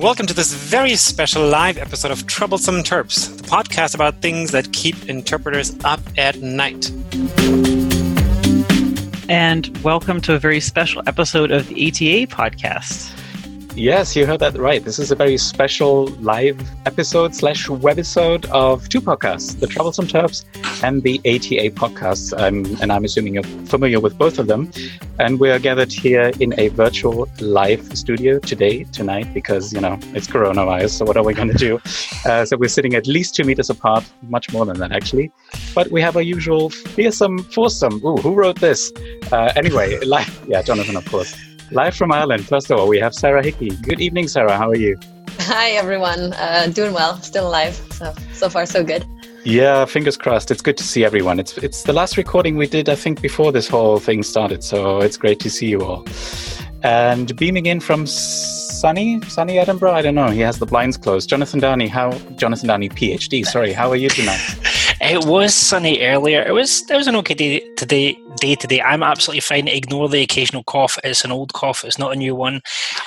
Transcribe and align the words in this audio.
Welcome 0.00 0.26
to 0.28 0.32
this 0.32 0.54
very 0.54 0.96
special 0.96 1.46
live 1.46 1.76
episode 1.76 2.10
of 2.10 2.26
Troublesome 2.26 2.76
Terps, 2.76 3.36
the 3.36 3.42
podcast 3.42 3.94
about 3.94 4.22
things 4.22 4.50
that 4.52 4.72
keep 4.72 5.10
interpreters 5.10 5.76
up 5.84 6.00
at 6.16 6.40
night. 6.40 6.90
And 9.28 9.68
welcome 9.84 10.22
to 10.22 10.32
a 10.32 10.38
very 10.38 10.58
special 10.58 11.02
episode 11.06 11.50
of 11.50 11.68
the 11.68 11.86
ATA 11.86 12.34
podcast. 12.34 13.14
Yes, 13.80 14.14
you 14.14 14.26
heard 14.26 14.40
that 14.40 14.58
right. 14.58 14.84
This 14.84 14.98
is 14.98 15.10
a 15.10 15.16
very 15.16 15.38
special 15.38 16.08
live 16.20 16.60
episode 16.84 17.34
slash 17.34 17.66
webisode 17.66 18.44
of 18.50 18.86
two 18.90 19.00
podcasts, 19.00 19.58
the 19.58 19.66
Troublesome 19.66 20.06
Terps 20.06 20.44
and 20.84 21.02
the 21.02 21.18
ATA 21.20 21.74
podcasts. 21.74 22.38
Um, 22.38 22.76
and 22.82 22.92
I'm 22.92 23.06
assuming 23.06 23.32
you're 23.32 23.42
familiar 23.42 23.98
with 23.98 24.18
both 24.18 24.38
of 24.38 24.48
them. 24.48 24.70
And 25.18 25.40
we 25.40 25.50
are 25.50 25.58
gathered 25.58 25.90
here 25.90 26.30
in 26.40 26.52
a 26.60 26.68
virtual 26.68 27.26
live 27.40 27.96
studio 27.96 28.38
today, 28.38 28.84
tonight, 28.84 29.32
because, 29.32 29.72
you 29.72 29.80
know, 29.80 29.98
it's 30.12 30.26
coronavirus. 30.26 30.90
So 30.90 31.06
what 31.06 31.16
are 31.16 31.24
we 31.24 31.32
going 31.32 31.48
to 31.48 31.58
do? 31.58 31.80
Uh, 32.26 32.44
so 32.44 32.54
we're 32.54 32.68
sitting 32.68 32.94
at 32.94 33.06
least 33.06 33.34
two 33.34 33.44
meters 33.44 33.70
apart, 33.70 34.04
much 34.28 34.52
more 34.52 34.66
than 34.66 34.78
that, 34.78 34.92
actually. 34.92 35.32
But 35.74 35.90
we 35.90 36.02
have 36.02 36.16
our 36.16 36.22
usual 36.22 36.68
fearsome 36.68 37.38
foursome. 37.44 38.04
Ooh, 38.04 38.16
who 38.18 38.34
wrote 38.34 38.60
this? 38.60 38.92
Uh, 39.32 39.50
anyway, 39.56 39.98
live. 40.04 40.44
Yeah, 40.46 40.60
Jonathan, 40.60 40.96
of 40.96 41.06
course. 41.06 41.34
Live 41.72 41.94
from 41.94 42.10
Ireland, 42.10 42.46
first 42.48 42.68
of 42.68 42.80
all, 42.80 42.88
we 42.88 42.98
have 42.98 43.14
Sarah 43.14 43.44
Hickey. 43.44 43.70
Good 43.70 44.00
evening, 44.00 44.26
Sarah. 44.26 44.56
How 44.56 44.68
are 44.70 44.76
you? 44.76 44.98
Hi, 45.38 45.70
everyone. 45.70 46.32
Uh, 46.32 46.66
doing 46.66 46.92
well. 46.92 47.16
Still 47.22 47.46
alive. 47.46 47.74
So 47.92 48.12
so 48.32 48.48
far, 48.48 48.66
so 48.66 48.82
good. 48.82 49.04
Yeah, 49.44 49.84
fingers 49.84 50.16
crossed. 50.16 50.50
It's 50.50 50.62
good 50.62 50.76
to 50.78 50.82
see 50.82 51.04
everyone. 51.04 51.38
It's 51.38 51.56
it's 51.58 51.84
the 51.84 51.92
last 51.92 52.16
recording 52.16 52.56
we 52.56 52.66
did, 52.66 52.88
I 52.88 52.96
think, 52.96 53.22
before 53.22 53.52
this 53.52 53.68
whole 53.68 54.00
thing 54.00 54.24
started. 54.24 54.64
So 54.64 54.98
it's 55.00 55.16
great 55.16 55.38
to 55.40 55.50
see 55.50 55.68
you 55.68 55.82
all. 55.82 56.04
And 56.82 57.36
beaming 57.36 57.66
in 57.66 57.78
from 57.78 58.04
sunny, 58.04 59.20
sunny 59.28 59.58
Edinburgh. 59.58 59.92
I 59.92 60.02
don't 60.02 60.16
know. 60.16 60.30
He 60.30 60.40
has 60.40 60.58
the 60.58 60.66
blinds 60.66 60.96
closed. 60.96 61.28
Jonathan 61.28 61.60
Downie, 61.60 61.86
how? 61.86 62.10
Jonathan 62.36 62.66
Downie, 62.66 62.88
PhD. 62.88 63.46
Sorry, 63.46 63.72
how 63.72 63.88
are 63.90 63.96
you 63.96 64.08
tonight? 64.08 64.40
It 65.00 65.24
was 65.24 65.54
sunny 65.54 66.02
earlier. 66.02 66.42
It 66.42 66.52
was 66.52 66.88
it 66.90 66.96
was 66.96 67.06
an 67.06 67.16
okay 67.16 67.34
day 67.34 67.60
today. 67.76 68.18
Day 68.36 68.54
today, 68.54 68.80
I'm 68.80 69.02
absolutely 69.02 69.40
fine. 69.40 69.68
Ignore 69.68 70.08
the 70.08 70.22
occasional 70.22 70.62
cough. 70.64 70.98
It's 71.04 71.24
an 71.24 71.32
old 71.32 71.52
cough. 71.52 71.84
It's 71.84 71.98
not 71.98 72.12
a 72.12 72.16
new 72.16 72.34
one. 72.34 72.62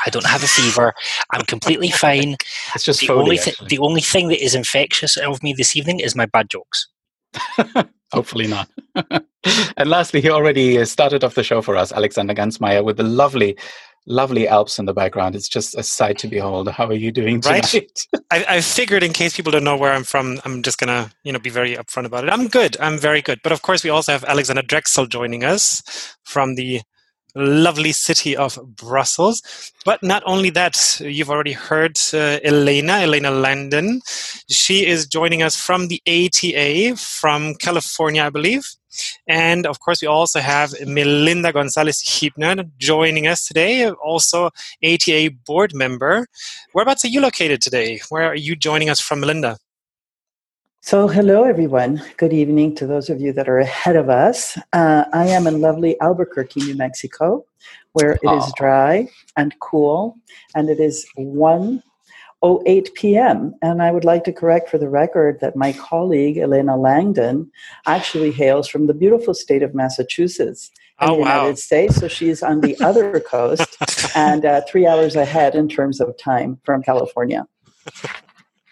I 0.06 0.10
don't 0.10 0.26
have 0.26 0.44
a 0.44 0.48
fever. 0.48 0.94
I'm 1.32 1.44
completely 1.46 1.90
fine. 2.06 2.36
It's 2.76 2.84
just 2.84 3.00
the 3.00 3.08
phony, 3.08 3.22
only 3.22 3.38
th- 3.38 3.58
the 3.70 3.80
only 3.80 4.02
thing 4.02 4.28
that 4.30 4.44
is 4.44 4.54
infectious 4.54 5.18
of 5.18 5.42
me 5.42 5.54
this 5.54 5.76
evening 5.76 6.00
is 6.00 6.16
my 6.16 6.26
bad 6.26 6.50
jokes. 6.50 6.88
Hopefully 8.14 8.48
not. 8.48 8.70
and 9.78 9.90
lastly, 9.90 10.22
he 10.22 10.30
already 10.30 10.80
uh, 10.80 10.86
started 10.86 11.24
off 11.24 11.36
the 11.36 11.44
show 11.44 11.62
for 11.62 11.76
us, 11.76 11.92
Alexander 11.92 12.36
Gansmeier, 12.36 12.84
with 12.84 12.98
the 12.98 13.04
lovely, 13.04 13.58
lovely 14.06 14.48
Alps 14.48 14.80
in 14.80 14.86
the 14.86 14.94
background. 14.94 15.36
It's 15.36 15.50
just 15.50 15.76
a 15.78 15.84
sight 15.84 16.18
to 16.20 16.28
behold. 16.28 16.70
How 16.70 16.88
are 16.88 16.94
you 16.94 17.12
doing 17.12 17.42
Right? 17.42 17.64
tonight? 17.64 18.08
I, 18.32 18.46
I 18.58 18.62
figured, 18.62 19.04
in 19.04 19.14
case 19.14 19.36
people 19.36 19.52
don't 19.52 19.64
know 19.64 19.78
where 19.78 19.94
I'm 19.94 20.04
from, 20.04 20.40
I'm 20.46 20.62
just 20.64 20.78
gonna, 20.78 21.12
you 21.24 21.32
know, 21.32 21.40
be 21.40 21.50
very 21.50 21.76
upfront 21.76 22.06
about 22.06 22.24
it. 22.26 22.32
I'm 22.32 22.48
good. 22.48 22.78
I'm 22.80 22.98
very 22.98 23.22
good. 23.22 23.40
But 23.44 23.52
of 23.52 23.62
course, 23.62 23.84
we 23.84 23.90
also 23.90 24.12
have 24.12 24.24
Alexandra 24.26 24.64
Drechsel 24.64 25.10
joining 25.10 25.44
us 25.44 26.16
from 26.24 26.56
the 26.56 26.82
lovely 27.36 27.92
city 27.92 28.36
of 28.36 28.60
Brussels. 28.76 29.42
But 29.86 30.04
not 30.04 30.24
only 30.26 30.50
that, 30.52 31.00
you've 31.00 31.30
already 31.32 31.54
heard 31.54 31.98
uh, 32.14 32.40
Elena, 32.44 32.94
Elena 32.94 33.32
Langdon. 33.32 34.02
She 34.50 34.86
is 34.86 35.08
joining 35.08 35.42
us 35.42 35.56
from 35.56 35.88
the 35.88 36.02
ATA 36.08 36.96
from 36.98 37.56
California, 37.56 38.24
I 38.24 38.30
believe. 38.30 38.64
And 39.28 39.66
of 39.66 39.80
course, 39.80 40.02
we 40.02 40.08
also 40.08 40.40
have 40.40 40.74
Melinda 40.86 41.52
Gonzalez 41.52 42.02
Hibner 42.04 42.70
joining 42.78 43.28
us 43.28 43.48
today, 43.48 43.90
also 43.90 44.50
ATA 44.84 45.32
board 45.46 45.74
member. 45.74 46.28
Whereabouts 46.74 47.06
are 47.06 47.10
you 47.10 47.22
located 47.22 47.62
today? 47.62 48.02
Where 48.10 48.26
are 48.26 48.36
you 48.36 48.56
joining 48.56 48.90
us 48.90 49.00
from, 49.00 49.20
Melinda? 49.22 49.58
So, 50.86 51.08
hello 51.08 51.46
everyone. 51.46 52.04
Good 52.18 52.34
evening 52.34 52.76
to 52.76 52.86
those 52.86 53.10
of 53.10 53.22
you 53.22 53.32
that 53.34 53.48
are 53.48 53.60
ahead 53.60 53.96
of 53.96 54.10
us. 54.10 54.58
Uh, 54.74 55.06
I 55.14 55.28
am 55.28 55.48
in 55.48 55.62
lovely 55.62 55.98
Albuquerque, 56.02 56.60
New 56.60 56.76
Mexico, 56.76 57.46
where 57.94 58.20
it 58.22 58.30
is 58.38 58.44
Aw. 58.44 58.52
dry 58.58 59.08
and 59.38 59.58
cool, 59.62 60.18
and 60.56 60.70
it 60.70 60.82
is 60.82 61.08
1.08 62.44 62.94
p.m. 62.94 63.54
And 63.62 63.82
I 63.82 63.92
would 63.92 64.04
like 64.06 64.24
to 64.26 64.34
correct 64.34 64.70
for 64.70 64.78
the 64.78 64.90
record 64.90 65.40
that 65.40 65.56
my 65.56 65.74
colleague, 65.74 66.38
Elena 66.38 66.76
Langdon, 66.78 67.50
actually 67.86 68.32
hails 68.32 68.68
from 68.68 68.88
the 68.88 68.94
beautiful 68.94 69.34
state 69.34 69.64
of 69.64 69.74
Massachusetts 69.74 70.70
in 71.02 71.10
Oh, 71.10 71.16
the 71.16 71.22
wow. 71.22 71.36
United 71.42 71.58
States. 71.60 71.96
So, 71.96 72.08
she's 72.08 72.44
on 72.44 72.62
the 72.62 72.80
other 72.82 73.20
coast 73.36 73.78
and 74.16 74.46
uh, 74.46 74.62
three 74.68 74.86
hours 74.86 75.16
ahead 75.16 75.56
in 75.56 75.68
terms 75.70 76.00
of 76.02 76.16
time 76.18 76.60
from 76.64 76.84
California. 76.84 77.46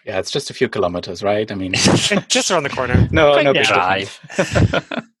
yeah, 0.04 0.18
it's 0.18 0.30
just 0.30 0.50
a 0.50 0.54
few 0.54 0.68
kilometers, 0.68 1.22
right? 1.22 1.50
I 1.50 1.54
mean, 1.54 1.72
Just 2.28 2.50
around 2.50 2.62
the 2.64 2.70
corner. 2.70 3.08
no, 3.10 3.32
Quick 3.32 3.44
no 3.44 3.52
big 3.52 3.64
drive. 3.66 4.20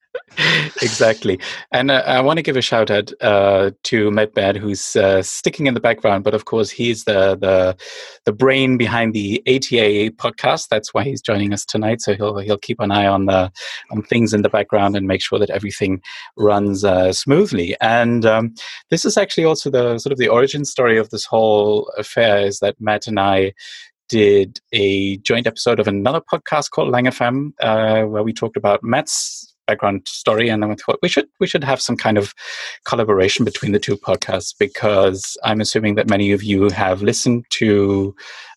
exactly. 0.82 1.38
And 1.72 1.90
uh, 1.90 2.02
I 2.06 2.20
want 2.20 2.38
to 2.38 2.42
give 2.42 2.56
a 2.56 2.62
shout 2.62 2.90
out 2.90 3.12
uh, 3.20 3.70
to 3.84 4.10
Medbad, 4.10 4.56
who's 4.56 4.96
uh, 4.96 5.22
sticking 5.22 5.66
in 5.66 5.74
the 5.74 5.80
background, 5.80 6.24
but 6.24 6.34
of 6.34 6.44
course 6.44 6.70
he's 6.70 7.04
the 7.04 7.36
the 7.36 7.76
the 8.24 8.32
brain 8.32 8.76
behind 8.76 9.12
the 9.12 9.42
ATA 9.46 10.12
podcast. 10.16 10.68
That's 10.68 10.94
why 10.94 11.04
he's 11.04 11.20
joining 11.20 11.52
us 11.52 11.64
tonight. 11.64 12.00
So 12.00 12.14
he'll 12.14 12.38
he'll 12.38 12.58
keep 12.58 12.80
an 12.80 12.90
eye 12.90 13.06
on 13.06 13.26
the 13.26 13.50
on 13.90 14.02
things 14.02 14.32
in 14.32 14.42
the 14.42 14.48
background 14.48 14.96
and 14.96 15.06
make 15.06 15.22
sure 15.22 15.38
that 15.38 15.50
everything 15.50 16.00
runs 16.36 16.84
uh, 16.84 17.12
smoothly. 17.12 17.76
And 17.80 18.24
um, 18.24 18.54
this 18.90 19.04
is 19.04 19.16
actually 19.16 19.44
also 19.44 19.70
the 19.70 19.98
sort 19.98 20.12
of 20.12 20.18
the 20.18 20.28
origin 20.28 20.64
story 20.64 20.98
of 20.98 21.10
this 21.10 21.24
whole 21.24 21.92
affair 21.98 22.46
is 22.46 22.60
that 22.60 22.80
Matt 22.80 23.06
and 23.06 23.20
I 23.20 23.52
did 24.08 24.60
a 24.72 25.16
joint 25.18 25.46
episode 25.46 25.80
of 25.80 25.88
another 25.88 26.20
podcast 26.20 26.70
called 26.70 26.90
Lang 26.90 27.06
FM, 27.06 27.52
uh, 27.60 28.02
where 28.02 28.22
we 28.22 28.32
talked 28.32 28.58
about 28.58 28.84
Matt's 28.84 29.51
background 29.72 30.06
story, 30.06 30.48
and 30.48 30.62
then 30.62 30.70
we 30.70 30.76
thought 30.76 30.98
we 31.02 31.08
should 31.08 31.28
we 31.40 31.46
should 31.46 31.64
have 31.64 31.80
some 31.80 31.96
kind 31.96 32.18
of 32.18 32.34
collaboration 32.84 33.44
between 33.44 33.72
the 33.72 33.78
two 33.78 33.96
podcasts 33.96 34.54
because 34.58 35.36
I'm 35.44 35.60
assuming 35.60 35.94
that 35.96 36.10
many 36.10 36.32
of 36.32 36.42
you 36.42 36.68
have 36.70 37.02
listened 37.02 37.44
to 37.60 38.14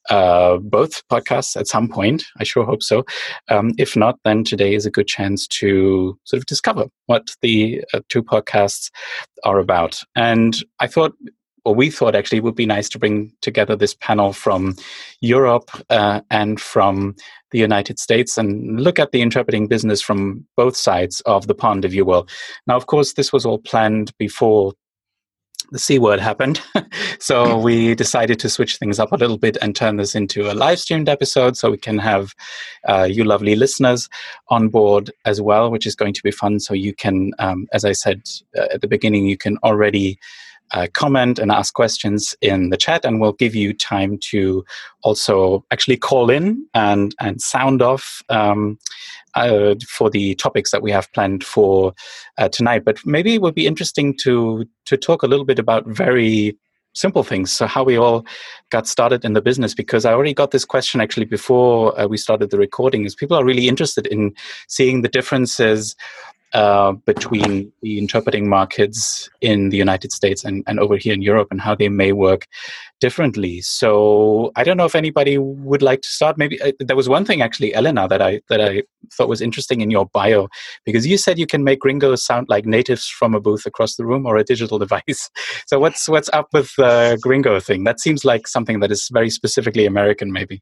uh, 0.09 0.57
both 0.57 1.07
podcasts 1.07 1.55
at 1.55 1.67
some 1.67 1.87
point. 1.87 2.25
I 2.37 2.43
sure 2.43 2.65
hope 2.65 2.83
so. 2.83 3.05
Um, 3.49 3.71
if 3.77 3.95
not, 3.95 4.19
then 4.23 4.43
today 4.43 4.75
is 4.75 4.85
a 4.85 4.91
good 4.91 5.07
chance 5.07 5.47
to 5.59 6.17
sort 6.25 6.39
of 6.39 6.45
discover 6.45 6.85
what 7.07 7.35
the 7.41 7.83
uh, 7.93 8.01
two 8.09 8.21
podcasts 8.21 8.91
are 9.43 9.59
about. 9.59 10.01
And 10.15 10.57
I 10.79 10.87
thought 10.87 11.13
or 11.65 11.73
we 11.75 11.89
thought 11.89 12.15
actually 12.15 12.37
it 12.37 12.43
would 12.43 12.55
be 12.55 12.65
nice 12.65 12.87
to 12.89 12.99
bring 12.99 13.33
together 13.41 13.75
this 13.75 13.95
panel 13.95 14.31
from 14.31 14.75
Europe 15.19 15.69
uh, 15.89 16.21
and 16.29 16.61
from 16.61 17.15
the 17.51 17.59
United 17.59 17.99
States 17.99 18.37
and 18.37 18.79
look 18.79 18.99
at 18.99 19.11
the 19.11 19.21
interpreting 19.21 19.67
business 19.67 20.01
from 20.01 20.45
both 20.55 20.77
sides 20.77 21.21
of 21.21 21.47
the 21.47 21.55
pond, 21.55 21.83
if 21.83 21.93
you 21.93 22.05
will. 22.05 22.27
Now, 22.67 22.75
of 22.75 22.85
course, 22.85 23.13
this 23.13 23.33
was 23.33 23.45
all 23.45 23.57
planned 23.57 24.15
before 24.17 24.73
the 25.71 25.79
C 25.79 25.97
word 25.97 26.19
happened. 26.19 26.61
so 27.19 27.57
we 27.57 27.95
decided 27.95 28.39
to 28.39 28.49
switch 28.49 28.77
things 28.77 28.99
up 28.99 29.11
a 29.11 29.17
little 29.17 29.37
bit 29.37 29.57
and 29.61 29.75
turn 29.75 29.97
this 29.97 30.13
into 30.13 30.51
a 30.51 30.53
live 30.53 30.79
streamed 30.79 31.09
episode 31.09 31.57
so 31.57 31.71
we 31.71 31.77
can 31.77 31.97
have 31.97 32.35
uh, 32.87 33.07
you 33.09 33.23
lovely 33.23 33.55
listeners 33.55 34.07
on 34.49 34.69
board 34.69 35.11
as 35.25 35.41
well, 35.41 35.71
which 35.71 35.87
is 35.87 35.95
going 35.95 36.13
to 36.13 36.23
be 36.23 36.31
fun. 36.31 36.59
So 36.59 36.73
you 36.75 36.93
can, 36.93 37.31
um, 37.39 37.67
as 37.73 37.83
I 37.83 37.93
said 37.93 38.21
uh, 38.55 38.67
at 38.73 38.81
the 38.81 38.87
beginning, 38.87 39.25
you 39.25 39.37
can 39.37 39.57
already 39.63 40.19
uh, 40.71 40.87
comment 40.93 41.39
and 41.39 41.51
ask 41.51 41.73
questions 41.73 42.35
in 42.41 42.69
the 42.69 42.77
chat, 42.77 43.05
and 43.05 43.19
we'll 43.19 43.33
give 43.33 43.55
you 43.55 43.73
time 43.73 44.17
to 44.31 44.65
also 45.03 45.63
actually 45.71 45.97
call 45.97 46.29
in 46.29 46.65
and 46.73 47.15
and 47.19 47.41
sound 47.41 47.81
off 47.81 48.21
um, 48.29 48.77
uh, 49.35 49.75
for 49.87 50.09
the 50.09 50.35
topics 50.35 50.71
that 50.71 50.81
we 50.81 50.91
have 50.91 51.11
planned 51.13 51.43
for 51.43 51.93
uh, 52.37 52.49
tonight. 52.49 52.83
But 52.85 52.97
maybe 53.05 53.35
it 53.35 53.41
would 53.41 53.55
be 53.55 53.67
interesting 53.67 54.15
to 54.23 54.65
to 54.85 54.97
talk 54.97 55.23
a 55.23 55.27
little 55.27 55.45
bit 55.45 55.59
about 55.59 55.85
very 55.87 56.57
simple 56.95 57.23
things. 57.23 57.51
So 57.51 57.67
how 57.67 57.83
we 57.83 57.97
all 57.97 58.25
got 58.69 58.87
started 58.87 59.25
in 59.25 59.33
the 59.33 59.41
business, 59.41 59.73
because 59.73 60.05
I 60.05 60.13
already 60.13 60.33
got 60.33 60.51
this 60.51 60.65
question 60.65 61.01
actually 61.01 61.25
before 61.25 61.97
uh, 61.99 62.07
we 62.07 62.17
started 62.17 62.49
the 62.49 62.57
recording. 62.57 63.05
Is 63.05 63.15
people 63.15 63.37
are 63.37 63.45
really 63.45 63.67
interested 63.67 64.07
in 64.07 64.33
seeing 64.67 65.01
the 65.01 65.09
differences 65.09 65.95
uh, 66.53 66.93
between 67.05 67.71
the 67.81 67.97
interpreting 67.97 68.47
markets 68.47 69.29
in 69.41 69.69
the 69.69 69.77
United 69.77 70.11
States 70.11 70.45
and, 70.45 70.63
and 70.67 70.79
over 70.79 70.95
here 70.95 71.13
in 71.13 71.21
Europe 71.21 71.49
and 71.51 71.59
how 71.59 71.75
they 71.75 71.89
may 71.89 72.11
work 72.11 72.47
differently. 73.01 73.61
So 73.61 74.51
I 74.55 74.63
don't 74.63 74.77
know 74.77 74.85
if 74.85 74.95
anybody 74.95 75.37
would 75.37 75.81
like 75.81 76.01
to 76.01 76.07
start. 76.07 76.37
Maybe 76.37 76.61
uh, 76.61 76.71
there 76.79 76.95
was 76.95 77.09
one 77.09 77.25
thing 77.25 77.41
actually, 77.41 77.75
Elena, 77.75 78.07
that 78.07 78.21
I 78.21 78.41
that 78.49 78.61
I 78.61 78.83
thought 79.13 79.27
was 79.27 79.41
interesting 79.41 79.81
in 79.81 79.91
your 79.91 80.05
bio 80.07 80.47
because 80.85 81.05
you 81.05 81.17
said 81.17 81.37
you 81.37 81.47
can 81.47 81.63
make 81.63 81.79
gringos 81.79 82.23
sound 82.23 82.47
like 82.49 82.65
natives 82.65 83.07
from 83.07 83.35
a 83.35 83.39
booth 83.39 83.65
across 83.65 83.95
the 83.95 84.05
room 84.05 84.25
or 84.25 84.37
a 84.37 84.43
digital 84.43 84.79
device. 84.85 85.29
So 85.67 85.79
what's 85.79 86.07
what's 86.07 86.29
up 86.31 86.47
with 86.53 86.71
the 86.77 87.19
gringo 87.21 87.59
thing? 87.59 87.83
That 87.83 87.99
seems 87.99 88.23
like 88.23 88.47
something 88.47 88.79
that 88.79 88.91
is 88.91 89.09
very 89.11 89.29
specifically 89.29 89.85
American, 89.85 90.31
maybe. 90.31 90.61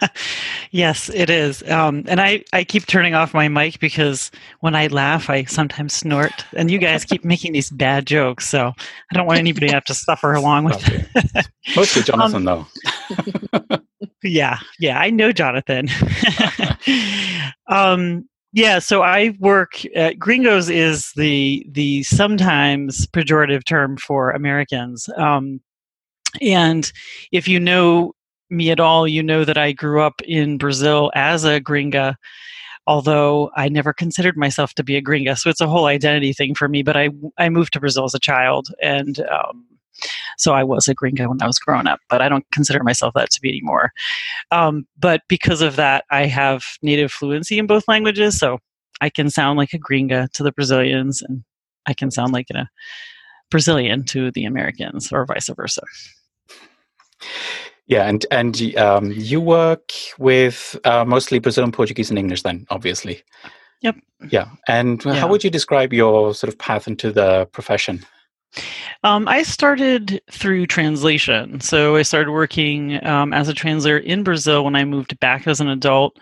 yes, 0.70 1.08
it 1.10 1.30
is. 1.30 1.62
Um, 1.68 2.04
and 2.08 2.20
I, 2.20 2.44
I 2.52 2.64
keep 2.64 2.86
turning 2.86 3.14
off 3.14 3.34
my 3.34 3.48
mic 3.48 3.78
because 3.80 4.30
when 4.60 4.74
I 4.74 4.88
laugh, 4.88 5.30
I 5.30 5.44
sometimes 5.44 5.92
snort. 5.92 6.44
And 6.54 6.70
you 6.70 6.78
guys 6.78 7.04
keep 7.04 7.24
making 7.24 7.52
these 7.52 7.70
bad 7.70 8.06
jokes. 8.06 8.48
So 8.48 8.68
I 8.68 9.14
don't 9.14 9.26
want 9.26 9.38
anybody 9.38 9.68
to 9.68 9.74
have 9.74 9.84
to 9.84 9.94
suffer 9.94 10.32
along 10.34 10.64
with 10.64 10.88
it. 10.88 11.46
Mostly 11.76 12.02
Jonathan, 12.02 12.48
um, 12.48 12.66
though. 13.68 13.78
yeah, 14.22 14.58
yeah, 14.78 14.98
I 14.98 15.10
know 15.10 15.32
Jonathan. 15.32 15.88
um, 17.68 18.28
yeah, 18.52 18.78
so 18.78 19.02
I 19.02 19.34
work 19.40 19.82
at 19.96 20.18
Gringos 20.18 20.70
is 20.70 21.10
the 21.16 21.66
the 21.68 22.04
sometimes 22.04 23.06
pejorative 23.08 23.64
term 23.64 23.96
for 23.96 24.30
Americans. 24.30 25.08
Um, 25.16 25.60
and 26.40 26.90
if 27.32 27.48
you 27.48 27.60
know 27.60 28.13
me 28.50 28.70
at 28.70 28.80
all, 28.80 29.06
you 29.08 29.22
know 29.22 29.44
that 29.44 29.58
I 29.58 29.72
grew 29.72 30.00
up 30.00 30.20
in 30.22 30.58
Brazil 30.58 31.10
as 31.14 31.44
a 31.44 31.60
gringa, 31.60 32.14
although 32.86 33.50
I 33.56 33.68
never 33.68 33.92
considered 33.92 34.36
myself 34.36 34.74
to 34.74 34.84
be 34.84 34.96
a 34.96 35.02
gringa. 35.02 35.38
So 35.38 35.50
it's 35.50 35.60
a 35.60 35.66
whole 35.66 35.86
identity 35.86 36.32
thing 36.32 36.54
for 36.54 36.68
me. 36.68 36.82
But 36.82 36.96
I, 36.96 37.10
I 37.38 37.48
moved 37.48 37.72
to 37.74 37.80
Brazil 37.80 38.04
as 38.04 38.14
a 38.14 38.20
child, 38.20 38.68
and 38.82 39.20
um, 39.30 39.64
so 40.38 40.52
I 40.52 40.64
was 40.64 40.88
a 40.88 40.94
gringa 40.94 41.28
when 41.28 41.42
I 41.42 41.46
was 41.46 41.58
growing 41.58 41.86
up, 41.86 42.00
but 42.08 42.20
I 42.20 42.28
don't 42.28 42.44
consider 42.52 42.82
myself 42.82 43.14
that 43.14 43.30
to 43.30 43.40
be 43.40 43.48
anymore. 43.48 43.92
Um, 44.50 44.86
but 44.98 45.22
because 45.28 45.62
of 45.62 45.76
that, 45.76 46.04
I 46.10 46.26
have 46.26 46.64
native 46.82 47.12
fluency 47.12 47.58
in 47.58 47.66
both 47.66 47.88
languages, 47.88 48.38
so 48.38 48.58
I 49.00 49.08
can 49.10 49.30
sound 49.30 49.58
like 49.58 49.72
a 49.72 49.78
gringa 49.78 50.30
to 50.32 50.42
the 50.42 50.52
Brazilians, 50.52 51.22
and 51.22 51.44
I 51.86 51.94
can 51.94 52.10
sound 52.10 52.32
like 52.32 52.50
a 52.50 52.68
Brazilian 53.50 54.04
to 54.06 54.30
the 54.32 54.44
Americans, 54.44 55.12
or 55.12 55.24
vice 55.26 55.48
versa. 55.48 55.82
Yeah, 57.86 58.08
and 58.08 58.24
and 58.30 58.76
um, 58.76 59.12
you 59.12 59.40
work 59.40 59.92
with 60.18 60.78
uh, 60.84 61.04
mostly 61.04 61.38
Brazilian 61.38 61.72
Portuguese 61.72 62.08
and 62.10 62.18
English, 62.18 62.42
then 62.42 62.66
obviously. 62.70 63.22
Yep. 63.82 63.96
Yeah, 64.30 64.48
and 64.66 65.04
yeah. 65.04 65.14
how 65.14 65.28
would 65.28 65.44
you 65.44 65.50
describe 65.50 65.92
your 65.92 66.34
sort 66.34 66.48
of 66.48 66.58
path 66.58 66.88
into 66.88 67.12
the 67.12 67.46
profession? 67.52 68.04
Um, 69.02 69.28
I 69.28 69.42
started 69.42 70.22
through 70.30 70.66
translation. 70.66 71.60
So 71.60 71.96
I 71.96 72.02
started 72.02 72.30
working 72.30 73.04
um, 73.04 73.32
as 73.32 73.48
a 73.48 73.54
translator 73.54 73.98
in 73.98 74.22
Brazil 74.22 74.64
when 74.64 74.76
I 74.76 74.84
moved 74.84 75.18
back 75.20 75.46
as 75.46 75.60
an 75.60 75.68
adult. 75.68 76.18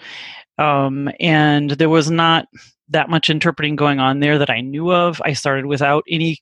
Um, 0.59 1.11
and 1.21 1.73
there 1.73 1.89
was 1.89 2.11
not 2.11 2.47
that 2.89 3.11
much 3.11 3.31
interpreting 3.31 3.77
going 3.77 4.01
on 4.01 4.21
there 4.21 4.39
that 4.39 4.51
I 4.51 4.61
knew 4.61 4.93
of. 4.93 5.21
I 5.25 5.33
started 5.33 5.67
without 5.67 6.05
any 6.09 6.39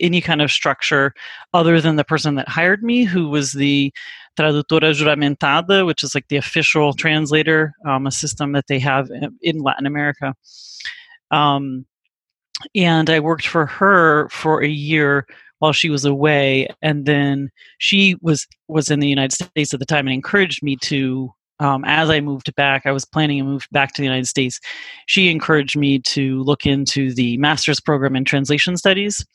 any 0.00 0.20
kind 0.20 0.40
of 0.40 0.52
structure 0.52 1.12
other 1.52 1.80
than 1.80 1.96
the 1.96 2.04
person 2.04 2.36
that 2.36 2.48
hired 2.48 2.84
me, 2.84 3.02
who 3.02 3.28
was 3.28 3.52
the 3.52 3.92
tradutora 4.38 4.94
juramentada, 4.94 5.84
which 5.84 6.02
is 6.02 6.14
like 6.14 6.28
the 6.28 6.36
official 6.36 6.92
translator, 6.92 7.74
um, 7.86 8.06
a 8.06 8.10
system 8.10 8.52
that 8.52 8.66
they 8.68 8.78
have 8.78 9.10
in 9.42 9.58
Latin 9.58 9.86
America. 9.86 10.34
Um, 11.30 11.86
and 12.74 13.10
I 13.10 13.20
worked 13.20 13.46
for 13.46 13.66
her 13.66 14.28
for 14.30 14.62
a 14.62 14.68
year 14.68 15.26
while 15.58 15.72
she 15.72 15.90
was 15.90 16.04
away, 16.04 16.68
and 16.82 17.04
then 17.06 17.50
she 17.78 18.16
was 18.20 18.46
was 18.68 18.90
in 18.90 19.00
the 19.00 19.08
United 19.08 19.32
States 19.32 19.74
at 19.74 19.80
the 19.80 19.86
time 19.86 20.06
and 20.06 20.14
encouraged 20.14 20.62
me 20.62 20.76
to. 20.82 21.32
Um, 21.60 21.84
as 21.84 22.08
I 22.08 22.20
moved 22.20 22.54
back, 22.54 22.86
I 22.86 22.92
was 22.92 23.04
planning 23.04 23.38
to 23.38 23.44
move 23.44 23.66
back 23.72 23.92
to 23.94 24.00
the 24.00 24.06
United 24.06 24.28
States. 24.28 24.60
She 25.06 25.28
encouraged 25.28 25.76
me 25.76 25.98
to 25.98 26.44
look 26.44 26.66
into 26.66 27.12
the 27.12 27.36
master's 27.38 27.80
program 27.80 28.14
in 28.14 28.24
translation 28.24 28.76
studies 28.76 29.26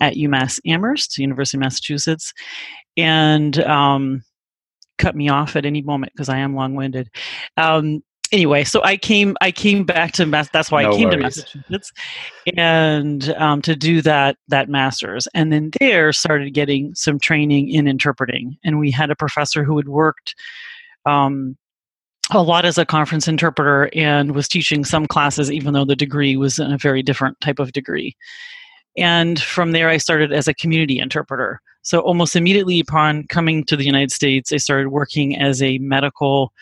at 0.00 0.14
UMass 0.14 0.58
Amherst, 0.66 1.16
University 1.16 1.58
of 1.58 1.60
Massachusetts, 1.60 2.32
and 2.96 3.60
um, 3.60 4.24
cut 5.00 5.16
me 5.16 5.28
off 5.28 5.56
at 5.56 5.64
any 5.64 5.82
moment 5.82 6.12
because 6.12 6.28
I 6.28 6.38
am 6.38 6.54
long-winded. 6.54 7.10
Um, 7.56 8.02
anyway, 8.32 8.64
so 8.64 8.82
I 8.82 8.96
came 8.96 9.36
I 9.40 9.50
came 9.50 9.84
back 9.84 10.12
to 10.12 10.26
Mass. 10.26 10.48
That's 10.52 10.70
why 10.70 10.82
no 10.82 10.92
I 10.92 10.96
came 10.96 11.08
worries. 11.08 11.16
to 11.16 11.22
Massachusetts, 11.22 11.92
and 12.56 13.30
um, 13.30 13.62
to 13.62 13.74
do 13.74 14.02
that 14.02 14.36
that 14.48 14.68
master's, 14.68 15.26
and 15.34 15.52
then 15.52 15.70
there 15.80 16.12
started 16.12 16.54
getting 16.54 16.94
some 16.94 17.18
training 17.18 17.68
in 17.70 17.88
interpreting. 17.88 18.56
And 18.64 18.78
we 18.78 18.90
had 18.90 19.10
a 19.10 19.16
professor 19.16 19.64
who 19.64 19.76
had 19.76 19.88
worked. 19.88 20.34
Um, 21.06 21.56
a 22.32 22.42
lot 22.42 22.64
as 22.64 22.78
a 22.78 22.86
conference 22.86 23.26
interpreter 23.26 23.90
and 23.92 24.36
was 24.36 24.46
teaching 24.46 24.84
some 24.84 25.04
classes 25.04 25.50
even 25.50 25.74
though 25.74 25.84
the 25.84 25.96
degree 25.96 26.36
was 26.36 26.60
in 26.60 26.72
a 26.72 26.78
very 26.78 27.02
different 27.02 27.40
type 27.40 27.58
of 27.58 27.72
degree 27.72 28.14
and 28.96 29.40
from 29.40 29.72
there, 29.72 29.88
I 29.88 29.96
started 29.96 30.32
as 30.32 30.48
a 30.48 30.54
community 30.54 30.98
interpreter. 30.98 31.60
So, 31.82 32.00
almost 32.00 32.36
immediately 32.36 32.80
upon 32.80 33.26
coming 33.28 33.64
to 33.64 33.76
the 33.76 33.84
United 33.84 34.12
States, 34.12 34.52
I 34.52 34.58
started 34.58 34.88
working 34.88 35.36
as 35.36 35.62
a 35.62 35.78
medical 35.78 36.52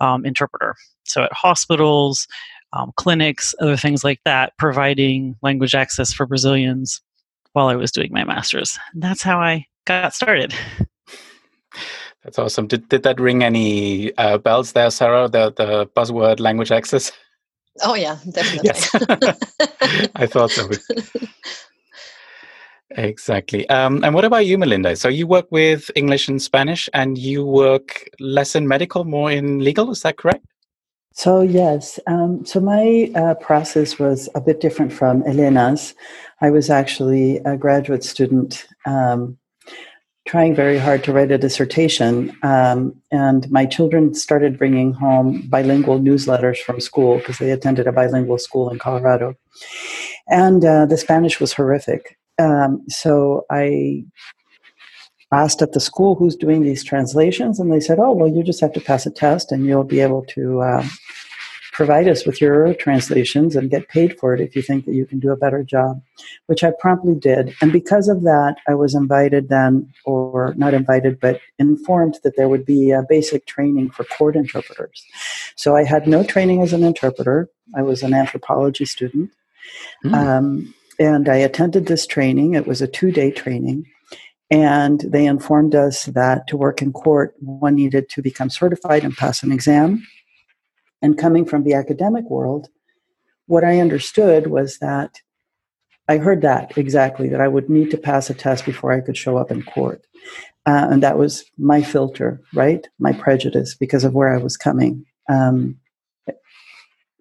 um, 0.00 0.24
interpreter. 0.24 0.76
So, 1.04 1.24
at 1.24 1.32
hospitals, 1.32 2.28
um, 2.72 2.92
clinics, 2.96 3.54
other 3.60 3.76
things 3.76 4.04
like 4.04 4.20
that, 4.24 4.52
providing 4.58 5.36
language 5.42 5.74
access 5.74 6.12
for 6.12 6.26
Brazilians 6.26 7.00
while 7.52 7.68
I 7.68 7.76
was 7.76 7.90
doing 7.90 8.12
my 8.12 8.24
master's. 8.24 8.78
And 8.92 9.02
that's 9.02 9.22
how 9.22 9.38
I 9.38 9.66
got 9.84 10.14
started. 10.14 10.54
That's 12.24 12.38
awesome. 12.38 12.68
Did, 12.68 12.88
did 12.88 13.02
that 13.02 13.20
ring 13.20 13.42
any 13.42 14.16
uh, 14.16 14.38
bells 14.38 14.72
there, 14.72 14.90
Sarah? 14.90 15.28
The, 15.28 15.52
the 15.52 15.86
buzzword 15.96 16.38
language 16.38 16.70
access? 16.70 17.10
Oh 17.80 17.94
yeah, 17.94 18.18
definitely. 18.30 18.70
Yes. 18.72 18.94
I 20.14 20.26
thought 20.26 20.50
so. 20.50 20.68
Exactly. 22.90 23.68
Um, 23.68 24.04
and 24.04 24.14
what 24.14 24.24
about 24.24 24.46
you, 24.46 24.58
Melinda? 24.58 24.94
So 24.96 25.08
you 25.08 25.26
work 25.26 25.46
with 25.50 25.90
English 25.96 26.28
and 26.28 26.40
Spanish, 26.42 26.88
and 26.92 27.16
you 27.16 27.44
work 27.44 28.08
less 28.20 28.54
in 28.54 28.68
medical, 28.68 29.04
more 29.04 29.30
in 29.30 29.60
legal. 29.64 29.90
Is 29.90 30.02
that 30.02 30.18
correct? 30.18 30.44
So 31.14 31.40
yes. 31.40 31.98
Um, 32.06 32.44
so 32.44 32.60
my 32.60 33.10
uh, 33.14 33.34
process 33.34 33.98
was 33.98 34.28
a 34.34 34.40
bit 34.40 34.60
different 34.60 34.92
from 34.92 35.22
Elena's. 35.22 35.94
I 36.40 36.50
was 36.50 36.70
actually 36.70 37.38
a 37.38 37.56
graduate 37.56 38.04
student 38.04 38.66
um, 38.86 39.38
trying 40.26 40.54
very 40.54 40.78
hard 40.78 41.02
to 41.04 41.12
write 41.12 41.32
a 41.32 41.38
dissertation. 41.38 42.36
Um, 42.42 42.94
and 43.10 43.50
my 43.50 43.66
children 43.66 44.14
started 44.14 44.58
bringing 44.58 44.92
home 44.92 45.48
bilingual 45.48 45.98
newsletters 45.98 46.58
from 46.58 46.80
school 46.80 47.18
because 47.18 47.38
they 47.38 47.50
attended 47.50 47.86
a 47.86 47.92
bilingual 47.92 48.38
school 48.38 48.70
in 48.70 48.78
Colorado. 48.78 49.34
And 50.28 50.64
uh, 50.64 50.86
the 50.86 50.96
Spanish 50.96 51.40
was 51.40 51.52
horrific. 51.52 52.18
Um, 52.38 52.82
so 52.88 53.44
I 53.50 54.04
asked 55.32 55.62
at 55.62 55.72
the 55.72 55.80
school 55.80 56.14
who's 56.14 56.36
doing 56.36 56.62
these 56.62 56.84
translations, 56.84 57.58
and 57.58 57.72
they 57.72 57.80
said, 57.80 57.98
oh, 57.98 58.12
well, 58.12 58.28
you 58.28 58.42
just 58.42 58.60
have 58.60 58.72
to 58.74 58.80
pass 58.80 59.06
a 59.06 59.10
test 59.10 59.50
and 59.50 59.66
you'll 59.66 59.84
be 59.84 60.00
able 60.00 60.24
to 60.26 60.60
uh, 60.60 60.84
provide 61.72 62.06
us 62.06 62.26
with 62.26 62.40
your 62.40 62.74
translations 62.74 63.56
and 63.56 63.70
get 63.70 63.88
paid 63.88 64.18
for 64.18 64.34
it 64.34 64.40
if 64.40 64.54
you 64.54 64.62
think 64.62 64.84
that 64.84 64.94
you 64.94 65.06
can 65.06 65.18
do 65.18 65.32
a 65.32 65.36
better 65.36 65.64
job, 65.64 66.00
which 66.46 66.62
I 66.62 66.70
promptly 66.78 67.14
did. 67.14 67.54
And 67.62 67.72
because 67.72 68.08
of 68.08 68.22
that, 68.22 68.56
I 68.68 68.74
was 68.74 68.94
invited 68.94 69.48
then, 69.48 69.92
or 70.04 70.54
not 70.56 70.74
invited, 70.74 71.18
but 71.18 71.40
informed 71.58 72.18
that 72.22 72.36
there 72.36 72.48
would 72.48 72.66
be 72.66 72.90
a 72.90 73.02
basic 73.08 73.46
training 73.46 73.90
for 73.90 74.04
court 74.04 74.36
interpreters. 74.36 75.04
So 75.56 75.74
I 75.74 75.84
had 75.84 76.06
no 76.06 76.22
training 76.22 76.62
as 76.62 76.74
an 76.74 76.84
interpreter. 76.84 77.48
I 77.74 77.82
was 77.82 78.02
an 78.02 78.12
anthropology 78.12 78.84
student. 78.84 79.30
Mm. 80.04 80.14
Um, 80.14 80.74
and 80.98 81.28
I 81.28 81.36
attended 81.36 81.86
this 81.86 82.06
training. 82.06 82.54
It 82.54 82.66
was 82.66 82.82
a 82.82 82.86
two 82.86 83.10
day 83.10 83.30
training. 83.30 83.86
And 84.50 85.00
they 85.00 85.24
informed 85.24 85.74
us 85.74 86.04
that 86.04 86.46
to 86.48 86.58
work 86.58 86.82
in 86.82 86.92
court, 86.92 87.34
one 87.40 87.74
needed 87.74 88.10
to 88.10 88.20
become 88.20 88.50
certified 88.50 89.02
and 89.02 89.16
pass 89.16 89.42
an 89.42 89.50
exam. 89.50 90.06
And 91.02 91.18
coming 91.18 91.44
from 91.44 91.64
the 91.64 91.74
academic 91.74 92.24
world, 92.30 92.68
what 93.46 93.64
I 93.64 93.80
understood 93.80 94.46
was 94.46 94.78
that 94.78 95.20
I 96.08 96.18
heard 96.18 96.42
that 96.42 96.76
exactly, 96.78 97.28
that 97.28 97.40
I 97.40 97.48
would 97.48 97.68
need 97.68 97.90
to 97.90 97.98
pass 97.98 98.30
a 98.30 98.34
test 98.34 98.64
before 98.64 98.92
I 98.92 99.00
could 99.00 99.16
show 99.16 99.36
up 99.36 99.50
in 99.50 99.62
court. 99.62 100.04
Uh, 100.64 100.86
and 100.90 101.02
that 101.02 101.18
was 101.18 101.44
my 101.58 101.82
filter, 101.82 102.40
right? 102.54 102.86
My 102.98 103.12
prejudice 103.12 103.74
because 103.74 104.04
of 104.04 104.14
where 104.14 104.32
I 104.32 104.38
was 104.38 104.56
coming. 104.56 105.04
Um, 105.28 105.78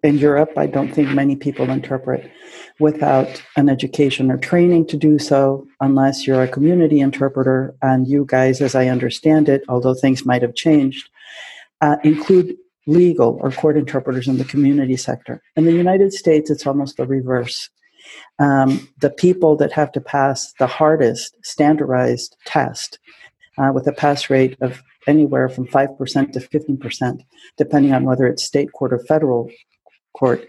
in 0.03 0.17
Europe, 0.17 0.51
I 0.57 0.65
don't 0.65 0.91
think 0.91 1.09
many 1.09 1.35
people 1.35 1.69
interpret 1.69 2.31
without 2.79 3.41
an 3.55 3.69
education 3.69 4.31
or 4.31 4.37
training 4.37 4.87
to 4.87 4.97
do 4.97 5.19
so, 5.19 5.67
unless 5.79 6.25
you're 6.25 6.41
a 6.41 6.47
community 6.47 6.99
interpreter. 6.99 7.75
And 7.83 8.07
you 8.07 8.25
guys, 8.27 8.61
as 8.61 8.73
I 8.73 8.87
understand 8.87 9.47
it, 9.47 9.63
although 9.69 9.93
things 9.93 10.25
might 10.25 10.41
have 10.41 10.55
changed, 10.55 11.09
uh, 11.81 11.97
include 12.03 12.57
legal 12.87 13.37
or 13.41 13.51
court 13.51 13.77
interpreters 13.77 14.27
in 14.27 14.37
the 14.37 14.45
community 14.45 14.97
sector. 14.97 15.41
In 15.55 15.65
the 15.65 15.73
United 15.73 16.13
States, 16.13 16.49
it's 16.49 16.65
almost 16.65 16.97
the 16.97 17.05
reverse. 17.05 17.69
Um, 18.39 18.89
the 18.99 19.11
people 19.11 19.55
that 19.57 19.71
have 19.73 19.91
to 19.93 20.01
pass 20.01 20.53
the 20.59 20.67
hardest 20.67 21.35
standardized 21.45 22.35
test 22.45 22.99
uh, 23.57 23.71
with 23.73 23.87
a 23.87 23.91
pass 23.91 24.29
rate 24.29 24.57
of 24.61 24.81
anywhere 25.07 25.49
from 25.49 25.67
5% 25.67 26.31
to 26.33 26.39
15%, 26.39 27.19
depending 27.57 27.93
on 27.93 28.03
whether 28.03 28.27
it's 28.27 28.43
state 28.43 28.71
court 28.73 28.93
or 28.93 28.99
federal 28.99 29.49
court, 30.13 30.47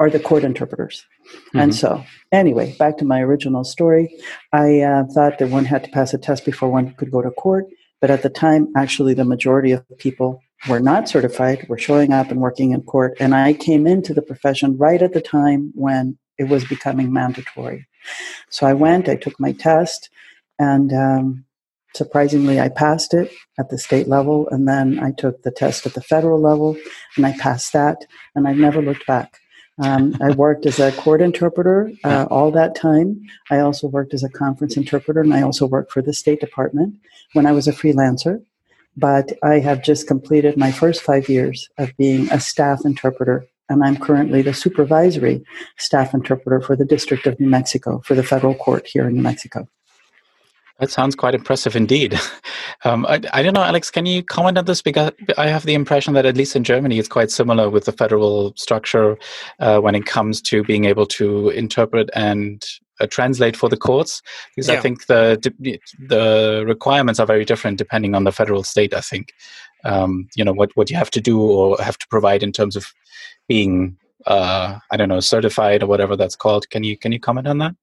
are 0.00 0.10
the 0.10 0.20
court 0.20 0.44
interpreters. 0.44 1.04
Mm-hmm. 1.26 1.58
And 1.58 1.74
so, 1.74 2.04
anyway, 2.32 2.74
back 2.78 2.98
to 2.98 3.04
my 3.04 3.20
original 3.20 3.64
story. 3.64 4.14
I 4.52 4.80
uh, 4.80 5.04
thought 5.14 5.38
that 5.38 5.50
one 5.50 5.64
had 5.64 5.84
to 5.84 5.90
pass 5.90 6.12
a 6.12 6.18
test 6.18 6.44
before 6.44 6.68
one 6.68 6.94
could 6.94 7.10
go 7.10 7.22
to 7.22 7.30
court, 7.30 7.66
but 8.00 8.10
at 8.10 8.22
the 8.22 8.28
time, 8.28 8.68
actually, 8.76 9.14
the 9.14 9.24
majority 9.24 9.72
of 9.72 9.84
people 9.98 10.42
were 10.68 10.80
not 10.80 11.08
certified 11.08 11.66
were 11.68 11.78
showing 11.78 12.12
up 12.12 12.30
and 12.30 12.40
working 12.40 12.72
in 12.72 12.82
court. 12.82 13.16
And 13.20 13.34
I 13.34 13.52
came 13.52 13.86
into 13.86 14.14
the 14.14 14.22
profession 14.22 14.76
right 14.76 15.02
at 15.02 15.12
the 15.12 15.20
time 15.20 15.72
when 15.74 16.18
it 16.38 16.44
was 16.44 16.64
becoming 16.64 17.12
mandatory. 17.12 17.86
So 18.50 18.66
I 18.66 18.72
went, 18.72 19.08
I 19.08 19.16
took 19.16 19.38
my 19.38 19.52
test, 19.52 20.10
and 20.58 20.92
um, 20.92 21.44
surprisingly, 21.94 22.60
I 22.60 22.68
passed 22.68 23.14
it 23.14 23.32
at 23.58 23.70
the 23.70 23.78
state 23.78 24.08
level. 24.08 24.48
And 24.50 24.68
then 24.68 24.98
I 24.98 25.12
took 25.12 25.42
the 25.42 25.50
test 25.50 25.86
at 25.86 25.94
the 25.94 26.00
federal 26.00 26.40
level, 26.40 26.76
and 27.16 27.26
I 27.26 27.32
passed 27.38 27.72
that, 27.72 28.04
and 28.34 28.46
I've 28.46 28.56
never 28.58 28.82
looked 28.82 29.06
back. 29.06 29.40
Um, 29.78 30.16
I 30.22 30.30
worked 30.30 30.66
as 30.66 30.78
a 30.78 30.92
court 30.92 31.20
interpreter 31.20 31.90
uh, 32.04 32.26
all 32.30 32.52
that 32.52 32.76
time. 32.76 33.20
I 33.50 33.58
also 33.58 33.88
worked 33.88 34.14
as 34.14 34.22
a 34.22 34.28
conference 34.28 34.76
interpreter, 34.76 35.20
and 35.20 35.34
I 35.34 35.42
also 35.42 35.66
worked 35.66 35.90
for 35.90 36.00
the 36.00 36.12
State 36.12 36.40
Department 36.40 36.94
when 37.32 37.44
I 37.44 37.52
was 37.52 37.66
a 37.66 37.72
freelancer. 37.72 38.40
But 38.96 39.32
I 39.42 39.58
have 39.58 39.82
just 39.82 40.06
completed 40.06 40.56
my 40.56 40.70
first 40.70 41.02
five 41.02 41.28
years 41.28 41.68
of 41.78 41.96
being 41.96 42.30
a 42.30 42.40
staff 42.40 42.84
interpreter, 42.84 43.46
and 43.68 43.82
I'm 43.82 43.96
currently 43.96 44.42
the 44.42 44.54
supervisory 44.54 45.44
staff 45.78 46.14
interpreter 46.14 46.60
for 46.60 46.76
the 46.76 46.84
District 46.84 47.26
of 47.26 47.38
New 47.40 47.48
Mexico, 47.48 48.00
for 48.04 48.14
the 48.14 48.22
federal 48.22 48.54
court 48.54 48.86
here 48.86 49.08
in 49.08 49.14
New 49.14 49.22
Mexico. 49.22 49.68
That 50.80 50.90
sounds 50.90 51.14
quite 51.14 51.34
impressive 51.34 51.76
indeed. 51.76 52.18
Um, 52.86 53.06
I, 53.06 53.18
I, 53.32 53.42
don't 53.42 53.54
know, 53.54 53.62
Alex, 53.62 53.90
can 53.90 54.04
you 54.04 54.22
comment 54.22 54.58
on 54.58 54.66
this? 54.66 54.82
Because 54.82 55.10
I 55.38 55.46
have 55.46 55.64
the 55.64 55.72
impression 55.72 56.12
that 56.14 56.26
at 56.26 56.36
least 56.36 56.54
in 56.54 56.64
Germany, 56.64 56.98
it's 56.98 57.08
quite 57.08 57.30
similar 57.30 57.70
with 57.70 57.86
the 57.86 57.92
federal 57.92 58.52
structure 58.56 59.16
uh, 59.58 59.80
when 59.80 59.94
it 59.94 60.04
comes 60.04 60.42
to 60.42 60.62
being 60.64 60.84
able 60.84 61.06
to 61.06 61.48
interpret 61.50 62.10
and 62.14 62.62
uh, 63.00 63.06
translate 63.06 63.56
for 63.56 63.70
the 63.70 63.76
courts. 63.76 64.20
Because 64.54 64.68
yeah. 64.68 64.74
I 64.74 64.80
think 64.80 65.06
the 65.06 65.40
the 65.98 66.64
requirements 66.66 67.18
are 67.20 67.26
very 67.26 67.46
different 67.46 67.78
depending 67.78 68.14
on 68.14 68.24
the 68.24 68.32
federal 68.32 68.64
state. 68.64 68.92
I 68.92 69.00
think, 69.00 69.32
um, 69.84 70.28
you 70.36 70.44
know, 70.44 70.52
what 70.52 70.70
what 70.74 70.90
you 70.90 70.96
have 70.96 71.10
to 71.12 71.20
do 71.20 71.40
or 71.40 71.78
have 71.82 71.96
to 71.98 72.08
provide 72.08 72.42
in 72.42 72.52
terms 72.52 72.76
of 72.76 72.92
being, 73.48 73.96
uh, 74.26 74.78
I 74.90 74.96
don't 74.98 75.08
know, 75.08 75.20
certified 75.20 75.82
or 75.82 75.86
whatever 75.86 76.16
that's 76.16 76.36
called. 76.36 76.68
Can 76.68 76.84
you 76.84 76.98
can 76.98 77.12
you 77.12 77.20
comment 77.20 77.46
on 77.46 77.58
that? 77.58 77.74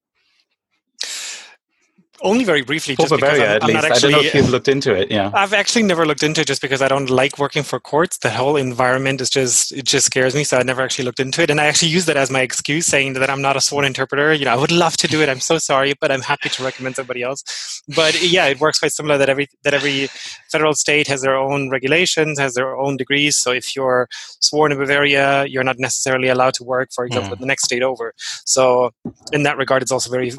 Only 2.22 2.44
very 2.44 2.62
briefly. 2.62 2.94
For 2.94 3.02
just 3.02 3.10
Bavaria, 3.10 3.56
I'm, 3.56 3.56
at 3.56 3.64
least. 3.64 3.84
Actually, 3.84 3.94
I 3.94 4.00
don't 4.00 4.12
know 4.12 4.28
if 4.28 4.34
you've 4.34 4.50
looked 4.50 4.68
into 4.68 4.94
it. 4.94 5.10
Yeah, 5.10 5.30
I've 5.34 5.52
actually 5.52 5.82
never 5.82 6.06
looked 6.06 6.22
into 6.22 6.40
it 6.40 6.46
just 6.46 6.62
because 6.62 6.82
I 6.82 6.88
don't 6.88 7.10
like 7.10 7.38
working 7.38 7.62
for 7.62 7.80
courts. 7.80 8.18
The 8.18 8.30
whole 8.30 8.56
environment 8.56 9.20
is 9.20 9.30
just 9.30 9.72
it 9.72 9.84
just 9.84 10.06
scares 10.06 10.34
me. 10.34 10.44
So 10.44 10.58
I 10.58 10.62
never 10.62 10.82
actually 10.82 11.04
looked 11.04 11.20
into 11.20 11.42
it, 11.42 11.50
and 11.50 11.60
I 11.60 11.66
actually 11.66 11.88
use 11.88 12.06
that 12.06 12.16
as 12.16 12.30
my 12.30 12.40
excuse, 12.40 12.86
saying 12.86 13.14
that 13.14 13.30
I'm 13.30 13.42
not 13.42 13.56
a 13.56 13.60
sworn 13.60 13.84
interpreter. 13.84 14.32
You 14.32 14.44
know, 14.44 14.52
I 14.52 14.56
would 14.56 14.72
love 14.72 14.96
to 14.98 15.08
do 15.08 15.20
it. 15.22 15.28
I'm 15.28 15.40
so 15.40 15.58
sorry, 15.58 15.94
but 16.00 16.10
I'm 16.10 16.22
happy 16.22 16.48
to 16.48 16.64
recommend 16.64 16.96
somebody 16.96 17.22
else. 17.22 17.82
But 17.94 18.20
yeah, 18.22 18.46
it 18.46 18.60
works 18.60 18.78
quite 18.78 18.92
similar. 18.92 19.18
That 19.18 19.28
every 19.28 19.48
that 19.64 19.74
every 19.74 20.08
federal 20.50 20.74
state 20.74 21.06
has 21.08 21.22
their 21.22 21.36
own 21.36 21.70
regulations, 21.70 22.38
has 22.38 22.54
their 22.54 22.76
own 22.76 22.96
degrees. 22.96 23.36
So 23.36 23.52
if 23.52 23.74
you're 23.74 24.08
sworn 24.40 24.72
in 24.72 24.78
Bavaria, 24.78 25.46
you're 25.46 25.64
not 25.64 25.78
necessarily 25.78 26.28
allowed 26.28 26.54
to 26.54 26.64
work, 26.64 26.90
for 26.92 27.04
example, 27.04 27.36
mm. 27.36 27.40
the 27.40 27.46
next 27.46 27.64
state 27.64 27.82
over. 27.82 28.14
So 28.44 28.92
in 29.32 29.42
that 29.44 29.56
regard, 29.56 29.82
it's 29.82 29.92
also 29.92 30.10
very 30.10 30.32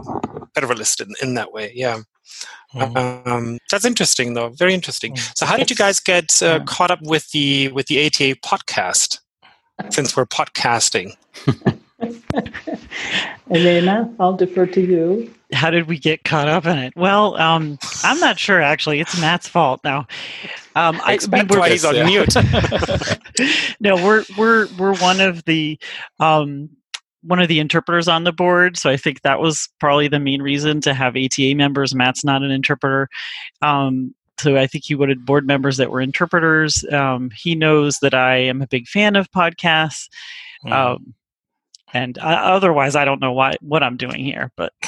federalist 0.55 1.01
in, 1.01 1.13
in 1.21 1.33
that 1.33 1.51
way. 1.51 1.72
Yeah. 1.73 1.99
Mm-hmm. 2.73 3.29
Um, 3.29 3.57
that's 3.71 3.85
interesting, 3.85 4.33
though. 4.33 4.49
Very 4.49 4.73
interesting. 4.73 5.13
Mm. 5.13 5.37
So, 5.37 5.45
how 5.45 5.57
did 5.57 5.69
you 5.69 5.75
guys 5.75 5.99
get 5.99 6.41
uh, 6.41 6.63
caught 6.65 6.91
up 6.91 6.99
with 7.03 7.29
the 7.31 7.69
with 7.69 7.87
the 7.87 8.05
ATA 8.05 8.35
podcast? 8.43 9.19
Since 9.89 10.15
we're 10.15 10.27
podcasting, 10.27 11.15
Elena, 13.49 14.13
I'll 14.19 14.35
defer 14.35 14.67
to 14.67 14.81
you. 14.81 15.33
How 15.51 15.71
did 15.71 15.87
we 15.87 15.97
get 15.97 16.23
caught 16.23 16.47
up 16.47 16.65
in 16.65 16.77
it? 16.77 16.93
Well, 16.95 17.35
um, 17.37 17.79
I'm 18.03 18.19
not 18.19 18.39
sure. 18.39 18.61
Actually, 18.61 18.99
it's 18.99 19.19
Matt's 19.19 19.47
fault 19.47 19.81
now. 19.83 20.07
Um, 20.75 21.01
I, 21.03 21.17
I 21.21 21.27
mean, 21.27 21.47
we're, 21.47 21.69
he's 21.69 21.85
on 21.85 21.95
yeah. 21.95 22.05
mute. 22.05 22.35
no, 23.79 23.95
we're 23.95 24.23
we're 24.37 24.67
we're 24.77 24.95
one 24.95 25.21
of 25.21 25.43
the 25.45 25.79
um, 26.19 26.69
one 27.23 27.39
of 27.39 27.47
the 27.47 27.59
interpreters 27.59 28.07
on 28.07 28.23
the 28.23 28.31
board, 28.31 28.77
so 28.77 28.89
I 28.89 28.97
think 28.97 29.21
that 29.21 29.39
was 29.39 29.69
probably 29.79 30.07
the 30.07 30.19
main 30.19 30.41
reason 30.41 30.81
to 30.81 30.93
have 30.93 31.15
ATA 31.15 31.53
members. 31.55 31.95
Matt's 31.95 32.23
not 32.23 32.43
an 32.43 32.51
interpreter. 32.51 33.09
Um, 33.61 34.13
so 34.39 34.57
I 34.57 34.67
think 34.67 34.83
he 34.85 34.95
wanted 34.95 35.25
board 35.25 35.47
members 35.47 35.77
that 35.77 35.91
were 35.91 36.01
interpreters. 36.01 36.83
Um, 36.91 37.31
he 37.35 37.55
knows 37.55 37.97
that 38.01 38.13
I 38.13 38.37
am 38.37 38.61
a 38.61 38.67
big 38.67 38.87
fan 38.87 39.15
of 39.15 39.31
podcasts, 39.31 40.09
mm. 40.65 40.71
um, 40.71 41.13
and 41.93 42.17
uh, 42.17 42.41
otherwise, 42.43 42.95
I 42.95 43.05
don't 43.05 43.21
know 43.21 43.31
why 43.31 43.53
what 43.61 43.83
I'm 43.83 43.97
doing 43.97 44.23
here. 44.23 44.51
But 44.57 44.73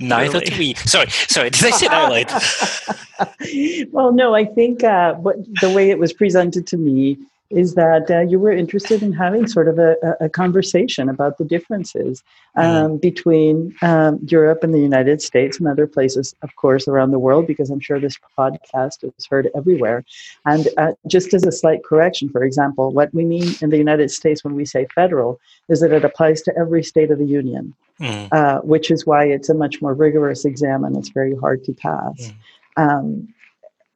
neither 0.00 0.40
really. 0.40 0.46
do 0.46 0.58
we. 0.58 0.74
Sorry, 0.74 1.08
sorry. 1.10 1.50
Did 1.50 1.64
I 1.64 1.70
say 1.70 1.88
that 1.88 2.10
right? 2.10 3.88
well, 3.92 4.12
no. 4.12 4.34
I 4.34 4.44
think 4.44 4.84
uh, 4.84 5.14
what 5.14 5.36
the 5.60 5.70
way 5.70 5.90
it 5.90 5.98
was 5.98 6.12
presented 6.12 6.66
to 6.68 6.76
me 6.76 7.16
is 7.52 7.74
that 7.74 8.10
uh, 8.10 8.20
you 8.20 8.38
were 8.38 8.52
interested 8.52 9.02
in 9.02 9.12
having 9.12 9.46
sort 9.46 9.68
of 9.68 9.78
a, 9.78 9.96
a 10.20 10.28
conversation 10.28 11.08
about 11.08 11.38
the 11.38 11.44
differences 11.44 12.22
um, 12.56 12.66
mm. 12.66 13.00
between 13.00 13.74
um, 13.82 14.18
Europe 14.26 14.64
and 14.64 14.74
the 14.74 14.80
United 14.80 15.22
States 15.22 15.58
and 15.58 15.68
other 15.68 15.86
places, 15.86 16.34
of 16.42 16.54
course, 16.56 16.88
around 16.88 17.10
the 17.10 17.18
world, 17.18 17.46
because 17.46 17.70
I'm 17.70 17.80
sure 17.80 18.00
this 18.00 18.18
podcast 18.38 19.04
is 19.04 19.26
heard 19.26 19.50
everywhere. 19.54 20.04
And 20.46 20.68
uh, 20.78 20.92
just 21.06 21.34
as 21.34 21.44
a 21.44 21.52
slight 21.52 21.84
correction, 21.84 22.28
for 22.28 22.42
example, 22.42 22.92
what 22.92 23.12
we 23.12 23.24
mean 23.24 23.54
in 23.60 23.70
the 23.70 23.78
United 23.78 24.10
States 24.10 24.42
when 24.44 24.54
we 24.54 24.64
say 24.64 24.86
federal 24.94 25.40
is 25.68 25.80
that 25.80 25.92
it 25.92 26.04
applies 26.04 26.42
to 26.42 26.56
every 26.56 26.82
state 26.82 27.10
of 27.10 27.18
the 27.18 27.26
union, 27.26 27.74
mm. 28.00 28.28
uh, 28.32 28.60
which 28.60 28.90
is 28.90 29.06
why 29.06 29.24
it's 29.24 29.48
a 29.48 29.54
much 29.54 29.82
more 29.82 29.94
rigorous 29.94 30.44
exam 30.44 30.84
and 30.84 30.96
it's 30.96 31.10
very 31.10 31.36
hard 31.36 31.64
to 31.64 31.72
pass. 31.72 32.32
Mm. 32.32 32.34
Um, 32.76 33.34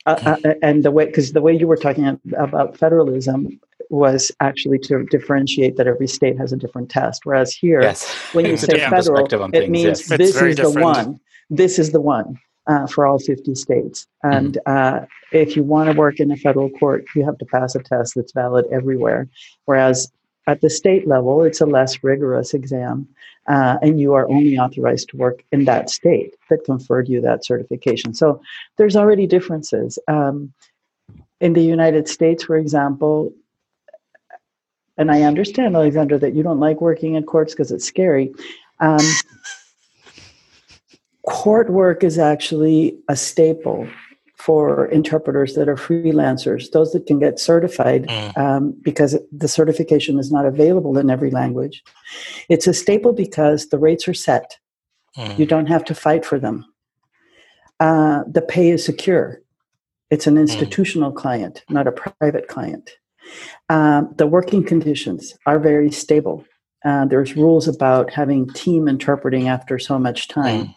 uh, 0.07 0.37
uh, 0.45 0.55
and 0.63 0.85
the 0.85 0.91
way 0.91 1.07
because 1.07 1.33
the 1.33 1.43
way 1.43 1.57
you 1.57 1.67
were 1.67 1.77
talking 1.77 2.19
about 2.39 2.77
federalism 2.77 3.61
was 3.91 4.33
actually 4.41 4.79
to 4.79 5.05
differentiate 5.07 5.77
that 5.77 5.87
every 5.87 6.09
state 6.09 6.37
has 6.39 6.53
a 6.53 6.57
different 6.57 6.91
test 6.91 7.25
whereas 7.25 7.53
here 7.53 7.83
yes. 7.83 8.09
when 8.33 8.47
you 8.47 8.57
say 8.57 8.79
federal 8.89 9.27
it 9.27 9.51
things, 9.51 9.69
means 9.69 10.09
yes. 10.11 10.19
this 10.19 10.41
is 10.41 10.57
different. 10.57 10.75
the 10.75 10.81
one 10.81 11.21
this 11.51 11.79
is 11.79 11.93
the 11.93 12.01
one 12.01 12.39
uh, 12.69 12.87
for 12.87 13.07
all 13.07 13.19
50 13.19 13.55
states 13.55 14.07
and 14.23 14.59
mm-hmm. 14.67 15.03
uh, 15.03 15.07
if 15.33 15.57
you 15.57 15.63
want 15.63 15.91
to 15.91 15.97
work 15.97 16.19
in 16.19 16.31
a 16.31 16.37
federal 16.37 16.71
court 16.71 17.05
you 17.15 17.25
have 17.25 17.39
to 17.39 17.45
pass 17.45 17.75
a 17.75 17.81
test 17.81 18.15
that's 18.17 18.33
valid 18.33 18.65
everywhere 18.73 19.29
whereas 19.67 20.11
at 20.47 20.61
the 20.61 20.71
state 20.71 21.07
level, 21.09 21.43
it's 21.43 21.61
a 21.61 21.67
less 21.67 22.03
rigorous 22.05 22.55
exam, 22.55 23.09
uh, 23.49 23.79
and 23.83 24.01
you 24.01 24.15
are 24.15 24.29
only 24.29 24.59
authorized 24.59 25.09
to 25.11 25.17
work 25.17 25.45
in 25.53 25.65
that 25.65 25.91
state 25.91 26.35
that 26.51 26.65
conferred 26.65 27.09
you 27.09 27.21
that 27.21 27.45
certification. 27.45 28.15
So 28.15 28.41
there's 28.77 28.97
already 28.97 29.27
differences. 29.27 29.99
Um, 30.09 30.53
in 31.41 31.53
the 31.53 31.63
United 31.63 32.09
States, 32.09 32.45
for 32.45 32.57
example, 32.57 33.33
and 34.97 35.11
I 35.11 35.23
understand, 35.23 35.77
Alexandra, 35.77 36.19
that 36.19 36.35
you 36.35 36.43
don't 36.43 36.61
like 36.61 36.81
working 36.81 37.15
in 37.15 37.25
courts 37.25 37.53
because 37.53 37.71
it's 37.71 37.85
scary. 37.85 38.33
Um, 38.81 39.05
court 41.29 41.69
work 41.69 42.03
is 42.03 42.19
actually 42.19 42.97
a 43.09 43.17
staple 43.17 43.87
for 44.47 44.87
interpreters 44.87 45.55
that 45.55 45.69
are 45.69 45.75
freelancers, 45.75 46.71
those 46.71 46.93
that 46.93 47.05
can 47.05 47.19
get 47.19 47.41
certified 47.41 48.07
mm. 48.07 48.39
um, 48.39 48.73
because 48.81 49.19
the 49.33 49.49
certification 49.49 50.21
is 50.21 50.31
not 50.31 50.47
available 50.47 50.97
in 50.99 51.11
every 51.11 51.33
language. 51.33 51.83
It's 52.49 52.69
a 52.69 52.73
staple 52.73 53.13
because 53.13 53.71
the 53.71 53.79
rates 53.79 54.07
are 54.07 54.15
set. 54.15 54.57
Mm. 55.17 55.37
You 55.37 55.47
don't 55.47 55.67
have 55.67 55.85
to 55.87 55.97
fight 55.97 56.25
for 56.25 56.39
them. 56.39 56.65
Uh, 57.81 58.23
the 58.29 58.41
pay 58.41 58.71
is 58.71 58.85
secure. 58.85 59.43
It's 60.11 60.29
an 60.29 60.37
mm. 60.37 60.43
institutional 60.43 61.11
mm. 61.11 61.17
client, 61.17 61.65
not 61.69 61.89
a 61.89 61.93
private 61.93 62.47
client. 62.47 62.93
Um, 63.69 64.15
the 64.17 64.29
working 64.29 64.63
conditions 64.63 65.35
are 65.47 65.59
very 65.59 65.91
stable. 65.91 66.45
Uh, 66.85 67.05
there's 67.05 67.35
rules 67.35 67.67
about 67.67 68.13
having 68.13 68.49
team 68.51 68.87
interpreting 68.87 69.49
after 69.49 69.77
so 69.77 69.99
much 69.99 70.29
time. 70.29 70.73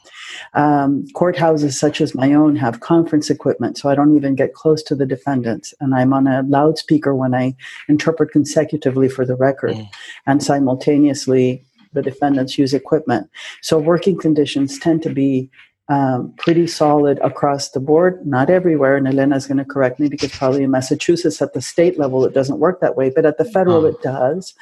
Um, 0.53 1.05
courthouses 1.15 1.73
such 1.73 2.01
as 2.01 2.15
my 2.15 2.33
own 2.33 2.55
have 2.55 2.79
conference 2.79 3.29
equipment, 3.29 3.77
so 3.77 3.89
I 3.89 3.95
don't 3.95 4.15
even 4.15 4.35
get 4.35 4.53
close 4.53 4.83
to 4.83 4.95
the 4.95 5.05
defendants. 5.05 5.73
And 5.79 5.93
I'm 5.95 6.13
on 6.13 6.27
a 6.27 6.43
loudspeaker 6.43 7.15
when 7.15 7.33
I 7.33 7.55
interpret 7.87 8.31
consecutively 8.31 9.09
for 9.09 9.25
the 9.25 9.35
record, 9.35 9.75
mm. 9.75 9.89
and 10.25 10.43
simultaneously 10.43 11.65
the 11.93 12.01
defendants 12.01 12.57
use 12.57 12.73
equipment. 12.73 13.29
So 13.61 13.79
working 13.79 14.17
conditions 14.17 14.77
tend 14.79 15.01
to 15.03 15.09
be 15.09 15.49
um, 15.89 16.31
pretty 16.37 16.67
solid 16.67 17.19
across 17.23 17.71
the 17.71 17.79
board. 17.79 18.25
Not 18.25 18.51
everywhere, 18.51 18.95
and 18.95 19.07
Elena 19.07 19.35
is 19.35 19.47
going 19.47 19.57
to 19.57 19.65
correct 19.65 19.99
me 19.99 20.07
because 20.07 20.31
probably 20.31 20.63
in 20.63 20.71
Massachusetts 20.71 21.41
at 21.41 21.53
the 21.53 21.61
state 21.61 21.97
level 21.97 22.23
it 22.25 22.33
doesn't 22.33 22.59
work 22.59 22.79
that 22.79 22.95
way, 22.95 23.11
but 23.13 23.25
at 23.25 23.39
the 23.39 23.45
federal 23.45 23.85
oh. 23.85 23.87
it 23.87 24.01
does. 24.03 24.53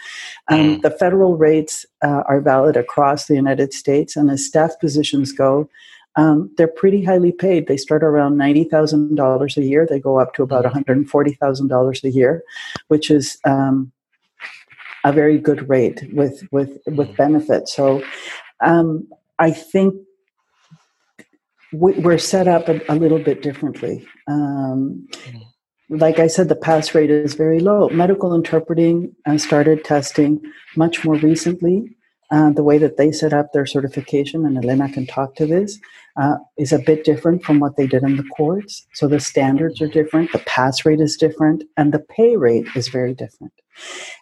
Um, 0.48 0.60
mm. 0.60 0.82
The 0.82 0.92
federal 0.92 1.36
rates 1.36 1.86
uh, 2.02 2.24
are 2.28 2.40
valid 2.40 2.78
across 2.78 3.26
the 3.26 3.36
United 3.36 3.74
States, 3.74 4.16
and 4.16 4.32
as 4.32 4.46
staff 4.46 4.80
positions 4.80 5.34
go, 5.34 5.70
um, 6.16 6.50
they're 6.58 6.68
pretty 6.68 7.04
highly 7.04 7.34
paid. 7.34 7.68
They 7.68 7.78
start 7.78 8.04
around 8.04 8.38
ninety 8.38 8.64
thousand 8.64 9.16
dollars 9.16 9.58
a 9.58 9.64
year. 9.64 9.86
They 9.86 10.00
go 10.00 10.20
up 10.20 10.34
to 10.36 10.44
about 10.44 10.64
mm. 10.64 10.72
hundred 10.72 10.96
and 10.96 11.10
forty 11.10 11.34
thousand 11.34 11.68
dollars 11.68 12.04
a 12.06 12.10
year, 12.10 12.42
which 12.88 13.12
is 13.12 13.38
um, 13.44 13.92
a 15.04 15.12
very 15.12 15.38
good 15.38 15.68
rate 15.68 16.08
with 16.14 16.42
with 16.54 16.80
with 16.88 17.10
mm. 17.10 17.18
benefits. 17.18 17.76
So 17.76 18.02
um, 18.62 19.08
I 19.40 19.52
think 19.52 19.94
we're 21.74 22.18
set 22.18 22.48
up 22.48 22.70
a, 22.70 22.82
a 22.90 22.96
little 22.96 23.20
bit 23.20 23.42
differently. 23.42 24.06
Um, 24.28 25.08
like 25.90 26.20
I 26.20 26.28
said, 26.28 26.50
the 26.50 26.56
pass 26.56 26.94
rate 26.94 27.10
is 27.10 27.34
very 27.34 27.60
low. 27.60 27.90
Medical 27.90 28.34
interpreting 28.34 29.16
uh, 29.26 29.38
started 29.38 29.84
testing 29.84 30.42
much 30.76 31.06
more 31.06 31.16
recently. 31.16 31.84
Uh, 32.30 32.50
the 32.52 32.64
way 32.64 32.78
that 32.78 32.98
they 32.98 33.10
set 33.10 33.32
up 33.32 33.54
their 33.54 33.66
certification, 33.66 34.46
and 34.46 34.58
Elena 34.58 34.92
can 34.92 35.06
talk 35.06 35.36
to 35.36 35.46
this, 35.46 35.80
uh, 36.20 36.36
is 36.58 36.74
a 36.74 36.80
bit 36.80 37.06
different 37.06 37.42
from 37.42 37.62
what 37.62 37.78
they 37.78 37.88
did 37.88 38.04
in 38.04 38.18
the 38.18 38.24
courts. 38.24 38.86
So 38.94 39.08
the 39.08 39.22
standards 39.22 39.82
are 39.82 39.88
different, 39.88 40.34
the 40.34 40.40
pass 40.40 40.86
rate 40.86 41.00
is 41.00 41.16
different, 41.16 41.64
and 41.78 41.94
the 41.94 42.00
pay 42.00 42.36
rate 42.36 42.68
is 42.76 42.90
very 42.90 43.14
different. 43.14 43.54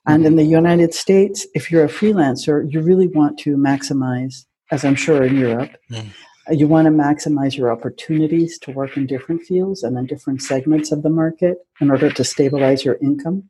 And 0.06 0.24
in 0.24 0.36
the 0.36 0.44
United 0.44 0.94
States, 0.94 1.48
if 1.56 1.72
you're 1.72 1.86
a 1.86 1.90
freelancer, 1.90 2.72
you 2.72 2.82
really 2.82 3.08
want 3.08 3.40
to 3.40 3.58
maximize, 3.58 4.46
as 4.70 4.86
I'm 4.86 4.96
sure 4.96 5.24
in 5.24 5.38
Europe, 5.38 5.72
Mm. 5.92 6.10
You 6.52 6.68
want 6.68 6.86
to 6.86 6.92
maximize 6.92 7.58
your 7.58 7.72
opportunities 7.72 8.60
to 8.60 8.72
work 8.72 8.98
in 8.98 9.08
different 9.08 9.42
fields 9.44 9.84
and 9.84 9.98
in 9.98 10.06
different 10.06 10.42
segments 10.42 10.92
of 10.92 11.02
the 11.04 11.10
market 11.10 11.58
in 11.82 11.90
order 11.90 12.10
to 12.12 12.24
stabilize 12.24 12.86
your 12.86 12.96
income. 13.02 13.50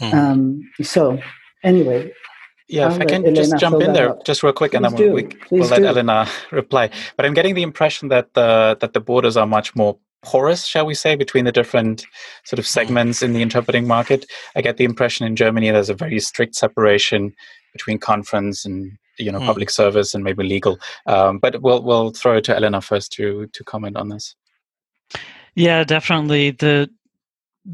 Mm. 0.00 0.14
Um, 0.14 0.60
so, 0.82 1.18
anyway, 1.64 2.12
Yeah, 2.68 2.86
I'll 2.86 2.94
if 2.94 3.00
I 3.00 3.04
can 3.04 3.22
Elena 3.24 3.36
just 3.36 3.56
jump 3.58 3.82
in 3.82 3.92
there 3.92 4.10
up. 4.10 4.24
just 4.24 4.42
real 4.42 4.52
quick, 4.52 4.74
and 4.74 4.84
Please 4.84 4.92
then 4.96 4.98
we'll, 5.00 5.08
do. 5.08 5.14
we, 5.14 5.22
Please 5.24 5.60
we'll 5.60 5.68
let 5.70 5.78
do. 5.78 5.86
Elena 5.86 6.28
reply. 6.52 6.90
But 7.16 7.26
I'm 7.26 7.34
getting 7.34 7.54
the 7.54 7.62
impression 7.62 8.08
that 8.08 8.34
the 8.34 8.76
that 8.80 8.92
the 8.92 9.00
borders 9.00 9.36
are 9.36 9.46
much 9.46 9.74
more 9.74 9.98
porous, 10.22 10.66
shall 10.66 10.86
we 10.86 10.94
say, 10.94 11.14
between 11.14 11.44
the 11.44 11.52
different 11.52 12.04
sort 12.44 12.58
of 12.58 12.66
segments 12.66 13.22
in 13.22 13.32
the 13.32 13.42
interpreting 13.42 13.86
market. 13.86 14.26
I 14.56 14.60
get 14.60 14.76
the 14.76 14.84
impression 14.84 15.26
in 15.26 15.36
Germany 15.36 15.70
there's 15.70 15.88
a 15.90 15.94
very 15.94 16.18
strict 16.20 16.54
separation 16.56 17.32
between 17.72 17.98
conference 17.98 18.64
and 18.64 18.92
you 19.18 19.30
know 19.32 19.38
Hmm. 19.40 19.46
public 19.46 19.70
service 19.70 20.14
and 20.14 20.22
maybe 20.24 20.44
legal. 20.44 20.78
Um, 21.06 21.38
but 21.38 21.62
we'll 21.62 21.82
we'll 21.82 22.10
throw 22.10 22.36
it 22.38 22.44
to 22.44 22.56
Elena 22.56 22.80
first 22.80 23.12
to 23.12 23.46
to 23.52 23.64
comment 23.64 23.96
on 23.96 24.08
this. 24.08 24.34
Yeah, 25.54 25.84
definitely. 25.84 26.50
The, 26.50 26.90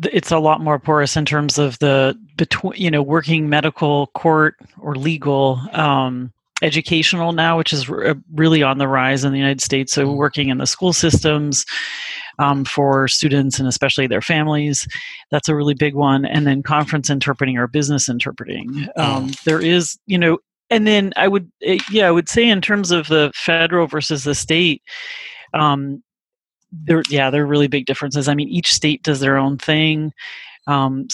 it's 0.05 0.31
a 0.31 0.39
lot 0.39 0.61
more 0.61 0.79
porous 0.79 1.17
in 1.17 1.25
terms 1.25 1.59
of 1.59 1.79
the 1.81 2.17
between 2.37 2.81
you 2.81 2.91
know 2.91 3.03
working 3.03 3.49
medical, 3.49 4.07
court, 4.09 4.55
or 4.81 4.95
legal. 4.95 5.61
Um, 5.73 6.33
educational 6.63 7.33
now, 7.33 7.59
which 7.59 7.73
is 7.73 7.91
r- 7.91 8.15
really 8.35 8.63
on 8.63 8.79
the 8.79 8.87
rise 8.87 9.25
in 9.25 9.33
the 9.33 9.39
United 9.39 9.61
States. 9.61 9.93
So 9.93 10.07
Mm. 10.07 10.15
working 10.17 10.49
in 10.49 10.59
the 10.59 10.67
school 10.67 10.93
systems 10.93 11.67
um, 12.39 12.65
for 12.65 13.09
students 13.09 13.59
and 13.59 13.67
especially 13.67 14.07
their 14.07 14.21
families, 14.21 14.87
that's 15.33 15.49
a 15.49 15.57
really 15.57 15.75
big 15.75 15.97
one. 15.97 16.25
And 16.25 16.47
then 16.47 16.63
conference 16.63 17.11
interpreting 17.11 17.59
or 17.59 17.67
business 17.67 18.09
interpreting. 18.09 18.87
Um, 18.97 19.33
there 19.45 19.61
is, 19.61 19.99
you 20.07 20.17
know, 20.17 20.39
and 20.71 20.87
then 20.87 21.13
I 21.17 21.29
would, 21.29 21.51
eh, 21.63 21.79
yeah, 21.91 22.09
I 22.09 22.11
would 22.11 22.29
say 22.29 22.49
in 22.49 22.61
terms 22.61 22.91
of 22.91 23.09
the 23.09 23.33
federal 23.35 23.87
versus 23.87 24.25
the 24.25 24.35
state. 24.35 24.83
Um, 25.55 26.03
there 26.73 27.03
yeah 27.11 27.31
there 27.31 27.43
are 27.43 27.47
really 27.47 27.69
big 27.69 27.87
differences. 27.87 28.29
I 28.29 28.35
mean 28.35 28.49
each 28.49 28.73
state 28.73 29.03
does 29.03 29.21
their 29.21 29.37
own 29.37 29.59
thing. 29.59 30.13
Um, 30.67 31.09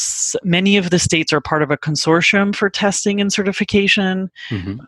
many 0.45 0.77
of 0.77 0.91
the 0.91 0.99
states 0.99 1.33
are 1.33 1.41
part 1.41 1.63
of 1.63 1.71
a 1.71 1.77
consortium 1.79 2.55
for 2.55 2.69
testing 2.69 3.21
and 3.21 3.33
certification 3.33 4.31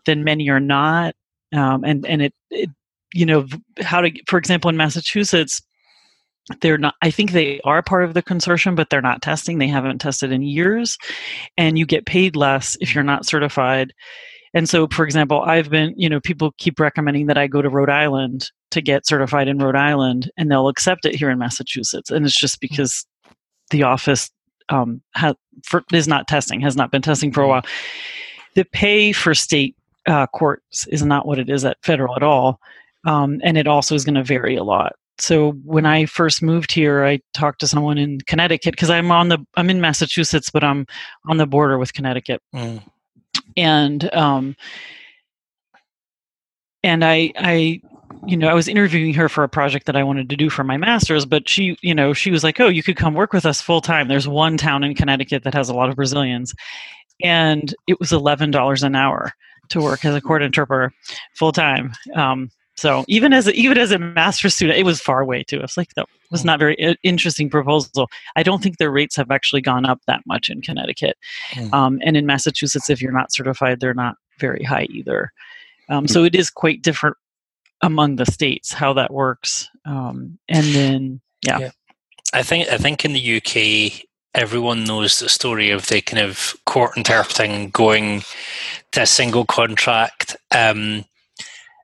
then 0.07 0.23
many 0.23 0.49
are 0.51 0.61
not. 0.61 1.15
Um, 1.53 1.83
and 1.85 2.07
and 2.07 2.23
it, 2.23 2.35
it 2.51 2.71
you 3.13 3.27
know 3.27 3.47
how 3.81 4.01
to 4.01 4.13
for 4.29 4.39
example 4.39 4.71
in 4.71 4.77
massachusetts 4.77 5.61
they're 6.61 6.79
not 6.79 6.95
i 7.03 7.11
think 7.11 7.33
they 7.33 7.61
are 7.65 7.83
part 7.83 8.05
of 8.05 8.15
the 8.15 8.23
consortium 8.23 8.77
but 8.77 8.89
they're 8.91 9.03
not 9.03 9.23
testing. 9.23 9.59
They 9.59 9.69
haven't 9.69 9.99
tested 9.99 10.31
in 10.31 10.43
years. 10.43 10.97
And 11.57 11.77
you 11.79 11.87
get 11.87 12.07
paid 12.07 12.37
less 12.37 12.77
if 12.81 12.95
you're 12.95 13.03
not 13.05 13.27
certified 13.27 13.93
and 14.55 14.69
so 14.69 14.87
for 14.89 15.05
example 15.05 15.43
i've 15.43 15.71
been 15.71 15.95
you 15.97 16.09
know 16.09 16.21
people 16.21 16.53
keep 16.59 16.79
recommending 16.81 17.27
that 17.27 17.39
i 17.39 17.47
go 17.47 17.63
to 17.63 17.69
rhode 17.69 17.91
island 17.91 18.51
to 18.71 18.81
get 18.81 19.07
certified 19.07 19.49
in 19.49 19.59
rhode 19.59 19.77
island 19.77 20.31
and 20.37 20.51
they'll 20.51 20.69
accept 20.69 21.05
it 21.05 21.15
here 21.15 21.31
in 21.31 21.39
massachusetts. 21.39 22.11
And 22.11 22.25
it's 22.25 22.39
just 22.39 22.61
because 22.61 23.07
the 23.71 23.83
office 23.83 24.31
um, 24.69 25.03
ha- 25.15 25.35
for, 25.65 25.83
is 25.93 26.09
not 26.09 26.29
testing 26.29 26.61
has 26.61 26.77
not 26.77 26.91
been 26.91 27.03
testing 27.03 27.33
for 27.33 27.43
a 27.43 27.49
while. 27.49 27.63
The 28.55 28.65
pay 28.65 29.13
for 29.13 29.35
state 29.35 29.77
uh, 30.07 30.27
courts 30.29 30.87
is 30.89 31.05
not 31.05 31.27
what 31.27 31.39
it 31.39 31.51
is 31.51 31.65
at 31.65 31.77
federal 31.83 32.17
at 32.17 32.23
all 32.23 32.61
um, 33.05 33.41
and 33.43 33.59
it 33.59 33.67
also 33.67 33.95
is 33.95 34.05
going 34.05 34.15
to 34.15 34.25
vary 34.25 34.57
a 34.57 34.65
lot. 34.65 34.95
So 35.19 35.53
when 35.65 35.85
i 35.85 36.07
first 36.07 36.43
moved 36.43 36.73
here 36.73 37.05
i 37.05 37.21
talked 37.35 37.61
to 37.61 37.67
someone 37.67 37.99
in 37.99 38.21
connecticut 38.23 38.73
because 38.73 38.89
i'm 38.89 39.11
on 39.11 39.29
the 39.29 39.39
i'm 39.55 39.69
in 39.69 39.79
massachusetts 39.79 40.49
but 40.49 40.65
i'm 40.65 40.87
on 41.29 41.37
the 41.37 41.47
border 41.47 41.77
with 41.77 41.93
connecticut. 41.93 42.41
Mm. 42.55 42.83
And 43.57 44.13
um 44.15 44.57
and 46.83 47.05
i 47.05 47.33
i 47.37 47.81
you 48.27 48.37
know 48.37 48.49
i 48.49 48.55
was 48.55 48.69
interviewing 48.69 49.15
her 49.15 49.29
for 49.29 49.45
a 49.45 49.49
project 49.49 49.87
that 49.87 49.97
i 49.97 50.03
wanted 50.03 50.29
to 50.29 50.37
do 50.37 50.51
for 50.51 50.65
my 50.65 50.77
masters 50.77 51.25
but 51.25 51.49
she 51.49 51.77
you 51.83 51.95
know 51.95 52.13
she 52.13 52.31
was 52.31 52.45
like 52.45 52.61
oh 52.61 52.69
you 52.69 52.83
could 52.83 52.97
come 52.97 53.15
work 53.15 53.33
with 53.33 53.47
us 53.47 53.61
full 53.61 53.81
time 53.81 54.09
there's 54.09 54.29
one 54.29 54.57
town 54.57 54.85
in 54.85 54.95
connecticut 54.95 55.45
that 55.45 55.55
has 55.55 55.69
a 55.69 55.75
lot 55.75 55.89
of 55.89 55.97
brazilians. 55.97 56.55
And 57.23 57.75
it 57.87 58.01
was 58.01 58.13
$11 58.13 58.83
an 58.83 58.95
hour 58.95 59.33
to 59.69 59.83
work 59.83 60.07
as 60.07 60.15
a 60.15 60.23
court 60.23 60.43
interpreter 60.43 60.91
full 61.37 61.53
time 61.53 61.93
um 62.17 62.51
so 62.81 63.05
even 63.09 63.35
as 63.35 63.47
a, 63.47 63.53
even 63.53 63.77
as 63.77 63.93
a 63.93 63.99
master's 63.99 64.55
student 64.55 64.79
it 64.79 64.85
was 64.85 65.01
far 65.01 65.21
away 65.21 65.43
too. 65.43 65.59
I 65.59 65.63
was 65.63 65.77
like 65.77 65.95
that 65.95 66.09
was 66.31 66.45
not 66.45 66.59
very 66.59 66.77
interesting 67.03 67.51
proposal. 67.51 68.09
I 68.37 68.43
don't 68.43 68.63
think 68.63 68.79
their 68.79 68.91
rates 68.91 69.17
have 69.17 69.31
actually 69.31 69.61
gone 69.61 69.85
up 69.85 70.01
that 70.07 70.23
much 70.27 70.49
in 70.49 70.63
connecticut. 70.63 71.17
Hmm. 71.53 71.75
um, 71.75 72.01
and 72.03 72.17
in 72.17 72.25
massachusetts 72.25 72.89
if 72.89 73.03
you're 73.03 73.13
not 73.13 73.33
certified 73.33 73.81
they're 73.81 73.93
not 73.95 74.17
very 74.39 74.65
high 74.65 74.87
either. 74.91 75.31
Um, 75.91 76.09
so 76.09 76.25
it 76.25 76.35
is 76.35 76.49
quite 76.49 76.81
different 76.81 77.17
among 77.83 78.17
the 78.17 78.27
states 78.27 78.73
how 78.73 78.95
that 78.95 79.13
works. 79.13 79.69
Um, 79.85 80.39
and 80.49 80.65
then 80.75 81.21
yeah, 81.47 81.59
Yeah. 81.59 81.71
I 82.33 82.43
think 82.43 82.69
I 82.69 82.79
think 82.79 83.05
in 83.05 83.13
the 83.13 83.37
UK 83.37 84.07
everyone 84.35 84.85
knows 84.85 85.19
the 85.19 85.29
story 85.29 85.71
of 85.71 85.89
the 85.89 86.01
kind 86.01 86.23
of 86.23 86.57
court 86.65 86.97
interpreting 86.97 87.69
going 87.71 88.23
to 88.93 89.03
a 89.03 89.07
single 89.07 89.45
contract. 89.45 90.37
Um, 90.55 91.05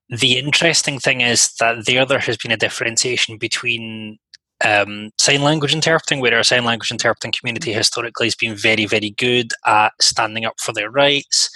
the 0.08 0.38
interesting 0.38 0.98
thing 0.98 1.20
is 1.20 1.52
that 1.60 1.86
there 1.86 2.06
there 2.06 2.18
has 2.18 2.36
been 2.36 2.52
a 2.52 2.56
differentiation 2.56 3.38
between 3.38 4.18
um, 4.64 5.10
sign 5.18 5.42
language 5.42 5.74
interpreting, 5.74 6.20
where 6.20 6.34
our 6.34 6.44
sign 6.44 6.64
language 6.64 6.90
interpreting 6.90 7.32
community 7.32 7.72
historically 7.72 8.26
has 8.26 8.34
been 8.34 8.54
very, 8.54 8.86
very 8.86 9.10
good 9.10 9.52
at 9.66 9.92
standing 10.00 10.44
up 10.44 10.58
for 10.58 10.72
their 10.72 10.90
rights. 10.90 11.50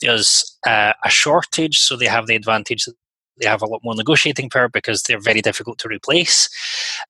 There's 0.00 0.56
uh, 0.66 0.92
a 1.04 1.10
shortage, 1.10 1.78
so 1.78 1.96
they 1.96 2.06
have 2.06 2.26
the 2.26 2.36
advantage 2.36 2.84
that 2.84 2.94
they 3.40 3.48
have 3.48 3.62
a 3.62 3.66
lot 3.66 3.80
more 3.84 3.94
negotiating 3.94 4.50
power 4.50 4.68
because 4.68 5.02
they're 5.02 5.20
very 5.20 5.40
difficult 5.40 5.78
to 5.78 5.88
replace. 5.88 6.48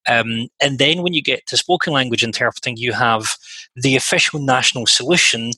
Um, 0.07 0.49
and 0.61 0.79
then 0.79 1.03
when 1.03 1.15
you 1.15 1.23
get 1.23 1.47
to 1.47 1.57
spoken 1.57 1.93
language 1.93 2.23
interpreting, 2.23 2.77
you 2.77 2.93
have 2.93 3.37
the 3.75 3.97
official 3.97 4.41
national 4.41 4.87
solution 4.87 5.53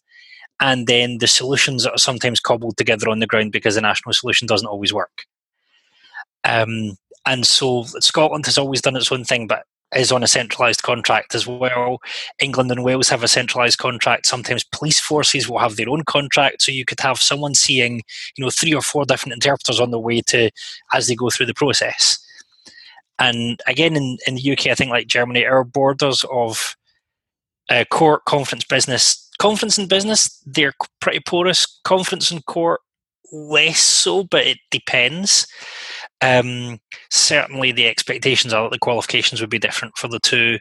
and 0.60 0.86
then 0.86 1.18
the 1.18 1.26
solutions 1.26 1.84
that 1.84 1.92
are 1.92 1.98
sometimes 1.98 2.38
cobbled 2.38 2.76
together 2.76 3.08
on 3.08 3.18
the 3.18 3.26
ground 3.26 3.52
because 3.52 3.74
the 3.74 3.80
national 3.80 4.12
solution 4.12 4.46
doesn't 4.46 4.68
always 4.68 4.92
work. 4.92 5.24
Um, 6.44 6.96
and 7.26 7.46
so 7.46 7.84
Scotland 8.00 8.46
has 8.46 8.58
always 8.58 8.82
done 8.82 8.96
its 8.96 9.10
own 9.10 9.24
thing, 9.24 9.46
but 9.46 9.64
is 9.94 10.12
on 10.12 10.22
a 10.22 10.28
centralised 10.28 10.82
contract 10.82 11.34
as 11.34 11.46
well. 11.46 11.98
England 12.40 12.70
and 12.70 12.84
Wales 12.84 13.08
have 13.08 13.24
a 13.24 13.28
centralised 13.28 13.78
contract. 13.78 14.26
Sometimes 14.26 14.64
police 14.64 15.00
forces 15.00 15.48
will 15.48 15.58
have 15.58 15.76
their 15.76 15.88
own 15.88 16.04
contract, 16.04 16.62
so 16.62 16.70
you 16.70 16.84
could 16.84 17.00
have 17.00 17.18
someone 17.18 17.54
seeing, 17.54 18.02
you 18.36 18.44
know, 18.44 18.50
three 18.50 18.74
or 18.74 18.82
four 18.82 19.04
different 19.04 19.34
interpreters 19.34 19.80
on 19.80 19.90
the 19.90 19.98
way 19.98 20.20
to 20.28 20.50
as 20.92 21.08
they 21.08 21.14
go 21.14 21.30
through 21.30 21.46
the 21.46 21.54
process. 21.54 22.18
And 23.18 23.60
again, 23.66 23.96
in, 23.96 24.18
in 24.26 24.36
the 24.36 24.52
UK, 24.52 24.68
I 24.68 24.74
think 24.74 24.90
like 24.90 25.06
Germany, 25.06 25.44
our 25.44 25.64
borders 25.64 26.24
of 26.30 26.76
uh, 27.70 27.84
court, 27.90 28.24
conference, 28.24 28.64
business, 28.64 29.28
conference 29.38 29.78
and 29.78 29.88
business, 29.88 30.42
they're 30.44 30.74
pretty 31.00 31.20
porous. 31.20 31.80
Conference 31.84 32.30
and 32.30 32.44
court, 32.46 32.80
less 33.32 33.78
so, 33.78 34.24
but 34.24 34.46
it 34.46 34.58
depends. 34.70 35.46
Um, 36.20 36.78
certainly, 37.10 37.72
the 37.72 37.88
expectations 37.88 38.52
are 38.52 38.64
that 38.64 38.72
the 38.72 38.78
qualifications 38.78 39.40
would 39.40 39.50
be 39.50 39.58
different 39.58 39.96
for 39.96 40.08
the 40.08 40.20
two. 40.20 40.58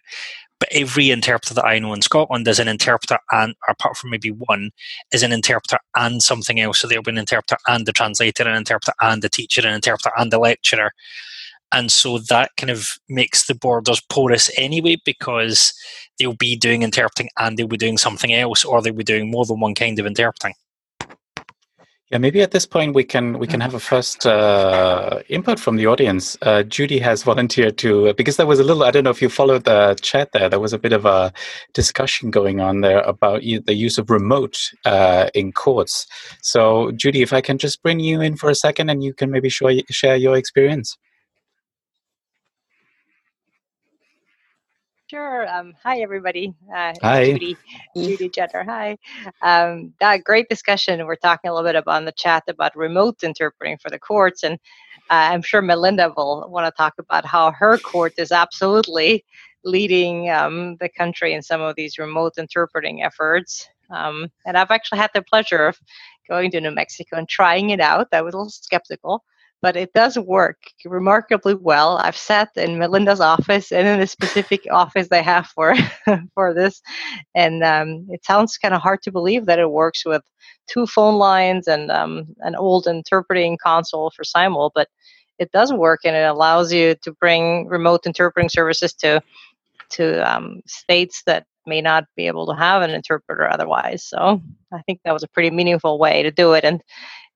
But 0.59 0.69
every 0.73 1.09
interpreter 1.09 1.53
that 1.53 1.65
I 1.65 1.79
know 1.79 1.93
in 1.93 2.01
Scotland 2.01 2.45
is 2.47 2.59
an 2.59 2.67
interpreter, 2.67 3.17
and 3.31 3.55
apart 3.69 3.95
from 3.95 4.09
maybe 4.09 4.31
one, 4.31 4.71
is 5.11 5.23
an 5.23 5.31
interpreter 5.31 5.79
and 5.95 6.21
something 6.21 6.59
else. 6.59 6.79
So 6.79 6.87
they'll 6.87 7.01
be 7.01 7.11
an 7.11 7.17
interpreter 7.17 7.57
and 7.67 7.87
a 7.87 7.93
translator, 7.93 8.43
an 8.43 8.57
interpreter 8.57 8.91
and 9.01 9.23
a 9.23 9.29
teacher, 9.29 9.65
an 9.65 9.73
interpreter 9.73 10.11
and 10.17 10.33
a 10.33 10.39
lecturer. 10.39 10.91
And 11.71 11.91
so 11.91 12.17
that 12.29 12.51
kind 12.57 12.69
of 12.69 12.97
makes 13.07 13.45
the 13.45 13.55
borders 13.55 14.01
porous 14.09 14.49
anyway, 14.57 14.97
because 15.05 15.73
they'll 16.17 16.33
be 16.33 16.55
doing 16.55 16.81
interpreting 16.81 17.29
and 17.37 17.57
they'll 17.57 17.67
be 17.67 17.77
doing 17.77 17.97
something 17.97 18.33
else, 18.33 18.65
or 18.65 18.81
they'll 18.81 18.93
be 18.93 19.03
doing 19.03 19.29
more 19.29 19.45
than 19.45 19.59
one 19.59 19.75
kind 19.75 19.99
of 19.99 20.05
interpreting. 20.05 20.53
Yeah, 22.11 22.17
maybe 22.17 22.41
at 22.41 22.49
this 22.49 22.65
point 22.65 22.95
we 22.95 23.03
can 23.03 23.37
we 23.37 23.45
can 23.45 23.61
have 23.61 23.75
a 23.75 23.79
first 23.79 24.25
uh, 24.25 25.21
input 25.29 25.59
from 25.59 25.75
the 25.75 25.85
audience. 25.85 26.35
Uh, 26.41 26.63
Judy 26.63 26.97
has 26.97 27.21
volunteered 27.31 27.77
to 27.79 28.15
because 28.15 28.37
there 28.37 28.47
was 28.47 28.59
a 28.59 28.63
little. 28.63 28.83
I 28.83 28.89
don't 28.89 29.03
know 29.03 29.11
if 29.11 29.21
you 29.21 29.29
followed 29.29 29.65
the 29.65 29.95
chat 30.01 30.31
there. 30.31 30.49
There 30.49 30.59
was 30.59 30.73
a 30.73 30.79
bit 30.79 30.91
of 30.91 31.05
a 31.05 31.31
discussion 31.75 32.31
going 32.31 32.61
on 32.61 32.81
there 32.81 33.01
about 33.01 33.41
the 33.41 33.75
use 33.75 33.99
of 33.99 34.09
remote 34.09 34.57
uh, 34.85 35.29
in 35.35 35.51
courts. 35.51 36.07
So, 36.41 36.91
Judy, 36.93 37.21
if 37.21 37.31
I 37.31 37.41
can 37.41 37.59
just 37.59 37.83
bring 37.83 37.99
you 37.99 38.21
in 38.21 38.37
for 38.37 38.49
a 38.49 38.55
second, 38.55 38.89
and 38.89 39.03
you 39.03 39.13
can 39.13 39.29
maybe 39.29 39.49
share 39.49 40.15
your 40.15 40.35
experience. 40.35 40.97
Sure. 45.09 45.47
Um, 45.49 45.73
hi, 45.83 46.01
everybody. 46.01 46.53
Uh, 46.71 46.93
hi. 47.01 47.31
Judy. 47.31 47.57
Judy 47.97 48.29
Jenner. 48.29 48.63
Hi. 48.63 48.95
Um, 49.41 49.91
that 49.99 50.23
great 50.23 50.47
discussion. 50.49 51.03
We're 51.07 51.15
talking 51.15 51.49
a 51.49 51.53
little 51.55 51.67
bit 51.67 51.75
about 51.75 51.95
on 51.95 52.05
the 52.05 52.11
chat 52.11 52.43
about 52.47 52.75
remote 52.75 53.23
interpreting 53.23 53.79
for 53.79 53.89
the 53.89 53.97
courts, 53.97 54.43
and 54.43 54.55
uh, 55.09 55.33
I'm 55.33 55.41
sure 55.41 55.63
Melinda 55.63 56.13
will 56.15 56.47
want 56.49 56.67
to 56.67 56.77
talk 56.77 56.93
about 56.99 57.25
how 57.25 57.51
her 57.53 57.79
court 57.79 58.13
is 58.19 58.31
absolutely 58.31 59.25
leading 59.63 60.29
um, 60.29 60.77
the 60.79 60.89
country 60.89 61.33
in 61.33 61.41
some 61.41 61.61
of 61.61 61.75
these 61.75 61.97
remote 61.97 62.33
interpreting 62.37 63.01
efforts. 63.01 63.67
Um, 63.89 64.27
and 64.45 64.55
I've 64.55 64.69
actually 64.69 64.99
had 64.99 65.09
the 65.15 65.23
pleasure 65.23 65.65
of 65.65 65.79
going 66.29 66.51
to 66.51 66.61
New 66.61 66.71
Mexico 66.71 67.17
and 67.17 67.27
trying 67.27 67.71
it 67.71 67.79
out. 67.79 68.09
I 68.13 68.21
was 68.21 68.35
a 68.35 68.37
little 68.37 68.51
skeptical 68.51 69.23
but 69.61 69.75
it 69.75 69.93
does 69.93 70.17
work 70.17 70.57
remarkably 70.85 71.55
well. 71.55 71.97
I've 71.97 72.17
sat 72.17 72.49
in 72.55 72.79
Melinda's 72.79 73.21
office 73.21 73.71
and 73.71 73.87
in 73.87 73.99
the 73.99 74.07
specific 74.07 74.65
office 74.71 75.07
they 75.09 75.23
have 75.23 75.47
for 75.47 75.75
for 76.33 76.53
this, 76.53 76.81
and 77.35 77.63
um, 77.63 78.07
it 78.09 78.23
sounds 78.25 78.57
kind 78.57 78.73
of 78.73 78.81
hard 78.81 79.01
to 79.03 79.11
believe 79.11 79.45
that 79.47 79.59
it 79.59 79.71
works 79.71 80.05
with 80.05 80.21
two 80.67 80.85
phone 80.87 81.15
lines 81.15 81.67
and 81.67 81.91
um, 81.91 82.27
an 82.41 82.55
old 82.55 82.87
interpreting 82.87 83.57
console 83.61 84.11
for 84.11 84.23
Simul, 84.23 84.71
but 84.75 84.87
it 85.39 85.51
does 85.51 85.73
work 85.73 86.01
and 86.05 86.15
it 86.15 86.25
allows 86.29 86.71
you 86.71 86.95
to 87.01 87.13
bring 87.13 87.67
remote 87.67 88.05
interpreting 88.05 88.49
services 88.49 88.93
to 88.93 89.21
to 89.89 90.19
um, 90.31 90.61
states 90.67 91.23
that 91.25 91.45
may 91.65 91.81
not 91.81 92.05
be 92.15 92.27
able 92.27 92.45
to 92.47 92.55
have 92.55 92.81
an 92.81 92.91
interpreter 92.91 93.49
otherwise. 93.49 94.03
So 94.03 94.41
I 94.73 94.81
think 94.83 95.01
that 95.03 95.13
was 95.13 95.23
a 95.23 95.27
pretty 95.29 95.51
meaningful 95.51 95.99
way 95.99 96.23
to 96.23 96.31
do 96.31 96.53
it. 96.53 96.63
And 96.63 96.81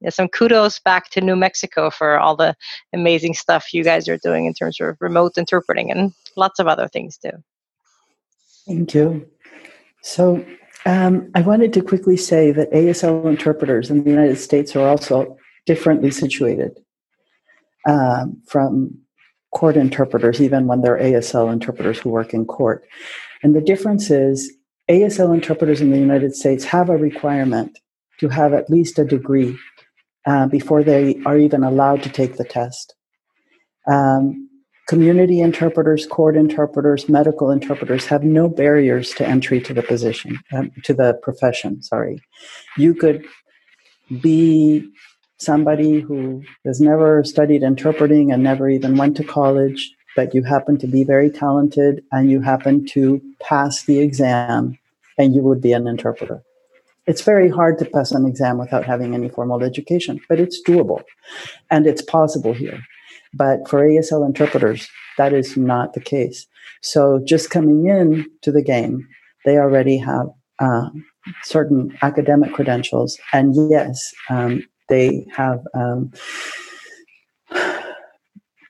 some 0.09 0.27
kudos 0.27 0.79
back 0.79 1.09
to 1.11 1.21
New 1.21 1.35
Mexico 1.35 1.89
for 1.89 2.19
all 2.19 2.35
the 2.35 2.55
amazing 2.93 3.33
stuff 3.33 3.73
you 3.73 3.83
guys 3.83 4.07
are 4.07 4.17
doing 4.17 4.45
in 4.45 4.53
terms 4.53 4.79
of 4.79 4.97
remote 4.99 5.37
interpreting 5.37 5.91
and 5.91 6.13
lots 6.35 6.59
of 6.59 6.67
other 6.67 6.87
things 6.87 7.17
too. 7.17 7.31
Thank 8.67 8.93
you. 8.93 9.27
So 10.01 10.45
um, 10.85 11.31
I 11.35 11.41
wanted 11.41 11.73
to 11.73 11.81
quickly 11.81 12.17
say 12.17 12.51
that 12.51 12.71
ASL 12.71 13.25
interpreters 13.25 13.89
in 13.89 14.03
the 14.03 14.09
United 14.09 14.37
States 14.37 14.75
are 14.75 14.87
also 14.87 15.37
differently 15.65 16.11
situated 16.11 16.79
um, 17.87 18.41
from 18.47 18.97
court 19.53 19.77
interpreters, 19.77 20.41
even 20.41 20.67
when 20.67 20.81
they're 20.81 20.97
ASL 20.97 21.51
interpreters 21.51 21.99
who 21.99 22.09
work 22.09 22.33
in 22.33 22.45
court. 22.45 22.85
And 23.43 23.55
the 23.55 23.61
difference 23.61 24.09
is 24.09 24.51
ASL 24.89 25.33
interpreters 25.33 25.79
in 25.79 25.91
the 25.91 25.99
United 25.99 26.35
States 26.35 26.65
have 26.65 26.89
a 26.89 26.97
requirement 26.97 27.79
to 28.19 28.29
have 28.29 28.53
at 28.53 28.69
least 28.69 28.99
a 28.99 29.05
degree 29.05 29.57
uh, 30.25 30.47
before 30.47 30.83
they 30.83 31.19
are 31.25 31.37
even 31.37 31.63
allowed 31.63 32.03
to 32.03 32.09
take 32.09 32.37
the 32.37 32.43
test. 32.43 32.95
Um, 33.87 34.49
community 34.87 35.39
interpreters, 35.41 36.05
court 36.05 36.35
interpreters, 36.35 37.09
medical 37.09 37.51
interpreters 37.51 38.05
have 38.05 38.23
no 38.23 38.47
barriers 38.47 39.13
to 39.15 39.27
entry 39.27 39.61
to 39.61 39.73
the 39.73 39.83
position, 39.83 40.39
um, 40.51 40.71
to 40.83 40.93
the 40.93 41.13
profession. 41.21 41.81
Sorry, 41.81 42.21
you 42.77 42.93
could 42.93 43.25
be 44.21 44.89
somebody 45.37 45.99
who 45.99 46.43
has 46.65 46.79
never 46.79 47.23
studied 47.23 47.63
interpreting 47.63 48.31
and 48.31 48.43
never 48.43 48.69
even 48.69 48.95
went 48.95 49.17
to 49.17 49.23
college, 49.23 49.91
but 50.15 50.33
you 50.33 50.43
happen 50.43 50.77
to 50.77 50.87
be 50.87 51.03
very 51.03 51.29
talented 51.29 52.03
and 52.11 52.31
you 52.31 52.39
happen 52.39 52.85
to 52.85 53.21
pass 53.41 53.83
the 53.83 53.99
exam, 53.99 54.77
and 55.17 55.35
you 55.35 55.41
would 55.41 55.61
be 55.61 55.73
an 55.73 55.87
interpreter. 55.87 56.43
It's 57.05 57.21
very 57.21 57.49
hard 57.49 57.77
to 57.79 57.85
pass 57.85 58.11
an 58.11 58.25
exam 58.25 58.57
without 58.57 58.85
having 58.85 59.13
any 59.13 59.29
formal 59.29 59.63
education, 59.63 60.19
but 60.29 60.39
it's 60.39 60.61
doable 60.67 61.03
and 61.69 61.85
it's 61.85 62.01
possible 62.01 62.53
here. 62.53 62.79
But 63.33 63.67
for 63.67 63.85
ASL 63.85 64.25
interpreters, 64.25 64.87
that 65.17 65.33
is 65.33 65.57
not 65.57 65.93
the 65.93 65.99
case. 65.99 66.47
So 66.81 67.21
just 67.25 67.49
coming 67.49 67.87
in 67.87 68.25
to 68.41 68.51
the 68.51 68.61
game, 68.61 69.07
they 69.45 69.57
already 69.57 69.97
have 69.97 70.27
uh, 70.59 70.89
certain 71.43 71.97
academic 72.01 72.53
credentials, 72.53 73.17
and 73.31 73.53
yes, 73.69 74.13
um, 74.29 74.63
they 74.89 75.25
have 75.35 75.59
um, 75.73 76.11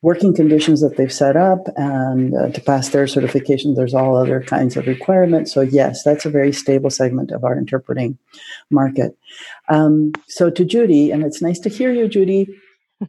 working 0.04 0.36
conditions 0.36 0.82
that 0.82 0.98
they've 0.98 1.14
set 1.14 1.36
up 1.36 1.68
and 1.76 2.36
uh, 2.36 2.50
to 2.50 2.62
pass 2.62 2.90
their 2.90 3.08
certification 3.08 3.74
there's 3.74 3.94
all 3.94 4.16
other 4.16 4.42
kinds 4.42 4.78
of 4.78 4.86
requirements 4.86 5.52
so 5.52 5.62
yes 5.62 6.04
that's 6.04 6.26
a 6.26 6.30
very 6.30 6.54
stable 6.54 6.90
segment 6.90 7.32
of 7.32 7.44
our 7.44 7.58
interpreting 7.58 8.18
market 8.70 9.18
um, 9.70 10.12
so 10.28 10.50
to 10.52 10.64
judy 10.64 11.10
and 11.10 11.24
it's 11.24 11.42
nice 11.42 11.60
to 11.60 11.70
hear 11.70 11.92
you 11.92 12.08
judy 12.08 12.48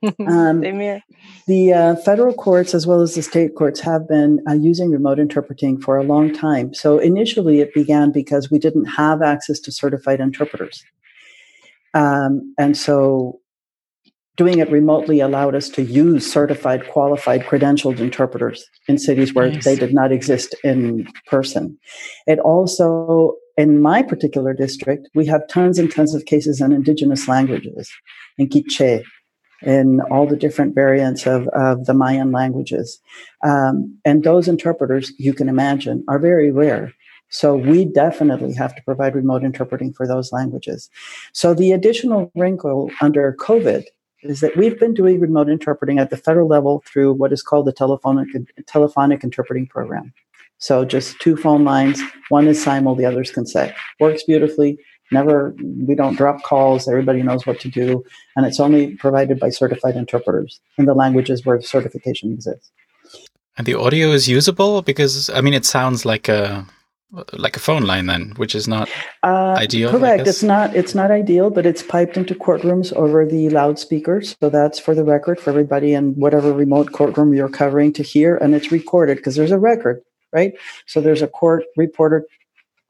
um, 0.26 0.62
Same 0.62 0.80
here. 0.80 1.02
The 1.46 1.72
uh, 1.72 1.96
federal 1.96 2.34
courts, 2.34 2.74
as 2.74 2.86
well 2.86 3.00
as 3.00 3.14
the 3.14 3.22
state 3.22 3.54
courts, 3.54 3.80
have 3.80 4.08
been 4.08 4.40
uh, 4.48 4.54
using 4.54 4.90
remote 4.90 5.20
interpreting 5.20 5.80
for 5.80 5.96
a 5.96 6.02
long 6.02 6.32
time. 6.32 6.74
So 6.74 6.98
initially, 6.98 7.60
it 7.60 7.72
began 7.74 8.10
because 8.10 8.50
we 8.50 8.58
didn't 8.58 8.86
have 8.86 9.22
access 9.22 9.60
to 9.60 9.70
certified 9.70 10.18
interpreters. 10.18 10.82
Um, 11.92 12.54
and 12.58 12.76
so 12.76 13.40
doing 14.36 14.58
it 14.58 14.70
remotely 14.70 15.20
allowed 15.20 15.54
us 15.54 15.68
to 15.70 15.82
use 15.82 16.30
certified, 16.30 16.88
qualified, 16.88 17.42
credentialed 17.42 18.00
interpreters 18.00 18.64
in 18.88 18.98
cities 18.98 19.32
where 19.32 19.50
nice. 19.50 19.64
they 19.64 19.76
did 19.76 19.94
not 19.94 20.10
exist 20.10 20.54
in 20.64 21.06
person. 21.26 21.78
It 22.26 22.40
also, 22.40 23.34
in 23.56 23.80
my 23.80 24.02
particular 24.02 24.52
district, 24.52 25.08
we 25.14 25.26
have 25.26 25.46
tons 25.48 25.78
and 25.78 25.90
tons 25.90 26.14
of 26.14 26.24
cases 26.24 26.60
in 26.60 26.72
indigenous 26.72 27.28
languages, 27.28 27.90
in 28.36 28.48
Quiche, 28.48 29.04
in 29.62 30.00
all 30.10 30.26
the 30.26 30.36
different 30.36 30.74
variants 30.74 31.26
of, 31.26 31.46
of 31.48 31.86
the 31.86 31.94
Mayan 31.94 32.32
languages. 32.32 33.00
Um, 33.44 33.96
and 34.04 34.24
those 34.24 34.48
interpreters, 34.48 35.12
you 35.18 35.32
can 35.32 35.48
imagine, 35.48 36.04
are 36.08 36.18
very 36.18 36.50
rare. 36.50 36.92
So 37.30 37.56
we 37.56 37.84
definitely 37.84 38.52
have 38.54 38.74
to 38.76 38.82
provide 38.82 39.14
remote 39.14 39.42
interpreting 39.42 39.92
for 39.92 40.06
those 40.06 40.32
languages. 40.32 40.90
So 41.32 41.54
the 41.54 41.72
additional 41.72 42.30
wrinkle 42.34 42.90
under 43.00 43.34
COVID 43.40 43.84
is 44.24 44.40
that 44.40 44.56
we've 44.56 44.78
been 44.78 44.94
doing 44.94 45.20
remote 45.20 45.48
interpreting 45.48 45.98
at 45.98 46.10
the 46.10 46.16
federal 46.16 46.48
level 46.48 46.82
through 46.86 47.12
what 47.12 47.32
is 47.32 47.42
called 47.42 47.66
the 47.66 47.72
telephonic 47.72 48.28
telephonic 48.66 49.22
interpreting 49.22 49.66
program. 49.66 50.12
So 50.58 50.84
just 50.84 51.20
two 51.20 51.36
phone 51.36 51.64
lines, 51.64 52.00
one 52.30 52.46
is 52.46 52.62
simul, 52.62 52.94
the 52.94 53.04
other's 53.04 53.30
conseq. 53.30 53.74
Works 54.00 54.22
beautifully. 54.22 54.78
Never, 55.12 55.54
we 55.62 55.94
don't 55.94 56.16
drop 56.16 56.42
calls. 56.42 56.88
Everybody 56.88 57.22
knows 57.22 57.46
what 57.46 57.60
to 57.60 57.68
do, 57.68 58.02
and 58.36 58.46
it's 58.46 58.58
only 58.58 58.96
provided 58.96 59.38
by 59.38 59.50
certified 59.50 59.96
interpreters 59.96 60.60
in 60.78 60.86
the 60.86 60.94
languages 60.94 61.44
where 61.44 61.60
certification 61.60 62.32
exists. 62.32 62.72
And 63.56 63.66
the 63.66 63.74
audio 63.74 64.08
is 64.08 64.26
usable 64.26 64.80
because 64.82 65.28
I 65.30 65.40
mean, 65.42 65.54
it 65.54 65.66
sounds 65.66 66.04
like 66.04 66.28
a 66.28 66.66
like 67.32 67.56
a 67.56 67.60
phone 67.60 67.82
line 67.82 68.06
then 68.06 68.32
which 68.36 68.54
is 68.54 68.66
not 68.66 68.88
uh, 69.22 69.54
ideal 69.58 69.90
correct 69.90 70.26
it's 70.26 70.42
not 70.42 70.74
it's 70.74 70.94
not 70.94 71.10
ideal 71.10 71.50
but 71.50 71.66
it's 71.66 71.82
piped 71.82 72.16
into 72.16 72.34
courtrooms 72.34 72.92
over 72.94 73.24
the 73.24 73.48
loudspeakers 73.50 74.36
so 74.40 74.50
that's 74.50 74.78
for 74.78 74.94
the 74.94 75.04
record 75.04 75.38
for 75.38 75.50
everybody 75.50 75.92
in 75.92 76.14
whatever 76.14 76.52
remote 76.52 76.92
courtroom 76.92 77.32
you're 77.32 77.48
covering 77.48 77.92
to 77.92 78.02
hear 78.02 78.36
and 78.36 78.54
it's 78.54 78.72
recorded 78.72 79.16
because 79.16 79.36
there's 79.36 79.52
a 79.52 79.58
record 79.58 80.02
right 80.32 80.54
so 80.86 81.00
there's 81.00 81.22
a 81.22 81.28
court 81.28 81.64
reporter 81.76 82.26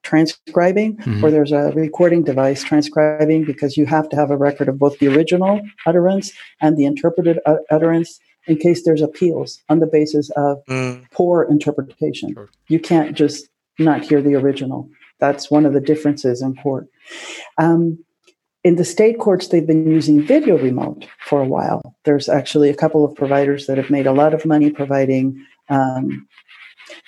transcribing 0.05 0.97
mm-hmm. 0.99 1.25
or 1.25 1.31
there's 1.31 1.53
a 1.53 1.73
recording 1.75 2.23
device 2.23 2.63
transcribing 2.63 3.45
because 3.45 3.77
you 3.77 3.87
have 3.87 4.09
to 4.09 4.17
have 4.17 4.31
a 4.31 4.37
record 4.37 4.69
of 4.69 4.79
both 4.79 4.99
the 4.99 5.09
original 5.09 5.61
utterance 5.87 6.33
and 6.61 6.77
the 6.77 6.85
interpreted 6.85 7.39
utterance 7.71 8.21
in 8.47 8.57
case 8.57 8.85
there's 8.85 9.01
appeals 9.01 9.63
on 9.69 9.81
the 9.81 9.87
basis 9.87 10.31
of 10.37 10.63
mm. 10.67 11.03
poor 11.11 11.45
interpretation. 11.45 12.35
Sure. 12.35 12.51
You 12.69 12.79
can't 12.79 13.17
just 13.17 13.49
not 13.79 14.05
hear 14.05 14.23
the 14.23 14.35
original. 14.35 14.89
That's 15.21 15.51
one 15.51 15.67
of 15.67 15.73
the 15.73 15.81
differences 15.81 16.43
in 16.43 16.57
court. 16.57 16.87
Um, 17.59 17.99
in 18.63 18.77
the 18.77 18.85
state 18.85 19.19
courts, 19.19 19.49
they've 19.49 19.67
been 19.67 19.91
using 19.91 20.23
video 20.23 20.57
remote 20.57 21.07
for 21.27 21.41
a 21.41 21.47
while. 21.47 21.95
There's 22.05 22.29
actually 22.29 22.71
a 22.71 22.77
couple 22.77 23.05
of 23.05 23.15
providers 23.15 23.67
that 23.67 23.77
have 23.77 23.91
made 23.91 24.07
a 24.07 24.13
lot 24.13 24.33
of 24.33 24.47
money 24.47 24.71
providing 24.71 25.45
um, 25.69 26.27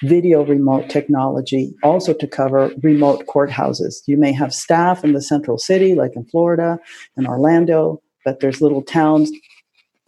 video 0.03 0.45
remote 0.45 0.91
technology 0.91 1.75
also 1.83 2.13
to 2.13 2.27
cover 2.27 2.71
remote 2.83 3.27
courthouses. 3.27 4.03
You 4.07 4.17
may 4.17 4.33
have 4.33 4.53
staff 4.53 5.05
in 5.05 5.13
the 5.13 5.23
central 5.23 5.59
city, 5.59 5.95
like 5.95 6.15
in 6.15 6.25
Florida 6.27 6.79
and 7.17 7.27
Orlando, 7.27 8.03
but 8.25 8.41
there's 8.41 8.61
little 8.61 8.83
towns 8.83 9.31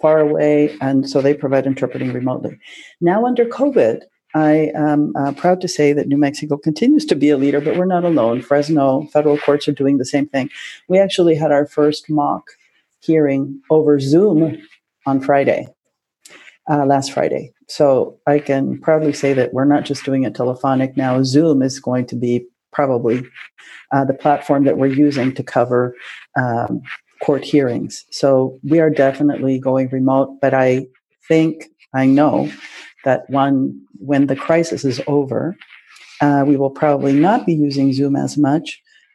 far 0.00 0.20
away, 0.20 0.76
and 0.80 1.08
so 1.08 1.20
they 1.20 1.34
provide 1.34 1.66
interpreting 1.66 2.12
remotely. 2.12 2.58
Now, 3.00 3.26
under 3.26 3.44
COVID, 3.44 4.02
I 4.38 4.70
am 4.76 5.12
uh, 5.16 5.32
proud 5.32 5.60
to 5.62 5.68
say 5.68 5.92
that 5.92 6.06
New 6.06 6.16
Mexico 6.16 6.56
continues 6.56 7.04
to 7.06 7.16
be 7.16 7.30
a 7.30 7.36
leader, 7.36 7.60
but 7.60 7.76
we're 7.76 7.86
not 7.96 8.04
alone. 8.04 8.40
Fresno 8.40 9.02
federal 9.12 9.38
courts 9.38 9.66
are 9.66 9.72
doing 9.72 9.98
the 9.98 10.04
same 10.04 10.28
thing. 10.28 10.48
We 10.88 10.98
actually 11.00 11.34
had 11.34 11.50
our 11.50 11.66
first 11.66 12.08
mock 12.08 12.44
hearing 13.00 13.60
over 13.68 13.98
Zoom 13.98 14.62
on 15.06 15.20
Friday, 15.20 15.66
uh, 16.70 16.84
last 16.86 17.12
Friday. 17.12 17.52
So 17.68 18.18
I 18.26 18.38
can 18.38 18.80
proudly 18.80 19.12
say 19.12 19.32
that 19.34 19.52
we're 19.52 19.64
not 19.64 19.84
just 19.84 20.04
doing 20.04 20.22
it 20.22 20.34
telephonic 20.36 20.96
now. 20.96 21.22
Zoom 21.24 21.60
is 21.62 21.80
going 21.80 22.06
to 22.06 22.16
be 22.16 22.46
probably 22.72 23.22
uh, 23.92 24.04
the 24.04 24.14
platform 24.14 24.64
that 24.64 24.78
we're 24.78 24.86
using 24.86 25.34
to 25.34 25.42
cover 25.42 25.96
um, 26.36 26.80
court 27.22 27.44
hearings. 27.44 28.04
So 28.10 28.58
we 28.62 28.78
are 28.78 28.90
definitely 28.90 29.58
going 29.58 29.88
remote, 29.88 30.38
but 30.40 30.54
I 30.54 30.86
think, 31.26 31.64
I 31.94 32.06
know 32.06 32.50
that 33.08 33.22
one, 33.42 33.54
when 34.10 34.22
the 34.26 34.36
crisis 34.46 34.82
is 34.92 35.00
over, 35.06 35.42
Uh, 36.20 36.42
we 36.50 36.56
will 36.60 36.74
probably 36.82 37.14
not 37.28 37.40
be 37.46 37.54
using 37.68 37.88
Zoom 37.98 38.14
as 38.26 38.32
much 38.48 38.66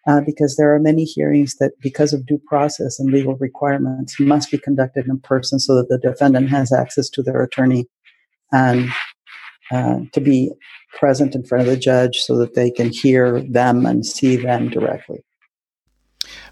uh, 0.10 0.22
because 0.30 0.52
there 0.56 0.72
are 0.74 0.90
many 0.90 1.04
hearings 1.16 1.52
that, 1.60 1.72
because 1.88 2.12
of 2.16 2.26
due 2.30 2.42
process 2.52 2.94
and 2.98 3.12
legal 3.18 3.36
requirements, 3.48 4.12
must 4.34 4.48
be 4.54 4.60
conducted 4.68 5.04
in 5.12 5.20
person 5.34 5.58
so 5.60 5.72
that 5.76 5.90
the 5.92 6.02
defendant 6.10 6.48
has 6.58 6.72
access 6.72 7.08
to 7.12 7.22
their 7.22 7.40
attorney 7.44 7.84
and 8.52 8.80
uh, 9.76 9.98
to 10.16 10.22
be 10.22 10.38
present 11.00 11.36
in 11.36 11.44
front 11.44 11.62
of 11.64 11.70
the 11.72 11.84
judge 11.92 12.16
so 12.28 12.34
that 12.40 12.54
they 12.58 12.72
can 12.72 12.90
hear 13.04 13.26
them 13.60 13.86
and 13.90 14.06
see 14.16 14.36
them 14.48 14.62
directly. 14.70 15.20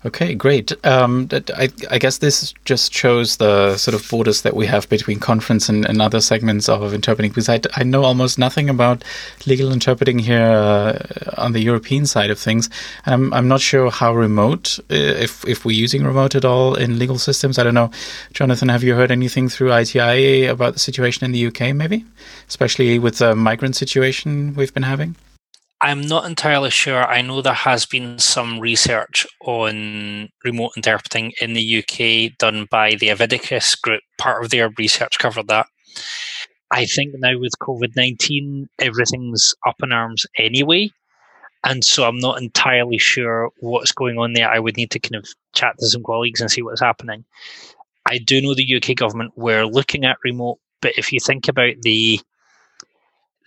Okay, 0.04 0.34
great. 0.34 0.74
Um, 0.84 1.30
I, 1.32 1.70
I, 1.91 2.00
guess 2.00 2.17
this 2.17 2.56
just 2.65 2.91
shows 2.91 3.38
the 3.38 3.78
sort 3.78 3.94
of 3.94 4.10
borders 4.10 4.41
that 4.41 4.56
we 4.56 4.65
have 4.65 4.89
between 4.89 5.20
conference 5.20 5.70
and, 5.70 5.86
and 5.86 6.02
other 6.02 6.20
segments 6.22 6.67
of 6.67 6.91
interpreting, 6.91 7.30
because 7.30 7.50
I, 7.50 7.60
I, 7.76 7.84
know 7.84 8.04
almost 8.04 8.39
nothing 8.39 8.67
about 8.67 9.04
legal 9.46 9.72
interpreting 9.72 10.17
here 10.17 10.41
uh, 10.41 10.98
on 11.38 11.52
the 11.52 11.60
European 11.60 12.08
side 12.08 12.32
of 12.32 12.39
things. 12.39 12.67
I'm, 13.06 13.32
I'm 13.32 13.48
not 13.48 13.62
sure 13.62 13.91
how 13.91 14.15
remote, 14.15 14.80
uh, 14.89 14.96
if, 14.96 15.48
if 15.48 15.65
we're 15.65 15.80
using 15.80 16.04
remote 16.04 16.34
at 16.34 16.46
all 16.46 16.74
in 16.74 16.98
legal 16.98 17.20
systems. 17.20 17.60
I 17.60 17.63
don't 17.63 17.76
know. 17.76 17.91
Jonathan, 18.34 18.70
have 18.70 18.84
you 18.84 18.96
heard 18.96 19.12
anything 19.12 19.50
through 19.50 19.70
ITIA 19.70 20.52
about 20.52 20.74
the 20.74 20.80
situation 20.80 21.26
in 21.26 21.32
the 21.32 21.46
UK, 21.46 21.76
maybe? 21.76 22.06
Especially 22.48 22.98
with 22.98 23.20
the 23.20 23.36
migrant 23.36 23.76
situation 23.76 24.56
we've 24.56 24.74
been 24.74 24.84
having? 24.84 25.15
I'm 25.84 26.02
not 26.02 26.26
entirely 26.26 26.70
sure. 26.70 27.04
I 27.04 27.24
know 27.24 27.41
there 27.41 27.54
has 27.54 27.88
been 27.88 28.20
some 28.20 28.60
research 28.60 29.26
on 29.44 30.30
remote 30.46 30.74
interpreting 30.78 31.34
in 31.41 31.54
the 31.54 31.80
UK 31.80 32.38
done 32.38 32.67
by 32.70 32.96
the 32.96 33.08
Avidicus 33.08 33.82
group. 33.82 34.02
Part 34.20 34.44
of 34.44 34.52
their 34.52 34.70
research 34.78 35.17
covered 35.17 35.48
that. 35.48 35.65
I 36.70 36.86
think 36.86 37.15
now 37.17 37.38
with 37.39 37.54
COVID 37.60 37.96
19, 37.96 38.70
everything's 38.80 39.56
up 39.67 39.78
in 39.82 39.91
arms 39.91 40.28
anyway. 40.38 40.91
And 41.63 41.84
so 41.84 42.08
I'm 42.08 42.20
not 42.20 42.39
entirely 42.39 43.00
sure 43.00 43.50
what's 43.60 43.91
going 43.91 44.20
on 44.20 44.34
there. 44.34 44.50
I 44.50 44.60
would 44.60 44.78
need 44.78 44.91
to 44.91 45.00
kind 45.00 45.15
of 45.15 45.28
chat 45.54 45.76
to 45.80 45.88
some 45.88 46.04
colleagues 46.04 46.41
and 46.41 46.50
see 46.50 46.62
what's 46.62 46.82
happening. 46.82 47.26
I 48.06 48.20
do 48.20 48.39
know 48.41 48.54
the 48.54 48.76
UK 48.76 48.96
government 48.96 49.34
were 49.36 49.65
looking 49.65 50.06
at 50.06 50.17
remote, 50.24 50.60
but 50.82 50.94
if 50.98 51.12
you 51.12 51.20
think 51.20 51.48
about 51.48 51.76
the 51.82 52.20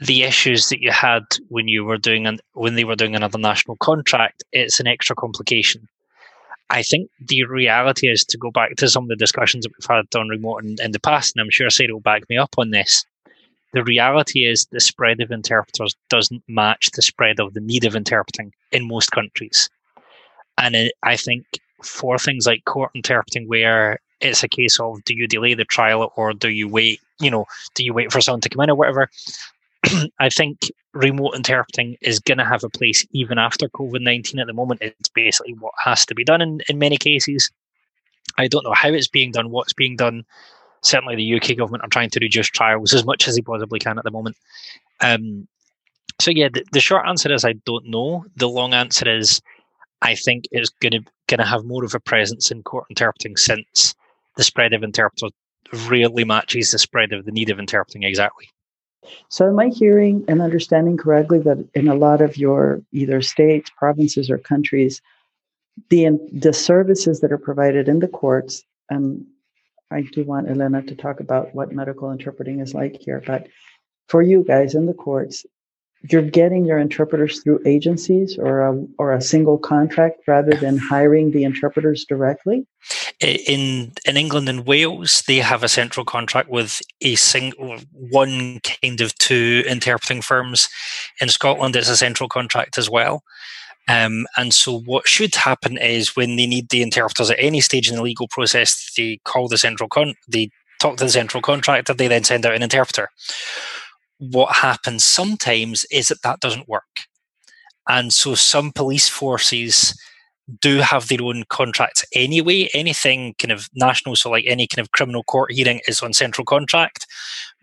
the 0.05 0.23
issues 0.23 0.69
that 0.69 0.83
you 0.83 0.91
had 0.91 1.25
when 1.49 1.67
you 1.67 1.85
were 1.85 1.97
doing 1.97 2.27
an, 2.27 2.39
when 2.53 2.75
they 2.75 2.85
were 2.85 2.97
doing 2.97 3.17
another 3.17 3.39
national 3.39 3.77
contract, 3.77 4.45
it's 4.53 4.79
an 4.81 4.87
extra 4.87 5.17
complication. 5.17 5.89
I 6.71 6.83
think 6.83 7.11
the 7.21 7.45
reality 7.45 8.09
is 8.09 8.25
to 8.27 8.39
go 8.39 8.51
back 8.51 8.77
to 8.77 8.89
some 8.89 9.05
of 9.05 9.09
the 9.09 9.17
discussions 9.17 9.65
that 9.65 9.73
we've 9.79 9.97
had 9.97 10.07
on 10.19 10.29
remote 10.29 10.65
in, 10.65 10.77
in 10.83 10.93
the 10.93 11.01
past, 11.01 11.35
and 11.35 11.43
I'm 11.43 11.51
sure 11.51 11.71
Sarah 11.71 11.93
will 11.93 12.01
back 12.01 12.29
me 12.29 12.37
up 12.37 12.55
on 12.59 12.71
this. 12.71 13.05
The 13.73 13.85
reality 13.85 14.47
is 14.47 14.67
the 14.67 14.81
spread 14.81 15.21
of 15.21 15.31
interpreters 15.31 15.95
doesn't 16.09 16.43
match 16.49 16.91
the 16.91 17.03
spread 17.03 17.41
of 17.41 17.55
the 17.55 17.61
need 17.61 17.85
of 17.85 17.97
interpreting 17.97 18.53
in 18.73 18.87
most 18.87 19.11
countries. 19.11 19.69
And 20.59 20.77
it, 20.77 20.95
I 21.03 21.17
think 21.17 21.45
for 21.83 22.19
things 22.19 22.47
like 22.47 22.65
court 22.67 22.91
interpreting, 22.95 23.49
where 23.49 23.99
it's 24.21 24.43
a 24.43 24.49
case 24.49 24.79
of 24.79 25.03
do 25.05 25.15
you 25.15 25.27
delay 25.27 25.55
the 25.55 25.65
trial 25.65 26.13
or 26.17 26.33
do 26.33 26.49
you 26.49 26.69
wait, 26.69 27.01
you 27.21 27.31
know, 27.31 27.47
do 27.75 27.85
you 27.85 27.93
wait 27.93 28.13
for 28.13 28.21
someone 28.21 28.41
to 28.43 28.49
come 28.49 28.63
in 28.63 28.71
or 28.71 28.77
whatever, 28.77 29.11
I 30.19 30.29
think 30.29 30.71
remote 30.93 31.35
interpreting 31.35 31.97
is 32.01 32.21
going 32.21 32.39
to 32.39 32.45
have 32.45 32.65
a 32.65 32.69
place 32.69 33.07
even 33.11 33.39
after 33.39 33.69
COVID 33.69 34.01
19 34.01 34.41
at 34.41 34.47
the 34.47 34.53
moment. 34.53 34.83
It's 34.83 35.09
basically 35.09 35.55
what 35.55 35.73
has 35.85 36.05
to 36.07 36.15
be 36.15 36.25
done 36.25 36.41
in, 36.41 36.61
in 36.69 36.79
many 36.79 36.97
cases. 36.97 37.51
I 38.39 38.49
don't 38.49 38.65
know 38.65 38.75
how 38.75 38.89
it's 38.89 39.09
being 39.09 39.33
done, 39.33 39.51
what's 39.51 39.73
being 39.73 39.97
done. 39.97 40.25
Certainly, 40.83 41.17
the 41.17 41.35
UK 41.35 41.57
government 41.57 41.85
are 41.85 41.89
trying 41.89 42.11
to 42.11 42.21
reduce 42.21 42.49
trials 42.49 42.93
as 42.93 43.05
much 43.05 43.27
as 43.27 43.37
they 43.37 43.43
possibly 43.43 43.79
can 43.79 43.99
at 43.99 44.05
the 44.05 44.11
moment. 44.11 44.37
Um, 45.01 45.49
so, 46.21 46.31
yeah, 46.31 46.49
the, 46.53 46.65
the 46.73 46.81
short 46.81 47.07
answer 47.07 47.33
is 47.33 47.45
I 47.45 47.55
don't 47.65 47.87
know. 47.87 48.25
The 48.37 48.49
long 48.49 48.75
answer 48.75 49.09
is 49.09 49.41
I 50.03 50.15
think 50.15 50.45
it's 50.53 50.71
going 50.81 50.93
to 50.93 51.01
going 51.27 51.39
to 51.39 51.47
have 51.47 51.65
more 51.65 51.85
of 51.85 51.95
a 51.95 52.01
presence 52.01 52.51
in 52.51 52.63
court 52.63 52.87
interpreting 52.91 53.37
since 53.37 53.95
the 54.37 54.45
spread 54.45 54.73
of 54.73 54.83
interpreters 54.83 55.33
really 55.87 56.25
matches 56.25 56.71
the 56.71 56.79
spread 56.79 57.13
of 57.13 57.25
the 57.25 57.33
need 57.33 57.51
of 57.51 57.59
interpreting 57.59 58.03
exactly. 58.03 58.49
So, 59.29 59.49
am 59.49 59.59
I 59.59 59.69
hearing 59.69 60.25
and 60.29 60.41
understanding 60.41 60.97
correctly 60.97 61.39
that 61.41 61.67
in 61.75 61.89
a 61.89 61.95
lot 61.95 62.21
of 62.21 62.37
your 62.37 62.83
either 62.93 63.23
states, 63.23 63.71
provinces, 63.77 64.31
or 64.31 64.39
countries, 64.39 65.01
the 65.91 66.19
the 66.33 66.53
services 66.53 67.21
that 67.21 67.33
are 67.33 67.39
provided 67.39 67.89
in 67.89 68.01
the 68.01 68.09
courts, 68.09 68.65
and 68.91 69.25
I 69.91 70.03
do 70.03 70.25
want 70.25 70.49
Elena 70.49 70.83
to 70.83 70.95
talk 70.95 71.21
about 71.21 71.55
what 71.55 71.73
medical 71.73 72.11
interpreting 72.11 72.61
is 72.61 72.75
like 72.75 72.97
here, 73.01 73.23
but 73.27 73.49
for 74.09 74.23
you 74.23 74.45
guys 74.45 74.75
in 74.75 74.87
the 74.87 74.95
courts, 74.95 75.47
you're 76.11 76.23
getting 76.23 76.65
your 76.65 76.79
interpreters 76.79 77.43
through 77.43 77.61
agencies 77.65 78.37
or 78.39 78.61
a, 78.61 78.85
or 78.99 79.13
a 79.13 79.23
single 79.23 79.59
contract 79.59 80.21
rather 80.27 80.53
than 80.53 80.77
hiring 80.77 81.31
the 81.31 81.45
interpreters 81.45 82.05
directly? 82.07 82.67
In 83.21 83.93
in 84.05 84.17
England 84.17 84.49
and 84.49 84.67
Wales, 84.67 85.23
they 85.27 85.39
have 85.39 85.63
a 85.63 85.69
central 85.69 86.05
contract 86.05 86.51
with 86.51 86.83
a 87.01 87.15
single 87.15 87.79
one 87.93 88.61
kind 88.83 89.01
of 89.01 89.17
two 89.19 89.63
interpreting 89.67 90.21
firms. 90.21 90.69
In 91.21 91.29
Scotland, 91.29 91.77
it's 91.77 91.89
a 91.89 91.97
central 91.97 92.29
contract 92.29 92.77
as 92.77 92.91
well. 92.91 93.23
Um, 93.89 94.27
and 94.37 94.53
so, 94.53 94.81
what 94.81 95.07
should 95.07 95.35
happen 95.35 95.79
is 95.79 96.17
when 96.17 96.37
they 96.37 96.47
need 96.47 96.69
the 96.69 96.83
interpreters 96.83 97.31
at 97.31 97.39
any 97.39 97.61
stage 97.61 97.89
in 97.89 97.97
the 97.97 98.03
legal 98.03 98.29
process, 98.29 98.93
they 98.97 99.21
call 99.25 99.49
the 99.49 99.59
central 99.59 99.89
con, 99.89 100.15
they 100.29 100.51
talk 100.81 100.97
to 100.97 101.05
the 101.05 101.11
central 101.11 101.43
contractor, 101.43 101.95
they 101.95 102.09
then 102.09 102.25
send 102.25 102.45
out 102.45 102.55
an 102.55 102.63
interpreter 102.63 103.11
what 104.19 104.57
happens 104.57 105.05
sometimes 105.05 105.85
is 105.91 106.09
that 106.09 106.23
that 106.23 106.41
doesn't 106.41 106.69
work. 106.69 107.07
And 107.89 108.13
so 108.13 108.35
some 108.35 108.73
police 108.73 109.09
forces 109.09 109.99
do 110.61 110.79
have 110.79 111.09
their 111.09 111.23
own 111.23 111.45
contracts 111.49 112.05
anyway. 112.15 112.69
Anything 112.75 113.35
kind 113.39 113.53
of 113.53 113.69
national, 113.75 114.17
so 114.17 114.31
like 114.31 114.45
any 114.47 114.67
kind 114.67 114.85
of 114.85 114.93
criminal 114.93 115.23
court 115.25 115.53
hearing 115.53 115.81
is 115.89 116.03
on 116.03 116.13
central 116.13 116.45
contract. 116.45 117.07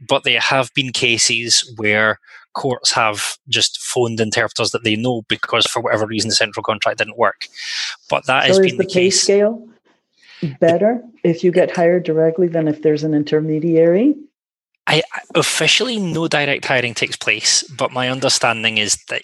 But 0.08 0.24
there 0.24 0.40
have 0.40 0.72
been 0.74 0.92
cases 0.92 1.72
where 1.78 2.20
courts 2.54 2.92
have 2.92 3.38
just 3.48 3.80
phoned 3.80 4.20
interpreters 4.20 4.72
that 4.72 4.84
they 4.84 4.96
know 4.96 5.24
because 5.28 5.66
for 5.66 5.82
whatever 5.82 6.06
reason 6.06 6.30
the 6.30 6.36
central 6.36 6.64
contract 6.64 6.98
didn't 6.98 7.18
work. 7.18 7.48
But 8.10 8.26
that 8.28 8.44
so 8.44 8.48
has 8.48 8.60
been 8.60 8.78
the, 8.78 8.84
the 8.84 8.90
pay 8.90 9.06
case. 9.06 9.22
scale 9.22 9.68
better 10.60 11.02
if 11.24 11.44
you 11.44 11.52
get 11.52 11.76
hired 11.76 12.04
directly 12.04 12.48
than 12.48 12.68
if 12.68 12.82
there's 12.82 13.04
an 13.04 13.14
intermediary? 13.14 14.16
I 14.88 15.04
officially 15.36 16.00
no 16.00 16.28
direct 16.28 16.66
hiring 16.66 16.94
takes 16.94 17.16
place, 17.16 17.64
but 17.78 17.92
my 17.92 18.10
understanding 18.10 18.78
is 18.78 18.98
that 19.10 19.22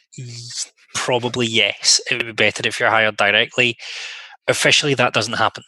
probably 0.93 1.47
yes, 1.47 1.99
it 2.09 2.17
would 2.17 2.25
be 2.27 2.31
better 2.31 2.67
if 2.67 2.79
you're 2.79 2.89
hired 2.89 3.17
directly. 3.17 3.77
Officially, 4.47 4.93
that 4.93 5.13
doesn't 5.13 5.33
happen 5.33 5.63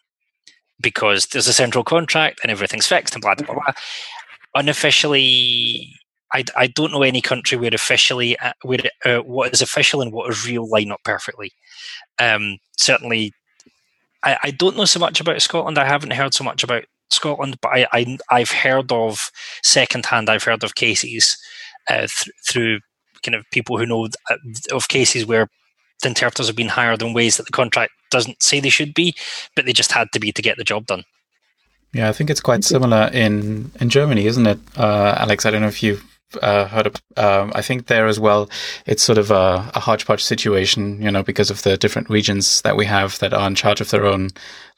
because 0.82 1.28
there's 1.28 1.47
a 1.47 1.54
central 1.54 1.84
contract 1.84 2.39
and 2.43 2.52
everything's 2.52 2.88
fixed 2.88 3.13
and 3.13 3.21
blah 3.21 3.36
blah 3.36 3.54
blah. 3.54 3.73
Unofficially, 4.56 5.93
I, 6.34 6.43
I 6.56 6.67
don't 6.67 6.91
know 6.91 7.04
any 7.04 7.21
country 7.21 7.58
where 7.58 7.73
officially 7.73 8.38
uh, 8.39 8.54
where 8.63 8.80
uh, 9.06 9.19
what 9.19 9.54
is 9.54 9.62
official 9.62 10.02
and 10.02 10.12
what 10.12 10.30
is 10.30 10.47
real 10.47 10.69
line 10.69 10.91
up 10.91 11.02
perfectly. 11.04 11.52
Um, 12.19 12.58
certainly, 12.78 13.34
I, 14.23 14.38
I 14.43 14.52
don't 14.52 14.78
know 14.78 14.86
so 14.86 14.99
much 14.99 15.19
about 15.19 15.41
Scotland. 15.41 15.78
I 15.78 15.86
haven't 15.86 16.13
heard 16.13 16.34
so 16.34 16.43
much 16.43 16.63
about 16.63 16.86
Scotland, 17.12 17.58
but 17.62 17.69
I, 17.69 18.17
I 18.30 18.39
have 18.39 18.52
heard 18.52 18.91
of 18.91 19.32
secondhand. 19.63 20.30
I've 20.30 20.43
heard 20.43 20.63
of 20.63 20.76
cases 20.76 21.38
uh, 21.89 22.08
th- 22.08 22.30
through 22.48 22.80
kind 23.24 23.36
of 23.36 23.45
people 23.52 23.78
who 23.78 23.86
know 23.86 24.08
uh, 24.30 24.38
of 24.72 24.88
cases 24.88 25.26
where 25.26 25.48
the 26.02 26.10
interpreters 26.10 26.48
have 26.48 26.56
been 26.56 26.69
hired 26.69 27.02
in 27.02 27.13
ways 27.13 27.38
that 27.38 27.45
the 27.45 27.52
contract 27.52 27.91
doesn't 28.12 28.41
say 28.41 28.60
they 28.60 28.69
should 28.69 28.93
be, 28.93 29.13
but 29.56 29.65
they 29.65 29.74
just 29.74 29.91
had 29.91 30.08
to 30.13 30.19
be 30.19 30.32
to 30.32 30.41
get 30.41 30.58
the 30.58 30.63
job 30.63 30.86
done. 30.86 31.04
Yeah, 31.93 32.08
I 32.08 32.13
think 32.13 32.30
it's 32.30 32.41
quite 32.41 32.63
similar 32.63 33.10
in 33.12 33.72
in 33.80 33.89
Germany, 33.89 34.26
isn't 34.26 34.45
it, 34.45 34.60
uh, 34.78 35.15
Alex? 35.17 35.45
I 35.45 35.52
don't 35.52 35.62
know 35.62 35.67
if 35.67 35.82
you've 35.82 36.04
uh, 36.42 36.65
heard 36.68 36.88
of. 36.88 36.96
Um, 37.18 37.52
I 37.56 37.62
think 37.62 37.88
there 37.88 38.08
as 38.08 38.20
well, 38.20 38.50
it's 38.86 39.04
sort 39.04 39.18
of 39.18 39.32
a, 39.32 39.72
a, 39.74 39.80
hodgepodge 39.80 40.24
situation, 40.24 41.02
you 41.02 41.12
know, 41.12 41.24
because 41.24 41.50
of 41.50 41.63
the 41.63 41.78
different 41.78 42.10
regions 42.10 42.62
that 42.62 42.78
we 42.78 42.86
have 42.86 43.20
that 43.20 43.34
are 43.34 43.48
in 43.48 43.56
charge 43.56 43.82
of 43.82 43.89
their 43.89 44.06
own 44.06 44.30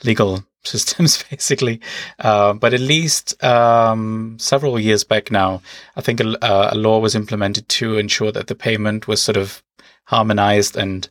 legal 0.03 0.43
systems, 0.63 1.23
basically. 1.29 1.81
Uh, 2.19 2.53
but 2.53 2.73
at 2.73 2.79
least 2.79 3.41
um, 3.43 4.37
several 4.39 4.79
years 4.79 5.03
back 5.03 5.31
now, 5.31 5.61
I 5.95 6.01
think 6.01 6.19
a, 6.19 6.35
a, 6.41 6.75
law 6.75 6.99
was 6.99 7.15
implemented 7.15 7.67
to 7.69 7.97
ensure 7.97 8.31
that 8.31 8.47
the 8.47 8.55
payment 8.55 9.07
was 9.07 9.21
sort 9.21 9.37
of 9.37 9.61
harmonized 10.05 10.75
and 10.75 11.07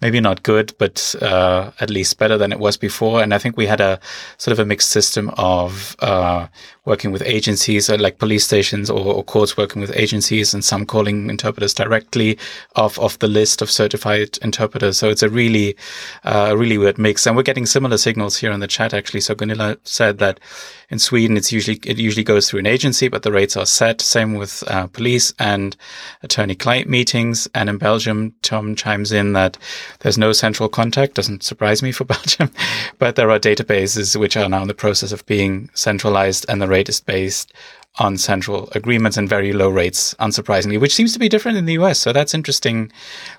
maybe 0.00 0.20
not 0.20 0.42
good, 0.42 0.72
but 0.78 1.14
uh, 1.20 1.70
at 1.80 1.90
least 1.90 2.18
better 2.18 2.38
than 2.38 2.52
it 2.52 2.58
was 2.58 2.76
before. 2.76 3.22
And 3.22 3.34
I 3.34 3.38
think 3.38 3.56
we 3.56 3.66
had 3.66 3.80
a 3.80 4.00
sort 4.38 4.52
of 4.52 4.58
a 4.58 4.64
mixed 4.64 4.88
system 4.88 5.30
of 5.36 5.96
uh, 6.00 6.46
working 6.84 7.12
with 7.12 7.22
agencies, 7.22 7.90
or 7.90 7.98
like 7.98 8.18
police 8.18 8.44
stations 8.44 8.90
or, 8.90 9.14
or, 9.14 9.22
courts 9.22 9.56
working 9.56 9.80
with 9.80 9.94
agencies, 9.94 10.54
and 10.54 10.64
some 10.64 10.86
calling 10.86 11.28
interpreters 11.28 11.74
directly 11.74 12.38
off 12.76 12.98
of 12.98 13.18
the 13.18 13.28
list 13.28 13.62
of 13.62 13.70
certified 13.70 14.38
interpreters. 14.42 14.98
So 14.98 15.08
it's 15.08 15.22
a 15.22 15.28
really, 15.28 15.76
uh, 16.24 16.54
really 16.56 16.78
weird 16.78 16.98
mix. 16.98 17.26
And 17.26 17.36
we're 17.36 17.42
getting 17.42 17.66
similar 17.66 17.98
signals 17.98 18.38
here 18.38 18.50
in 18.52 18.60
the 18.60 18.66
chat 18.66 18.94
actually. 18.94 19.20
So 19.20 19.34
Gunilla 19.34 19.76
said 19.84 20.18
that 20.18 20.40
in 20.88 20.98
Sweden 20.98 21.36
it's 21.36 21.52
usually 21.52 21.78
it 21.84 21.98
usually 21.98 22.24
goes 22.24 22.48
through 22.48 22.60
an 22.60 22.66
agency, 22.66 23.08
but 23.08 23.22
the 23.22 23.32
rates 23.32 23.56
are 23.56 23.66
set. 23.66 24.00
Same 24.00 24.34
with 24.34 24.64
uh, 24.66 24.86
police 24.88 25.32
and 25.38 25.76
attorney-client 26.22 26.88
meetings. 26.88 27.48
And 27.54 27.68
in 27.68 27.78
Belgium, 27.78 28.34
Tom 28.42 28.74
chimes 28.74 29.12
in 29.12 29.34
that 29.34 29.58
there's 30.00 30.18
no 30.18 30.32
central 30.32 30.68
contact. 30.68 31.14
Doesn't 31.14 31.42
surprise 31.42 31.82
me 31.82 31.92
for 31.92 32.04
Belgium, 32.16 32.50
but 32.98 33.16
there 33.16 33.30
are 33.30 33.38
databases 33.38 34.16
which 34.16 34.36
are 34.36 34.48
now 34.48 34.62
in 34.62 34.68
the 34.68 34.74
process 34.74 35.12
of 35.12 35.26
being 35.26 35.68
centralized, 35.74 36.46
and 36.48 36.62
the 36.62 36.68
rate 36.68 36.88
is 36.88 37.00
based 37.00 37.52
on 37.98 38.16
central 38.16 38.68
agreements 38.72 39.16
and 39.16 39.28
very 39.28 39.52
low 39.52 39.68
rates, 39.68 40.14
unsurprisingly, 40.20 40.80
which 40.80 40.94
seems 40.94 41.12
to 41.12 41.18
be 41.18 41.28
different 41.28 41.58
in 41.58 41.66
the 41.66 41.72
US. 41.74 41.98
So 41.98 42.12
that's 42.12 42.34
interesting. 42.34 42.92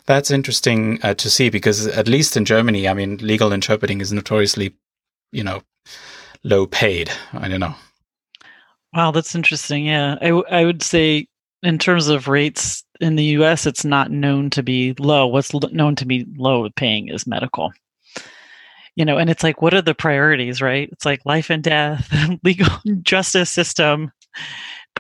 That's 0.06 0.30
interesting 0.30 1.00
uh, 1.04 1.14
to 1.16 1.30
see 1.30 1.50
because 1.50 1.88
at 1.88 2.08
least 2.08 2.36
in 2.36 2.46
Germany, 2.46 2.88
I 2.88 2.94
mean, 2.94 3.18
legal 3.18 3.54
interpreting 3.54 4.02
is 4.02 4.12
notoriously, 4.12 4.74
you 5.32 5.44
know, 5.44 5.64
low 6.44 6.68
paid. 6.68 7.10
I 7.34 7.48
don't 7.48 7.60
know. 7.62 7.76
Wow, 8.94 9.12
that's 9.12 9.36
interesting. 9.36 9.86
Yeah, 9.86 10.18
I, 10.22 10.28
w- 10.28 10.46
I 10.52 10.66
would 10.66 10.84
say 10.84 11.28
in 11.64 11.78
terms 11.78 12.08
of 12.08 12.28
rates 12.28 12.84
in 13.00 13.16
the 13.16 13.24
US, 13.26 13.66
it's 13.66 13.86
not 13.86 14.12
known 14.12 14.50
to 14.52 14.64
be 14.64 14.94
low. 15.00 15.28
What's 15.28 15.54
l- 15.54 15.62
known 15.72 15.96
to 15.98 16.06
be 16.06 16.26
low 16.38 16.70
paying 16.76 17.10
is 17.10 17.28
medical. 17.28 17.72
You 18.96 19.06
know 19.06 19.18
and 19.18 19.30
it's 19.30 19.44
like 19.44 19.62
what 19.62 19.74
are 19.74 19.82
the 19.82 19.96
priorities 19.96 20.62
right? 20.62 20.90
It's 20.92 21.06
like 21.06 21.26
life 21.26 21.50
and 21.50 21.64
death 21.64 22.14
legal 22.44 22.68
justice 23.02 23.50
system. 23.50 24.12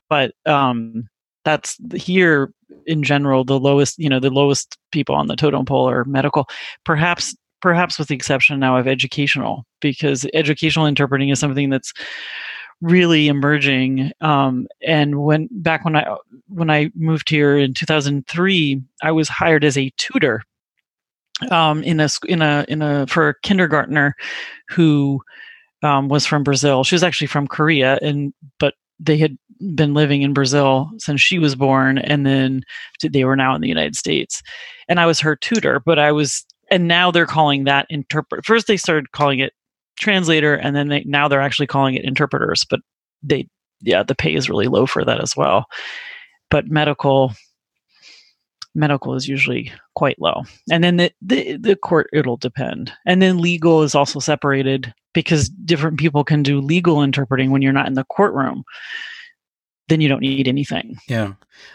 But 0.09 0.33
um 0.45 1.07
that's 1.43 1.77
here 1.95 2.53
in 2.85 3.03
general 3.03 3.43
the 3.43 3.59
lowest 3.59 3.97
you 3.97 4.07
know 4.07 4.19
the 4.19 4.29
lowest 4.29 4.77
people 4.91 5.15
on 5.15 5.27
the 5.27 5.35
totem 5.35 5.65
pole 5.65 5.89
are 5.89 6.05
medical. 6.05 6.47
Perhaps 6.85 7.35
perhaps 7.61 7.99
with 7.99 8.07
the 8.07 8.15
exception 8.15 8.59
now 8.59 8.77
of 8.77 8.87
educational 8.87 9.65
because 9.81 10.25
educational 10.33 10.85
interpreting 10.85 11.29
is 11.29 11.39
something 11.39 11.69
that's 11.69 11.93
really 12.81 13.27
emerging 13.27 14.11
um, 14.21 14.67
and 14.85 15.23
when 15.23 15.47
back 15.51 15.85
when 15.85 15.95
i 15.95 16.15
when 16.47 16.69
i 16.69 16.89
moved 16.95 17.29
here 17.29 17.57
in 17.57 17.73
2003 17.73 18.81
i 19.03 19.11
was 19.11 19.29
hired 19.29 19.63
as 19.63 19.77
a 19.77 19.91
tutor 19.97 20.41
um, 21.49 21.83
in 21.83 21.99
a 21.99 22.09
in 22.27 22.41
a 22.41 22.65
in 22.67 22.81
a 22.81 23.07
for 23.07 23.29
a 23.29 23.39
kindergartner 23.41 24.15
who 24.69 25.21
um, 25.83 26.09
was 26.09 26.25
from 26.25 26.43
Brazil. 26.43 26.83
She 26.83 26.95
was 26.95 27.03
actually 27.03 27.27
from 27.27 27.47
Korea, 27.47 27.97
and 28.01 28.33
but 28.59 28.75
they 28.99 29.17
had 29.17 29.37
been 29.75 29.93
living 29.93 30.21
in 30.21 30.33
Brazil 30.33 30.91
since 30.97 31.21
she 31.21 31.39
was 31.39 31.55
born, 31.55 31.97
and 31.97 32.25
then 32.25 32.63
they 33.01 33.25
were 33.25 33.35
now 33.35 33.55
in 33.55 33.61
the 33.61 33.67
United 33.67 33.95
States. 33.95 34.41
And 34.87 34.99
I 34.99 35.05
was 35.05 35.19
her 35.19 35.35
tutor, 35.35 35.79
but 35.79 35.99
I 35.99 36.11
was, 36.11 36.45
and 36.69 36.87
now 36.87 37.11
they're 37.11 37.25
calling 37.25 37.63
that 37.63 37.87
interpret. 37.89 38.45
First, 38.45 38.67
they 38.67 38.77
started 38.77 39.11
calling 39.11 39.39
it 39.39 39.53
translator, 40.01 40.55
and 40.55 40.75
then 40.75 40.89
they 40.89 41.03
now 41.05 41.27
they're 41.27 41.41
actually 41.41 41.67
calling 41.67 41.95
it 41.95 42.03
interpreters. 42.03 42.65
But 42.69 42.81
they, 43.23 43.47
yeah, 43.81 44.03
the 44.03 44.15
pay 44.15 44.35
is 44.35 44.49
really 44.49 44.67
low 44.67 44.85
for 44.85 45.05
that 45.05 45.21
as 45.21 45.35
well. 45.37 45.65
But 46.49 46.67
medical 46.67 47.33
medical 48.73 49.15
is 49.15 49.27
usually 49.27 49.71
quite 49.95 50.19
low 50.21 50.43
and 50.71 50.83
then 50.83 50.95
the, 50.97 51.11
the, 51.21 51.57
the 51.57 51.75
court 51.75 52.09
it'll 52.13 52.37
depend 52.37 52.91
and 53.05 53.21
then 53.21 53.37
legal 53.37 53.83
is 53.83 53.93
also 53.93 54.19
separated 54.19 54.93
because 55.13 55.49
different 55.49 55.99
people 55.99 56.23
can 56.23 56.41
do 56.41 56.61
legal 56.61 57.01
interpreting 57.01 57.51
when 57.51 57.61
you're 57.61 57.73
not 57.73 57.87
in 57.87 57.95
the 57.95 58.05
courtroom 58.05 58.63
then 59.91 60.01
you 60.01 60.07
don't 60.07 60.21
need 60.21 60.47
anything. 60.47 60.97
Yeah. 61.07 61.33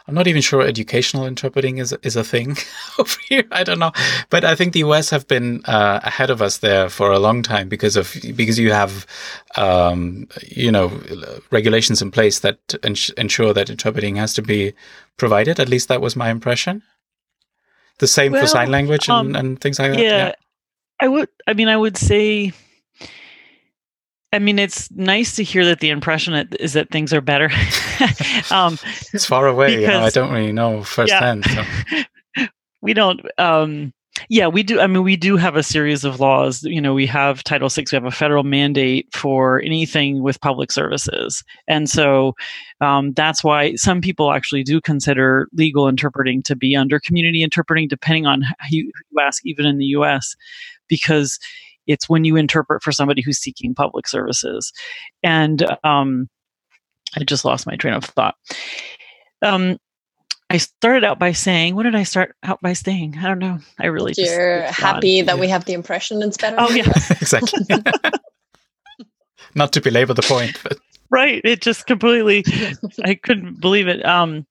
I'm 0.09 0.15
not 0.15 0.27
even 0.27 0.41
sure 0.41 0.63
educational 0.63 1.27
interpreting 1.27 1.79
is 1.79 1.95
is 2.03 2.17
a 2.17 2.25
thing 2.25 2.57
over 2.99 3.19
here. 3.29 3.45
I 3.53 3.63
don't 3.63 3.79
know. 3.79 3.93
But 4.31 4.45
I 4.45 4.55
think 4.55 4.73
the 4.73 4.81
US 4.81 5.11
have 5.11 5.29
been 5.29 5.61
uh, 5.67 6.01
ahead 6.03 6.31
of 6.31 6.41
us 6.41 6.59
there 6.59 6.89
for 6.89 7.13
a 7.13 7.19
long 7.19 7.43
time 7.43 7.69
because 7.69 7.95
of 7.97 8.17
because 8.35 8.59
you 8.59 8.73
have 8.73 9.07
um, 9.57 10.29
you 10.49 10.73
know 10.73 10.91
regulations 11.51 12.01
in 12.01 12.11
place 12.11 12.41
that 12.41 12.59
ensure 13.17 13.53
that 13.53 13.71
interpreting 13.71 14.17
has 14.17 14.35
to 14.35 14.43
be 14.43 14.73
provided. 15.19 15.61
At 15.61 15.69
least 15.69 15.89
that 15.89 16.01
was 16.01 16.17
my 16.17 16.31
impression. 16.31 16.83
The 17.99 18.09
same 18.09 18.33
well, 18.33 18.43
for 18.43 18.49
sign 18.49 18.71
language 18.71 19.09
and, 19.09 19.37
um, 19.37 19.37
and 19.37 19.61
things 19.61 19.79
like 19.79 19.93
that. 19.93 20.01
Yeah. 20.01 20.27
yeah. 20.27 20.35
I 21.01 21.09
would 21.09 21.29
I 21.47 21.53
mean 21.53 21.69
I 21.69 21.77
would 21.77 21.97
say 21.99 22.53
I 24.33 24.39
mean, 24.39 24.59
it's 24.59 24.91
nice 24.91 25.37
to 25.37 25.45
hear 25.45 25.65
that 25.65 25.81
the 25.81 25.91
impression 25.91 26.35
is 26.59 26.73
that 26.73 26.91
things 26.91 27.13
are 27.13 27.21
better. 27.21 27.51
um, 28.51 28.79
it's 29.13 29.25
far 29.25 29.47
away. 29.47 29.77
Because, 29.77 29.83
you 29.83 29.87
know, 29.89 30.01
I 30.01 30.11
don't 30.11 30.33
really 30.33 30.53
know 30.53 30.83
firsthand. 30.83 31.45
Yeah. 31.47 31.65
So. 32.37 32.45
we 32.83 32.93
don't. 32.93 33.21
Um, 33.39 33.93
yeah, 34.29 34.47
we 34.47 34.63
do. 34.63 34.81
I 34.81 34.87
mean, 34.87 35.05
we 35.05 35.17
do 35.17 35.37
have 35.37 35.57
a 35.57 35.63
series 35.63 36.05
of 36.05 36.21
laws. 36.21 36.63
You 36.63 36.81
know, 36.81 36.95
we 36.95 37.07
have 37.07 37.45
Title 37.45 37.69
VI. 37.69 37.85
We 37.93 37.97
have 37.97 38.05
a 38.05 38.11
federal 38.11 38.45
mandate 38.45 39.09
for 39.13 39.61
anything 39.63 40.23
with 40.23 40.41
public 40.41 40.73
services, 40.73 41.45
and 41.69 41.89
so 41.89 42.35
um, 42.81 43.13
that's 43.13 43.45
why 43.45 43.75
some 43.75 44.01
people 44.01 44.33
actually 44.33 44.65
do 44.65 44.81
consider 44.81 45.49
legal 45.53 45.87
interpreting 45.87 46.43
to 46.45 46.57
be 46.57 46.75
under 46.75 46.99
community 46.99 47.43
interpreting, 47.43 47.89
depending 47.89 48.27
on 48.27 48.43
who 48.43 48.77
you 48.77 48.93
ask, 49.21 49.45
even 49.45 49.67
in 49.67 49.79
the 49.79 49.87
U.S., 49.87 50.35
because 50.89 51.39
it's 51.87 52.09
when 52.09 52.25
you 52.25 52.37
interpret 52.37 52.83
for 52.83 52.93
somebody 52.93 53.23
who's 53.23 53.39
seeking 53.39 53.75
public 53.75 54.07
services. 54.07 54.73
And 55.23 55.65
um, 55.85 56.29
I 57.17 57.25
just 57.25 57.45
lost 57.45 57.67
my 57.67 57.77
train 57.77 57.95
of 57.95 58.05
thought. 58.05 58.35
Um, 59.43 59.79
I 60.49 60.59
started 60.59 61.05
out 61.05 61.19
by 61.19 61.33
saying, 61.33 61.75
what 61.75 61.83
did 61.83 61.95
I 61.95 62.05
start 62.05 62.37
out 62.43 62.61
by 62.61 62.73
saying? 62.73 63.17
I 63.19 63.25
don't 63.25 63.41
know. 63.41 63.59
I 63.81 63.87
really 63.87 64.15
You're 64.17 64.61
just, 64.61 64.79
happy 64.79 65.23
that 65.23 65.39
we 65.39 65.49
have 65.49 65.65
the 65.65 65.73
impression 65.73 66.23
it's 66.23 66.37
better. 66.37 66.57
Oh, 66.59 66.71
yeah. 66.71 66.85
exactly. 67.11 67.67
Not 69.55 69.73
to 69.73 69.81
belabor 69.81 70.15
the 70.15 70.23
point, 70.23 70.59
but. 70.63 70.79
Right. 71.11 71.41
It 71.45 71.63
just 71.63 71.87
completely, 71.87 72.45
I 73.05 73.15
couldn't 73.15 73.61
believe 73.61 73.89
it. 73.89 74.05
Um, 74.05 74.47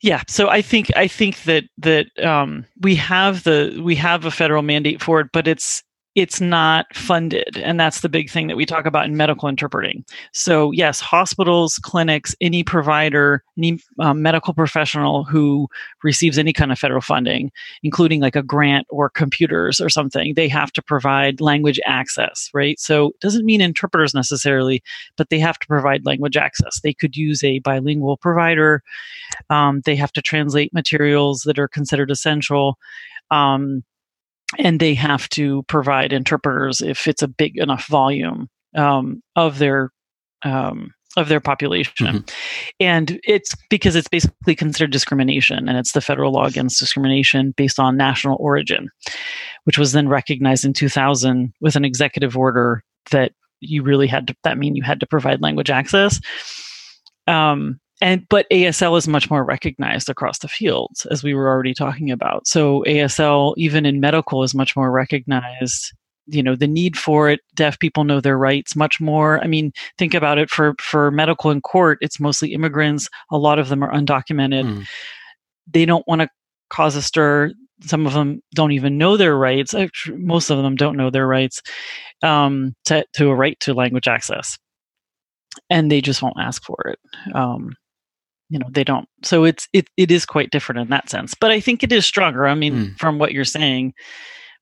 yeah, 0.00 0.22
so 0.28 0.48
I 0.48 0.60
think 0.62 0.94
I 0.96 1.08
think 1.08 1.42
that 1.44 1.64
that 1.78 2.06
um, 2.24 2.66
we 2.80 2.94
have 2.96 3.44
the 3.44 3.80
we 3.82 3.94
have 3.96 4.24
a 4.24 4.30
federal 4.30 4.62
mandate 4.62 5.02
for 5.02 5.20
it, 5.20 5.28
but 5.32 5.48
it's 5.48 5.82
it's 6.14 6.40
not 6.40 6.86
funded. 6.94 7.56
And 7.56 7.78
that's 7.78 8.00
the 8.00 8.08
big 8.08 8.30
thing 8.30 8.46
that 8.46 8.56
we 8.56 8.64
talk 8.64 8.86
about 8.86 9.06
in 9.06 9.16
medical 9.16 9.48
interpreting. 9.48 10.04
So 10.32 10.70
yes 10.70 11.00
hospitals 11.00 11.78
clinics 11.78 12.34
any 12.40 12.62
provider 12.62 13.42
any 13.58 13.78
um, 14.00 14.22
medical 14.22 14.54
professional 14.54 15.24
who 15.24 15.68
receives 16.02 16.38
any 16.38 16.52
kind 16.52 16.72
of 16.72 16.78
federal 16.78 17.00
funding 17.00 17.50
including 17.82 18.20
like 18.20 18.36
a 18.36 18.42
grant 18.42 18.86
or 18.90 19.10
computers 19.10 19.80
or 19.80 19.88
something 19.88 20.34
they 20.34 20.48
have 20.48 20.72
to 20.72 20.82
provide 20.82 21.40
language 21.40 21.80
access 21.86 22.50
right? 22.54 22.78
So 22.78 23.08
it 23.08 23.20
doesn't 23.20 23.44
mean 23.44 23.60
interpreters 23.60 24.14
necessarily 24.14 24.82
but 25.16 25.30
they 25.30 25.38
have 25.38 25.58
to 25.58 25.66
provide 25.66 26.06
language 26.06 26.36
access. 26.36 26.80
They 26.80 26.94
could 26.94 27.16
use 27.16 27.42
a 27.42 27.60
bilingual 27.60 28.16
provider. 28.16 28.82
Um, 29.50 29.82
they 29.84 29.96
have 29.96 30.12
to 30.12 30.22
translate 30.22 30.72
materials 30.72 31.42
that 31.42 31.58
are 31.58 31.68
considered 31.68 32.10
essential. 32.10 32.78
Um, 33.30 33.84
and 34.58 34.80
they 34.80 34.94
have 34.94 35.28
to 35.30 35.62
provide 35.64 36.12
interpreters 36.12 36.80
if 36.80 37.06
it's 37.06 37.22
a 37.22 37.28
big 37.28 37.56
enough 37.56 37.86
volume 37.86 38.48
um, 38.76 39.22
of 39.36 39.58
their 39.58 39.90
um, 40.42 40.92
of 41.16 41.28
their 41.28 41.40
population. 41.40 42.06
Mm-hmm. 42.06 42.18
And 42.80 43.20
it's 43.24 43.54
because 43.70 43.94
it's 43.94 44.08
basically 44.08 44.54
considered 44.54 44.90
discrimination, 44.90 45.68
and 45.68 45.78
it's 45.78 45.92
the 45.92 46.00
federal 46.00 46.32
law 46.32 46.44
against 46.44 46.80
discrimination 46.80 47.54
based 47.56 47.78
on 47.78 47.96
national 47.96 48.36
origin, 48.40 48.88
which 49.64 49.78
was 49.78 49.92
then 49.92 50.08
recognized 50.08 50.64
in 50.64 50.72
2000 50.72 51.52
with 51.60 51.76
an 51.76 51.84
executive 51.84 52.36
order 52.36 52.82
that 53.10 53.32
you 53.60 53.82
really 53.82 54.06
had 54.06 54.26
to, 54.26 54.34
that 54.42 54.58
mean 54.58 54.76
you 54.76 54.82
had 54.82 55.00
to 55.00 55.06
provide 55.06 55.40
language 55.40 55.70
access. 55.70 56.20
Um, 57.26 57.80
and 58.04 58.28
but 58.28 58.46
ASL 58.52 58.98
is 58.98 59.08
much 59.08 59.30
more 59.30 59.42
recognized 59.42 60.10
across 60.10 60.38
the 60.40 60.48
fields, 60.48 61.06
as 61.06 61.24
we 61.24 61.32
were 61.32 61.48
already 61.48 61.72
talking 61.72 62.10
about. 62.10 62.46
So 62.46 62.84
ASL, 62.86 63.54
even 63.56 63.86
in 63.86 63.98
medical, 63.98 64.42
is 64.42 64.54
much 64.54 64.76
more 64.76 64.90
recognized. 64.90 65.90
You 66.26 66.42
know, 66.42 66.54
the 66.54 66.66
need 66.66 66.98
for 66.98 67.30
it. 67.30 67.40
Deaf 67.54 67.78
people 67.78 68.04
know 68.04 68.20
their 68.20 68.36
rights 68.36 68.76
much 68.76 69.00
more. 69.00 69.42
I 69.42 69.46
mean, 69.46 69.72
think 69.96 70.12
about 70.12 70.36
it 70.36 70.50
for 70.50 70.74
for 70.78 71.10
medical 71.10 71.50
in 71.50 71.62
court. 71.62 71.96
It's 72.02 72.20
mostly 72.20 72.52
immigrants. 72.52 73.08
A 73.30 73.38
lot 73.38 73.58
of 73.58 73.70
them 73.70 73.82
are 73.82 73.92
undocumented. 73.92 74.64
Mm. 74.64 74.86
They 75.72 75.86
don't 75.86 76.06
want 76.06 76.20
to 76.20 76.28
cause 76.68 76.96
a 76.96 77.02
stir. 77.02 77.52
Some 77.80 78.06
of 78.06 78.12
them 78.12 78.42
don't 78.54 78.72
even 78.72 78.98
know 78.98 79.16
their 79.16 79.36
rights. 79.36 79.74
Most 80.08 80.50
of 80.50 80.62
them 80.62 80.76
don't 80.76 80.98
know 80.98 81.08
their 81.08 81.26
rights 81.26 81.62
um, 82.22 82.74
to 82.84 83.06
to 83.14 83.30
a 83.30 83.34
right 83.34 83.58
to 83.60 83.72
language 83.72 84.08
access 84.08 84.58
and 85.70 85.90
they 85.90 86.00
just 86.00 86.20
won't 86.20 86.36
ask 86.40 86.64
for 86.64 86.76
it. 86.88 86.98
Um, 87.34 87.74
you 88.54 88.60
know 88.60 88.68
they 88.70 88.84
don't 88.84 89.08
so 89.22 89.42
it's 89.42 89.68
it, 89.72 89.90
it 89.96 90.12
is 90.12 90.24
quite 90.24 90.50
different 90.50 90.80
in 90.80 90.88
that 90.88 91.10
sense 91.10 91.34
but 91.34 91.50
i 91.50 91.58
think 91.58 91.82
it 91.82 91.90
is 91.90 92.06
stronger 92.06 92.46
i 92.46 92.54
mean 92.54 92.74
mm. 92.74 92.98
from 92.98 93.18
what 93.18 93.32
you're 93.32 93.44
saying 93.44 93.92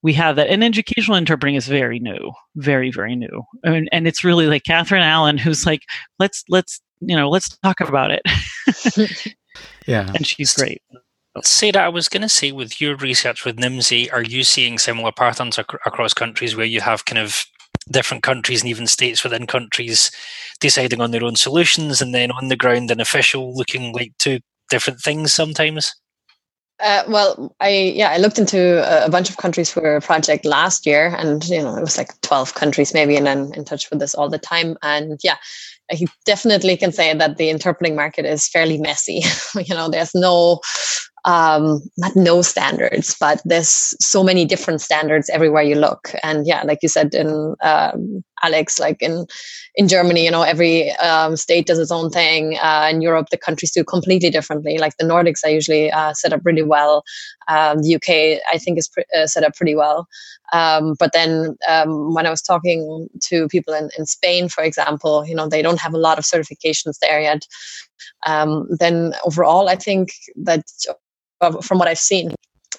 we 0.03 0.13
have 0.13 0.35
that. 0.35 0.49
And 0.49 0.63
educational 0.63 1.17
interpreting 1.17 1.55
is 1.55 1.67
very 1.67 1.97
new, 1.97 2.33
very 2.57 2.91
very 2.91 3.15
new. 3.15 3.43
I 3.65 3.69
mean, 3.69 3.87
and 3.91 4.05
it's 4.07 4.23
really 4.23 4.47
like 4.47 4.63
Catherine 4.63 5.01
Allen, 5.01 5.37
who's 5.37 5.65
like, 5.65 5.83
let's 6.19 6.43
let's 6.49 6.81
you 6.99 7.15
know 7.15 7.29
let's 7.29 7.57
talk 7.59 7.79
about 7.79 8.11
it. 8.11 8.21
yeah, 9.87 10.11
and 10.13 10.27
she's 10.27 10.53
great. 10.53 10.81
Sarah, 11.41 11.85
I 11.85 11.89
was 11.89 12.09
going 12.09 12.21
to 12.21 12.29
say, 12.29 12.51
with 12.51 12.79
your 12.79 12.95
research 12.95 13.43
with 13.43 13.57
Nimdzi, 13.57 14.11
are 14.13 14.21
you 14.21 14.43
seeing 14.43 14.77
similar 14.77 15.11
patterns 15.11 15.57
ac- 15.57 15.79
across 15.83 16.13
countries 16.13 16.55
where 16.55 16.65
you 16.65 16.79
have 16.81 17.05
kind 17.05 17.17
of 17.17 17.43
different 17.91 18.23
countries 18.23 18.61
and 18.61 18.69
even 18.69 18.87
states 18.87 19.23
within 19.23 19.47
countries 19.47 20.11
deciding 20.59 21.01
on 21.01 21.11
their 21.11 21.23
own 21.23 21.35
solutions 21.35 22.01
and 22.01 22.13
then 22.13 22.31
on 22.31 22.47
the 22.47 22.55
ground 22.55 22.91
an 22.91 22.99
official 22.99 23.55
looking 23.55 23.93
like 23.93 24.11
two 24.19 24.39
different 24.69 24.99
things 24.99 25.33
sometimes? 25.33 25.93
Uh, 26.79 27.03
well, 27.07 27.55
I 27.59 27.93
yeah, 27.95 28.09
I 28.09 28.17
looked 28.17 28.39
into 28.39 28.83
a, 29.05 29.09
bunch 29.09 29.29
of 29.29 29.37
countries 29.37 29.69
for 29.69 29.95
a 29.95 30.01
project 30.01 30.43
last 30.43 30.85
year, 30.85 31.15
and 31.17 31.47
you 31.47 31.61
know 31.61 31.77
it 31.77 31.81
was 31.81 31.97
like 31.97 32.19
twelve 32.21 32.55
countries 32.55 32.93
maybe, 32.93 33.15
and 33.15 33.29
I'm 33.29 33.53
in 33.53 33.63
touch 33.63 33.89
with 33.89 33.99
this 33.99 34.15
all 34.15 34.27
the 34.27 34.39
time. 34.39 34.75
And 34.81 35.19
yeah, 35.23 35.37
I 35.91 35.99
definitely 36.25 36.75
can 36.75 36.91
say 36.91 37.13
that 37.13 37.37
the 37.37 37.49
interpreting 37.49 37.95
market 37.95 38.25
is 38.25 38.49
fairly 38.49 38.79
messy. 38.79 39.21
you 39.55 39.75
know, 39.75 39.87
there's 39.87 40.15
no 40.15 40.59
um, 41.25 41.81
not 41.97 42.15
no 42.15 42.41
standards, 42.41 43.15
but 43.19 43.41
there's 43.45 43.95
so 43.99 44.23
many 44.23 44.45
different 44.45 44.81
standards 44.81 45.29
everywhere 45.29 45.63
you 45.63 45.75
look. 45.75 46.11
And 46.21 46.45
yeah, 46.45 46.63
like 46.63 46.79
you 46.81 46.89
said 46.89 47.13
in 47.13 47.55
um, 47.61 48.23
Alex, 48.43 48.79
like 48.79 49.01
in 49.01 49.25
in 49.75 49.87
Germany, 49.87 50.25
you 50.25 50.31
know, 50.31 50.43
every 50.43 50.91
um, 50.97 51.35
state 51.37 51.65
does 51.65 51.79
its 51.79 51.91
own 51.91 52.09
thing. 52.09 52.57
Uh, 52.61 52.89
in 52.91 53.01
Europe, 53.01 53.29
the 53.31 53.37
countries 53.37 53.71
do 53.71 53.83
completely 53.83 54.29
differently. 54.29 54.77
Like 54.77 54.97
the 54.97 55.05
Nordics 55.05 55.43
are 55.45 55.49
usually 55.49 55.91
uh, 55.91 56.13
set 56.13 56.33
up 56.33 56.41
really 56.43 56.61
well. 56.61 57.03
Um, 57.47 57.81
the 57.81 57.95
UK, 57.95 58.41
I 58.53 58.57
think, 58.57 58.77
is 58.77 58.89
pre- 58.89 59.05
uh, 59.17 59.27
set 59.27 59.43
up 59.43 59.55
pretty 59.55 59.75
well. 59.75 60.07
Um, 60.51 60.95
but 60.99 61.13
then 61.13 61.55
um, 61.67 62.13
when 62.13 62.27
I 62.27 62.29
was 62.29 62.41
talking 62.41 63.07
to 63.23 63.47
people 63.47 63.73
in, 63.73 63.89
in 63.97 64.05
Spain, 64.05 64.49
for 64.49 64.63
example, 64.63 65.25
you 65.25 65.35
know, 65.35 65.47
they 65.47 65.61
don't 65.61 65.79
have 65.79 65.93
a 65.93 65.97
lot 65.97 66.19
of 66.19 66.25
certifications 66.25 66.99
there 66.99 67.21
yet. 67.21 67.47
Um, 68.25 68.67
then 68.69 69.13
overall, 69.25 69.69
I 69.69 69.75
think 69.75 70.11
that 70.35 70.63
from 71.51 71.79
what 71.79 71.87
I've 71.87 71.99
seen, 71.99 72.33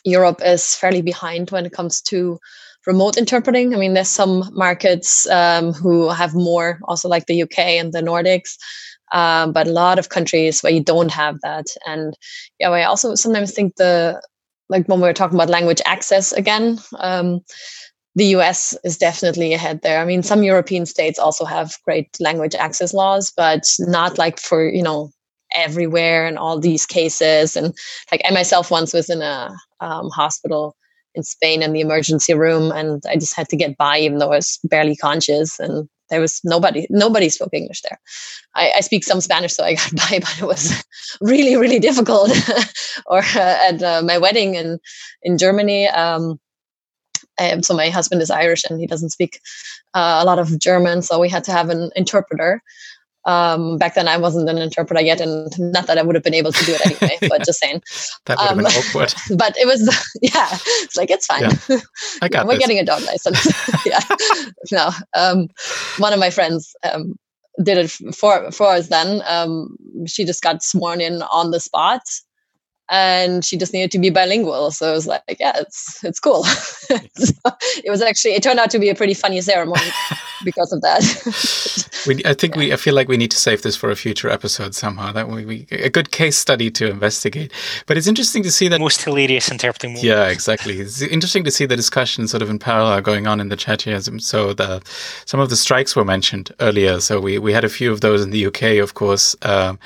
Europe 0.04 0.40
is 0.44 0.74
fairly 0.74 1.02
behind 1.02 1.50
when 1.50 1.66
it 1.66 1.72
comes 1.72 2.00
to 2.02 2.38
remote 2.86 3.16
interpreting. 3.16 3.74
I 3.74 3.78
mean, 3.78 3.94
there's 3.94 4.08
some 4.08 4.50
markets 4.52 5.26
um, 5.30 5.72
who 5.72 6.10
have 6.10 6.34
more, 6.34 6.78
also 6.84 7.08
like 7.08 7.26
the 7.26 7.42
UK 7.42 7.58
and 7.58 7.92
the 7.92 8.02
Nordics, 8.02 8.56
um, 9.12 9.52
but 9.52 9.66
a 9.66 9.72
lot 9.72 9.98
of 9.98 10.10
countries 10.10 10.62
where 10.62 10.72
you 10.72 10.82
don't 10.82 11.10
have 11.10 11.40
that. 11.42 11.66
And 11.86 12.14
yeah, 12.58 12.70
I 12.70 12.84
also 12.84 13.14
sometimes 13.14 13.52
think 13.52 13.76
the 13.76 14.20
like 14.68 14.86
when 14.86 15.00
we 15.00 15.06
were 15.06 15.12
talking 15.12 15.36
about 15.36 15.50
language 15.50 15.80
access 15.84 16.32
again. 16.32 16.78
Um, 16.98 17.40
the 18.16 18.26
US 18.36 18.76
is 18.84 18.96
definitely 18.96 19.54
ahead 19.54 19.80
there. 19.82 20.00
I 20.00 20.04
mean, 20.04 20.22
some 20.22 20.42
European 20.42 20.86
states 20.86 21.18
also 21.18 21.44
have 21.44 21.74
great 21.84 22.08
language 22.20 22.54
access 22.54 22.94
laws, 22.94 23.32
but 23.36 23.64
not 23.80 24.18
like 24.18 24.38
for, 24.38 24.68
you 24.68 24.82
know, 24.82 25.10
everywhere 25.54 26.26
and 26.26 26.38
all 26.38 26.58
these 26.58 26.86
cases. 26.86 27.56
And 27.56 27.74
like 28.10 28.22
I 28.24 28.32
myself 28.32 28.70
once 28.70 28.92
was 28.92 29.08
in 29.08 29.22
a 29.22 29.54
um, 29.80 30.10
hospital 30.10 30.76
in 31.14 31.22
Spain 31.22 31.62
in 31.62 31.72
the 31.72 31.80
emergency 31.80 32.34
room, 32.34 32.72
and 32.72 33.02
I 33.08 33.16
just 33.16 33.36
had 33.36 33.48
to 33.50 33.56
get 33.56 33.76
by, 33.76 33.98
even 34.00 34.18
though 34.18 34.32
I 34.32 34.36
was 34.36 34.58
barely 34.64 34.96
conscious. 34.96 35.60
And 35.60 35.88
there 36.10 36.20
was 36.20 36.40
nobody, 36.44 36.86
nobody 36.90 37.28
spoke 37.28 37.50
English 37.52 37.82
there. 37.82 37.98
I, 38.54 38.72
I 38.76 38.80
speak 38.80 39.04
some 39.04 39.20
Spanish, 39.20 39.54
so 39.54 39.64
I 39.64 39.74
got 39.74 39.94
by, 40.10 40.18
but 40.18 40.38
it 40.40 40.46
was 40.46 40.84
really, 41.20 41.56
really 41.56 41.78
difficult. 41.78 42.30
or 43.06 43.18
uh, 43.18 43.58
at 43.68 43.82
uh, 43.82 44.02
my 44.02 44.18
wedding 44.18 44.54
in 44.54 44.78
in 45.22 45.38
Germany. 45.38 45.88
Um, 45.88 46.38
um, 47.38 47.62
so 47.62 47.74
my 47.74 47.88
husband 47.88 48.22
is 48.22 48.30
Irish 48.30 48.62
and 48.68 48.78
he 48.78 48.86
doesn't 48.86 49.10
speak 49.10 49.40
uh, 49.94 50.20
a 50.22 50.24
lot 50.24 50.38
of 50.38 50.58
German, 50.60 51.02
so 51.02 51.18
we 51.18 51.28
had 51.28 51.44
to 51.44 51.52
have 51.52 51.68
an 51.68 51.90
interpreter. 51.96 52.62
Um, 53.26 53.78
back 53.78 53.94
then, 53.94 54.08
I 54.08 54.16
wasn't 54.16 54.48
an 54.48 54.58
interpreter 54.58 55.02
yet, 55.02 55.20
and 55.20 55.50
not 55.58 55.86
that 55.86 55.98
I 55.98 56.02
would 56.02 56.14
have 56.14 56.24
been 56.24 56.34
able 56.34 56.52
to 56.52 56.64
do 56.64 56.74
it 56.74 56.86
anyway. 56.86 57.18
but 57.28 57.44
just 57.44 57.58
saying, 57.58 57.82
that 58.26 58.38
would 58.38 58.46
have 58.46 58.56
been 58.56 58.66
um, 58.66 58.72
awkward. 58.72 59.14
But 59.36 59.56
it 59.56 59.66
was, 59.66 59.82
yeah, 60.22 60.48
it's 60.82 60.96
like 60.96 61.10
it's 61.10 61.26
fine. 61.26 61.50
Yeah. 61.68 61.78
I 62.22 62.28
got. 62.28 62.46
We're 62.46 62.58
getting 62.58 62.78
a 62.78 62.84
dog 62.84 63.02
license. 63.02 63.46
yeah, 63.86 64.00
no. 64.72 64.90
Um, 65.14 65.48
one 65.98 66.12
of 66.12 66.18
my 66.18 66.30
friends 66.30 66.74
um, 66.82 67.18
did 67.62 67.78
it 67.78 67.90
for 68.14 68.50
for 68.50 68.68
us. 68.68 68.88
Then 68.88 69.22
um, 69.26 69.76
she 70.06 70.24
just 70.24 70.42
got 70.42 70.62
sworn 70.62 71.00
in 71.00 71.22
on 71.22 71.50
the 71.50 71.60
spot, 71.60 72.02
and 72.90 73.44
she 73.44 73.56
just 73.56 73.72
needed 73.72 73.90
to 73.92 73.98
be 73.98 74.10
bilingual. 74.10 74.70
So 74.70 74.90
it 74.90 74.94
was 74.94 75.06
like, 75.06 75.22
yeah, 75.40 75.52
it's 75.56 76.04
it's 76.04 76.20
cool. 76.20 76.44
so 76.44 76.98
it 77.84 77.90
was 77.90 78.02
actually 78.02 78.34
it 78.34 78.42
turned 78.42 78.58
out 78.58 78.70
to 78.70 78.78
be 78.78 78.90
a 78.90 78.94
pretty 78.94 79.14
funny 79.14 79.40
ceremony 79.40 79.90
because 80.44 80.72
of 80.72 80.82
that. 80.82 81.02
we, 82.06 82.22
I 82.24 82.34
think 82.34 82.56
we 82.56 82.72
I 82.72 82.76
feel 82.76 82.94
like 82.94 83.08
we 83.08 83.16
need 83.16 83.30
to 83.30 83.38
save 83.38 83.62
this 83.62 83.76
for 83.76 83.90
a 83.90 83.96
future 83.96 84.28
episode 84.28 84.74
somehow. 84.74 85.12
That 85.12 85.28
we, 85.28 85.44
we 85.44 85.66
a 85.70 85.88
good 85.88 86.10
case 86.10 86.36
study 86.36 86.70
to 86.72 86.90
investigate. 86.90 87.52
But 87.86 87.96
it's 87.96 88.06
interesting 88.06 88.42
to 88.42 88.50
see 88.50 88.68
that 88.68 88.80
most 88.80 89.02
hilarious 89.02 89.50
interpreting. 89.50 89.92
Moment. 89.94 90.04
Yeah, 90.04 90.28
exactly. 90.28 90.80
It's 90.80 91.00
interesting 91.00 91.44
to 91.44 91.50
see 91.50 91.66
the 91.66 91.76
discussion 91.76 92.28
sort 92.28 92.42
of 92.42 92.50
in 92.50 92.58
parallel 92.58 93.00
going 93.00 93.26
on 93.26 93.40
in 93.40 93.48
the 93.48 93.56
chat 93.56 93.82
here. 93.82 94.00
So 94.00 94.52
the 94.52 94.82
some 95.24 95.40
of 95.40 95.48
the 95.48 95.56
strikes 95.56 95.96
were 95.96 96.04
mentioned 96.04 96.52
earlier. 96.60 97.00
So 97.00 97.18
we 97.18 97.38
we 97.38 97.52
had 97.52 97.64
a 97.64 97.70
few 97.70 97.90
of 97.90 98.02
those 98.02 98.22
in 98.22 98.30
the 98.30 98.46
UK, 98.46 98.82
of 98.82 98.94
course. 98.94 99.34
Um, 99.42 99.54
uh, 99.54 99.78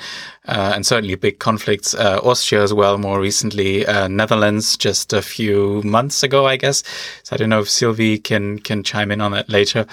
and 0.49 0.85
certainly 0.85 1.15
big 1.15 1.39
conflicts. 1.39 1.93
Uh, 1.93 2.19
Austria 2.23 2.63
as 2.63 2.73
well, 2.73 2.97
more 2.97 3.19
recently. 3.19 3.85
Uh, 3.85 4.07
Netherlands 4.07 4.75
just 4.75 5.13
a 5.13 5.21
few 5.21 5.81
months 5.83 6.23
ago, 6.23 6.45
I 6.45 6.57
guess. 6.57 6.83
So 7.23 7.35
I 7.35 7.37
don't 7.37 7.49
know 7.49 7.59
if 7.59 7.69
Sylvie 7.69 8.17
can 8.17 8.59
can 8.59 8.83
chime 8.83 9.11
in 9.11 9.21
on 9.21 9.31
that 9.31 9.49
later. 9.49 9.85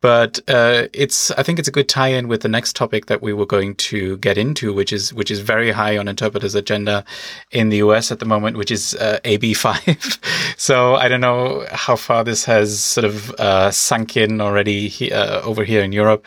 But 0.00 0.38
uh, 0.48 0.88
it's 0.92 1.30
I 1.32 1.42
think 1.42 1.58
it's 1.58 1.68
a 1.68 1.72
good 1.72 1.88
tie-in 1.88 2.28
with 2.28 2.42
the 2.42 2.48
next 2.48 2.76
topic 2.76 3.06
that 3.06 3.22
we 3.22 3.32
were 3.32 3.46
going 3.46 3.74
to 3.76 4.16
get 4.18 4.38
into, 4.38 4.72
which 4.72 4.92
is 4.92 5.12
which 5.12 5.30
is 5.30 5.40
very 5.40 5.72
high 5.72 5.96
on 5.98 6.08
interpreters' 6.08 6.54
agenda 6.54 7.04
in 7.50 7.70
the 7.70 7.78
US 7.78 8.12
at 8.12 8.18
the 8.18 8.26
moment, 8.26 8.56
which 8.56 8.70
is 8.70 8.94
uh, 8.94 9.18
AB5. 9.24 10.56
so 10.56 10.94
I 10.94 11.08
don't 11.08 11.20
know 11.20 11.66
how 11.72 11.96
far 11.96 12.22
this 12.22 12.44
has 12.44 12.78
sort 12.78 13.04
of 13.04 13.30
uh, 13.32 13.70
sunk 13.70 14.16
in 14.16 14.40
already 14.40 14.88
he, 14.88 15.12
over 15.12 15.64
here 15.64 15.82
in 15.82 15.92
Europe, 15.92 16.24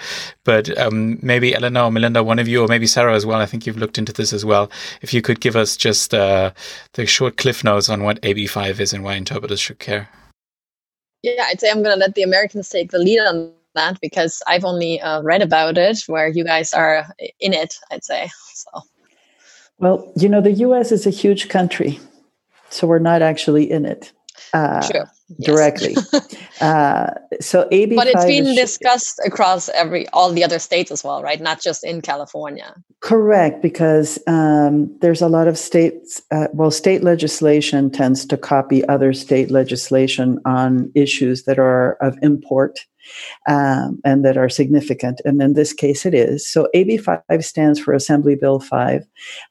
but 0.48 0.76
um, 0.78 1.20
maybe 1.22 1.54
Eleanor 1.54 1.82
or 1.82 1.91
Melinda, 1.91 2.24
one 2.24 2.39
of 2.39 2.48
you, 2.48 2.64
or 2.64 2.70
maybe 2.70 2.88
Sarah 2.88 3.14
as 3.14 3.26
well. 3.26 3.41
I 3.41 3.45
think 3.45 3.68
you've 3.68 3.78
looked 3.78 3.98
into 3.98 4.14
this 4.14 4.32
as 4.32 4.45
well. 4.45 4.72
If 5.02 5.14
you 5.14 5.22
could 5.22 5.41
give 5.41 5.58
us 5.58 5.76
just 5.76 6.14
uh, 6.14 6.52
the 6.93 7.06
short 7.06 7.36
cliff 7.36 7.66
notes 7.66 7.89
on 7.89 8.02
what 8.02 8.22
AB5 8.22 8.80
is 8.80 8.93
and 8.93 9.04
why 9.04 9.16
interpreters 9.16 9.60
should 9.60 9.80
care. 9.80 10.08
Yeah, 11.22 11.43
I'd 11.48 11.60
say 11.60 11.70
I'm 11.70 11.84
going 11.84 11.93
to 11.93 12.00
let 12.00 12.16
the 12.16 12.24
Americans 12.24 12.70
take 12.70 12.91
the 12.91 12.98
lead 12.98 13.20
on 13.20 13.52
that 13.76 14.00
because 14.00 14.41
I've 14.48 14.64
only 14.64 15.02
uh, 15.02 15.22
read 15.22 15.41
about 15.41 15.78
it, 15.78 16.00
where 16.08 16.30
you 16.30 16.45
guys 16.45 16.74
are 16.74 17.06
in 17.41 17.52
it. 17.52 17.76
I'd 17.91 18.06
say 18.06 18.30
so. 18.54 18.70
Well, 19.80 20.14
you 20.16 20.30
know, 20.30 20.39
the 20.39 20.54
U.S. 20.54 20.93
is 20.93 21.06
a 21.06 21.10
huge 21.10 21.50
country, 21.50 22.00
so 22.70 22.88
we're 22.88 23.00
not 23.00 23.22
actually 23.22 23.70
in 23.70 23.86
it. 23.86 24.14
Uh, 24.54 24.82
True 24.89 25.04
directly. 25.40 25.96
uh, 26.62 27.12
so 27.40 27.68
AB, 27.72 27.96
but 27.96 28.08
it's 28.08 28.26
been 28.26 28.56
discussed 28.56 29.20
across 29.26 29.70
every 29.70 30.08
all 30.10 30.32
the 30.32 30.44
other 30.44 30.60
states 30.60 30.92
as 30.92 31.04
well, 31.04 31.22
right? 31.22 31.42
Not 31.42 31.62
just 31.62 31.84
in 31.84 32.02
California. 32.02 32.76
Correct, 33.02 33.62
because 33.62 34.20
um, 34.28 34.96
there's 35.02 35.22
a 35.22 35.28
lot 35.28 35.48
of 35.48 35.58
states. 35.58 36.22
Uh, 36.32 36.48
well, 36.54 36.72
state 36.72 37.04
legislation 37.04 37.92
tends 37.92 38.26
to 38.26 38.38
copy 38.38 38.88
other 38.88 39.14
state 39.14 39.52
legislation 39.52 40.40
on 40.46 40.92
issues 40.96 41.44
that 41.44 41.60
are 41.60 41.94
of 42.02 42.18
import 42.22 42.80
um, 43.47 43.99
and 44.03 44.24
that 44.26 44.38
are 44.38 44.49
significant. 44.49 45.22
And 45.26 45.41
in 45.41 45.53
this 45.53 45.74
case, 45.74 46.05
it 46.05 46.14
is. 46.14 46.47
So 46.47 46.68
AB 46.74 46.97
5 46.97 47.22
stands 47.39 47.80
for 47.80 47.93
Assembly 47.93 48.36
Bill 48.36 48.60
5, 48.60 49.05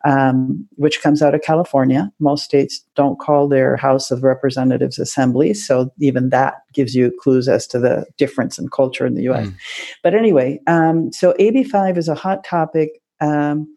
um, 0.04 0.66
which 0.76 1.02
comes 1.02 1.22
out 1.22 1.34
of 1.34 1.42
California. 1.42 2.10
Most 2.20 2.44
states 2.44 2.84
don't 2.94 3.18
call 3.18 3.48
their 3.48 3.76
House 3.76 4.10
of 4.10 4.22
Representatives 4.22 4.98
assemblies. 4.98 5.66
So 5.66 5.90
even 6.00 6.30
that 6.30 6.54
gives 6.72 6.94
you 6.94 7.12
clues 7.20 7.48
as 7.48 7.66
to 7.68 7.78
the 7.78 8.06
difference 8.18 8.58
in 8.58 8.68
culture 8.68 9.06
in 9.06 9.14
the 9.14 9.28
US. 9.30 9.46
Mm. 9.46 9.54
But 10.02 10.14
anyway, 10.14 10.60
um, 10.66 11.12
so 11.12 11.34
AB 11.38 11.64
5 11.64 11.98
is 11.98 12.08
a 12.08 12.14
hot 12.14 12.44
topic. 12.44 13.00
Um, 13.20 13.74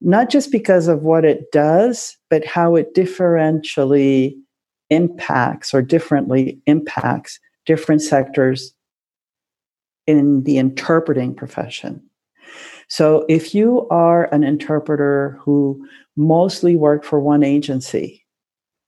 not 0.00 0.30
just 0.30 0.50
because 0.50 0.88
of 0.88 1.02
what 1.02 1.24
it 1.24 1.52
does, 1.52 2.16
but 2.28 2.44
how 2.44 2.74
it 2.74 2.94
differentially 2.94 4.34
impacts 4.90 5.72
or 5.72 5.80
differently 5.80 6.60
impacts 6.66 7.38
different 7.64 8.02
sectors 8.02 8.74
in 10.18 10.42
the 10.44 10.58
interpreting 10.58 11.34
profession. 11.34 12.02
So 12.88 13.24
if 13.28 13.54
you 13.54 13.88
are 13.88 14.32
an 14.34 14.44
interpreter 14.44 15.38
who 15.40 15.86
mostly 16.16 16.76
worked 16.76 17.04
for 17.04 17.20
one 17.20 17.42
agency, 17.42 18.24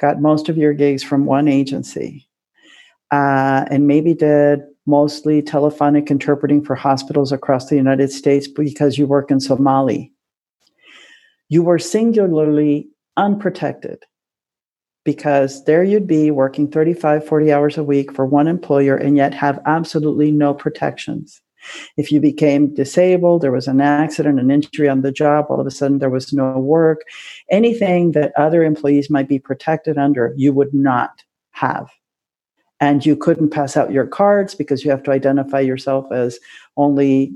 got 0.01 0.21
most 0.21 0.49
of 0.49 0.59
your 0.59 0.75
gigs 0.75 1.03
from 1.03 1.25
one 1.25 1.49
agency, 1.49 2.29
uh, 3.11 3.65
and 3.71 3.87
maybe 3.87 4.13
did 4.15 4.61
mostly 4.87 5.41
telephonic 5.41 6.11
interpreting 6.11 6.63
for 6.63 6.75
hospitals 6.75 7.33
across 7.33 7.69
the 7.69 7.77
United 7.77 8.13
States 8.13 8.47
because 8.47 8.99
you 8.99 9.07
work 9.07 9.31
in 9.31 9.41
Somali, 9.41 10.13
you 11.49 11.63
were 11.63 11.79
singularly 11.79 12.89
unprotected 13.17 14.05
because 15.05 15.65
there 15.65 15.85
you'd 15.85 16.07
be 16.07 16.31
working 16.31 16.69
35, 16.69 17.27
40 17.27 17.53
hours 17.53 17.79
a 17.79 17.85
week 17.85 18.13
for 18.13 18.25
one 18.27 18.49
employer 18.49 18.97
and 18.97 19.17
yet 19.17 19.35
have 19.35 19.61
absolutely 19.67 20.31
no 20.31 20.55
protections. 20.55 21.43
If 21.97 22.13
you 22.13 22.21
became 22.21 22.75
disabled, 22.75 23.43
there 23.43 23.53
was 23.53 23.69
an 23.69 23.81
accident, 23.81 24.41
an 24.41 24.51
injury 24.51 24.89
on 24.89 25.03
the 25.03 25.13
job, 25.13 25.47
all 25.49 25.61
of 25.61 25.67
a 25.67 25.71
sudden 25.71 25.99
there 25.99 26.11
was 26.11 26.33
no 26.33 26.59
work, 26.59 27.03
anything 27.51 28.13
that 28.13 28.33
other 28.37 28.63
employees 28.63 29.11
might 29.11 29.29
be 29.29 29.39
protected 29.39 29.97
under, 29.97 30.35
you 30.37 30.53
would 30.53 30.75
not 30.75 31.23
have. 31.53 31.91
And 32.81 33.07
you 33.07 33.17
couldn't 33.17 33.51
pass 33.51 33.77
out 33.77 33.93
your 33.93 34.07
cards 34.07 34.55
because 34.55 34.85
you 34.85 34.91
have 34.91 35.03
to 35.05 35.11
identify 35.11 35.61
yourself 35.61 36.07
as 36.13 36.39
only 36.77 37.33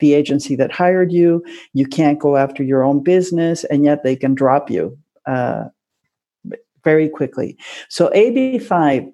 the 0.00 0.14
agency 0.14 0.56
that 0.56 0.72
hired 0.72 1.12
you. 1.12 1.42
You 1.72 1.86
can't 1.86 2.18
go 2.18 2.36
after 2.36 2.62
your 2.62 2.82
own 2.82 3.02
business, 3.02 3.64
and 3.64 3.84
yet 3.84 4.02
they 4.02 4.16
can 4.16 4.34
drop 4.34 4.70
you 4.70 4.98
uh, 5.26 5.66
very 6.84 7.08
quickly. 7.08 7.56
So, 7.88 8.10
AB5 8.14 9.12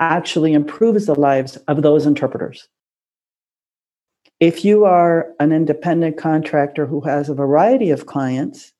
actually 0.00 0.52
improves 0.52 1.06
the 1.06 1.18
lives 1.18 1.56
of 1.68 1.82
those 1.82 2.06
interpreters. 2.06 2.68
If 4.40 4.64
you 4.64 4.84
are 4.84 5.32
an 5.40 5.50
independent 5.50 6.16
contractor 6.16 6.86
who 6.86 7.00
has 7.00 7.28
a 7.28 7.34
variety 7.34 7.90
of 7.90 8.06
clients, 8.06 8.72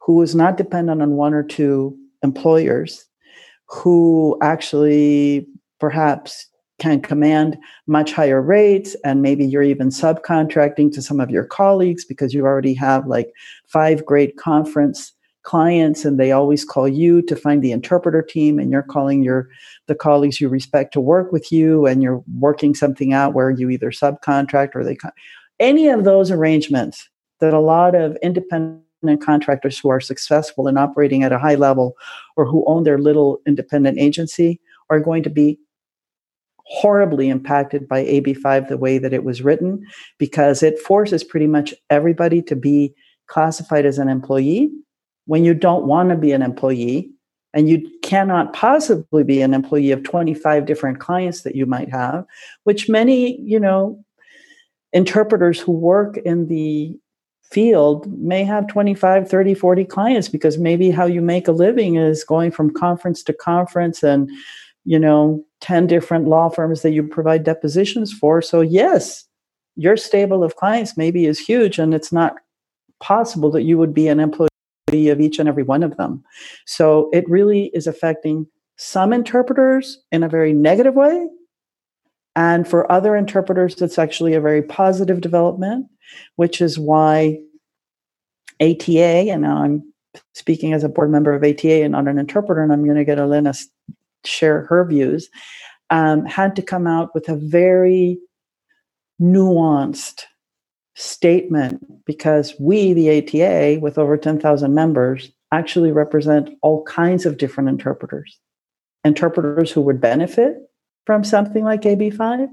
who 0.00 0.22
is 0.22 0.34
not 0.34 0.56
dependent 0.56 1.02
on 1.02 1.16
one 1.16 1.34
or 1.34 1.42
two 1.42 1.94
employers, 2.22 3.04
who 3.66 4.38
actually 4.40 5.46
perhaps 5.78 6.46
can 6.78 7.00
command 7.00 7.58
much 7.86 8.12
higher 8.12 8.40
rates 8.40 8.96
and 9.04 9.20
maybe 9.20 9.44
you're 9.44 9.62
even 9.62 9.88
subcontracting 9.88 10.92
to 10.92 11.02
some 11.02 11.20
of 11.20 11.30
your 11.30 11.44
colleagues 11.44 12.04
because 12.04 12.32
you 12.32 12.46
already 12.46 12.72
have 12.72 13.06
like 13.06 13.32
five 13.66 14.06
great 14.06 14.36
conference 14.36 15.12
clients 15.48 16.04
and 16.04 16.20
they 16.20 16.30
always 16.30 16.62
call 16.62 16.86
you 16.86 17.22
to 17.22 17.34
find 17.34 17.62
the 17.62 17.72
interpreter 17.72 18.20
team 18.20 18.58
and 18.58 18.70
you're 18.70 18.82
calling 18.82 19.22
your 19.22 19.48
the 19.86 19.94
colleagues 19.94 20.42
you 20.42 20.46
respect 20.46 20.92
to 20.92 21.00
work 21.00 21.32
with 21.32 21.50
you 21.50 21.86
and 21.86 22.02
you're 22.02 22.22
working 22.38 22.74
something 22.74 23.14
out 23.14 23.32
where 23.32 23.48
you 23.48 23.70
either 23.70 23.90
subcontract 23.90 24.74
or 24.74 24.84
they 24.84 24.94
any 25.58 25.88
of 25.88 26.04
those 26.04 26.30
arrangements 26.30 27.08
that 27.40 27.54
a 27.54 27.60
lot 27.60 27.94
of 27.94 28.14
independent 28.22 29.22
contractors 29.22 29.78
who 29.78 29.88
are 29.88 30.00
successful 30.00 30.68
in 30.68 30.76
operating 30.76 31.22
at 31.22 31.32
a 31.32 31.38
high 31.38 31.54
level 31.54 31.94
or 32.36 32.44
who 32.44 32.62
own 32.66 32.84
their 32.84 32.98
little 32.98 33.38
independent 33.46 33.98
agency 33.98 34.60
are 34.90 35.00
going 35.00 35.22
to 35.22 35.30
be 35.30 35.58
horribly 36.66 37.30
impacted 37.30 37.88
by 37.88 38.04
AB5 38.04 38.68
the 38.68 38.76
way 38.76 38.98
that 38.98 39.14
it 39.14 39.24
was 39.24 39.40
written 39.40 39.82
because 40.18 40.62
it 40.62 40.78
forces 40.78 41.24
pretty 41.24 41.46
much 41.46 41.72
everybody 41.88 42.42
to 42.42 42.54
be 42.54 42.92
classified 43.28 43.86
as 43.86 43.96
an 43.96 44.10
employee 44.10 44.70
when 45.28 45.44
you 45.44 45.54
don't 45.54 45.86
want 45.86 46.08
to 46.08 46.16
be 46.16 46.32
an 46.32 46.42
employee 46.42 47.10
and 47.54 47.68
you 47.68 47.88
cannot 48.02 48.52
possibly 48.52 49.22
be 49.22 49.40
an 49.40 49.54
employee 49.54 49.90
of 49.90 50.02
25 50.02 50.66
different 50.66 50.98
clients 50.98 51.42
that 51.42 51.54
you 51.54 51.66
might 51.66 51.90
have 51.90 52.24
which 52.64 52.88
many 52.88 53.40
you 53.40 53.60
know 53.60 54.02
interpreters 54.92 55.60
who 55.60 55.72
work 55.72 56.16
in 56.18 56.48
the 56.48 56.98
field 57.50 58.06
may 58.18 58.44
have 58.44 58.66
25 58.68 59.28
30 59.28 59.54
40 59.54 59.84
clients 59.84 60.28
because 60.28 60.58
maybe 60.58 60.90
how 60.90 61.06
you 61.06 61.22
make 61.22 61.48
a 61.48 61.52
living 61.52 61.96
is 61.96 62.24
going 62.24 62.50
from 62.50 62.72
conference 62.72 63.22
to 63.22 63.32
conference 63.32 64.02
and 64.02 64.30
you 64.84 64.98
know 64.98 65.42
10 65.60 65.86
different 65.86 66.26
law 66.26 66.48
firms 66.48 66.82
that 66.82 66.92
you 66.92 67.02
provide 67.02 67.44
depositions 67.44 68.12
for. 68.12 68.40
So 68.42 68.60
yes 68.60 69.24
your 69.76 69.96
stable 69.96 70.42
of 70.42 70.56
clients 70.56 70.96
maybe 70.96 71.26
is 71.26 71.38
huge 71.38 71.78
and 71.78 71.94
it's 71.94 72.12
not 72.12 72.34
possible 73.00 73.50
that 73.52 73.62
you 73.62 73.78
would 73.78 73.94
be 73.94 74.08
an 74.08 74.20
employee 74.20 74.48
of 74.88 75.20
each 75.20 75.38
and 75.38 75.48
every 75.48 75.62
one 75.62 75.82
of 75.82 75.96
them. 75.96 76.24
So 76.66 77.10
it 77.12 77.28
really 77.28 77.66
is 77.74 77.86
affecting 77.86 78.46
some 78.76 79.12
interpreters 79.12 79.98
in 80.12 80.22
a 80.22 80.28
very 80.28 80.52
negative 80.52 80.94
way. 80.94 81.26
And 82.36 82.66
for 82.66 82.90
other 82.90 83.16
interpreters, 83.16 83.80
it's 83.82 83.98
actually 83.98 84.34
a 84.34 84.40
very 84.40 84.62
positive 84.62 85.20
development, 85.20 85.86
which 86.36 86.60
is 86.60 86.78
why 86.78 87.40
ATA, 88.60 89.30
and 89.30 89.46
I'm 89.46 89.92
speaking 90.34 90.72
as 90.72 90.84
a 90.84 90.88
board 90.88 91.10
member 91.10 91.34
of 91.34 91.42
ATA 91.42 91.82
and 91.82 91.92
not 91.92 92.08
an 92.08 92.18
interpreter, 92.18 92.62
and 92.62 92.72
I'm 92.72 92.84
going 92.84 92.96
to 92.96 93.04
get 93.04 93.18
Elena 93.18 93.54
share 94.24 94.66
her 94.66 94.84
views, 94.84 95.28
um, 95.90 96.24
had 96.26 96.54
to 96.56 96.62
come 96.62 96.86
out 96.86 97.14
with 97.14 97.28
a 97.28 97.36
very 97.36 98.18
nuanced 99.20 100.22
statement 100.98 102.04
because 102.04 102.54
we, 102.58 102.92
the 102.92 103.18
ATA, 103.18 103.78
with 103.80 103.98
over 103.98 104.16
10,000 104.16 104.74
members, 104.74 105.30
actually 105.52 105.92
represent 105.92 106.50
all 106.60 106.82
kinds 106.84 107.24
of 107.24 107.38
different 107.38 107.68
interpreters. 107.68 108.38
Interpreters 109.04 109.70
who 109.70 109.80
would 109.80 110.00
benefit 110.00 110.56
from 111.06 111.22
something 111.24 111.64
like 111.64 111.82
AB5, 111.82 112.48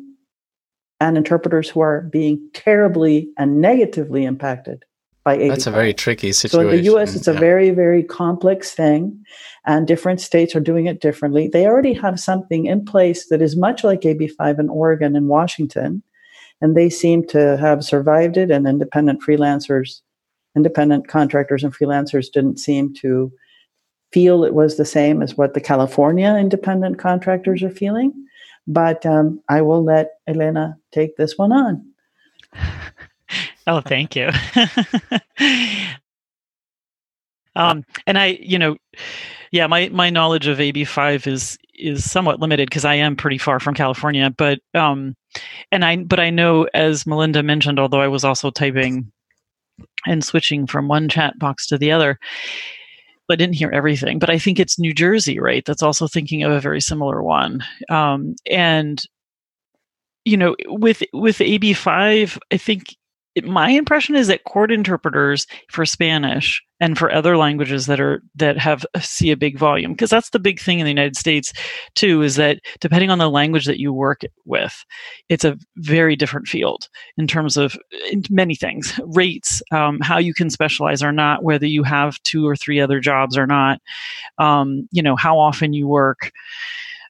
and 1.02 1.18
interpreters 1.18 1.70
who 1.70 1.82
are 1.82 2.02
being 2.02 2.50
terribly 2.54 3.30
and 3.38 3.60
negatively 3.60 4.24
impacted 4.24 4.86
by 5.26 5.38
AB5. 5.38 5.50
That's 5.50 5.68
a 5.68 5.72
very 5.72 5.94
tricky 5.94 6.32
situation. 6.32 6.70
So 6.70 6.70
in 6.70 6.84
the 6.84 6.96
US, 6.96 7.16
it's 7.16 7.28
a 7.28 7.34
very, 7.34 7.72
very 7.72 8.04
complex 8.04 8.74
thing, 8.74 9.26
and 9.66 9.88
different 9.88 10.22
states 10.22 10.56
are 10.56 10.62
doing 10.62 10.86
it 10.86 11.02
differently. 11.02 11.48
They 11.48 11.66
already 11.66 11.94
have 11.94 12.20
something 12.20 12.68
in 12.68 12.86
place 12.86 13.28
that 13.30 13.42
is 13.42 13.58
much 13.58 13.84
like 13.84 14.02
AB5 14.02 14.60
in 14.60 14.70
Oregon 14.70 15.16
and 15.16 15.28
Washington 15.28 16.04
and 16.62 16.76
they 16.76 16.90
seem 16.90 17.26
to 17.28 17.58
have 17.58 17.84
survived 17.84 18.38
it. 18.38 18.52
And 18.52 18.68
independent 18.68 19.22
freelancers, 19.22 20.02
independent 20.56 21.08
contractors, 21.08 21.64
and 21.64 21.74
freelancers 21.76 22.32
didn't 22.32 22.60
seem 22.60 22.94
to 22.96 23.32
feel 24.12 24.44
it 24.44 24.54
was 24.54 24.78
the 24.78 24.86
same 24.86 25.22
as 25.22 25.38
what 25.38 25.54
the 25.54 25.62
California 25.62 26.36
independent 26.36 26.98
contractors 27.00 27.62
are 27.64 27.70
feeling. 27.70 28.14
But 28.68 29.06
um, 29.06 29.42
I 29.50 29.62
will 29.62 29.84
let 29.84 30.12
Elena 30.28 30.78
take 30.92 31.18
this 31.18 31.38
one 31.38 31.52
on. 31.52 31.86
oh, 33.68 33.82
thank 33.82 34.16
you. 34.16 34.30
um, 37.56 37.84
and 38.08 38.18
I, 38.18 38.40
you 38.42 38.58
know, 38.58 38.78
yeah, 39.52 39.68
my 39.68 39.90
my 39.90 40.10
knowledge 40.10 40.48
of 40.48 40.58
AB5 40.58 41.28
is 41.28 41.58
is 41.78 42.10
somewhat 42.10 42.40
limited 42.40 42.70
because 42.70 42.86
I 42.86 42.96
am 42.96 43.16
pretty 43.16 43.38
far 43.38 43.60
from 43.60 43.76
California, 43.76 44.30
but 44.36 44.60
um, 44.74 45.16
and 45.72 45.84
I 45.86 45.98
but 45.98 46.20
I 46.20 46.30
know 46.30 46.68
as 46.74 47.06
Melinda 47.06 47.44
mentioned, 47.44 47.80
although 47.80 48.02
I 48.02 48.08
was 48.08 48.24
also 48.24 48.52
typing 48.52 49.12
and 50.08 50.24
switching 50.24 50.68
from 50.68 50.88
one 50.88 51.10
chat 51.10 51.38
box 51.40 51.68
to 51.68 51.78
the 51.78 51.92
other, 51.92 52.20
I 53.30 53.36
didn't 53.36 53.56
hear 53.56 53.72
everything. 53.72 54.20
But 54.20 54.30
I 54.30 54.38
think 54.38 54.60
it's 54.60 54.80
New 54.80 54.94
Jersey, 54.94 55.40
right? 55.40 55.66
That's 55.66 55.84
also 55.84 56.08
thinking 56.08 56.44
of 56.44 56.52
a 56.52 56.62
very 56.62 56.82
similar 56.82 57.24
one, 57.24 57.64
um, 57.90 58.36
and 58.50 59.04
you 60.26 60.38
know, 60.38 60.56
with 60.68 61.04
with 61.14 61.38
AB5, 61.38 62.38
I 62.52 62.58
think 62.58 62.96
my 63.44 63.70
impression 63.70 64.16
is 64.16 64.28
that 64.28 64.46
court 64.46 64.72
interpreters 64.72 65.46
for 65.70 65.86
Spanish 65.86 66.64
and 66.80 66.98
for 66.98 67.12
other 67.12 67.38
languages 67.38 67.86
that 67.86 68.00
are 68.00 68.22
that 68.36 68.58
have 68.58 68.86
uh, 68.94 69.00
see 69.00 69.32
a 69.32 69.38
big 69.38 69.58
volume 69.58 69.92
because 69.92 70.10
that's 70.10 70.30
the 70.30 70.40
big 70.40 70.60
thing 70.60 70.80
in 70.80 70.86
the 70.86 70.92
United 70.92 71.18
States 71.18 71.54
too 71.96 72.22
is 72.22 72.36
that 72.36 72.60
depending 72.80 73.10
on 73.10 73.18
the 73.18 73.30
language 73.30 73.66
that 73.66 73.80
you 73.80 73.92
work 73.92 74.22
with, 74.46 74.86
it's 75.30 75.46
a 75.46 75.58
very 75.78 76.16
different 76.16 76.48
field 76.48 76.88
in 77.18 77.28
terms 77.28 77.58
of 77.58 77.78
many 78.30 78.56
things, 78.56 79.00
rates, 79.06 79.62
um, 79.72 80.00
how 80.02 80.18
you 80.18 80.34
can 80.34 80.50
specialize 80.50 81.04
or 81.04 81.12
not, 81.12 81.44
whether 81.44 81.66
you 81.66 81.84
have 81.84 82.22
two 82.24 82.48
or 82.48 82.56
three 82.56 82.80
other 82.80 83.00
jobs 83.00 83.38
or 83.38 83.48
not, 83.48 83.80
um, 84.38 84.88
you 84.92 85.02
know 85.02 85.16
how 85.16 85.38
often 85.38 85.74
you 85.74 85.88
work. 85.88 86.32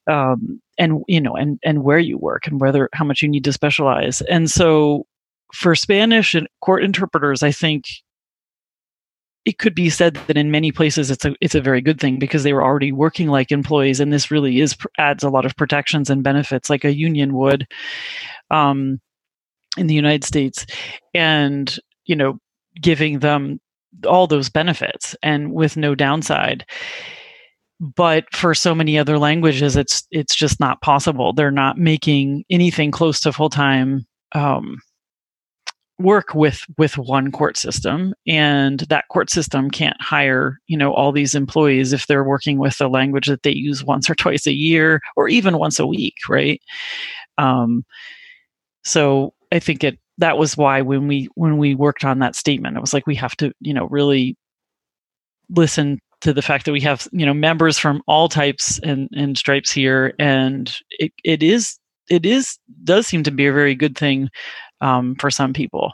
Um, 0.07 0.61
and 0.77 1.03
you 1.07 1.19
know 1.19 1.33
and 1.35 1.57
and 1.63 1.83
where 1.83 1.97
you 1.99 2.17
work 2.17 2.45
and 2.45 2.59
whether 2.59 2.89
how 2.93 3.05
much 3.05 3.21
you 3.21 3.29
need 3.29 3.43
to 3.45 3.53
specialize 3.53 4.21
and 4.21 4.51
so 4.51 5.05
for 5.55 5.73
Spanish 5.73 6.33
and 6.33 6.47
court 6.61 6.83
interpreters, 6.83 7.41
I 7.41 7.51
think 7.51 7.85
it 9.45 9.57
could 9.57 9.75
be 9.75 9.89
said 9.89 10.15
that 10.27 10.37
in 10.37 10.51
many 10.51 10.71
places 10.71 11.09
it's 11.11 11.23
a 11.23 11.33
it's 11.39 11.55
a 11.55 11.61
very 11.61 11.79
good 11.79 11.99
thing 11.99 12.19
because 12.19 12.43
they 12.43 12.53
were 12.53 12.63
already 12.63 12.91
working 12.91 13.29
like 13.29 13.51
employees, 13.51 13.99
and 13.99 14.11
this 14.11 14.31
really 14.31 14.59
is 14.59 14.75
adds 14.97 15.23
a 15.23 15.29
lot 15.29 15.45
of 15.45 15.55
protections 15.55 16.09
and 16.09 16.23
benefits 16.23 16.69
like 16.69 16.83
a 16.83 16.95
union 16.95 17.33
would 17.33 17.67
um, 18.51 18.99
in 19.77 19.87
the 19.87 19.93
United 19.93 20.23
States, 20.23 20.65
and 21.13 21.79
you 22.05 22.15
know 22.15 22.37
giving 22.81 23.19
them 23.19 23.59
all 24.05 24.27
those 24.27 24.49
benefits 24.49 25.15
and 25.23 25.53
with 25.53 25.77
no 25.77 25.95
downside. 25.95 26.65
But 27.79 28.25
for 28.33 28.53
so 28.55 28.73
many 28.75 28.97
other 28.97 29.17
languages 29.19 29.77
it's 29.77 30.05
it's 30.11 30.35
just 30.35 30.59
not 30.59 30.81
possible. 30.81 31.33
They're 31.33 31.51
not 31.51 31.77
making 31.77 32.43
anything 32.49 32.91
close 32.91 33.19
to 33.21 33.31
full 33.31 33.49
time 33.49 34.05
um, 34.33 34.79
work 35.97 36.35
with 36.35 36.61
with 36.77 36.97
one 36.97 37.31
court 37.31 37.55
system 37.55 38.13
and 38.27 38.81
that 38.81 39.05
court 39.09 39.29
system 39.29 39.71
can't 39.71 39.95
hire 40.01 40.59
you 40.67 40.77
know 40.77 40.93
all 40.93 41.13
these 41.13 41.33
employees 41.33 41.93
if 41.93 42.07
they're 42.07 42.23
working 42.23 42.59
with 42.59 42.79
a 42.81 42.87
language 42.87 43.27
that 43.27 43.43
they 43.43 43.51
use 43.51 43.83
once 43.83 44.09
or 44.09 44.15
twice 44.15 44.45
a 44.45 44.53
year 44.53 44.99
or 45.15 45.27
even 45.29 45.57
once 45.57 45.79
a 45.79 45.87
week 45.87 46.15
right? 46.27 46.61
Um, 47.37 47.85
so 48.83 49.33
i 49.51 49.59
think 49.59 49.83
it 49.83 49.99
that 50.17 50.37
was 50.37 50.55
why 50.55 50.81
when 50.81 51.07
we 51.07 51.27
when 51.35 51.57
we 51.57 51.75
worked 51.75 52.05
on 52.05 52.19
that 52.19 52.35
statement 52.35 52.77
it 52.77 52.81
was 52.81 52.93
like 52.93 53.07
we 53.07 53.15
have 53.15 53.35
to 53.35 53.51
you 53.59 53.73
know 53.73 53.87
really 53.87 54.37
listen 55.49 55.99
to 56.21 56.33
the 56.33 56.41
fact 56.41 56.65
that 56.65 56.71
we 56.71 56.81
have 56.81 57.07
you 57.11 57.25
know 57.25 57.33
members 57.33 57.77
from 57.77 58.01
all 58.07 58.27
types 58.27 58.79
and, 58.79 59.09
and 59.15 59.37
stripes 59.37 59.71
here, 59.71 60.13
and 60.19 60.75
it, 60.91 61.11
it 61.23 61.43
is 61.43 61.77
it 62.09 62.25
is 62.25 62.57
does 62.83 63.07
seem 63.07 63.23
to 63.23 63.31
be 63.31 63.47
a 63.47 63.53
very 63.53 63.75
good 63.75 63.97
thing 63.97 64.29
um, 64.85 65.15
for 65.15 65.31
some 65.31 65.51
people. 65.51 65.93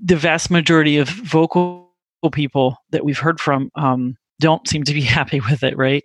The 0.00 0.16
vast 0.16 0.50
majority 0.50 0.98
of 0.98 1.08
vocal 1.08 1.90
people 2.32 2.76
that 2.90 3.04
we've 3.04 3.18
heard 3.18 3.40
from 3.40 3.70
um, 3.74 4.16
don't 4.38 4.68
seem 4.68 4.84
to 4.84 4.94
be 4.94 5.00
happy 5.18 5.40
with 5.40 5.62
it, 5.62 5.76
right? 5.76 6.04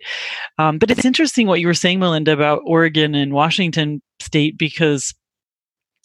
Um, 0.58 0.78
but 0.78 0.90
it's 0.90 1.04
interesting 1.04 1.46
what 1.46 1.60
you 1.60 1.68
were 1.68 1.74
saying, 1.74 2.00
Melinda, 2.00 2.32
about 2.32 2.62
Oregon 2.64 3.14
and 3.14 3.32
Washington 3.32 4.02
State 4.20 4.58
because 4.58 5.14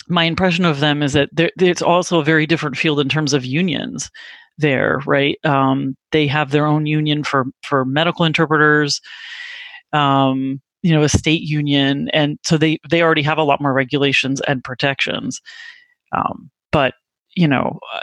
my 0.08 0.26
impression 0.26 0.66
of 0.66 0.80
them 0.80 1.02
is 1.02 1.14
that 1.14 1.30
it's 1.34 1.82
also 1.82 2.20
a 2.20 2.24
very 2.24 2.46
different 2.46 2.78
field 2.78 3.00
in 3.00 3.10
terms 3.10 3.34
of 3.34 3.46
unions 3.46 4.12
there, 4.58 5.00
right? 5.06 5.38
Um, 5.44 5.96
they 6.12 6.28
have 6.28 6.52
their 6.52 6.68
own 6.68 6.86
union 6.86 7.24
for 7.24 7.46
for 7.64 7.86
medical 7.86 8.26
interpreters. 8.26 9.02
Um, 9.94 10.62
you 10.84 10.94
know 10.94 11.04
a 11.04 11.10
state 11.10 11.42
union 11.42 12.10
and 12.14 12.38
so 12.44 12.58
they 12.58 12.78
they 12.90 13.02
already 13.02 13.24
have 13.24 13.38
a 13.38 13.44
lot 13.44 13.62
more 13.62 13.74
regulations 13.74 14.42
and 14.42 14.64
protections. 14.64 15.42
Um, 16.16 16.52
but 16.72 16.94
you 17.36 17.48
know 17.48 17.80
uh, 17.94 18.02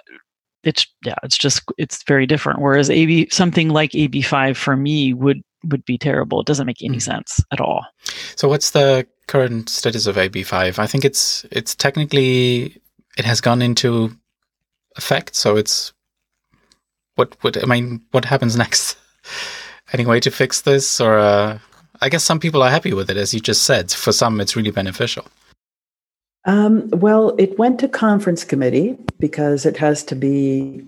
it's 0.65 0.87
yeah 1.05 1.15
it's 1.23 1.39
just 1.39 1.63
it's 1.79 2.03
very 2.05 2.27
different 2.27 2.61
whereas 2.61 2.91
ab 2.91 3.29
something 3.31 3.69
like 3.69 3.93
ab5 3.93 4.57
for 4.57 4.77
me 4.77 5.15
would 5.15 5.43
would 5.65 5.85
be 5.85 5.99
terrible. 5.99 6.41
It 6.41 6.47
doesn't 6.47 6.67
make 6.67 6.83
any 6.83 6.97
mm. 6.97 7.03
sense 7.03 7.39
at 7.53 7.61
all. 7.61 7.85
So 8.35 8.49
what's 8.49 8.71
the 8.71 9.07
current 9.31 9.69
status 9.69 10.09
of 10.09 10.17
ab5 10.17 10.77
i 10.81 10.87
think 10.89 11.05
it's 11.05 11.47
it's 11.53 11.77
technically 11.77 12.77
it 13.17 13.25
has 13.25 13.41
gone 13.41 13.63
into 13.63 14.11
effect 14.97 15.37
so 15.37 15.57
it's 15.57 15.93
what 17.15 17.37
what 17.43 17.57
i 17.63 17.65
mean 17.65 18.01
what 18.11 18.25
happens 18.25 18.57
next? 18.65 18.97
Any 19.93 20.07
way 20.07 20.21
to 20.21 20.31
fix 20.31 20.63
this 20.63 21.01
or 21.01 21.19
uh, 21.19 21.59
I 22.01 22.09
guess 22.09 22.25
some 22.25 22.41
people 22.41 22.63
are 22.63 22.71
happy 22.71 22.93
with 22.93 23.11
it, 23.11 23.17
as 23.17 23.35
you 23.35 23.41
just 23.41 23.65
said. 23.65 23.91
For 23.91 24.13
some, 24.13 24.41
it's 24.41 24.57
really 24.57 24.71
beneficial. 24.71 25.27
Um, 26.47 26.89
well, 26.91 27.35
it 27.39 27.59
went 27.59 27.79
to 27.81 27.89
conference 27.89 28.45
committee 28.45 28.97
because 29.19 29.67
it 29.67 29.77
has 29.77 30.03
to 30.05 30.15
be 30.15 30.83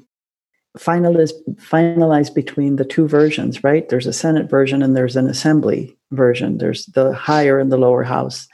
finalized, 0.79 1.35
finalized 1.57 2.35
between 2.35 2.77
the 2.77 2.85
two 2.85 3.07
versions, 3.07 3.63
right? 3.63 3.89
There's 3.89 4.07
a 4.07 4.13
Senate 4.13 4.49
version 4.49 4.83
and 4.83 4.97
there's 4.97 5.17
an 5.17 5.29
Assembly 5.29 5.95
version. 6.13 6.57
There's 6.57 6.87
the 6.87 7.13
higher 7.13 7.59
and 7.59 7.71
the 7.71 7.77
lower 7.77 8.03
house. 8.03 8.49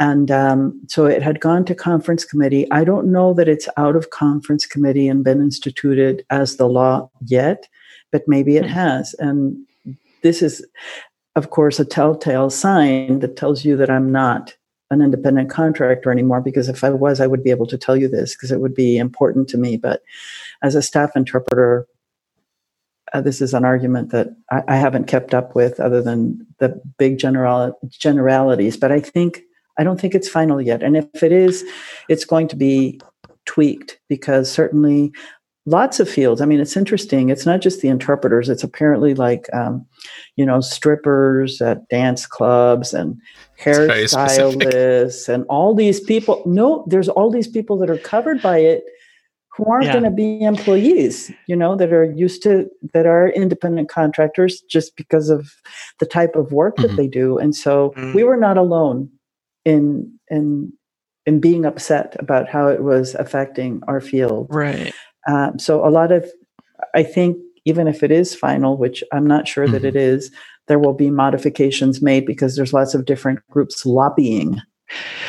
And 0.00 0.32
um, 0.32 0.80
so 0.88 1.06
it 1.06 1.22
had 1.22 1.38
gone 1.38 1.64
to 1.66 1.74
conference 1.74 2.24
committee. 2.24 2.70
I 2.72 2.82
don't 2.82 3.12
know 3.12 3.32
that 3.34 3.48
it's 3.48 3.68
out 3.76 3.94
of 3.94 4.10
conference 4.10 4.66
committee 4.66 5.06
and 5.06 5.22
been 5.22 5.40
instituted 5.40 6.24
as 6.30 6.56
the 6.56 6.68
law 6.68 7.08
yet, 7.24 7.68
but 8.10 8.22
maybe 8.26 8.56
it 8.56 8.64
hmm. 8.64 8.72
has. 8.72 9.14
And 9.20 9.64
this 10.22 10.42
is 10.42 10.64
of 11.34 11.50
course, 11.50 11.80
a 11.80 11.84
telltale 11.84 12.50
sign 12.50 13.20
that 13.20 13.36
tells 13.36 13.64
you 13.64 13.76
that 13.76 13.90
I'm 13.90 14.12
not 14.12 14.54
an 14.90 15.00
independent 15.00 15.50
contractor 15.50 16.10
anymore 16.10 16.42
because 16.42 16.68
if 16.68 16.84
I 16.84 16.90
was, 16.90 17.20
I 17.20 17.26
would 17.26 17.42
be 17.42 17.50
able 17.50 17.66
to 17.68 17.78
tell 17.78 17.96
you 17.96 18.08
this 18.08 18.34
because 18.34 18.52
it 18.52 18.60
would 18.60 18.74
be 18.74 18.98
important 18.98 19.48
to 19.48 19.58
me. 19.58 19.78
But 19.78 20.02
as 20.62 20.74
a 20.74 20.82
staff 20.82 21.16
interpreter, 21.16 21.86
uh, 23.14 23.22
this 23.22 23.40
is 23.40 23.54
an 23.54 23.64
argument 23.64 24.10
that 24.10 24.28
I, 24.50 24.62
I, 24.68 24.76
haven't 24.76 25.06
kept 25.06 25.34
up 25.34 25.54
with 25.54 25.80
other 25.80 26.00
than 26.02 26.46
the 26.58 26.80
big 26.98 27.18
general 27.18 27.78
generalities. 27.88 28.76
But 28.76 28.92
I 28.92 29.00
think 29.00 29.42
I 29.78 29.84
don't 29.84 30.00
think 30.00 30.14
it's 30.14 30.28
final 30.28 30.60
yet. 30.60 30.82
And 30.82 30.96
if 30.96 31.22
it 31.22 31.32
is, 31.32 31.64
it's 32.08 32.24
going 32.24 32.48
to 32.48 32.56
be 32.56 33.00
tweaked 33.44 33.98
because 34.08 34.50
certainly 34.50 35.12
lots 35.66 36.00
of 36.00 36.08
fields. 36.08 36.40
I 36.40 36.44
mean, 36.44 36.60
it's 36.60 36.76
interesting. 36.76 37.28
It's 37.28 37.46
not 37.46 37.60
just 37.60 37.80
the 37.80 37.88
interpreters. 37.88 38.48
It's 38.48 38.64
apparently 38.64 39.14
like, 39.14 39.46
um, 39.52 39.86
you 40.36 40.44
know, 40.44 40.60
strippers 40.60 41.60
at 41.60 41.88
dance 41.88 42.26
clubs 42.26 42.92
and 42.92 43.20
hairstylists 43.60 45.28
and 45.32 45.44
all 45.48 45.74
these 45.74 46.00
people. 46.00 46.42
No, 46.46 46.84
there's 46.88 47.08
all 47.08 47.30
these 47.30 47.48
people 47.48 47.78
that 47.78 47.90
are 47.90 47.98
covered 47.98 48.42
by 48.42 48.58
it 48.58 48.84
who 49.56 49.70
aren't 49.70 49.86
yeah. 49.86 49.92
going 49.92 50.04
to 50.04 50.10
be 50.10 50.42
employees, 50.42 51.30
you 51.46 51.54
know, 51.54 51.76
that 51.76 51.92
are 51.92 52.10
used 52.10 52.42
to, 52.42 52.68
that 52.94 53.06
are 53.06 53.28
independent 53.28 53.88
contractors 53.88 54.62
just 54.62 54.96
because 54.96 55.28
of 55.28 55.52
the 56.00 56.06
type 56.06 56.34
of 56.36 56.52
work 56.52 56.76
mm-hmm. 56.76 56.88
that 56.88 56.96
they 56.96 57.06
do. 57.06 57.38
And 57.38 57.54
so 57.54 57.90
mm-hmm. 57.90 58.14
we 58.14 58.24
were 58.24 58.38
not 58.38 58.56
alone 58.56 59.10
in, 59.66 60.18
in, 60.28 60.72
in 61.26 61.38
being 61.38 61.66
upset 61.66 62.16
about 62.18 62.48
how 62.48 62.68
it 62.68 62.82
was 62.82 63.14
affecting 63.16 63.82
our 63.86 64.00
field. 64.00 64.46
Right. 64.50 64.94
Um, 65.28 65.58
so 65.58 65.86
a 65.86 65.90
lot 65.90 66.12
of, 66.12 66.28
I 66.94 67.02
think, 67.02 67.36
even 67.64 67.86
if 67.86 68.02
it 68.02 68.10
is 68.10 68.34
final, 68.34 68.76
which 68.76 69.04
I'm 69.12 69.26
not 69.26 69.46
sure 69.46 69.64
mm-hmm. 69.64 69.74
that 69.74 69.84
it 69.84 69.96
is, 69.96 70.30
there 70.68 70.78
will 70.78 70.94
be 70.94 71.10
modifications 71.10 72.02
made 72.02 72.26
because 72.26 72.56
there's 72.56 72.72
lots 72.72 72.94
of 72.94 73.04
different 73.04 73.40
groups 73.50 73.84
lobbying 73.86 74.60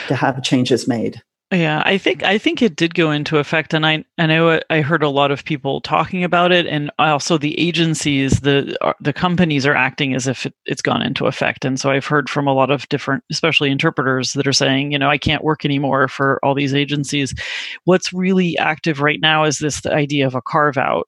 to 0.08 0.16
have 0.16 0.44
changes 0.44 0.88
made. 0.88 1.22
Yeah, 1.54 1.84
I 1.86 2.00
think 2.00 2.24
I 2.24 2.40
think 2.40 2.64
it 2.64 2.76
did 2.76 2.96
go 2.96 3.12
into 3.12 3.38
effect, 3.38 3.76
and 3.76 3.86
I 3.86 4.04
I 4.18 4.26
know 4.26 4.60
I 4.72 4.82
heard 4.82 5.04
a 5.04 5.10
lot 5.10 5.30
of 5.30 5.46
people 5.46 5.82
talking 5.82 6.24
about 6.24 6.52
it, 6.52 6.66
and 6.66 6.90
also 6.98 7.38
the 7.38 7.58
agencies, 7.60 8.40
the 8.40 8.76
uh, 8.82 8.94
the 9.00 9.14
companies 9.14 9.64
are 9.68 9.76
acting 9.76 10.16
as 10.16 10.26
if 10.28 10.48
it, 10.48 10.56
it's 10.66 10.82
gone 10.82 11.04
into 11.04 11.28
effect, 11.28 11.64
and 11.64 11.80
so 11.80 11.92
I've 11.92 12.08
heard 12.08 12.28
from 12.28 12.48
a 12.48 12.54
lot 12.56 12.72
of 12.72 12.90
different, 12.90 13.24
especially 13.32 13.70
interpreters, 13.70 14.34
that 14.34 14.48
are 14.48 14.54
saying, 14.54 14.92
you 14.94 14.98
know, 14.98 15.12
I 15.12 15.20
can't 15.20 15.44
work 15.44 15.64
anymore 15.64 16.08
for 16.08 16.40
all 16.44 16.56
these 16.56 16.74
agencies. 16.74 17.36
What's 17.84 18.12
really 18.12 18.58
active 18.58 19.00
right 19.02 19.20
now 19.22 19.44
is 19.44 19.60
this 19.60 19.86
idea 19.86 20.26
of 20.26 20.34
a 20.34 20.42
carve 20.42 20.78
out. 20.78 21.08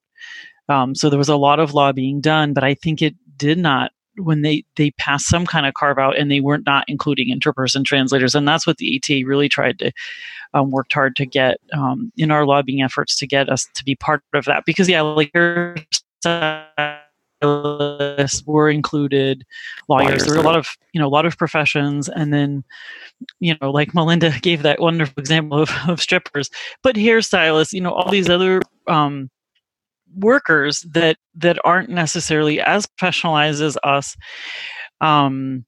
Um, 0.68 0.94
so 0.94 1.10
there 1.10 1.18
was 1.18 1.28
a 1.28 1.36
lot 1.36 1.60
of 1.60 1.74
law 1.74 1.92
being 1.92 2.20
done, 2.20 2.52
but 2.52 2.64
I 2.64 2.74
think 2.74 3.02
it 3.02 3.16
did 3.36 3.58
not 3.58 3.90
when 4.18 4.42
they 4.42 4.64
they 4.76 4.90
passed 4.92 5.26
some 5.26 5.46
kind 5.46 5.66
of 5.66 5.74
carve 5.74 5.98
out 5.98 6.16
and 6.16 6.30
they 6.30 6.40
weren't 6.40 6.66
not 6.66 6.84
including 6.88 7.28
interpreters 7.28 7.74
and 7.74 7.86
translators. 7.86 8.34
And 8.34 8.46
that's 8.46 8.66
what 8.66 8.78
the 8.78 8.96
ATA 8.96 9.26
really 9.26 9.48
tried 9.48 9.78
to 9.80 9.92
um, 10.54 10.70
worked 10.70 10.92
hard 10.92 11.16
to 11.16 11.26
get 11.26 11.58
um, 11.72 12.12
in 12.16 12.30
our 12.30 12.46
lobbying 12.46 12.82
efforts 12.82 13.16
to 13.16 13.26
get 13.26 13.48
us 13.48 13.66
to 13.74 13.84
be 13.84 13.94
part 13.94 14.22
of 14.34 14.44
that. 14.46 14.64
Because 14.64 14.88
yeah 14.88 15.00
like 15.00 15.32
were 18.46 18.70
included 18.70 19.44
lawyers. 19.88 20.24
There 20.24 20.34
were 20.34 20.40
a 20.40 20.44
lot 20.44 20.56
of 20.56 20.68
you 20.92 21.00
know 21.00 21.06
a 21.06 21.08
lot 21.08 21.26
of 21.26 21.36
professions. 21.36 22.08
And 22.08 22.32
then 22.32 22.64
you 23.40 23.54
know 23.60 23.70
like 23.70 23.94
melinda 23.94 24.32
gave 24.42 24.62
that 24.62 24.80
wonderful 24.80 25.20
example 25.20 25.60
of, 25.60 25.70
of 25.88 26.00
strippers. 26.00 26.50
But 26.82 26.96
hairstylists 26.96 27.72
you 27.72 27.80
know 27.80 27.92
all 27.92 28.10
these 28.10 28.30
other 28.30 28.62
um, 28.86 29.30
workers 30.14 30.84
that 30.92 31.16
that 31.34 31.58
aren't 31.64 31.90
necessarily 31.90 32.60
as 32.60 32.86
professionalized 32.86 33.60
as 33.60 33.76
us 33.82 34.16
um, 35.00 35.64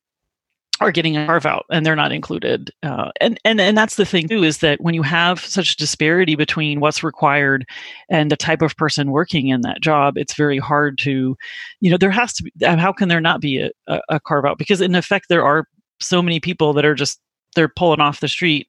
are 0.80 0.92
getting 0.92 1.16
a 1.16 1.26
carve 1.26 1.44
out 1.44 1.66
and 1.70 1.84
they're 1.84 1.96
not 1.96 2.12
included 2.12 2.70
uh, 2.82 3.10
and, 3.20 3.38
and 3.44 3.60
and 3.60 3.76
that's 3.76 3.96
the 3.96 4.04
thing 4.04 4.28
too 4.28 4.44
is 4.44 4.58
that 4.58 4.80
when 4.80 4.94
you 4.94 5.02
have 5.02 5.40
such 5.40 5.72
a 5.72 5.76
disparity 5.76 6.36
between 6.36 6.80
what's 6.80 7.02
required 7.02 7.66
and 8.08 8.30
the 8.30 8.36
type 8.36 8.62
of 8.62 8.76
person 8.76 9.10
working 9.10 9.48
in 9.48 9.62
that 9.62 9.80
job 9.80 10.16
it's 10.16 10.34
very 10.34 10.58
hard 10.58 10.96
to 10.96 11.36
you 11.80 11.90
know 11.90 11.96
there 11.96 12.10
has 12.10 12.32
to 12.32 12.44
be 12.44 12.52
how 12.64 12.92
can 12.92 13.08
there 13.08 13.20
not 13.20 13.40
be 13.40 13.58
a, 13.88 14.00
a 14.08 14.20
carve 14.20 14.44
out? 14.44 14.58
Because 14.58 14.80
in 14.80 14.94
effect 14.94 15.26
there 15.28 15.44
are 15.44 15.66
so 16.00 16.22
many 16.22 16.38
people 16.38 16.72
that 16.72 16.84
are 16.84 16.94
just 16.94 17.20
they're 17.54 17.68
pulling 17.68 18.00
off 18.00 18.20
the 18.20 18.28
street 18.28 18.68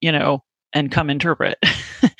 you 0.00 0.10
know 0.10 0.42
and 0.72 0.92
come 0.92 1.10
interpret 1.10 1.58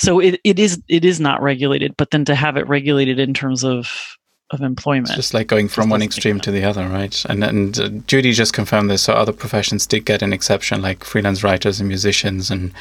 so 0.00 0.18
it, 0.18 0.40
it 0.44 0.58
is 0.58 0.82
it 0.88 1.04
is 1.04 1.20
not 1.20 1.42
regulated 1.42 1.94
but 1.96 2.10
then 2.10 2.24
to 2.24 2.34
have 2.34 2.56
it 2.56 2.66
regulated 2.68 3.18
in 3.18 3.34
terms 3.34 3.64
of 3.64 4.16
of 4.52 4.62
employment. 4.62 5.10
It's 5.10 5.16
just 5.16 5.34
like 5.34 5.46
going 5.46 5.68
from 5.68 5.90
one 5.90 6.02
extreme 6.02 6.40
to 6.40 6.50
the 6.50 6.64
other 6.64 6.88
right? 6.88 7.24
And 7.26 7.44
and 7.44 7.78
uh, 7.78 7.88
judy 8.06 8.32
just 8.32 8.52
confirmed 8.52 8.90
this 8.90 9.02
so 9.02 9.12
other 9.12 9.32
professions 9.32 9.86
did 9.86 10.04
get 10.04 10.22
an 10.22 10.32
exception 10.32 10.82
like 10.82 11.04
freelance 11.04 11.44
writers 11.44 11.78
and 11.78 11.88
musicians 11.88 12.50
and 12.50 12.72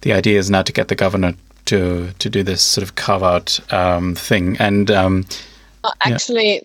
the 0.00 0.12
idea 0.12 0.38
is 0.38 0.48
now 0.48 0.62
to 0.62 0.72
get 0.72 0.88
the 0.88 0.94
governor 0.94 1.34
to 1.66 2.12
to 2.18 2.30
do 2.30 2.42
this 2.42 2.62
sort 2.62 2.82
of 2.82 2.94
carve 2.94 3.22
out 3.22 3.72
um, 3.72 4.14
thing. 4.14 4.56
And 4.58 4.90
um, 4.90 5.26
well, 5.84 5.94
actually 6.04 6.54
yeah. 6.54 6.60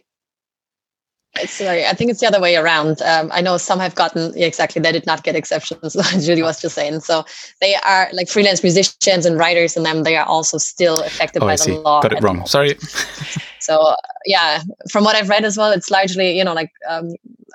Sorry, 1.45 1.85
I 1.85 1.93
think 1.93 2.11
it's 2.11 2.21
the 2.21 2.27
other 2.27 2.39
way 2.39 2.55
around. 2.55 3.01
Um, 3.01 3.29
I 3.33 3.41
know 3.41 3.57
some 3.57 3.79
have 3.79 3.93
gotten 3.95 4.31
yeah, 4.35 4.47
exactly. 4.47 4.81
They 4.81 4.91
did 4.91 5.05
not 5.05 5.23
get 5.23 5.35
exceptions. 5.35 5.95
Julie 6.25 6.41
was 6.41 6.61
just 6.61 6.75
saying. 6.75 7.01
So 7.01 7.25
they 7.59 7.75
are 7.75 8.09
like 8.13 8.29
freelance 8.29 8.63
musicians 8.63 9.25
and 9.25 9.37
writers, 9.37 9.75
and 9.75 9.85
them 9.85 10.03
they 10.03 10.15
are 10.15 10.25
also 10.25 10.57
still 10.57 11.01
affected 11.01 11.43
oh, 11.43 11.47
by 11.47 11.53
I 11.53 11.55
the 11.57 11.63
see. 11.63 11.77
law. 11.77 12.01
Got 12.01 12.13
it 12.13 12.23
wrong. 12.23 12.45
Sorry. 12.45 12.77
so 13.59 13.95
yeah, 14.25 14.61
from 14.89 15.03
what 15.03 15.15
I've 15.15 15.29
read 15.29 15.43
as 15.43 15.57
well, 15.57 15.71
it's 15.71 15.91
largely 15.91 16.37
you 16.37 16.43
know 16.43 16.53
like 16.53 16.71
um, 16.87 17.09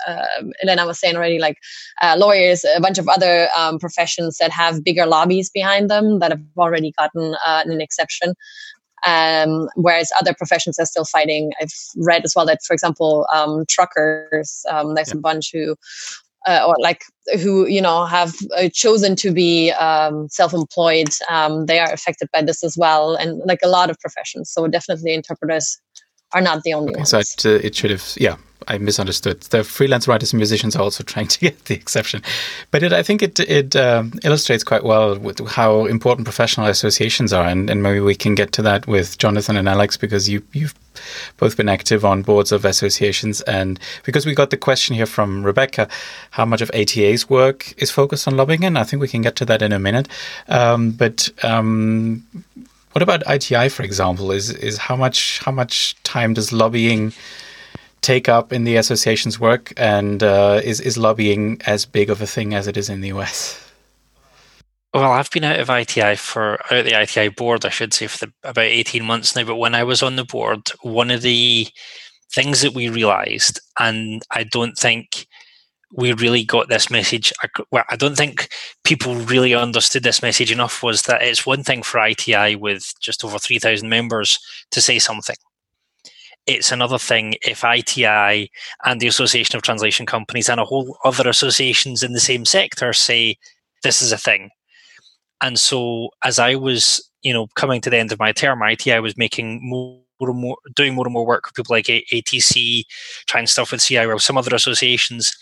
uh, 0.07 0.43
Elena 0.63 0.87
was 0.87 0.99
saying 0.99 1.17
already, 1.17 1.39
like 1.39 1.59
uh, 2.03 2.17
lawyers, 2.19 2.65
a 2.65 2.81
bunch 2.81 2.99
of 2.99 3.09
other 3.09 3.49
um, 3.57 3.79
professions 3.79 4.39
that 4.39 4.51
have 4.51 4.85
bigger 4.85 5.07
lobbies 5.07 5.51
behind 5.51 5.91
them 5.91 6.19
that 6.19 6.31
have 6.31 6.43
already 6.57 6.93
gotten 6.99 7.35
uh, 7.47 7.63
an 7.65 7.81
exception. 7.81 8.35
Um, 9.07 9.69
whereas 9.77 10.11
other 10.21 10.35
professions 10.35 10.79
are 10.79 10.87
still 10.87 11.05
fighting. 11.05 11.53
I've 11.61 11.73
read 11.97 12.25
as 12.25 12.35
well 12.35 12.47
that, 12.47 12.63
for 12.63 12.75
example, 12.75 13.27
um, 13.33 13.65
truckers, 13.69 14.65
um, 14.71 14.95
there's 14.95 15.09
yeah. 15.09 15.19
a 15.19 15.21
bunch 15.21 15.51
who, 15.53 15.77
uh, 16.47 16.65
or 16.67 16.75
like 16.81 17.03
who 17.41 17.67
you 17.67 17.83
know 17.83 18.07
have 18.07 18.35
uh, 18.57 18.69
chosen 18.73 19.15
to 19.17 19.31
be 19.31 19.73
um, 19.73 20.29
self-employed. 20.29 21.09
Um, 21.29 21.67
they 21.67 21.79
are 21.79 21.93
affected 21.93 22.29
by 22.33 22.43
this 22.43 22.65
as 22.65 22.77
well, 22.77 23.15
and 23.15 23.41
like 23.45 23.61
a 23.63 23.69
lot 23.69 23.91
of 23.91 23.99
professions. 24.01 24.51
So 24.51 24.67
definitely 24.67 25.15
interpreters 25.15 25.79
are 26.33 26.41
not 26.41 26.63
the 26.63 26.75
only 26.75 26.91
okay, 26.91 27.01
ones. 27.01 27.11
So 27.11 27.19
it, 27.19 27.47
uh, 27.47 27.67
it 27.67 27.75
should 27.75 27.91
have, 27.91 28.15
yeah, 28.17 28.37
I 28.69 28.79
misunderstood. 28.79 29.41
The 29.43 29.65
freelance 29.65 30.07
writers 30.07 30.33
and 30.33 30.39
musicians 30.39 30.77
are 30.77 30.83
also 30.83 31.03
trying 31.13 31.29
to 31.29 31.39
get 31.39 31.65
the 31.65 31.75
exception, 31.75 32.23
but 32.71 32.83
it, 32.83 32.93
I 32.93 33.03
think 33.03 33.23
it 33.23 33.41
it 33.41 33.77
um, 33.77 34.13
illustrates 34.23 34.65
quite 34.65 34.85
well 34.85 35.19
how 35.49 35.87
important 35.87 36.25
professional 36.25 36.67
associations 36.67 37.33
are, 37.33 37.47
and, 37.47 37.71
and 37.71 37.83
maybe 37.83 38.01
we 38.01 38.15
can 38.15 38.35
get 38.35 38.53
to 38.53 38.63
that 38.63 38.87
with 38.87 39.19
Jonathan 39.19 39.57
and 39.57 39.69
Alex 39.69 39.97
because 39.97 40.29
you 40.29 40.43
you've 40.53 40.75
both 41.39 41.57
been 41.57 41.69
active 41.69 42.05
on 42.05 42.23
boards 42.23 42.53
of 42.53 42.65
associations, 42.65 43.41
and 43.43 43.81
because 44.05 44.27
we 44.27 44.35
got 44.35 44.51
the 44.51 44.57
question 44.57 44.95
here 44.95 45.07
from 45.07 45.45
Rebecca, 45.45 45.89
how 46.31 46.45
much 46.45 46.61
of 46.61 46.71
ATA's 46.75 47.29
work 47.31 47.75
is 47.79 47.91
focused 47.91 48.29
on 48.29 48.37
lobbying, 48.37 48.65
and 48.65 48.79
I 48.79 48.85
think 48.85 49.01
we 49.01 49.09
can 49.09 49.23
get 49.23 49.37
to 49.37 49.45
that 49.47 49.63
in 49.63 49.73
a 49.73 49.79
minute, 49.79 50.09
um, 50.49 50.93
but. 50.93 51.29
Um, 51.43 52.25
what 52.93 53.03
about 53.03 53.23
ITI, 53.29 53.69
for 53.69 53.83
example? 53.83 54.33
Is 54.33 54.51
is 54.51 54.79
how 54.79 54.97
much 54.97 55.41
how 55.45 55.53
much 55.53 56.01
time 56.03 56.35
does 56.35 56.53
lobbying 56.53 57.13
take 58.01 58.29
up 58.29 58.53
in 58.53 58.65
the 58.65 58.77
association's 58.77 59.39
work, 59.39 59.73
and 59.77 60.23
uh, 60.23 60.61
is 60.65 60.81
is 60.81 60.99
lobbying 60.99 61.61
as 61.67 61.87
big 61.87 62.11
of 62.11 62.21
a 62.21 62.27
thing 62.27 62.55
as 62.55 62.67
it 62.67 62.77
is 62.77 62.89
in 62.89 63.01
the 63.01 63.09
US? 63.09 63.61
Well, 64.93 65.13
I've 65.13 65.31
been 65.31 65.45
out 65.45 65.61
of 65.61 65.71
ITI 65.71 66.17
for 66.17 66.55
out 66.73 66.85
the 66.85 67.01
ITI 67.01 67.29
board, 67.29 67.65
I 67.65 67.69
should 67.69 67.95
say, 67.95 68.09
for 68.09 68.27
the, 68.27 68.33
about 68.43 68.65
eighteen 68.65 69.05
months 69.05 69.37
now. 69.37 69.45
But 69.45 69.57
when 69.57 69.75
I 69.75 69.85
was 69.85 70.03
on 70.03 70.17
the 70.17 70.25
board, 70.25 70.71
one 70.83 71.11
of 71.11 71.23
the 71.23 71.69
things 72.35 72.63
that 72.63 72.75
we 72.75 72.89
realised, 72.89 73.61
and 73.79 74.23
I 74.33 74.45
don't 74.45 74.77
think 74.77 75.27
we 75.93 76.13
really 76.13 76.45
got 76.45 76.69
this 76.69 76.91
message. 76.91 77.33
Well, 77.71 77.85
I 77.91 77.97
don't 77.97 78.17
think 78.17 78.49
people 78.85 79.15
really 79.15 79.55
understood 79.55 80.03
this 80.03 80.23
message 80.23 80.53
enough. 80.53 80.83
Was 80.83 81.03
that 81.03 81.23
it's 81.23 81.47
one 81.47 81.65
thing 81.65 81.83
for 81.83 82.05
ITI 82.05 82.57
with 82.57 82.93
just 83.01 83.25
over 83.25 83.39
three 83.39 83.59
thousand 83.59 83.89
members 83.89 84.39
to 84.71 84.81
say 84.81 84.99
something 84.99 85.37
it's 86.47 86.73
another 86.73 86.99
thing 86.99 87.35
if 87.43 87.65
ITI 87.65 88.51
and 88.85 89.01
the 89.01 89.07
Association 89.07 89.57
of 89.57 89.63
Translation 89.63 90.07
Companies 90.07 90.49
and 90.49 90.61
a 90.61 90.65
whole 90.65 90.99
other 91.05 91.29
associations 91.29 92.03
in 92.03 92.13
the 92.13 92.21
same 92.21 92.45
sector 92.45 92.93
say 92.93 93.37
this 93.83 94.03
is 94.03 94.13
a 94.13 94.19
thing. 94.19 94.51
And 95.41 95.59
so 95.59 96.11
as 96.25 96.39
I 96.39 96.55
was, 96.57 97.09
you 97.23 97.33
know, 97.33 97.47
coming 97.55 97.81
to 97.83 97.91
the 97.91 97.99
end 97.99 98.13
of 98.13 98.19
my 98.19 98.33
term, 98.33 98.63
ITI 98.63 99.01
was 99.01 99.17
making 99.17 99.61
more 99.63 100.01
and 100.21 100.39
more, 100.39 100.57
doing 100.75 100.95
more 100.95 101.07
and 101.07 101.13
more 101.13 101.25
work 101.25 101.47
with 101.47 101.55
people 101.55 101.75
like 101.75 101.87
ATC, 101.87 102.85
trying 103.27 103.47
stuff 103.47 103.73
with 103.73 103.83
CI 103.83 104.05
or 104.05 104.19
some 104.19 104.37
other 104.37 104.55
associations 104.55 105.35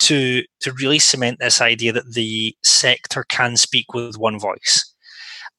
to 0.00 0.42
to 0.60 0.72
really 0.72 0.98
cement 0.98 1.38
this 1.38 1.60
idea 1.60 1.92
that 1.92 2.12
the 2.14 2.56
sector 2.62 3.24
can 3.28 3.56
speak 3.56 3.94
with 3.94 4.18
one 4.18 4.38
voice. 4.38 4.92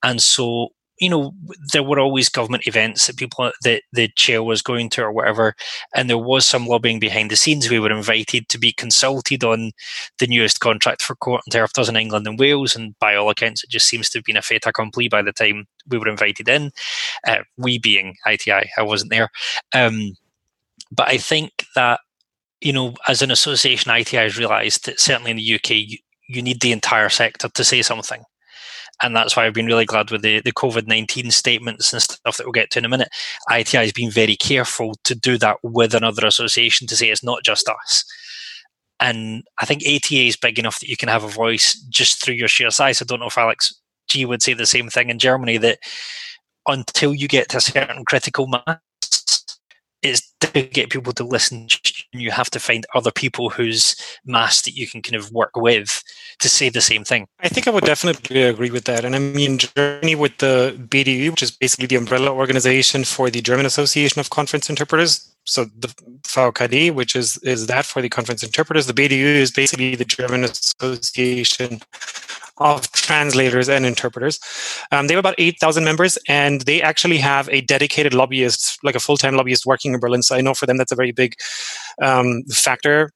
And 0.03 0.21
so 0.21 0.69
you 0.99 1.09
know, 1.09 1.33
there 1.71 1.83
were 1.83 1.99
always 1.99 2.29
government 2.29 2.67
events 2.67 3.07
that 3.07 3.17
people 3.17 3.51
that 3.63 3.81
the 3.91 4.07
chair 4.15 4.43
was 4.43 4.61
going 4.61 4.89
to 4.91 5.03
or 5.03 5.11
whatever, 5.11 5.55
and 5.95 6.09
there 6.09 6.17
was 6.17 6.45
some 6.45 6.67
lobbying 6.67 6.99
behind 6.99 7.31
the 7.31 7.35
scenes. 7.35 7.69
We 7.69 7.79
were 7.79 7.91
invited 7.91 8.47
to 8.49 8.59
be 8.59 8.71
consulted 8.71 9.43
on 9.43 9.71
the 10.19 10.27
newest 10.27 10.59
contract 10.59 11.01
for 11.01 11.15
court 11.15 11.41
interpreters 11.47 11.89
in 11.89 11.97
England 11.97 12.27
and 12.27 12.39
Wales, 12.39 12.75
and 12.75 12.97
by 12.99 13.15
all 13.15 13.29
accounts, 13.29 13.63
it 13.63 13.69
just 13.69 13.87
seems 13.87 14.09
to 14.11 14.19
have 14.19 14.23
been 14.23 14.37
a 14.37 14.41
fait 14.41 14.65
accompli 14.65 15.09
by 15.09 15.21
the 15.21 15.33
time 15.33 15.65
we 15.87 15.97
were 15.97 16.07
invited 16.07 16.47
in. 16.47 16.71
Uh, 17.27 17.39
we 17.57 17.79
being 17.79 18.15
ITI, 18.25 18.69
I 18.77 18.81
wasn't 18.83 19.11
there, 19.11 19.29
um, 19.73 20.13
but 20.91 21.09
I 21.09 21.17
think 21.17 21.65
that 21.75 22.01
you 22.63 22.73
know, 22.73 22.95
as 23.07 23.21
an 23.21 23.31
association, 23.31 23.91
ITI 23.91 24.17
has 24.17 24.37
realised 24.37 24.85
that 24.85 24.99
certainly 24.99 25.31
in 25.31 25.37
the 25.37 25.55
UK, 25.55 25.71
you, 25.71 25.97
need 26.41 26.61
the 26.61 26.71
entire 26.71 27.09
sector 27.09 27.49
to 27.49 27.63
say 27.63 27.81
something 27.83 28.23
and 29.01 29.15
that's 29.15 29.35
why 29.35 29.45
I've 29.45 29.53
been 29.53 29.65
really 29.65 29.85
glad 29.85 30.11
with 30.11 30.21
the, 30.21 30.41
the 30.41 30.51
COVID 30.51 30.87
19 30.87 31.31
statements 31.31 31.91
and 31.91 32.01
stuff 32.01 32.37
that 32.37 32.45
we'll 32.45 32.51
get 32.51 32.71
to 32.71 32.79
in 32.79 32.85
a 32.85 32.89
minute. 32.89 33.09
ITI 33.51 33.77
has 33.77 33.91
been 33.91 34.11
very 34.11 34.35
careful 34.35 34.93
to 35.03 35.15
do 35.15 35.37
that 35.39 35.57
with 35.63 35.93
another 35.93 36.25
association 36.25 36.87
to 36.87 36.95
say 36.95 37.09
it's 37.09 37.23
not 37.23 37.43
just 37.43 37.67
us. 37.67 38.05
And 38.99 39.43
I 39.59 39.65
think 39.65 39.81
ATA 39.81 40.15
is 40.15 40.37
big 40.37 40.59
enough 40.59 40.79
that 40.79 40.87
you 40.87 40.95
can 40.97 41.09
have 41.09 41.23
a 41.23 41.27
voice 41.27 41.75
just 41.89 42.23
through 42.23 42.35
your 42.35 42.47
sheer 42.47 42.71
size. 42.71 43.01
I 43.01 43.05
don't 43.05 43.19
know 43.19 43.27
if 43.27 43.37
Alex 43.37 43.73
G 44.07 44.25
would 44.25 44.41
say 44.41 44.53
the 44.53 44.65
same 44.65 44.89
thing 44.89 45.09
in 45.09 45.19
Germany 45.19 45.57
that 45.57 45.79
until 46.67 47.13
you 47.13 47.27
get 47.27 47.49
to 47.49 47.57
a 47.57 47.61
certain 47.61 48.05
critical 48.05 48.47
mass, 48.47 48.79
is 50.01 50.21
to 50.41 50.61
get 50.63 50.89
people 50.89 51.13
to 51.13 51.23
listen. 51.23 51.67
You 52.13 52.31
have 52.31 52.49
to 52.51 52.59
find 52.59 52.85
other 52.95 53.11
people 53.11 53.49
whose 53.49 53.95
mass 54.25 54.61
that 54.63 54.75
you 54.75 54.87
can 54.87 55.01
kind 55.01 55.15
of 55.15 55.31
work 55.31 55.55
with 55.55 56.03
to 56.39 56.49
say 56.49 56.69
the 56.69 56.81
same 56.81 57.03
thing. 57.03 57.27
I 57.39 57.49
think 57.49 57.67
I 57.67 57.71
would 57.71 57.85
definitely 57.85 58.43
agree 58.43 58.71
with 58.71 58.85
that. 58.85 59.03
And 59.05 59.15
I 59.15 59.19
mean, 59.19 59.57
Germany 59.57 60.15
with 60.15 60.37
the 60.37 60.75
BDU, 60.89 61.31
which 61.31 61.43
is 61.43 61.51
basically 61.51 61.87
the 61.87 61.95
umbrella 61.95 62.31
organization 62.31 63.03
for 63.03 63.29
the 63.29 63.41
German 63.41 63.65
Association 63.65 64.19
of 64.19 64.29
Conference 64.29 64.69
Interpreters. 64.69 65.29
So 65.45 65.65
the 65.65 65.89
VKD, 66.23 66.93
which 66.93 67.15
is 67.15 67.37
is 67.37 67.67
that 67.67 67.85
for 67.85 68.01
the 68.01 68.09
conference 68.09 68.43
interpreters. 68.43 68.87
The 68.87 68.93
BDU 68.93 69.35
is 69.45 69.51
basically 69.51 69.95
the 69.95 70.05
German 70.05 70.45
Association 70.45 71.81
of 72.57 72.91
translators 72.91 73.69
and 73.69 73.85
interpreters. 73.85 74.39
Um, 74.91 75.07
they 75.07 75.13
have 75.13 75.19
about 75.19 75.35
8,000 75.37 75.83
members, 75.83 76.17
and 76.27 76.61
they 76.61 76.81
actually 76.81 77.17
have 77.17 77.49
a 77.49 77.61
dedicated 77.61 78.13
lobbyist, 78.13 78.79
like 78.83 78.95
a 78.95 78.99
full 78.99 79.17
time 79.17 79.35
lobbyist 79.35 79.65
working 79.65 79.93
in 79.93 79.99
Berlin. 79.99 80.23
So 80.23 80.35
I 80.35 80.41
know 80.41 80.53
for 80.53 80.65
them 80.65 80.77
that's 80.77 80.91
a 80.91 80.95
very 80.95 81.11
big 81.11 81.35
um, 82.01 82.43
factor 82.51 83.11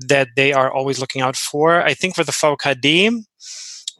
that 0.00 0.28
they 0.36 0.52
are 0.52 0.72
always 0.72 0.98
looking 0.98 1.22
out 1.22 1.36
for. 1.36 1.82
I 1.82 1.94
think 1.94 2.14
for 2.14 2.24
the 2.24 2.32
VKD, 2.32 3.24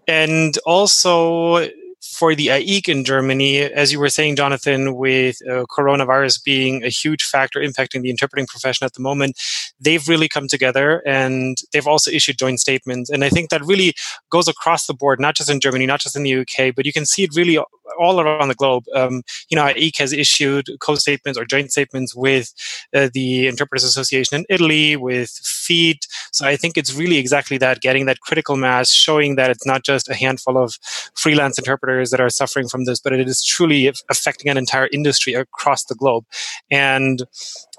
and 0.06 0.58
also 0.66 1.68
for 2.14 2.34
the 2.34 2.48
AIIC 2.48 2.88
in 2.88 3.04
Germany, 3.04 3.60
as 3.60 3.92
you 3.92 3.98
were 3.98 4.08
saying, 4.08 4.36
Jonathan, 4.36 4.94
with 4.94 5.36
uh, 5.48 5.64
coronavirus 5.64 6.42
being 6.44 6.84
a 6.84 6.88
huge 6.88 7.24
factor 7.24 7.60
impacting 7.60 8.02
the 8.02 8.10
interpreting 8.10 8.46
profession 8.46 8.84
at 8.84 8.94
the 8.94 9.00
moment, 9.00 9.38
they've 9.80 10.06
really 10.08 10.28
come 10.28 10.48
together 10.48 11.02
and 11.06 11.58
they've 11.72 11.86
also 11.86 12.10
issued 12.10 12.38
joint 12.38 12.60
statements. 12.60 13.10
And 13.10 13.24
I 13.24 13.28
think 13.28 13.50
that 13.50 13.64
really 13.64 13.94
goes 14.30 14.48
across 14.48 14.86
the 14.86 14.94
board, 14.94 15.20
not 15.20 15.36
just 15.36 15.50
in 15.50 15.60
Germany, 15.60 15.86
not 15.86 16.00
just 16.00 16.16
in 16.16 16.22
the 16.22 16.34
UK, 16.34 16.74
but 16.74 16.86
you 16.86 16.92
can 16.92 17.06
see 17.06 17.24
it 17.24 17.34
really 17.34 17.58
all 17.98 18.20
around 18.20 18.48
the 18.48 18.54
globe. 18.54 18.84
Um, 18.94 19.22
you 19.48 19.56
know, 19.56 19.64
AIIC 19.64 19.98
has 19.98 20.12
issued 20.12 20.68
co-statements 20.80 21.38
or 21.38 21.44
joint 21.44 21.70
statements 21.72 22.14
with 22.14 22.52
uh, 22.94 23.08
the 23.12 23.46
Interpreters 23.46 23.84
Association 23.84 24.38
in 24.38 24.46
Italy, 24.48 24.96
with 24.96 25.30
FEED. 25.30 25.98
So 26.32 26.46
I 26.46 26.56
think 26.56 26.76
it's 26.76 26.94
really 26.94 27.18
exactly 27.18 27.58
that, 27.58 27.80
getting 27.80 28.06
that 28.06 28.20
critical 28.20 28.56
mass, 28.56 28.92
showing 28.92 29.36
that 29.36 29.50
it's 29.50 29.66
not 29.66 29.84
just 29.84 30.08
a 30.08 30.14
handful 30.14 30.58
of 30.58 30.74
freelance 31.14 31.58
interpreters 31.58 32.10
that 32.10 32.20
are 32.20 32.30
suffering 32.30 32.68
from 32.68 32.84
this, 32.84 33.00
but 33.00 33.12
it 33.12 33.28
is 33.28 33.44
truly 33.44 33.90
affecting 34.10 34.50
an 34.50 34.56
entire 34.56 34.88
industry 34.92 35.34
across 35.34 35.84
the 35.84 35.94
globe. 35.94 36.24
And 36.70 37.22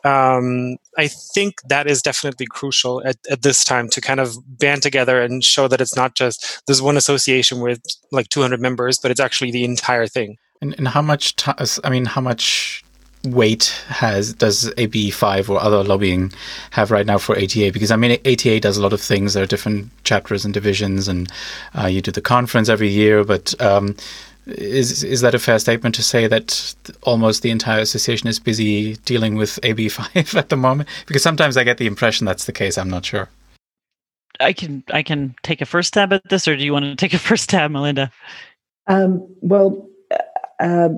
um, 0.06 0.78
I 0.98 1.08
think 1.08 1.62
that 1.68 1.88
is 1.88 2.02
definitely 2.02 2.46
crucial 2.46 3.02
at, 3.06 3.18
at 3.30 3.42
this 3.42 3.64
time 3.64 3.90
to 3.90 4.00
kind 4.00 4.20
of 4.20 4.38
band 4.46 4.84
together 4.84 5.20
and 5.20 5.44
show 5.44 5.68
that 5.68 5.82
it's 5.82 5.96
not 5.96 6.16
just 6.16 6.62
this 6.68 6.80
one 6.80 6.96
association 6.96 7.60
with 7.60 7.82
like 8.12 8.30
200 8.30 8.62
members, 8.62 9.00
but 9.00 9.10
it's 9.10 9.20
actually 9.20 9.50
the 9.50 9.66
entire 9.66 10.06
thing. 10.06 10.38
And, 10.62 10.76
and 10.78 10.88
how 10.88 11.02
much, 11.02 11.36
t- 11.36 11.52
I 11.84 11.90
mean, 11.90 12.06
how 12.06 12.22
much 12.22 12.84
weight 13.24 13.84
has 13.88 14.34
does 14.34 14.70
AB5 14.76 15.50
or 15.50 15.60
other 15.60 15.84
lobbying 15.84 16.32
have 16.70 16.92
right 16.92 17.08
now 17.08 17.18
for 17.18 17.36
ATA? 17.36 17.72
Because 17.74 17.90
I 17.90 17.96
mean, 17.96 18.20
ATA 18.26 18.60
does 18.60 18.78
a 18.78 18.84
lot 18.84 18.94
of 18.94 19.02
things. 19.02 19.34
There 19.34 19.44
are 19.44 19.48
different 19.48 19.90
chapters 20.04 20.46
and 20.46 20.54
divisions, 20.54 21.08
and 21.08 21.32
uh, 21.74 21.88
you 21.88 22.04
do 22.04 22.12
the 22.12 22.22
conference 22.22 22.70
every 22.70 22.90
year. 22.90 23.24
But 23.24 23.60
um, 23.60 23.96
is 24.48 25.04
is 25.04 25.22
that 25.22 25.34
a 25.34 25.40
fair 25.40 25.60
statement 25.60 25.96
to 25.96 26.04
say 26.04 26.28
that 26.28 26.76
almost 27.04 27.42
the 27.42 27.50
entire 27.50 27.82
association 27.82 28.28
is 28.28 28.40
busy 28.40 28.96
dealing 28.98 29.36
with 29.36 29.60
AB5 29.62 30.36
at 30.38 30.50
the 30.50 30.58
moment? 30.58 30.90
Because 31.08 31.24
sometimes 31.24 31.58
I 31.58 31.64
get 31.64 31.78
the 31.78 31.88
impression 31.88 32.26
that's 32.26 32.46
the 32.46 32.52
case. 32.52 32.78
I'm 32.78 32.90
not 32.90 33.06
sure. 33.06 33.30
I 34.40 34.54
can 34.54 34.84
I 34.92 35.04
can 35.04 35.36
take 35.44 35.62
a 35.62 35.66
first 35.66 35.90
stab 35.90 36.14
at 36.14 36.28
this, 36.30 36.48
or 36.48 36.56
do 36.56 36.64
you 36.64 36.74
want 36.74 36.86
to 36.86 36.96
take 36.96 37.14
a 37.14 37.20
first 37.20 37.46
stab, 37.46 37.72
Melinda? 37.72 38.12
Um, 38.88 39.28
well, 39.42 39.88
uh, 40.60 40.90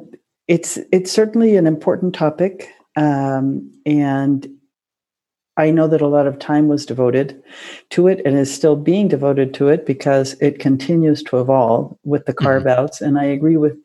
it's 0.48 0.78
it's 0.92 1.12
certainly 1.12 1.56
an 1.56 1.68
important 1.68 2.16
topic, 2.16 2.70
um, 2.96 3.72
and 3.86 4.48
I 5.58 5.72
know 5.72 5.88
that 5.88 6.02
a 6.02 6.08
lot 6.08 6.28
of 6.28 6.38
time 6.38 6.68
was 6.68 6.86
devoted 6.86 7.42
to 7.90 8.08
it 8.08 8.22
and 8.26 8.38
is 8.38 8.54
still 8.54 8.76
being 8.76 9.08
devoted 9.08 9.56
to 9.56 9.70
it 9.70 9.86
because 9.88 10.34
it 10.40 10.60
continues 10.60 11.24
to 11.24 11.40
evolve 11.40 11.98
with 12.04 12.28
the 12.28 12.34
carve 12.34 12.68
outs. 12.68 12.98
Mm-hmm. 12.98 13.06
And 13.08 13.20
I 13.20 13.26
agree 13.26 13.58
with 13.58 13.76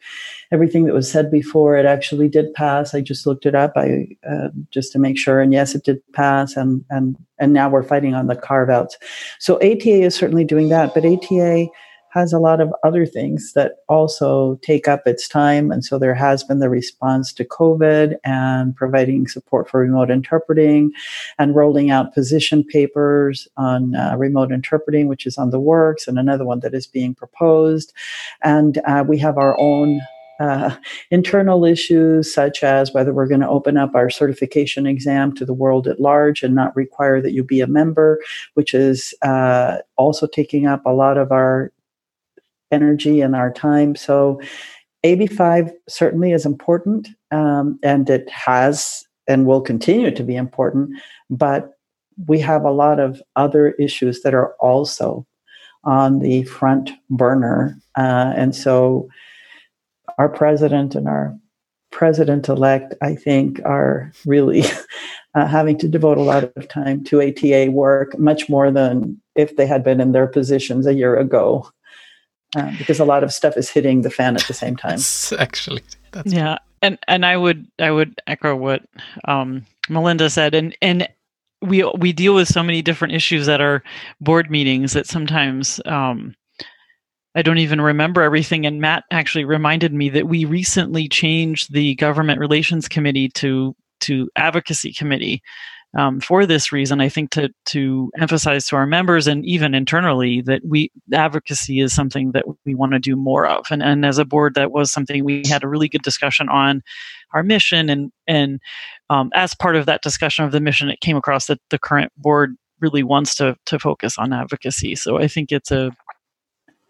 everything 0.50 0.84
that 0.84 0.94
was 0.94 1.10
said 1.10 1.30
before. 1.30 1.76
It 1.76 1.86
actually 1.86 2.28
did 2.28 2.52
pass. 2.52 2.94
I 2.94 3.00
just 3.00 3.26
looked 3.26 3.46
it 3.46 3.54
up 3.54 3.72
I, 3.74 4.06
uh, 4.28 4.48
just 4.70 4.92
to 4.92 4.98
make 4.98 5.18
sure. 5.18 5.40
And 5.40 5.52
yes, 5.52 5.74
it 5.74 5.84
did 5.84 6.00
pass. 6.12 6.56
And, 6.56 6.84
and, 6.90 7.16
and 7.38 7.54
now 7.54 7.70
we're 7.70 7.82
fighting 7.82 8.14
on 8.14 8.26
the 8.26 8.36
carve 8.36 8.68
outs. 8.68 8.98
So 9.38 9.56
ATA 9.56 10.02
is 10.02 10.14
certainly 10.14 10.44
doing 10.44 10.68
that. 10.68 10.92
But 10.92 11.06
ATA 11.06 11.68
has 12.12 12.32
a 12.32 12.38
lot 12.38 12.60
of 12.60 12.72
other 12.84 13.06
things 13.06 13.54
that 13.54 13.76
also 13.88 14.58
take 14.62 14.86
up 14.86 15.06
its 15.06 15.26
time. 15.26 15.72
And 15.72 15.82
so 15.82 15.98
there 15.98 16.14
has 16.14 16.44
been 16.44 16.58
the 16.58 16.68
response 16.68 17.32
to 17.32 17.44
COVID 17.44 18.16
and 18.22 18.76
providing 18.76 19.26
support 19.28 19.70
for 19.70 19.80
remote 19.80 20.10
interpreting 20.10 20.92
and 21.38 21.56
rolling 21.56 21.90
out 21.90 22.12
position 22.12 22.64
papers 22.64 23.48
on 23.56 23.94
uh, 23.94 24.14
remote 24.18 24.52
interpreting, 24.52 25.08
which 25.08 25.26
is 25.26 25.38
on 25.38 25.50
the 25.50 25.60
works, 25.60 26.06
and 26.06 26.18
another 26.18 26.44
one 26.44 26.60
that 26.60 26.74
is 26.74 26.86
being 26.86 27.14
proposed. 27.14 27.94
And 28.42 28.78
uh, 28.86 29.04
we 29.08 29.16
have 29.18 29.38
our 29.38 29.58
own 29.58 30.02
uh, 30.38 30.76
internal 31.10 31.64
issues 31.64 32.32
such 32.32 32.62
as 32.62 32.92
whether 32.92 33.14
we're 33.14 33.28
going 33.28 33.40
to 33.40 33.48
open 33.48 33.76
up 33.76 33.94
our 33.94 34.10
certification 34.10 34.86
exam 34.86 35.34
to 35.34 35.46
the 35.46 35.54
world 35.54 35.86
at 35.86 36.00
large 36.00 36.42
and 36.42 36.54
not 36.54 36.74
require 36.76 37.22
that 37.22 37.32
you 37.32 37.44
be 37.44 37.60
a 37.60 37.66
member, 37.66 38.18
which 38.54 38.74
is 38.74 39.14
uh, 39.22 39.78
also 39.96 40.26
taking 40.26 40.66
up 40.66 40.84
a 40.84 40.90
lot 40.90 41.16
of 41.16 41.32
our 41.32 41.72
energy 42.72 43.20
and 43.20 43.36
our 43.36 43.52
time. 43.52 43.94
So, 43.94 44.40
AB5 45.04 45.72
certainly 45.88 46.32
is 46.32 46.46
important, 46.46 47.08
um, 47.30 47.78
and 47.82 48.08
it 48.08 48.28
has 48.30 49.04
and 49.28 49.46
will 49.46 49.60
continue 49.60 50.10
to 50.10 50.22
be 50.22 50.36
important, 50.36 50.90
but 51.30 51.72
we 52.26 52.38
have 52.38 52.64
a 52.64 52.70
lot 52.70 53.00
of 53.00 53.22
other 53.36 53.70
issues 53.72 54.22
that 54.22 54.34
are 54.34 54.54
also 54.60 55.26
on 55.84 56.20
the 56.20 56.44
front 56.44 56.90
burner. 57.10 57.76
Uh, 57.96 58.32
and 58.36 58.54
so 58.54 59.08
our 60.18 60.28
president 60.28 60.94
and 60.94 61.08
our 61.08 61.36
president 61.90 62.48
elect, 62.48 62.94
I 63.02 63.14
think, 63.14 63.60
are 63.64 64.12
really 64.24 64.62
uh, 65.34 65.46
having 65.46 65.78
to 65.78 65.88
devote 65.88 66.18
a 66.18 66.22
lot 66.22 66.44
of 66.56 66.68
time 66.68 67.04
to 67.04 67.22
ATA 67.22 67.70
work, 67.70 68.18
much 68.18 68.48
more 68.48 68.70
than 68.70 69.20
if 69.34 69.56
they 69.56 69.66
had 69.66 69.84
been 69.84 70.00
in 70.00 70.12
their 70.12 70.26
positions 70.26 70.86
a 70.86 70.94
year 70.94 71.16
ago. 71.16 71.70
Uh, 72.54 72.70
because 72.76 73.00
a 73.00 73.04
lot 73.04 73.24
of 73.24 73.32
stuff 73.32 73.56
is 73.56 73.70
hitting 73.70 74.02
the 74.02 74.10
fan 74.10 74.36
at 74.36 74.46
the 74.46 74.52
same 74.52 74.76
time. 74.76 74.92
That's 74.92 75.32
actually, 75.32 75.82
that's 76.10 76.30
yeah, 76.30 76.58
and 76.82 76.98
and 77.08 77.24
I 77.24 77.36
would 77.36 77.66
I 77.78 77.90
would 77.90 78.20
echo 78.26 78.54
what 78.54 78.82
um, 79.26 79.64
Melinda 79.88 80.28
said, 80.28 80.54
and 80.54 80.76
and 80.82 81.08
we 81.62 81.82
we 81.96 82.12
deal 82.12 82.34
with 82.34 82.48
so 82.48 82.62
many 82.62 82.82
different 82.82 83.14
issues 83.14 83.48
at 83.48 83.60
our 83.60 83.82
board 84.20 84.50
meetings 84.50 84.92
that 84.92 85.06
sometimes 85.06 85.80
um, 85.86 86.34
I 87.34 87.42
don't 87.42 87.58
even 87.58 87.80
remember 87.80 88.22
everything. 88.22 88.66
And 88.66 88.80
Matt 88.80 89.04
actually 89.10 89.44
reminded 89.44 89.94
me 89.94 90.10
that 90.10 90.28
we 90.28 90.44
recently 90.44 91.08
changed 91.08 91.72
the 91.72 91.94
government 91.94 92.40
relations 92.40 92.88
committee 92.88 93.28
to 93.30 93.74
to 94.00 94.28
advocacy 94.36 94.92
committee 94.92 95.42
um, 95.96 96.20
for 96.20 96.46
this 96.46 96.72
reason. 96.72 97.00
I 97.00 97.08
think 97.08 97.30
to 97.32 97.50
to 97.66 98.10
emphasize 98.18 98.66
to 98.68 98.76
our 98.76 98.86
members 98.86 99.26
and 99.26 99.44
even 99.44 99.74
internally 99.74 100.40
that 100.42 100.62
we 100.64 100.90
advocacy 101.12 101.80
is 101.80 101.94
something 101.94 102.32
that 102.32 102.44
we 102.64 102.74
want 102.74 102.92
to 102.92 102.98
do 102.98 103.16
more 103.16 103.46
of. 103.46 103.66
And 103.70 103.82
and 103.82 104.04
as 104.06 104.18
a 104.18 104.24
board, 104.24 104.54
that 104.54 104.72
was 104.72 104.90
something 104.90 105.24
we 105.24 105.42
had 105.46 105.64
a 105.64 105.68
really 105.68 105.88
good 105.88 106.02
discussion 106.02 106.48
on 106.48 106.82
our 107.34 107.42
mission 107.42 107.90
and 107.90 108.12
and 108.26 108.60
um, 109.10 109.30
as 109.34 109.54
part 109.54 109.76
of 109.76 109.86
that 109.86 110.02
discussion 110.02 110.44
of 110.44 110.52
the 110.52 110.60
mission, 110.60 110.88
it 110.88 111.00
came 111.00 111.16
across 111.16 111.46
that 111.46 111.60
the 111.70 111.78
current 111.78 112.12
board 112.16 112.56
really 112.80 113.02
wants 113.02 113.34
to 113.36 113.56
to 113.66 113.78
focus 113.78 114.18
on 114.18 114.32
advocacy. 114.32 114.94
So 114.96 115.18
I 115.18 115.28
think 115.28 115.52
it's 115.52 115.70
a 115.70 115.92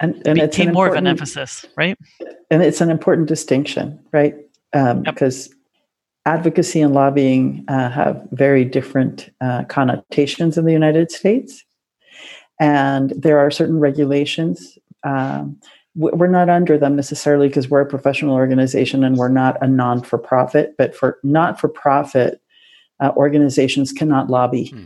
and, 0.01 0.27
and 0.27 0.39
it's 0.39 0.59
an 0.59 0.73
more 0.73 0.89
of 0.89 0.95
an 0.95 1.07
emphasis, 1.07 1.65
right? 1.77 1.97
And 2.51 2.63
it's 2.63 2.81
an 2.81 2.91
important 2.91 3.29
distinction, 3.29 4.01
right? 4.13 4.35
Um, 4.73 5.05
yep. 5.05 5.15
Advocacy 6.25 6.81
and 6.81 6.95
lobbying 6.95 7.65
uh, 7.69 7.91
have 7.91 8.27
very 8.31 8.65
different 8.65 9.31
uh, 9.41 9.65
connotations 9.65 10.57
in 10.57 10.65
the 10.65 10.73
United 10.73 11.11
States, 11.11 11.65
and 12.61 13.11
there 13.17 13.39
are 13.39 13.51
certain 13.51 13.81
regulations. 13.81 14.79
Um, 15.05 15.59
we're 15.95 16.29
not 16.29 16.49
under 16.49 16.79
them 16.79 16.97
necessarily 16.97 17.49
because 17.49 17.69
we're 17.69 17.83
a 17.83 17.87
professional 17.87 18.35
organization 18.35 19.05
and 19.05 19.17
we're 19.17 19.29
not 19.29 19.59
a 19.61 19.67
non 19.67 20.01
for 20.03 20.17
profit, 20.17 20.75
but 20.79 20.95
for 20.95 21.19
not 21.23 21.61
for 21.61 21.69
profit 21.69 22.41
uh, 23.01 23.13
organizations 23.17 23.93
cannot 23.93 24.31
lobby. 24.31 24.67
Hmm. 24.67 24.85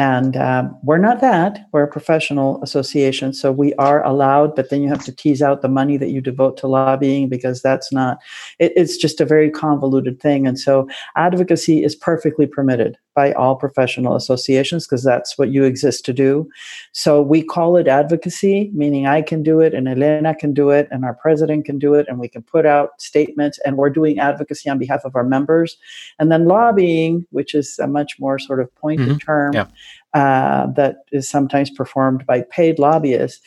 And 0.00 0.34
um, 0.38 0.78
we're 0.82 0.96
not 0.96 1.20
that. 1.20 1.66
We're 1.72 1.82
a 1.82 1.86
professional 1.86 2.58
association. 2.62 3.34
So 3.34 3.52
we 3.52 3.74
are 3.74 4.02
allowed, 4.02 4.56
but 4.56 4.70
then 4.70 4.82
you 4.82 4.88
have 4.88 5.04
to 5.04 5.14
tease 5.14 5.42
out 5.42 5.60
the 5.60 5.68
money 5.68 5.98
that 5.98 6.08
you 6.08 6.22
devote 6.22 6.56
to 6.58 6.66
lobbying 6.66 7.28
because 7.28 7.60
that's 7.60 7.92
not, 7.92 8.16
it, 8.58 8.72
it's 8.76 8.96
just 8.96 9.20
a 9.20 9.26
very 9.26 9.50
convoluted 9.50 10.18
thing. 10.18 10.46
And 10.46 10.58
so 10.58 10.88
advocacy 11.16 11.84
is 11.84 11.94
perfectly 11.94 12.46
permitted 12.46 12.96
by 13.14 13.32
all 13.32 13.56
professional 13.56 14.14
associations 14.14 14.86
because 14.86 15.02
that's 15.02 15.36
what 15.36 15.50
you 15.50 15.64
exist 15.64 16.04
to 16.04 16.12
do. 16.12 16.48
So 16.92 17.20
we 17.20 17.42
call 17.42 17.76
it 17.76 17.88
advocacy, 17.88 18.70
meaning 18.72 19.06
I 19.06 19.22
can 19.22 19.42
do 19.42 19.60
it 19.60 19.74
and 19.74 19.88
Elena 19.88 20.34
can 20.34 20.54
do 20.54 20.70
it 20.70 20.88
and 20.90 21.04
our 21.04 21.14
president 21.14 21.64
can 21.64 21.78
do 21.78 21.94
it 21.94 22.06
and 22.08 22.18
we 22.18 22.28
can 22.28 22.42
put 22.42 22.66
out 22.66 23.00
statements 23.00 23.58
and 23.64 23.76
we're 23.76 23.90
doing 23.90 24.18
advocacy 24.18 24.70
on 24.70 24.78
behalf 24.78 25.04
of 25.04 25.16
our 25.16 25.24
members. 25.24 25.76
And 26.18 26.30
then 26.30 26.46
lobbying, 26.46 27.26
which 27.30 27.54
is 27.54 27.78
a 27.78 27.86
much 27.86 28.18
more 28.20 28.38
sort 28.38 28.60
of 28.60 28.74
pointed 28.76 29.08
mm-hmm. 29.08 29.18
term 29.18 29.54
yeah. 29.54 29.66
uh, 30.14 30.66
that 30.72 31.04
is 31.12 31.28
sometimes 31.28 31.70
performed 31.70 32.24
by 32.26 32.42
paid 32.42 32.78
lobbyists. 32.78 33.40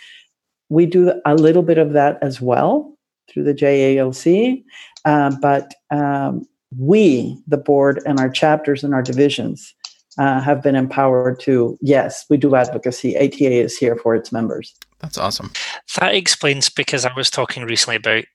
We 0.69 0.85
do 0.85 1.13
a 1.25 1.35
little 1.35 1.63
bit 1.63 1.77
of 1.77 1.93
that 1.93 2.17
as 2.21 2.41
well 2.41 2.93
through 3.29 3.43
the 3.43 3.53
JALC, 3.53 4.63
uh, 5.05 5.35
but 5.41 5.73
um, 5.91 6.45
we, 6.77 7.41
the 7.47 7.57
board, 7.57 8.01
and 8.05 8.19
our 8.19 8.29
chapters 8.29 8.83
and 8.83 8.93
our 8.93 9.01
divisions 9.01 9.73
uh, 10.17 10.39
have 10.41 10.61
been 10.61 10.75
empowered 10.75 11.39
to, 11.41 11.77
yes, 11.81 12.25
we 12.29 12.37
do 12.37 12.55
advocacy. 12.55 13.17
ATA 13.17 13.51
is 13.51 13.77
here 13.77 13.95
for 13.95 14.15
its 14.15 14.31
members. 14.31 14.73
That's 14.99 15.17
awesome. 15.17 15.51
That 15.99 16.15
explains 16.15 16.69
because 16.69 17.05
I 17.05 17.13
was 17.13 17.29
talking 17.29 17.63
recently 17.63 17.97
about 17.97 18.25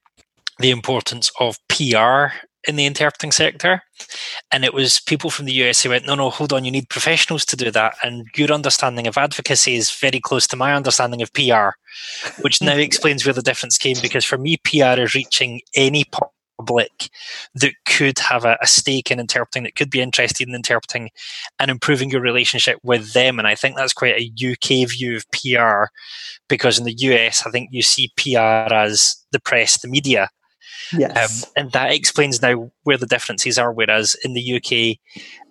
the 0.59 0.71
importance 0.71 1.31
of 1.39 1.59
PR 1.69 2.35
in 2.67 2.77
the 2.77 2.85
interpreting 2.85 3.33
sector. 3.33 3.83
And 4.51 4.65
it 4.65 4.75
was 4.75 5.01
people 5.01 5.31
from 5.31 5.47
the 5.47 5.53
US 5.65 5.83
who 5.83 5.91
went, 5.91 6.07
no, 6.07 6.15
no, 6.15 6.31
hold 6.31 6.53
on, 6.53 6.65
you 6.65 6.71
need 6.71 6.89
professionals 6.89 7.45
to 7.47 7.57
do 7.57 7.71
that. 7.71 7.97
And 8.03 8.27
your 8.37 8.51
understanding 8.51 9.07
of 9.07 9.17
advocacy 9.17 9.77
is 9.77 9.91
very 9.91 10.21
close 10.21 10.47
to 10.49 10.57
my 10.57 10.75
understanding 10.75 11.23
of 11.23 11.33
PR, 11.33 11.71
which 12.41 12.61
now 12.61 12.77
explains 12.77 13.25
where 13.25 13.33
the 13.33 13.43
difference 13.43 13.79
came. 13.79 13.97
Because 14.03 14.25
for 14.25 14.37
me, 14.37 14.59
PR 14.65 15.01
is 15.01 15.15
reaching 15.15 15.61
any 15.75 16.05
public 16.59 17.11
that 17.55 17.73
could 17.87 18.19
have 18.19 18.45
a, 18.45 18.59
a, 18.61 18.67
stake 18.67 19.11
in 19.11 19.21
interpreting, 19.21 19.63
that 19.65 19.77
could 19.77 19.91
be 19.91 20.01
interested 20.01 20.49
in 20.49 20.55
interpreting 20.55 21.11
and 21.59 21.71
improving 21.71 22.11
your 22.11 22.21
relationship 22.21 22.79
with 22.83 23.13
them. 23.13 23.39
And 23.39 23.47
I 23.47 23.55
think 23.55 23.77
that's 23.77 23.93
quite 23.93 24.17
a 24.17 24.53
UK 24.53 24.89
view 24.89 25.17
of 25.17 25.27
PR 25.31 25.91
because 26.49 26.79
in 26.79 26.85
the 26.85 26.97
US, 26.99 27.47
I 27.47 27.51
think 27.51 27.71
you 27.73 27.83
see 27.83 28.13
PR 28.17 28.73
as 28.75 29.17
the 29.33 29.41
press, 29.41 29.81
the 29.81 29.89
media. 29.89 30.29
Yes. 30.93 31.45
Um, 31.45 31.53
and 31.57 31.73
that 31.73 31.93
explains 31.93 32.41
now 32.41 32.71
where 32.85 32.97
the 32.97 33.07
differences 33.07 33.59
are. 33.59 33.73
Whereas 33.73 34.17
in 34.25 34.35
the 34.35 34.57
UK, 34.57 34.99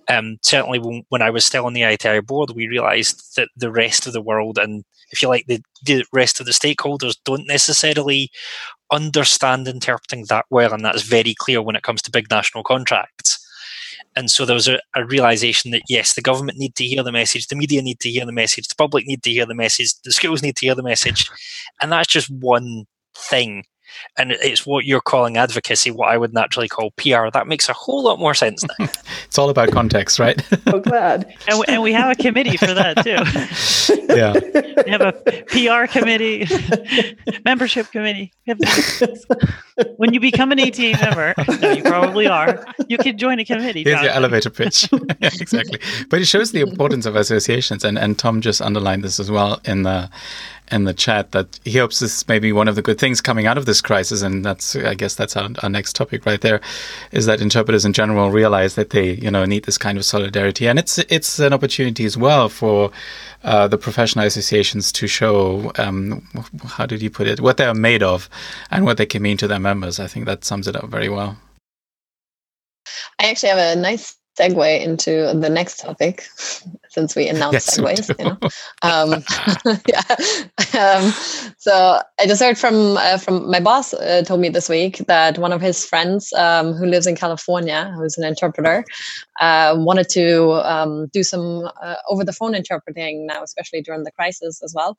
um, 0.09 0.37
certainly 0.41 0.79
when, 0.79 1.03
when, 1.09 1.21
I 1.21 1.29
was 1.29 1.45
still 1.45 1.65
on 1.65 1.73
the 1.73 1.83
ITI 1.83 2.21
board, 2.21 2.51
we 2.55 2.67
realized 2.67 3.35
that 3.35 3.49
the 3.55 3.71
rest 3.71 4.07
of 4.07 4.13
the 4.13 4.21
world 4.21 4.57
and 4.57 4.83
if 5.11 5.21
you 5.21 5.27
like, 5.27 5.45
the, 5.47 5.61
the 5.83 6.05
rest 6.11 6.39
of 6.39 6.45
the 6.45 6.51
stakeholders 6.51 7.17
don't 7.23 7.47
necessarily 7.47 8.29
understand 8.91 9.67
interpreting 9.67 10.25
that 10.29 10.45
well, 10.49 10.73
and 10.73 10.83
that's 10.83 11.03
very 11.03 11.33
clear 11.37 11.61
when 11.61 11.75
it 11.75 11.83
comes 11.83 12.01
to 12.03 12.11
big 12.11 12.29
national 12.29 12.63
contracts. 12.63 13.43
And 14.15 14.31
so 14.31 14.45
there 14.45 14.55
was 14.55 14.67
a, 14.67 14.79
a, 14.95 15.05
realization 15.05 15.71
that 15.71 15.83
yes, 15.87 16.15
the 16.15 16.21
government 16.21 16.57
need 16.57 16.75
to 16.75 16.83
hear 16.83 17.03
the 17.03 17.11
message, 17.11 17.47
the 17.47 17.55
media 17.55 17.81
need 17.81 17.99
to 17.99 18.09
hear 18.09 18.25
the 18.25 18.31
message, 18.31 18.67
the 18.67 18.75
public 18.75 19.05
need 19.05 19.23
to 19.23 19.29
hear 19.29 19.45
the 19.45 19.55
message, 19.55 19.93
the 20.03 20.11
schools 20.11 20.41
need 20.41 20.55
to 20.57 20.65
hear 20.65 20.75
the 20.75 20.83
message, 20.83 21.29
and 21.81 21.91
that's 21.91 22.07
just 22.07 22.29
one 22.29 22.85
thing 23.15 23.63
and 24.17 24.31
it's 24.31 24.65
what 24.65 24.85
you're 24.85 25.01
calling 25.01 25.37
advocacy, 25.37 25.91
what 25.91 26.09
I 26.09 26.17
would 26.17 26.33
naturally 26.33 26.67
call 26.67 26.91
PR. 26.91 27.29
That 27.31 27.47
makes 27.47 27.69
a 27.69 27.73
whole 27.73 28.03
lot 28.03 28.19
more 28.19 28.33
sense 28.33 28.63
now. 28.63 28.87
it's 29.25 29.37
all 29.37 29.49
about 29.49 29.71
context, 29.71 30.19
right? 30.19 30.41
oh, 30.67 30.79
glad. 30.79 31.33
And, 31.47 31.63
and, 31.67 31.81
we 31.81 31.93
have 31.93 32.11
a 32.11 32.21
committee 32.21 32.57
for 32.57 32.73
that 32.73 33.03
too. 33.03 34.05
yeah. 34.15 34.33
We 34.85 34.91
have 34.91 35.01
a 35.01 35.13
PR 35.47 35.91
committee, 35.91 36.47
membership 37.45 37.91
committee. 37.91 38.33
when 39.97 40.13
you 40.13 40.19
become 40.19 40.51
an 40.51 40.59
ATA 40.59 40.97
member, 41.01 41.33
no, 41.61 41.71
you 41.71 41.83
probably 41.83 42.27
are, 42.27 42.65
you 42.87 42.97
can 42.97 43.17
join 43.17 43.39
a 43.39 43.45
committee. 43.45 43.83
Here's 43.83 44.01
your 44.01 44.11
elevator 44.11 44.49
pitch. 44.49 44.89
exactly. 45.21 45.79
But 46.09 46.21
it 46.21 46.25
shows 46.25 46.51
the 46.51 46.61
importance 46.61 47.05
of 47.05 47.15
associations. 47.15 47.83
And, 47.83 47.97
and 47.97 48.17
Tom 48.17 48.41
just 48.41 48.61
underlined 48.61 49.03
this 49.03 49.19
as 49.19 49.29
well 49.29 49.59
in 49.65 49.83
the 49.83 50.09
in 50.71 50.83
the 50.83 50.93
chat 50.93 51.31
that 51.31 51.59
he 51.63 51.77
hopes 51.77 51.99
this 51.99 52.27
may 52.27 52.39
be 52.39 52.51
one 52.51 52.67
of 52.67 52.75
the 52.75 52.81
good 52.81 52.99
things 52.99 53.21
coming 53.21 53.47
out 53.47 53.57
of 53.57 53.65
this 53.65 53.81
crisis, 53.81 54.21
and 54.21 54.45
that's 54.45 54.75
I 54.75 54.93
guess 54.93 55.15
that's 55.15 55.35
our, 55.37 55.49
our 55.63 55.69
next 55.69 55.95
topic 55.95 56.25
right 56.25 56.41
there, 56.41 56.61
is 57.11 57.25
that 57.25 57.41
interpreters 57.41 57.85
in 57.85 57.93
general 57.93 58.31
realize 58.31 58.75
that 58.75 58.89
they 58.91 59.11
you 59.11 59.31
know 59.31 59.45
need 59.45 59.65
this 59.65 59.77
kind 59.77 59.97
of 59.97 60.05
solidarity, 60.05 60.67
and 60.67 60.79
it's 60.79 60.97
it's 60.97 61.39
an 61.39 61.53
opportunity 61.53 62.05
as 62.05 62.17
well 62.17 62.49
for 62.49 62.91
uh, 63.43 63.67
the 63.67 63.77
professional 63.77 64.25
associations 64.25 64.91
to 64.91 65.07
show 65.07 65.71
um, 65.77 66.27
how 66.65 66.85
did 66.85 67.01
you 67.01 67.09
put 67.09 67.27
it 67.27 67.39
what 67.39 67.57
they're 67.57 67.73
made 67.73 68.03
of 68.03 68.29
and 68.71 68.85
what 68.85 68.97
they 68.97 69.05
can 69.05 69.21
mean 69.21 69.37
to 69.37 69.47
their 69.47 69.59
members. 69.59 69.99
I 69.99 70.07
think 70.07 70.25
that 70.25 70.43
sums 70.43 70.67
it 70.67 70.75
up 70.75 70.89
very 70.89 71.09
well. 71.09 71.37
I 73.19 73.29
actually 73.29 73.49
have 73.49 73.77
a 73.77 73.79
nice 73.79 74.15
segue 74.39 74.81
into 74.81 75.33
the 75.33 75.49
next 75.49 75.79
topic 75.79 76.27
since 76.97 77.15
we 77.15 77.27
announced 77.27 77.77
yes, 77.77 77.77
segues. 77.77 78.09
You 78.17 78.25
know? 78.25 78.37
um, 78.81 79.23
yeah. 79.93 80.01
Um, 80.81 81.11
so 81.57 82.01
I 82.19 82.25
just 82.25 82.41
heard 82.41 82.57
from 82.57 82.97
uh, 82.97 83.19
from 83.19 83.49
my 83.49 83.59
boss 83.59 83.93
uh, 83.93 84.23
told 84.25 84.39
me 84.39 84.49
this 84.49 84.67
week 84.67 84.97
that 85.07 85.37
one 85.37 85.53
of 85.53 85.61
his 85.61 85.85
friends 85.85 86.33
um, 86.33 86.73
who 86.73 86.87
lives 86.87 87.05
in 87.05 87.15
California, 87.15 87.93
who's 87.95 88.17
an 88.17 88.23
interpreter, 88.23 88.83
uh, 89.39 89.75
wanted 89.77 90.09
to 90.09 90.53
um, 90.67 91.07
do 91.13 91.21
some 91.21 91.69
uh, 91.83 91.95
over 92.09 92.23
the 92.23 92.33
phone 92.33 92.55
interpreting 92.55 93.27
now, 93.27 93.43
especially 93.43 93.81
during 93.81 94.03
the 94.03 94.11
crisis 94.11 94.63
as 94.63 94.73
well, 94.75 94.97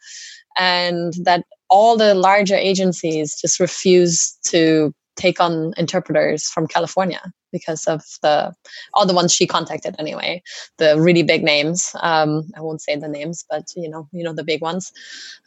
and 0.57 1.15
that 1.25 1.45
all 1.69 1.97
the 1.97 2.15
larger 2.15 2.57
agencies 2.57 3.37
just 3.41 3.59
refuse 3.59 4.39
to 4.45 4.95
take 5.17 5.41
on 5.41 5.73
interpreters 5.77 6.49
from 6.49 6.69
California 6.69 7.21
because 7.53 7.87
of 7.87 8.03
the 8.23 8.55
all 8.95 9.07
the 9.07 9.15
ones 9.15 9.33
she 9.33 9.47
contacted 9.47 9.95
anyway, 9.99 10.43
the 10.79 11.01
really 11.01 11.23
big 11.23 11.43
names. 11.43 11.91
Um, 12.01 12.45
I 12.57 12.61
won't 12.61 12.83
say 12.83 12.97
the 12.97 13.09
names, 13.09 13.45
but 13.49 13.65
you 13.77 13.89
know, 13.89 14.09
you 14.13 14.25
know 14.25 14.33
the 14.33 14.45
big 14.45 14.61
ones. 14.61 14.93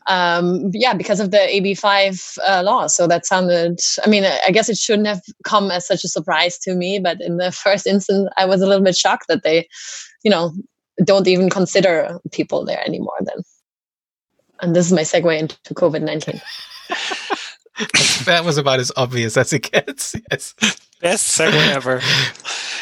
Um, 0.08 0.72
yeah, 0.74 0.93
because 0.93 1.20
of 1.20 1.32
the 1.32 1.38
AB5 1.38 2.38
uh, 2.47 2.64
law. 2.64 2.88
So 2.88 3.08
that 3.08 3.26
sounded. 3.26 3.80
I 4.06 4.10
mean, 4.10 4.24
I 4.26 4.52
guess 4.52 4.70
it 4.70 4.78
shouldn't 4.78 5.08
have 5.08 5.22
come 5.43 5.72
as 5.72 5.88
such 5.88 6.04
a 6.04 6.10
surprise 6.10 6.58
to 6.60 6.76
me, 6.76 6.99
but 6.99 7.22
in 7.22 7.38
the 7.38 7.52
first 7.64 7.88
instance, 7.88 8.30
I 8.38 8.45
was 8.45 8.62
a 8.62 8.68
little 8.68 8.84
bit 8.84 8.97
shocked 8.97 9.28
that 9.28 9.43
they, 9.43 9.68
you 10.24 10.32
know, 10.32 10.54
don't 11.04 11.28
even 11.28 11.49
consider 11.49 12.20
people 12.32 12.66
there 12.66 12.84
anymore. 12.86 13.18
Then, 13.22 13.43
and 14.62 14.76
this 14.76 14.86
is 14.86 14.93
my 14.93 15.02
segue 15.02 15.39
into 15.39 15.58
COVID 15.74 16.02
nineteen. 16.02 16.41
that 18.25 18.43
was 18.45 18.57
about 18.57 18.79
as 18.79 18.91
obvious 18.95 19.38
as 19.38 19.53
it 19.53 19.71
gets. 19.71 20.15
Yes. 20.32 20.55
Best 21.01 21.39
segue 21.39 21.75
ever. 21.75 21.99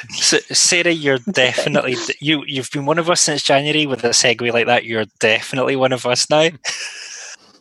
So, 0.10 0.40
Sarah, 0.52 0.92
you're 0.92 1.20
definitely 1.20 1.96
you. 2.20 2.44
You've 2.46 2.70
been 2.70 2.86
one 2.86 3.00
of 3.00 3.10
us 3.10 3.22
since 3.22 3.42
January 3.42 3.86
with 3.86 4.04
a 4.04 4.10
segue 4.10 4.52
like 4.52 4.66
that. 4.66 4.84
You're 4.84 5.06
definitely 5.20 5.78
one 5.78 5.94
of 5.94 6.06
us 6.06 6.30
now. 6.30 6.50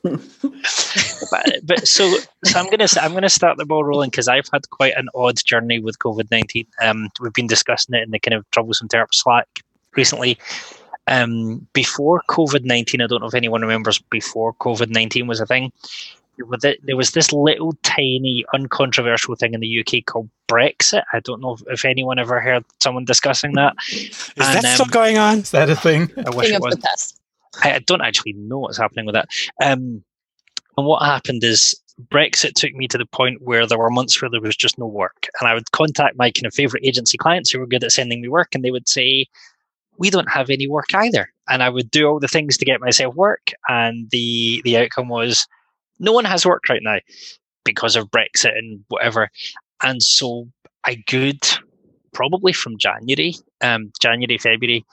but, 0.02 1.60
but 1.64 1.86
so 1.86 2.12
so 2.44 2.58
I'm 2.58 2.68
gonna 2.70 2.88
I'm 3.00 3.12
gonna 3.12 3.28
start 3.28 3.56
the 3.56 3.66
ball 3.66 3.84
rolling 3.84 4.10
because 4.10 4.26
I've 4.26 4.48
had 4.52 4.68
quite 4.70 4.94
an 4.96 5.08
odd 5.14 5.36
journey 5.44 5.78
with 5.78 6.00
COVID 6.00 6.28
nineteen. 6.32 6.66
Um, 6.82 7.08
we've 7.20 7.32
been 7.32 7.46
discussing 7.46 7.94
it 7.94 8.02
in 8.02 8.10
the 8.10 8.18
kind 8.18 8.34
of 8.34 8.48
troublesome 8.50 8.88
terp 8.88 9.08
Slack 9.12 9.46
recently. 9.94 10.38
Um, 11.06 11.66
before 11.72 12.22
COVID 12.28 12.64
nineteen, 12.64 13.00
I 13.00 13.06
don't 13.06 13.20
know 13.20 13.28
if 13.28 13.34
anyone 13.34 13.62
remembers 13.62 13.98
before 13.98 14.54
COVID 14.54 14.90
nineteen 14.90 15.28
was 15.28 15.40
a 15.40 15.46
thing 15.46 15.70
with 15.70 15.74
it, 15.74 16.27
there 16.60 16.96
was 16.96 17.12
this 17.12 17.32
little 17.32 17.72
tiny 17.82 18.44
uncontroversial 18.54 19.34
thing 19.36 19.54
in 19.54 19.60
the 19.60 19.80
UK 19.80 20.04
called 20.04 20.28
Brexit. 20.48 21.02
I 21.12 21.20
don't 21.20 21.40
know 21.40 21.54
if, 21.54 21.62
if 21.66 21.84
anyone 21.84 22.18
ever 22.18 22.40
heard 22.40 22.64
someone 22.80 23.04
discussing 23.04 23.52
that. 23.54 23.74
Is 23.90 24.32
and, 24.36 24.56
that 24.56 24.64
um, 24.64 24.70
still 24.74 24.86
going 24.86 25.18
on? 25.18 25.38
Is 25.38 25.50
that 25.50 25.70
a 25.70 25.76
thing? 25.76 26.10
I 26.26 26.30
wish 26.30 26.50
it 26.50 26.60
was. 26.60 27.14
I, 27.62 27.74
I, 27.74 27.78
don't 27.80 28.02
actually 28.02 28.34
know 28.34 28.58
what's 28.58 28.78
happening 28.78 29.06
with 29.06 29.14
that. 29.14 29.28
Um, 29.62 30.04
and 30.76 30.86
what 30.86 31.02
happened 31.02 31.42
is 31.42 31.80
Brexit 32.00 32.54
took 32.54 32.72
me 32.74 32.86
to 32.88 32.98
the 32.98 33.06
point 33.06 33.42
where 33.42 33.66
there 33.66 33.78
were 33.78 33.90
months 33.90 34.20
where 34.20 34.30
there 34.30 34.40
was 34.40 34.56
just 34.56 34.78
no 34.78 34.86
work, 34.86 35.28
and 35.40 35.48
I 35.48 35.54
would 35.54 35.70
contact 35.72 36.16
my 36.16 36.30
kind 36.30 36.46
of 36.46 36.54
favorite 36.54 36.84
agency 36.86 37.18
clients 37.18 37.50
who 37.50 37.58
were 37.58 37.66
good 37.66 37.84
at 37.84 37.92
sending 37.92 38.22
me 38.22 38.28
work, 38.28 38.54
and 38.54 38.64
they 38.64 38.70
would 38.70 38.88
say, 38.88 39.26
"We 39.96 40.10
don't 40.10 40.30
have 40.30 40.50
any 40.50 40.68
work 40.68 40.94
either." 40.94 41.32
And 41.48 41.62
I 41.62 41.68
would 41.68 41.90
do 41.90 42.06
all 42.06 42.20
the 42.20 42.28
things 42.28 42.56
to 42.58 42.64
get 42.64 42.80
myself 42.80 43.14
work, 43.16 43.50
and 43.68 44.08
the 44.10 44.62
the 44.64 44.76
outcome 44.76 45.08
was 45.08 45.46
no 45.98 46.12
one 46.12 46.24
has 46.24 46.46
work 46.46 46.68
right 46.68 46.82
now 46.82 46.98
because 47.64 47.96
of 47.96 48.10
Brexit 48.10 48.56
and 48.56 48.84
whatever. 48.88 49.30
And 49.82 50.02
so 50.02 50.48
I 50.84 51.02
could 51.06 51.40
probably 52.12 52.52
from 52.52 52.78
January, 52.78 53.34
um, 53.60 53.92
January, 54.00 54.38
February, 54.38 54.84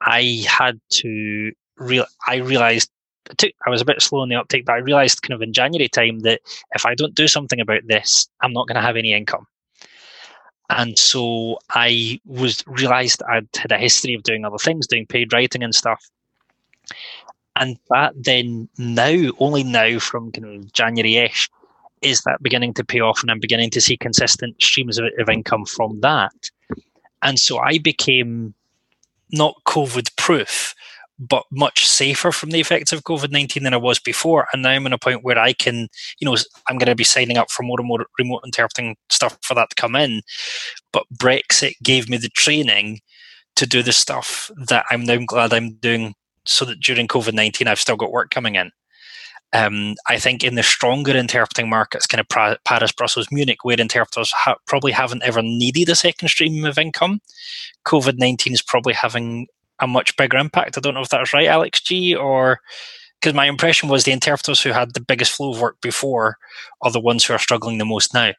I 0.00 0.44
had 0.48 0.80
to 0.90 1.52
real 1.76 2.06
I 2.26 2.36
realized 2.36 2.90
took, 3.36 3.52
I 3.66 3.70
was 3.70 3.80
a 3.80 3.84
bit 3.84 4.00
slow 4.00 4.22
in 4.22 4.28
the 4.28 4.36
uptake, 4.36 4.64
but 4.64 4.72
I 4.72 4.78
realized 4.78 5.22
kind 5.22 5.34
of 5.34 5.42
in 5.42 5.52
January 5.52 5.88
time 5.88 6.20
that 6.20 6.40
if 6.74 6.86
I 6.86 6.94
don't 6.94 7.14
do 7.14 7.28
something 7.28 7.60
about 7.60 7.82
this, 7.86 8.28
I'm 8.40 8.52
not 8.52 8.66
going 8.66 8.76
to 8.76 8.82
have 8.82 8.96
any 8.96 9.12
income. 9.12 9.46
And 10.70 10.98
so 10.98 11.58
I 11.70 12.20
was 12.26 12.62
realized 12.66 13.22
I'd 13.30 13.48
had 13.56 13.72
a 13.72 13.78
history 13.78 14.14
of 14.14 14.22
doing 14.22 14.44
other 14.44 14.58
things, 14.58 14.86
doing 14.86 15.06
paid 15.06 15.32
writing 15.32 15.62
and 15.62 15.74
stuff. 15.74 16.04
And 17.58 17.78
that 17.90 18.12
then 18.16 18.68
now, 18.78 19.30
only 19.38 19.64
now 19.64 19.98
from 19.98 20.32
kind 20.32 20.46
of 20.46 20.72
January-ish, 20.72 21.48
is 22.02 22.22
that 22.22 22.42
beginning 22.42 22.74
to 22.74 22.84
pay 22.84 23.00
off 23.00 23.22
and 23.22 23.30
I'm 23.30 23.40
beginning 23.40 23.70
to 23.70 23.80
see 23.80 23.96
consistent 23.96 24.60
streams 24.62 24.98
of, 24.98 25.06
of 25.18 25.28
income 25.28 25.64
from 25.64 26.00
that. 26.00 26.50
And 27.22 27.38
so 27.38 27.58
I 27.58 27.78
became 27.78 28.54
not 29.32 29.56
COVID 29.66 30.16
proof, 30.16 30.74
but 31.18 31.44
much 31.50 31.86
safer 31.86 32.30
from 32.30 32.50
the 32.50 32.60
effects 32.60 32.92
of 32.92 33.02
COVID 33.02 33.30
19 33.32 33.64
than 33.64 33.74
I 33.74 33.78
was 33.78 33.98
before. 33.98 34.46
And 34.52 34.62
now 34.62 34.70
I'm 34.70 34.86
in 34.86 34.92
a 34.92 34.98
point 34.98 35.24
where 35.24 35.38
I 35.38 35.52
can, 35.52 35.88
you 36.20 36.26
know, 36.26 36.36
I'm 36.68 36.78
going 36.78 36.88
to 36.88 36.94
be 36.94 37.04
signing 37.04 37.36
up 37.36 37.50
for 37.50 37.64
more 37.64 37.80
and 37.80 37.88
more 37.88 38.06
remote 38.18 38.42
interpreting 38.44 38.96
stuff 39.10 39.36
for 39.42 39.54
that 39.54 39.70
to 39.70 39.76
come 39.76 39.96
in. 39.96 40.22
But 40.92 41.04
Brexit 41.12 41.74
gave 41.82 42.08
me 42.08 42.16
the 42.16 42.30
training 42.30 43.00
to 43.56 43.66
do 43.66 43.82
the 43.82 43.92
stuff 43.92 44.50
that 44.66 44.84
I'm 44.90 45.04
now 45.04 45.18
glad 45.26 45.52
I'm 45.52 45.74
doing 45.74 46.14
so 46.48 46.64
that 46.64 46.80
during 46.80 47.06
COVID 47.08 47.34
19, 47.34 47.68
I've 47.68 47.80
still 47.80 47.96
got 47.96 48.12
work 48.12 48.30
coming 48.30 48.56
in. 48.56 48.70
Um, 49.52 49.94
I 50.06 50.18
think 50.18 50.44
in 50.44 50.56
the 50.56 50.62
stronger 50.62 51.16
interpreting 51.16 51.70
markets, 51.70 52.06
kind 52.06 52.20
of 52.20 52.58
Paris, 52.64 52.92
Brussels, 52.92 53.28
Munich, 53.30 53.64
where 53.64 53.80
interpreters 53.80 54.30
ha- 54.32 54.56
probably 54.66 54.92
haven't 54.92 55.22
ever 55.22 55.40
needed 55.42 55.88
a 55.88 55.94
second 55.94 56.28
stream 56.28 56.64
of 56.64 56.78
income, 56.78 57.20
COVID 57.86 58.18
19 58.18 58.52
is 58.52 58.62
probably 58.62 58.92
having 58.92 59.46
a 59.80 59.86
much 59.86 60.16
bigger 60.16 60.36
impact. 60.36 60.76
I 60.76 60.80
don't 60.80 60.94
know 60.94 61.00
if 61.00 61.08
that's 61.08 61.32
right, 61.32 61.46
Alex 61.46 61.80
G, 61.80 62.14
or 62.14 62.60
because 63.20 63.34
my 63.34 63.46
impression 63.46 63.88
was 63.88 64.04
the 64.04 64.12
interpreters 64.12 64.62
who 64.62 64.70
had 64.70 64.94
the 64.94 65.00
biggest 65.00 65.32
flow 65.32 65.52
of 65.52 65.60
work 65.60 65.80
before 65.80 66.36
are 66.82 66.92
the 66.92 67.00
ones 67.00 67.24
who 67.24 67.32
are 67.32 67.38
struggling 67.38 67.78
the 67.78 67.84
most 67.84 68.12
now 68.12 68.32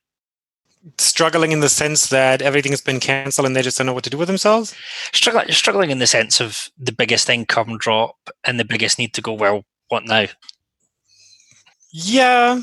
struggling 0.97 1.51
in 1.51 1.59
the 1.59 1.69
sense 1.69 2.07
that 2.07 2.41
everything 2.41 2.71
has 2.71 2.81
been 2.81 2.99
cancelled 2.99 3.45
and 3.45 3.55
they 3.55 3.61
just 3.61 3.77
don't 3.77 3.87
know 3.87 3.93
what 3.93 4.03
to 4.05 4.09
do 4.09 4.17
with 4.17 4.27
themselves? 4.27 4.75
Struggling, 5.13 5.51
struggling 5.51 5.89
in 5.89 5.99
the 5.99 6.07
sense 6.07 6.39
of 6.39 6.69
the 6.77 6.91
biggest 6.91 7.29
income 7.29 7.77
drop 7.77 8.15
and 8.43 8.59
the 8.59 8.65
biggest 8.65 8.97
need 8.97 9.13
to 9.13 9.21
go, 9.21 9.33
well, 9.33 9.65
what 9.89 10.05
now? 10.05 10.25
Yeah, 11.91 12.61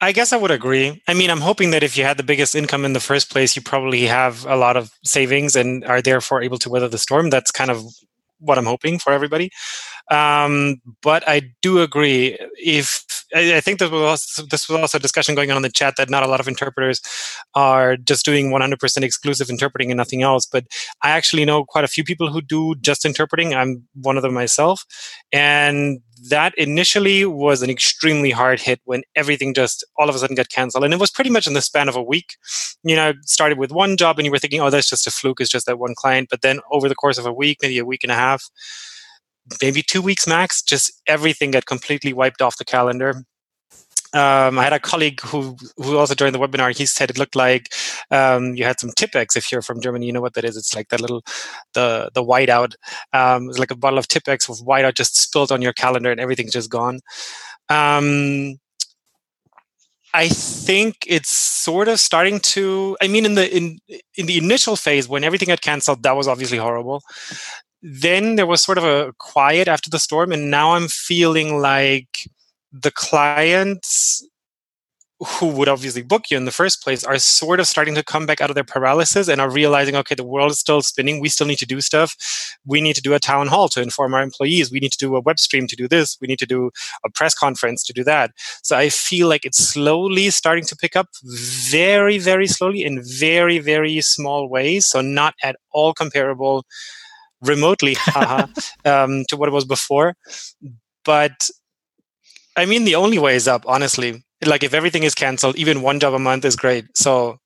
I 0.00 0.12
guess 0.12 0.32
I 0.32 0.36
would 0.36 0.50
agree. 0.50 1.02
I 1.06 1.14
mean, 1.14 1.30
I'm 1.30 1.40
hoping 1.40 1.70
that 1.70 1.82
if 1.82 1.96
you 1.96 2.04
had 2.04 2.16
the 2.16 2.22
biggest 2.22 2.54
income 2.54 2.84
in 2.84 2.92
the 2.92 3.00
first 3.00 3.30
place, 3.30 3.54
you 3.56 3.62
probably 3.62 4.02
have 4.06 4.44
a 4.46 4.56
lot 4.56 4.76
of 4.76 4.90
savings 5.04 5.56
and 5.56 5.84
are 5.84 6.02
therefore 6.02 6.42
able 6.42 6.58
to 6.58 6.70
weather 6.70 6.88
the 6.88 6.98
storm. 6.98 7.30
That's 7.30 7.50
kind 7.50 7.70
of 7.70 7.84
what 8.44 8.58
I'm 8.58 8.66
hoping 8.66 8.98
for 8.98 9.12
everybody. 9.12 9.50
Um, 10.10 10.80
but 11.02 11.26
I 11.26 11.52
do 11.62 11.80
agree. 11.80 12.38
If 12.56 13.04
I, 13.34 13.56
I 13.56 13.60
think 13.60 13.78
this 13.78 13.90
was 13.90 14.02
also, 14.02 14.46
this 14.46 14.68
was 14.68 14.78
also 14.78 14.98
a 14.98 15.00
discussion 15.00 15.34
going 15.34 15.50
on 15.50 15.56
in 15.56 15.62
the 15.62 15.70
chat 15.70 15.94
that 15.96 16.10
not 16.10 16.22
a 16.22 16.28
lot 16.28 16.40
of 16.40 16.48
interpreters 16.48 17.00
are 17.54 17.96
just 17.96 18.24
doing 18.24 18.50
100% 18.50 19.02
exclusive 19.02 19.50
interpreting 19.50 19.90
and 19.90 19.96
nothing 19.96 20.22
else. 20.22 20.46
But 20.46 20.66
I 21.02 21.10
actually 21.10 21.44
know 21.44 21.64
quite 21.64 21.84
a 21.84 21.88
few 21.88 22.04
people 22.04 22.30
who 22.30 22.42
do 22.42 22.74
just 22.76 23.04
interpreting. 23.04 23.54
I'm 23.54 23.84
one 23.94 24.16
of 24.16 24.22
them 24.22 24.34
myself, 24.34 24.84
and 25.32 26.00
that 26.30 26.54
initially 26.56 27.24
was 27.24 27.62
an 27.62 27.70
extremely 27.70 28.30
hard 28.30 28.60
hit 28.60 28.80
when 28.84 29.02
everything 29.14 29.52
just 29.52 29.84
all 29.98 30.08
of 30.08 30.14
a 30.14 30.18
sudden 30.18 30.36
got 30.36 30.48
canceled. 30.48 30.84
And 30.84 30.94
it 30.94 31.00
was 31.00 31.10
pretty 31.10 31.30
much 31.30 31.46
in 31.46 31.54
the 31.54 31.60
span 31.60 31.88
of 31.88 31.96
a 31.96 32.02
week. 32.02 32.36
You 32.82 32.96
know, 32.96 33.12
started 33.22 33.58
with 33.58 33.72
one 33.72 33.96
job 33.96 34.18
and 34.18 34.24
you 34.24 34.32
were 34.32 34.38
thinking, 34.38 34.60
oh, 34.60 34.70
that's 34.70 34.88
just 34.88 35.06
a 35.06 35.10
fluke, 35.10 35.40
it's 35.40 35.50
just 35.50 35.66
that 35.66 35.78
one 35.78 35.94
client. 35.94 36.28
But 36.30 36.42
then 36.42 36.60
over 36.70 36.88
the 36.88 36.94
course 36.94 37.18
of 37.18 37.26
a 37.26 37.32
week, 37.32 37.58
maybe 37.62 37.78
a 37.78 37.84
week 37.84 38.04
and 38.04 38.12
a 38.12 38.16
half, 38.16 38.44
maybe 39.60 39.82
two 39.82 40.00
weeks 40.00 40.26
max, 40.26 40.62
just 40.62 40.92
everything 41.06 41.50
got 41.50 41.66
completely 41.66 42.12
wiped 42.12 42.40
off 42.40 42.58
the 42.58 42.64
calendar. 42.64 43.24
Um, 44.14 44.60
I 44.60 44.62
had 44.62 44.72
a 44.72 44.78
colleague 44.78 45.20
who 45.22 45.56
who 45.76 45.98
also 45.98 46.14
joined 46.14 46.34
the 46.34 46.38
webinar. 46.38 46.76
He 46.76 46.86
said 46.86 47.10
it 47.10 47.18
looked 47.18 47.34
like 47.34 47.74
um, 48.12 48.54
you 48.54 48.64
had 48.64 48.78
some 48.78 48.90
Tipp-Ex. 48.96 49.36
If 49.36 49.50
you're 49.50 49.60
from 49.62 49.80
Germany, 49.80 50.06
you 50.06 50.12
know 50.12 50.20
what 50.20 50.34
that 50.34 50.44
is. 50.44 50.56
It's 50.56 50.74
like 50.74 50.88
that 50.90 51.00
little 51.00 51.22
the 51.74 52.10
the 52.14 52.22
whiteout. 52.22 52.74
Um, 53.12 53.48
it's 53.48 53.58
like 53.58 53.72
a 53.72 53.76
bottle 53.76 53.98
of 53.98 54.06
Tipp-Ex 54.06 54.48
with 54.48 54.64
whiteout 54.64 54.94
just 54.94 55.20
spilled 55.20 55.50
on 55.50 55.62
your 55.62 55.72
calendar 55.72 56.12
and 56.12 56.20
everything's 56.20 56.52
just 56.52 56.70
gone. 56.70 57.00
Um, 57.68 58.58
I 60.14 60.28
think 60.28 60.98
it's 61.08 61.30
sort 61.30 61.88
of 61.88 61.98
starting 61.98 62.38
to. 62.40 62.96
I 63.02 63.08
mean, 63.08 63.26
in 63.26 63.34
the 63.34 63.54
in 63.54 63.80
in 64.16 64.26
the 64.26 64.38
initial 64.38 64.76
phase 64.76 65.08
when 65.08 65.24
everything 65.24 65.48
had 65.48 65.60
canceled, 65.60 66.04
that 66.04 66.16
was 66.16 66.28
obviously 66.28 66.58
horrible 66.58 67.02
then 67.86 68.36
there 68.36 68.46
was 68.46 68.62
sort 68.62 68.78
of 68.78 68.84
a 68.84 69.12
quiet 69.18 69.68
after 69.68 69.90
the 69.90 69.98
storm 69.98 70.32
and 70.32 70.50
now 70.50 70.72
i'm 70.72 70.88
feeling 70.88 71.60
like 71.60 72.26
the 72.82 72.90
clients 72.90 74.26
who 75.20 75.46
would 75.46 75.68
obviously 75.68 76.02
book 76.02 76.24
you 76.30 76.36
in 76.36 76.44
the 76.44 76.50
first 76.50 76.82
place 76.82 77.04
are 77.04 77.18
sort 77.18 77.60
of 77.60 77.68
starting 77.68 77.94
to 77.94 78.02
come 78.02 78.26
back 78.26 78.40
out 78.40 78.50
of 78.50 78.54
their 78.54 78.64
paralysis 78.64 79.28
and 79.28 79.40
are 79.40 79.48
realizing 79.48 79.94
okay 79.94 80.14
the 80.14 80.24
world 80.24 80.50
is 80.50 80.58
still 80.58 80.82
spinning. 80.82 81.20
We 81.20 81.28
still 81.28 81.46
need 81.46 81.58
to 81.58 81.66
do 81.66 81.80
stuff. 81.80 82.16
We 82.66 82.80
need 82.80 82.96
to 82.96 83.00
do 83.00 83.14
a 83.14 83.20
town 83.20 83.46
hall 83.46 83.68
to 83.70 83.80
inform 83.80 84.12
our 84.12 84.22
employees. 84.22 84.72
We 84.72 84.80
need 84.80 84.90
to 84.90 84.98
do 84.98 85.14
a 85.14 85.20
web 85.20 85.38
stream 85.38 85.68
to 85.68 85.76
do 85.76 85.86
this. 85.86 86.18
We 86.20 86.26
need 86.26 86.40
to 86.40 86.46
do 86.46 86.72
a 87.04 87.10
press 87.10 87.32
conference 87.32 87.84
to 87.84 87.92
do 87.92 88.02
that. 88.04 88.32
So 88.64 88.76
i 88.76 88.88
feel 88.88 89.28
like 89.28 89.44
it's 89.44 89.58
slowly 89.58 90.30
starting 90.30 90.64
to 90.64 90.76
pick 90.76 90.96
up 90.96 91.08
very 91.22 92.18
very 92.18 92.48
slowly 92.48 92.84
in 92.84 93.00
very 93.04 93.60
very 93.60 94.00
small 94.00 94.48
ways. 94.48 94.84
So 94.86 95.00
not 95.00 95.34
at 95.44 95.56
all 95.70 95.94
comparable 95.94 96.64
remotely 97.40 97.96
um, 98.84 99.24
to 99.28 99.36
what 99.36 99.48
it 99.48 99.52
was 99.52 99.64
before. 99.64 100.16
But 101.04 101.50
I 102.56 102.66
mean, 102.66 102.84
the 102.84 102.94
only 102.94 103.18
way 103.18 103.34
is 103.34 103.48
up, 103.48 103.64
honestly. 103.66 104.24
Like, 104.44 104.62
if 104.62 104.74
everything 104.74 105.02
is 105.02 105.14
canceled, 105.14 105.56
even 105.56 105.82
one 105.82 106.00
job 106.00 106.14
a 106.14 106.18
month 106.18 106.44
is 106.44 106.56
great. 106.56 106.84
So 106.96 107.38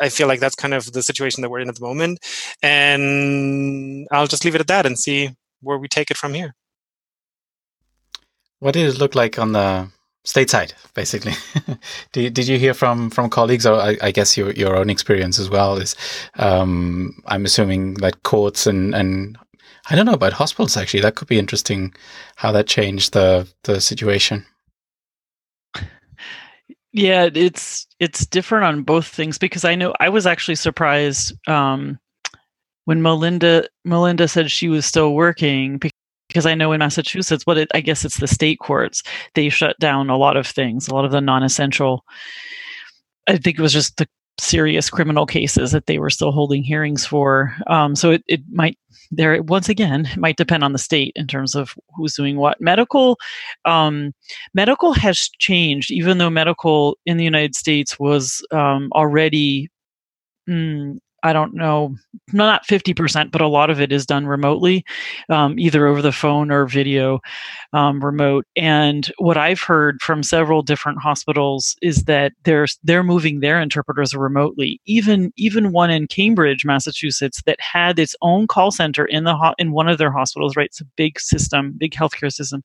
I 0.00 0.08
feel 0.08 0.28
like 0.28 0.40
that's 0.40 0.54
kind 0.54 0.74
of 0.74 0.92
the 0.92 1.02
situation 1.02 1.42
that 1.42 1.50
we're 1.50 1.60
in 1.60 1.68
at 1.68 1.76
the 1.76 1.84
moment. 1.84 2.20
And 2.62 4.06
I'll 4.12 4.26
just 4.26 4.44
leave 4.44 4.54
it 4.54 4.60
at 4.60 4.68
that 4.68 4.86
and 4.86 4.98
see 4.98 5.30
where 5.60 5.78
we 5.78 5.88
take 5.88 6.10
it 6.10 6.16
from 6.16 6.34
here. 6.34 6.54
What 8.60 8.74
did 8.74 8.86
it 8.86 8.98
look 8.98 9.14
like 9.14 9.38
on 9.38 9.52
the 9.52 9.88
stateside, 10.28 10.74
basically. 10.94 11.32
did, 12.12 12.34
did 12.34 12.46
you 12.46 12.58
hear 12.58 12.74
from, 12.74 13.08
from 13.10 13.30
colleagues, 13.30 13.64
or 13.64 13.80
I, 13.80 13.96
I 14.02 14.10
guess 14.10 14.36
your, 14.36 14.52
your 14.52 14.76
own 14.76 14.90
experience 14.90 15.38
as 15.38 15.48
well? 15.48 15.78
Is 15.78 15.96
um, 16.36 17.22
I'm 17.26 17.44
assuming 17.44 17.94
that 17.94 18.22
courts 18.24 18.66
and, 18.66 18.94
and 18.94 19.38
I 19.90 19.96
don't 19.96 20.06
know 20.06 20.12
about 20.12 20.32
hospitals 20.34 20.76
actually. 20.76 21.00
That 21.00 21.14
could 21.14 21.28
be 21.28 21.38
interesting 21.38 21.94
how 22.36 22.52
that 22.52 22.66
changed 22.66 23.12
the 23.12 23.48
the 23.64 23.80
situation. 23.80 24.44
Yeah, 26.92 27.28
it's 27.34 27.86
it's 28.00 28.26
different 28.26 28.64
on 28.64 28.82
both 28.82 29.06
things 29.06 29.38
because 29.38 29.64
I 29.64 29.74
know 29.74 29.94
I 30.00 30.08
was 30.08 30.26
actually 30.26 30.54
surprised 30.56 31.32
um, 31.48 31.98
when 32.86 33.02
Melinda 33.02 33.68
Melinda 33.84 34.26
said 34.28 34.50
she 34.50 34.68
was 34.68 34.86
still 34.86 35.14
working 35.14 35.78
because 36.28 36.46
I 36.46 36.54
know 36.54 36.72
in 36.72 36.80
Massachusetts, 36.80 37.46
what 37.46 37.58
it, 37.58 37.68
I 37.74 37.80
guess 37.80 38.04
it's 38.04 38.18
the 38.18 38.26
state 38.26 38.58
courts, 38.60 39.02
they 39.34 39.48
shut 39.48 39.78
down 39.78 40.10
a 40.10 40.16
lot 40.16 40.36
of 40.36 40.46
things, 40.46 40.88
a 40.88 40.94
lot 40.94 41.04
of 41.04 41.10
the 41.10 41.20
non-essential. 41.20 42.04
I 43.26 43.36
think 43.38 43.58
it 43.58 43.62
was 43.62 43.72
just 43.72 43.96
the 43.96 44.06
serious 44.38 44.88
criminal 44.88 45.26
cases 45.26 45.72
that 45.72 45.86
they 45.86 45.98
were 45.98 46.10
still 46.10 46.32
holding 46.32 46.62
hearings 46.62 47.04
for. 47.04 47.54
Um, 47.66 47.96
so 47.96 48.12
it, 48.12 48.22
it 48.26 48.40
might 48.50 48.78
there 49.10 49.42
once 49.42 49.68
again 49.68 50.06
it 50.06 50.16
might 50.16 50.36
depend 50.36 50.64
on 50.64 50.72
the 50.72 50.78
state 50.78 51.12
in 51.16 51.26
terms 51.26 51.54
of 51.54 51.74
who's 51.96 52.14
doing 52.14 52.36
what. 52.36 52.60
Medical 52.60 53.18
um, 53.64 54.12
medical 54.54 54.92
has 54.92 55.28
changed, 55.38 55.90
even 55.90 56.18
though 56.18 56.30
medical 56.30 56.96
in 57.06 57.16
the 57.16 57.24
United 57.24 57.54
States 57.54 57.98
was 57.98 58.44
um, 58.52 58.90
already 58.94 59.68
mm, 60.48 60.98
I 61.22 61.32
don't 61.32 61.54
know, 61.54 61.96
not 62.32 62.66
50%, 62.66 63.32
but 63.32 63.40
a 63.40 63.48
lot 63.48 63.70
of 63.70 63.80
it 63.80 63.92
is 63.92 64.06
done 64.06 64.26
remotely, 64.26 64.84
um, 65.28 65.58
either 65.58 65.86
over 65.86 66.00
the 66.00 66.12
phone 66.12 66.50
or 66.50 66.66
video 66.66 67.18
um, 67.72 68.04
remote. 68.04 68.46
And 68.56 69.10
what 69.18 69.36
I've 69.36 69.60
heard 69.60 70.00
from 70.00 70.22
several 70.22 70.62
different 70.62 71.00
hospitals 71.00 71.74
is 71.82 72.04
that 72.04 72.32
they're, 72.44 72.66
they're 72.84 73.02
moving 73.02 73.40
their 73.40 73.60
interpreters 73.60 74.14
remotely. 74.14 74.80
Even, 74.86 75.32
even 75.36 75.72
one 75.72 75.90
in 75.90 76.06
Cambridge, 76.06 76.64
Massachusetts, 76.64 77.42
that 77.46 77.60
had 77.60 77.98
its 77.98 78.14
own 78.22 78.46
call 78.46 78.70
center 78.70 79.04
in, 79.04 79.24
the 79.24 79.36
ho- 79.36 79.54
in 79.58 79.72
one 79.72 79.88
of 79.88 79.98
their 79.98 80.12
hospitals, 80.12 80.56
right? 80.56 80.66
It's 80.66 80.80
a 80.80 80.86
big 80.96 81.18
system, 81.18 81.74
big 81.76 81.92
healthcare 81.92 82.32
system. 82.32 82.62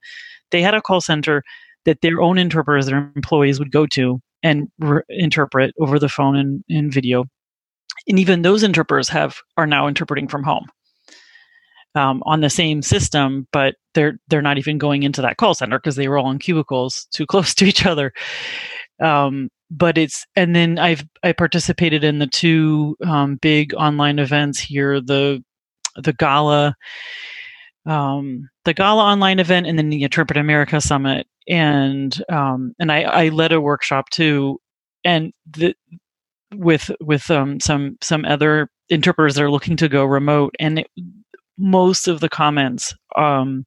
They 0.52 0.62
had 0.62 0.76
a 0.76 0.82
call 0.82 1.02
center 1.02 1.44
that 1.86 2.02
their 2.02 2.22
own 2.22 2.38
interpreters, 2.38 2.86
their 2.86 3.12
employees 3.16 3.60
would 3.60 3.72
go 3.72 3.88
to 3.88 4.22
and 4.44 4.70
re- 4.80 5.02
interpret 5.10 5.74
over 5.80 5.98
the 5.98 6.10
phone 6.10 6.36
and, 6.36 6.64
and 6.70 6.94
video 6.94 7.26
and 8.08 8.20
even 8.20 8.42
those 8.42 8.64
interpreters 8.64 9.10
have 9.10 9.38
are 9.58 9.68
now 9.68 9.88
interpreting 9.88 10.28
from 10.28 10.44
home 10.44 10.66
um, 11.96 12.24
on 12.26 12.42
the 12.42 12.50
same 12.50 12.82
system, 12.82 13.48
but 13.52 13.76
they're 13.94 14.20
they're 14.28 14.42
not 14.42 14.58
even 14.58 14.78
going 14.78 15.04
into 15.04 15.22
that 15.22 15.38
call 15.38 15.54
center 15.54 15.80
because 15.80 15.96
they 15.96 16.08
were 16.08 16.18
all 16.18 16.32
in 16.32 16.40
cubicles 16.40 17.08
too 17.12 17.26
close 17.28 17.54
to 17.56 17.66
each 17.66 17.86
other. 17.86 18.12
Um, 19.02 19.50
but 19.70 19.98
it's 19.98 20.26
and 20.36 20.56
then 20.56 20.80
I've 20.80 21.04
I 21.24 21.34
participated 21.34 22.04
in 22.04 22.20
the 22.20 22.28
two 22.28 22.96
um, 23.06 23.38
big 23.42 23.74
online 23.74 24.20
events 24.20 24.60
here 24.60 25.02
the 25.02 25.44
the 25.96 26.14
gala 26.14 26.76
um, 27.86 28.50
the 28.66 28.74
gala 28.74 29.04
online 29.04 29.40
event 29.40 29.68
and 29.68 29.78
then 29.78 29.90
the 29.90 30.04
InterpretAmerica 30.04 30.82
Summit 30.82 31.28
and 31.48 32.24
um, 32.30 32.74
and 32.80 32.92
I, 32.92 33.02
I 33.02 33.30
led 33.30 33.52
a 33.52 33.62
workshop 33.62 34.10
too 34.10 34.60
and 35.04 35.34
the 35.52 35.76
with 36.56 36.92
with 37.02 37.30
um, 37.32 37.60
some 37.60 37.98
some 38.02 38.26
other 38.26 38.70
interpreters 38.90 39.36
that 39.36 39.44
are 39.44 39.52
looking 39.52 39.78
to 39.78 39.90
go 39.90 40.06
remote, 40.06 40.56
and 40.60 40.80
it, 40.80 40.88
most 41.58 42.08
of 42.08 42.20
the 42.20 42.30
comments 42.30 42.94
um, 43.16 43.66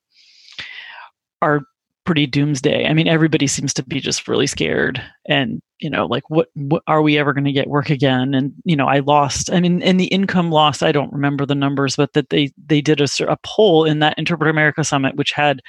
are 1.43 1.61
pretty 2.05 2.26
doomsday. 2.26 2.87
I 2.87 2.95
mean, 2.95 3.09
everybody 3.09 3.47
seems 3.47 3.74
to 3.74 3.84
be 3.84 4.01
just 4.01 4.28
really 4.28 4.47
scared, 4.47 5.03
and 5.28 5.61
you 5.80 5.91
know, 5.91 6.07
like 6.07 6.28
what, 6.30 6.49
what 6.55 6.82
are 6.87 7.03
we 7.03 7.18
ever 7.18 7.34
going 7.34 7.45
to 7.45 7.53
get 7.53 7.68
work 7.68 7.91
again? 7.91 8.32
And 8.32 8.53
you 8.64 8.76
know, 8.76 8.87
I 8.87 9.01
lost. 9.01 9.53
I 9.53 9.61
mean, 9.61 9.82
and 9.82 10.01
the 10.01 10.07
income 10.07 10.51
loss, 10.51 10.82
I 10.82 10.93
don't 10.93 11.12
remember 11.12 11.45
the 11.45 11.55
numbers, 11.55 11.97
but 11.97 12.12
that 12.14 12.30
they 12.30 12.51
they 12.64 12.80
did 12.80 13.01
a, 13.01 13.09
a 13.28 13.37
poll 13.43 13.84
in 13.84 13.99
that 13.99 14.16
InterpretAmerica 14.18 14.87
Summit, 14.87 15.16
which 15.16 15.32
had 15.32 15.61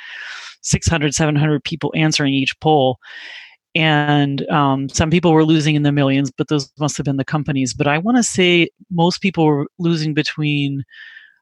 600, 0.61 1.13
700 1.13 1.63
people 1.63 1.91
answering 1.95 2.33
each 2.33 2.57
poll 2.59 2.99
and 3.77 4.47
um, 4.49 4.89
some 4.89 5.11
people 5.11 5.31
were 5.31 5.45
losing 5.45 5.75
in 5.75 5.83
the 5.83 5.91
millions 5.91 6.31
but 6.35 6.47
those 6.47 6.71
must 6.79 6.97
have 6.97 7.05
been 7.05 7.17
the 7.17 7.23
companies. 7.25 7.73
But 7.73 7.87
i 7.87 7.97
want 7.97 8.17
to 8.17 8.23
say 8.23 8.69
most 8.89 9.21
people 9.21 9.45
were 9.45 9.67
losing 9.77 10.13
between 10.13 10.83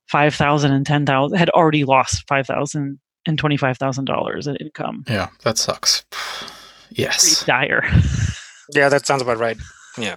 5000 0.08 0.72
and 0.72 0.86
10000 0.86 1.38
had 1.38 1.50
already 1.52 1.86
lost 1.86 2.28
5000 2.28 3.00
and 3.28 3.42
$25000 3.42 4.48
in 4.48 4.56
income. 4.58 5.04
Yeah 5.08 5.30
that 5.44 5.58
sucks. 5.58 6.06
Yes. 6.92 7.44
Pretty 7.44 7.52
dire. 7.52 7.84
Yeah 8.74 8.90
that 8.90 9.06
sounds 9.06 9.22
about 9.22 9.38
right. 9.38 9.58
Yeah 9.98 10.16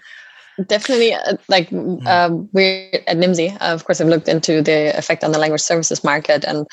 definitely 0.66 1.14
uh, 1.14 1.36
like 1.48 1.70
mm. 1.70 2.04
um, 2.06 2.48
we're 2.52 2.90
at 3.06 3.16
nimdzi 3.16 3.54
uh, 3.54 3.74
of 3.74 3.84
course 3.84 4.00
i've 4.00 4.08
looked 4.08 4.28
into 4.28 4.60
the 4.60 4.96
effect 4.98 5.22
on 5.22 5.30
the 5.30 5.38
language 5.38 5.60
services 5.60 6.02
market 6.02 6.44
and 6.44 6.66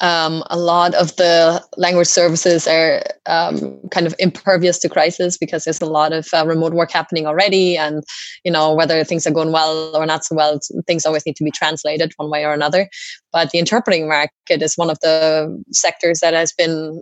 um, 0.00 0.42
a 0.50 0.58
lot 0.58 0.92
of 0.94 1.14
the 1.16 1.62
language 1.76 2.08
services 2.08 2.66
are 2.66 3.02
um, 3.26 3.78
kind 3.90 4.06
of 4.06 4.14
impervious 4.18 4.78
to 4.78 4.88
crisis 4.88 5.38
because 5.38 5.64
there's 5.64 5.80
a 5.80 5.86
lot 5.86 6.12
of 6.12 6.28
uh, 6.32 6.44
remote 6.46 6.74
work 6.74 6.90
happening 6.90 7.26
already 7.26 7.76
and 7.76 8.02
you 8.44 8.52
know 8.52 8.74
whether 8.74 9.02
things 9.04 9.26
are 9.26 9.32
going 9.32 9.52
well 9.52 9.94
or 9.96 10.06
not 10.06 10.24
so 10.24 10.34
well 10.34 10.58
things 10.86 11.06
always 11.06 11.26
need 11.26 11.36
to 11.36 11.44
be 11.44 11.50
translated 11.50 12.12
one 12.16 12.30
way 12.30 12.44
or 12.44 12.52
another 12.52 12.88
but 13.32 13.50
the 13.50 13.58
interpreting 13.58 14.08
market 14.08 14.62
is 14.62 14.76
one 14.76 14.90
of 14.90 14.98
the 15.00 15.62
sectors 15.72 16.20
that 16.20 16.34
has 16.34 16.52
been 16.52 17.00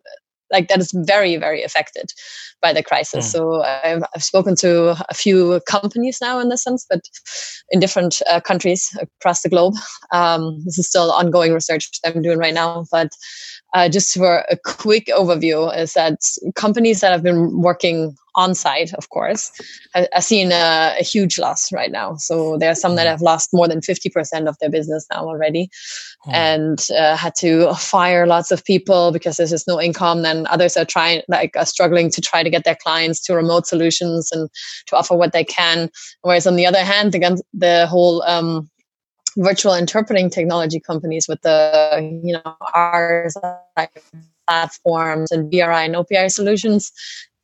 like 0.53 0.69
that 0.69 0.79
is 0.79 0.93
very 0.95 1.37
very 1.37 1.63
affected 1.63 2.13
by 2.63 2.73
the 2.73 2.83
crisis. 2.83 3.27
Mm. 3.27 3.31
So 3.31 3.63
I've, 3.63 4.05
I've, 4.15 4.23
spoken 4.23 4.55
to 4.57 4.95
a 5.11 5.15
few 5.15 5.61
companies 5.67 6.19
now 6.23 6.39
in 6.39 6.49
this 6.49 6.63
sense, 6.63 6.87
but 6.89 7.01
in 7.71 7.81
different 7.81 8.23
uh, 8.31 8.41
countries 8.41 8.97
across 9.01 9.43
the 9.43 9.49
globe. 9.49 9.75
Um, 10.13 10.63
this 10.65 10.79
is 10.79 10.89
still 10.89 11.11
ongoing 11.11 11.53
research 11.53 11.91
that 12.05 12.15
I'm 12.15 12.23
doing 12.23 12.39
right 12.39 12.55
now, 12.55 12.87
but 12.91 13.11
uh, 13.75 13.89
just 13.89 14.15
for 14.15 14.45
a 14.51 14.57
quick 14.57 15.07
overview, 15.07 15.75
is 15.77 15.95
that 15.95 16.21
companies 16.55 17.01
that 17.01 17.13
have 17.13 17.23
been 17.23 17.61
working 17.61 18.17
on 18.35 18.55
site, 18.55 18.93
of 18.95 19.09
course, 19.11 19.53
have, 19.95 20.09
have 20.13 20.25
seen 20.25 20.53
a, 20.53 20.97
a, 20.99 21.03
huge 21.03 21.39
loss 21.39 21.71
right 21.73 21.91
now. 21.91 22.17
So 22.17 22.57
there 22.57 22.71
are 22.71 22.75
some 22.75 22.97
that 22.97 23.07
hmm. 23.07 23.11
have 23.11 23.21
lost 23.21 23.51
more 23.53 23.69
than 23.69 23.81
50% 23.81 24.49
of 24.49 24.59
their 24.59 24.71
business 24.71 25.07
now 25.11 25.27
already 25.27 25.71
oh. 26.27 26.31
and 26.33 26.87
uh, 26.97 27.17
had 27.17 27.35
to 27.37 27.75
fire 27.75 28.27
lots 28.27 28.51
of 28.51 28.65
people 28.65 29.13
because 29.13 29.37
there's 29.37 29.51
just 29.51 29.69
no 29.69 29.81
income. 29.81 30.23
Then 30.23 30.47
others 30.49 30.77
are 30.77 30.85
trying, 30.85 31.23
like, 31.29 31.57
are 31.57 31.67
struggling 31.67 32.11
to 32.11 32.21
try 32.21 32.43
to 32.43 32.51
get 32.51 32.65
their 32.65 32.77
clients 32.77 33.21
to 33.25 33.35
remote 33.35 33.67
solutions 33.67 34.31
and 34.33 34.49
to 34.87 34.97
offer 34.97 35.15
what 35.15 35.33
they 35.33 35.45
can. 35.45 35.91
Whereas 36.23 36.47
on 36.47 36.57
the 36.57 36.67
other 36.67 36.85
hand, 36.85 37.13
the, 37.13 37.43
the 37.53 37.87
whole 37.87 38.23
um, 38.23 38.71
virtual 39.37 39.75
interpreting 39.75 40.31
technology 40.31 40.81
companies 40.81 41.27
with 41.29 41.41
the 41.43 42.21
you 42.23 42.33
know 42.33 42.57
ours 42.75 43.37
platforms 44.49 45.31
and 45.31 45.51
VRI 45.53 45.87
and 45.87 45.95
OPI 45.95 46.31
solutions. 46.31 46.93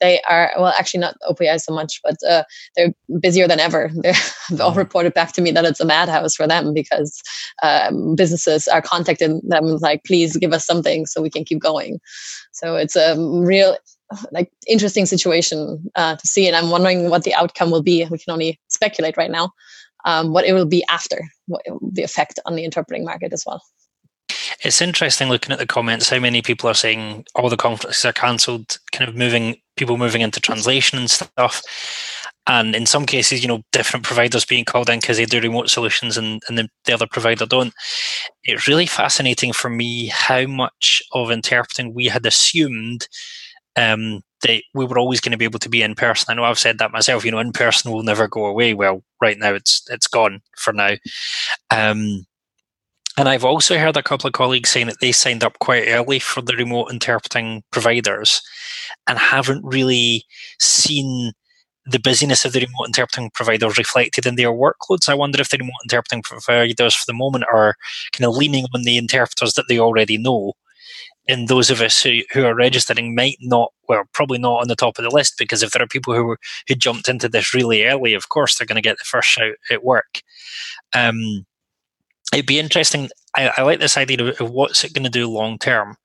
They 0.00 0.20
are 0.28 0.52
well 0.56 0.72
actually 0.78 1.00
not 1.00 1.16
OPI 1.28 1.60
so 1.60 1.74
much 1.74 2.00
but 2.04 2.16
uh, 2.28 2.44
they're 2.76 2.92
busier 3.20 3.48
than 3.48 3.58
ever. 3.58 3.90
They've 4.02 4.60
all 4.60 4.70
mm-hmm. 4.70 4.78
reported 4.78 5.14
back 5.14 5.32
to 5.32 5.40
me 5.40 5.50
that 5.50 5.64
it's 5.64 5.80
a 5.80 5.84
madhouse 5.84 6.36
for 6.36 6.46
them 6.46 6.72
because 6.72 7.20
um, 7.62 8.14
businesses 8.14 8.68
are 8.68 8.82
contacting 8.82 9.40
them 9.44 9.64
like 9.80 10.04
please 10.04 10.36
give 10.36 10.52
us 10.52 10.64
something 10.64 11.06
so 11.06 11.20
we 11.20 11.30
can 11.30 11.44
keep 11.44 11.60
going. 11.60 11.98
So 12.52 12.76
it's 12.76 12.94
a 12.94 13.16
real 13.18 13.76
like 14.30 14.50
interesting 14.66 15.04
situation 15.04 15.90
uh, 15.94 16.16
to 16.16 16.26
see 16.26 16.46
and 16.46 16.56
i'm 16.56 16.70
wondering 16.70 17.10
what 17.10 17.24
the 17.24 17.34
outcome 17.34 17.70
will 17.70 17.82
be. 17.82 18.06
We 18.10 18.18
can 18.18 18.32
only 18.32 18.58
speculate 18.68 19.16
right 19.16 19.30
now 19.30 19.50
um, 20.04 20.32
what 20.32 20.44
it 20.44 20.52
will 20.52 20.66
be 20.66 20.84
after, 20.88 21.20
what 21.46 21.62
the 21.92 22.02
effect 22.02 22.38
on 22.46 22.54
the 22.54 22.64
interpreting 22.64 23.04
market 23.04 23.32
as 23.32 23.44
well. 23.46 23.62
It's 24.64 24.80
interesting 24.80 25.28
looking 25.28 25.52
at 25.52 25.58
the 25.58 25.66
comments 25.66 26.08
how 26.08 26.18
many 26.18 26.42
people 26.42 26.68
are 26.68 26.74
saying 26.74 27.24
all 27.34 27.48
the 27.48 27.56
conferences 27.56 28.04
are 28.04 28.12
cancelled, 28.12 28.78
kind 28.92 29.08
of 29.08 29.16
moving 29.16 29.56
people 29.76 29.96
moving 29.96 30.20
into 30.20 30.40
translation 30.40 30.98
and 30.98 31.10
stuff. 31.10 31.62
And 32.46 32.74
in 32.74 32.86
some 32.86 33.06
cases, 33.06 33.42
you 33.42 33.48
know, 33.48 33.62
different 33.72 34.06
providers 34.06 34.44
being 34.44 34.64
called 34.64 34.88
in 34.88 35.00
because 35.00 35.18
they 35.18 35.26
do 35.26 35.40
remote 35.40 35.68
solutions 35.68 36.16
and, 36.16 36.42
and 36.48 36.58
the, 36.58 36.68
the 36.86 36.94
other 36.94 37.06
provider 37.06 37.46
don't. 37.46 37.74
It's 38.44 38.66
really 38.66 38.86
fascinating 38.86 39.52
for 39.52 39.68
me 39.68 40.06
how 40.06 40.46
much 40.46 41.02
of 41.12 41.30
interpreting 41.30 41.94
we 41.94 42.06
had 42.06 42.24
assumed 42.26 43.06
um, 43.76 44.22
that 44.42 44.62
we 44.74 44.84
were 44.84 44.98
always 44.98 45.20
going 45.20 45.32
to 45.32 45.38
be 45.38 45.44
able 45.44 45.58
to 45.58 45.68
be 45.68 45.82
in 45.82 45.94
person. 45.94 46.26
I 46.30 46.34
know 46.34 46.44
I've 46.44 46.58
said 46.58 46.78
that 46.78 46.92
myself. 46.92 47.24
You 47.24 47.30
know, 47.30 47.38
in 47.38 47.52
person 47.52 47.90
will 47.90 48.02
never 48.02 48.28
go 48.28 48.46
away. 48.46 48.74
Well, 48.74 49.02
right 49.20 49.38
now 49.38 49.54
it's 49.54 49.82
it's 49.90 50.06
gone 50.06 50.40
for 50.56 50.72
now. 50.72 50.94
Um, 51.70 52.26
and 53.16 53.28
I've 53.28 53.44
also 53.44 53.78
heard 53.78 53.96
a 53.96 54.02
couple 54.02 54.28
of 54.28 54.32
colleagues 54.32 54.70
saying 54.70 54.86
that 54.86 55.00
they 55.00 55.10
signed 55.10 55.42
up 55.42 55.58
quite 55.58 55.88
early 55.88 56.20
for 56.20 56.40
the 56.40 56.54
remote 56.54 56.92
interpreting 56.92 57.64
providers 57.72 58.40
and 59.08 59.18
haven't 59.18 59.64
really 59.64 60.24
seen 60.60 61.32
the 61.84 61.98
busyness 61.98 62.44
of 62.44 62.52
the 62.52 62.60
remote 62.60 62.86
interpreting 62.86 63.30
providers 63.34 63.76
reflected 63.76 64.24
in 64.24 64.36
their 64.36 64.52
workloads. 64.52 65.08
I 65.08 65.14
wonder 65.14 65.40
if 65.40 65.50
the 65.50 65.58
remote 65.58 65.72
interpreting 65.84 66.22
providers 66.22 66.94
for 66.94 67.04
the 67.08 67.14
moment 67.14 67.44
are 67.52 67.74
kind 68.12 68.28
of 68.28 68.36
leaning 68.36 68.66
on 68.72 68.82
the 68.82 68.98
interpreters 68.98 69.54
that 69.54 69.64
they 69.68 69.80
already 69.80 70.16
know 70.16 70.52
and 71.28 71.46
those 71.46 71.70
of 71.70 71.80
us 71.82 72.02
who, 72.02 72.20
who 72.32 72.44
are 72.44 72.54
registering 72.54 73.14
might 73.14 73.36
not, 73.40 73.72
well, 73.88 74.04
probably 74.12 74.38
not 74.38 74.62
on 74.62 74.68
the 74.68 74.74
top 74.74 74.98
of 74.98 75.04
the 75.04 75.14
list 75.14 75.34
because 75.38 75.62
if 75.62 75.70
there 75.70 75.82
are 75.82 75.86
people 75.86 76.14
who 76.14 76.24
were, 76.24 76.38
who 76.66 76.74
jumped 76.74 77.08
into 77.08 77.28
this 77.28 77.52
really 77.54 77.84
early, 77.84 78.14
of 78.14 78.30
course 78.30 78.56
they're 78.56 78.66
going 78.66 78.76
to 78.76 78.82
get 78.82 78.98
the 78.98 79.04
first 79.04 79.28
shout 79.28 79.54
at 79.70 79.84
work. 79.84 80.22
Um, 80.94 81.46
it'd 82.32 82.46
be 82.46 82.58
interesting. 82.58 83.10
I, 83.36 83.52
I 83.58 83.62
like 83.62 83.78
this 83.78 83.98
idea 83.98 84.22
of, 84.22 84.40
of 84.40 84.50
what's 84.50 84.84
it 84.84 84.94
going 84.94 85.04
to 85.04 85.10
do 85.10 85.28
long 85.28 85.58
term. 85.58 85.96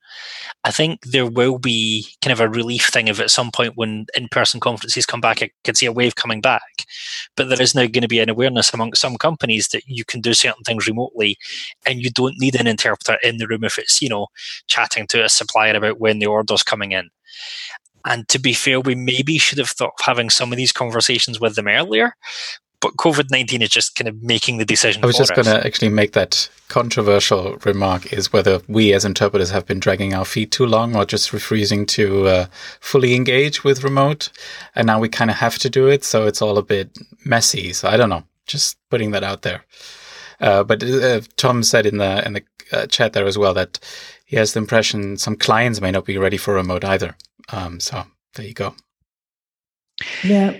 I 0.64 0.72
think 0.72 1.02
there 1.02 1.26
will 1.26 1.60
be 1.60 2.07
kind 2.22 2.31
of 2.31 2.40
a 2.40 2.49
relief 2.49 2.88
thing 2.88 3.07
if 3.07 3.19
at 3.19 3.31
some 3.31 3.52
point 3.52 3.73
when 3.76 4.06
in-person 4.15 4.60
conferences 4.60 5.06
come 5.06 5.22
back, 5.22 5.41
I 5.41 5.52
could 5.64 5.77
see 5.77 5.85
a 5.85 5.91
wave 5.91 6.15
coming 6.15 6.41
back. 6.41 6.85
But 7.35 7.49
there 7.49 7.61
is 7.61 7.76
now 7.76 7.81
going 7.81 8.02
to 8.02 8.07
be 8.07 8.19
an 8.19 8.30
awareness 8.30 8.73
among 8.73 8.94
some 8.94 9.18
companies 9.18 9.69
that 9.69 9.84
you 9.88 10.06
can 10.06 10.22
do 10.22 10.34
certain 10.34 10.64
things 10.64 10.88
remotely, 10.88 11.38
and 11.85 12.02
you 12.02 12.10
don't 12.10 12.40
need 12.40 12.56
an 12.56 12.68
interpreter 12.68 13.18
in 13.23 13.38
the 13.38 13.48
room 13.48 13.64
if 13.64 13.77
it's 13.77 14.02
you 14.02 14.10
know 14.10 14.27
chatting 14.68 15.07
to 15.07 15.23
a 15.23 15.30
supplier 15.30 15.76
about 15.76 15.99
when 15.99 16.19
the 16.19 16.27
order's 16.27 16.64
coming 16.64 16.91
in. 16.91 17.10
And 18.06 18.27
to 18.30 18.40
be 18.40 18.53
fair, 18.53 18.81
we 18.81 18.95
maybe 18.95 19.38
should 19.38 19.57
have 19.60 19.69
thought 19.69 19.94
of 19.99 20.06
having 20.06 20.30
some 20.30 20.52
of 20.52 20.57
these 20.57 20.73
conversations 20.73 21.40
with 21.40 21.56
them 21.56 21.69
earlier 21.69 22.15
but 22.84 22.97
COVID 22.97 23.31
nineteen 23.31 23.61
is 23.61 23.69
just 23.69 23.95
kind 23.95 24.07
of 24.07 24.22
making 24.22 24.57
the 24.57 24.65
decision. 24.65 25.03
I 25.03 25.07
was 25.07 25.18
just 25.18 25.34
going 25.34 25.45
to 25.45 25.65
actually 25.65 25.89
make 25.89 26.11
that 26.11 26.49
controversial 26.68 27.57
remark: 27.64 28.11
is 28.11 28.34
whether 28.34 28.61
we 28.68 28.93
as 28.93 29.05
interpreters 29.05 29.49
have 29.51 29.65
been 29.65 29.80
dragging 29.80 30.14
our 30.14 30.26
feet 30.26 30.51
too 30.51 30.65
long, 30.65 30.95
or 30.95 31.05
just 31.05 31.31
refusing 31.31 31.85
to 31.88 32.27
uh, 32.27 32.45
fully 32.81 33.15
engage 33.15 33.64
with 33.64 33.84
remote, 33.84 34.30
and 34.76 34.85
now 34.85 34.99
we 34.99 35.07
kind 35.07 35.31
of 35.31 35.38
have 35.38 35.57
to 35.60 35.69
do 35.69 35.88
it, 35.88 36.03
so 36.03 36.27
it's 36.27 36.41
all 36.41 36.57
a 36.57 36.64
bit 36.64 36.95
messy. 37.23 37.72
So 37.72 37.88
I 37.88 37.95
don't 37.95 38.10
know. 38.10 38.23
Just 38.45 38.77
putting 38.89 39.11
that 39.11 39.23
out 39.23 39.43
there. 39.43 39.64
Uh, 40.41 40.64
but 40.64 40.84
uh, 40.84 41.22
Tom 41.38 41.64
said 41.64 41.85
in 41.85 41.97
the 41.97 42.26
in 42.26 42.34
the 42.34 42.43
uh, 42.73 42.85
chat 42.88 43.14
there 43.14 43.26
as 43.26 43.38
well 43.38 43.53
that 43.53 43.80
he 44.26 44.35
has 44.35 44.53
the 44.53 44.60
impression 44.60 45.18
some 45.18 45.38
clients 45.38 45.80
may 45.80 45.91
not 45.91 46.05
be 46.05 46.18
ready 46.18 46.38
for 46.38 46.53
remote 46.55 46.84
either. 46.84 47.15
Um, 47.53 47.80
so 47.80 48.03
there 48.35 48.45
you 48.45 48.53
go. 48.53 48.76
Yeah, 50.23 50.57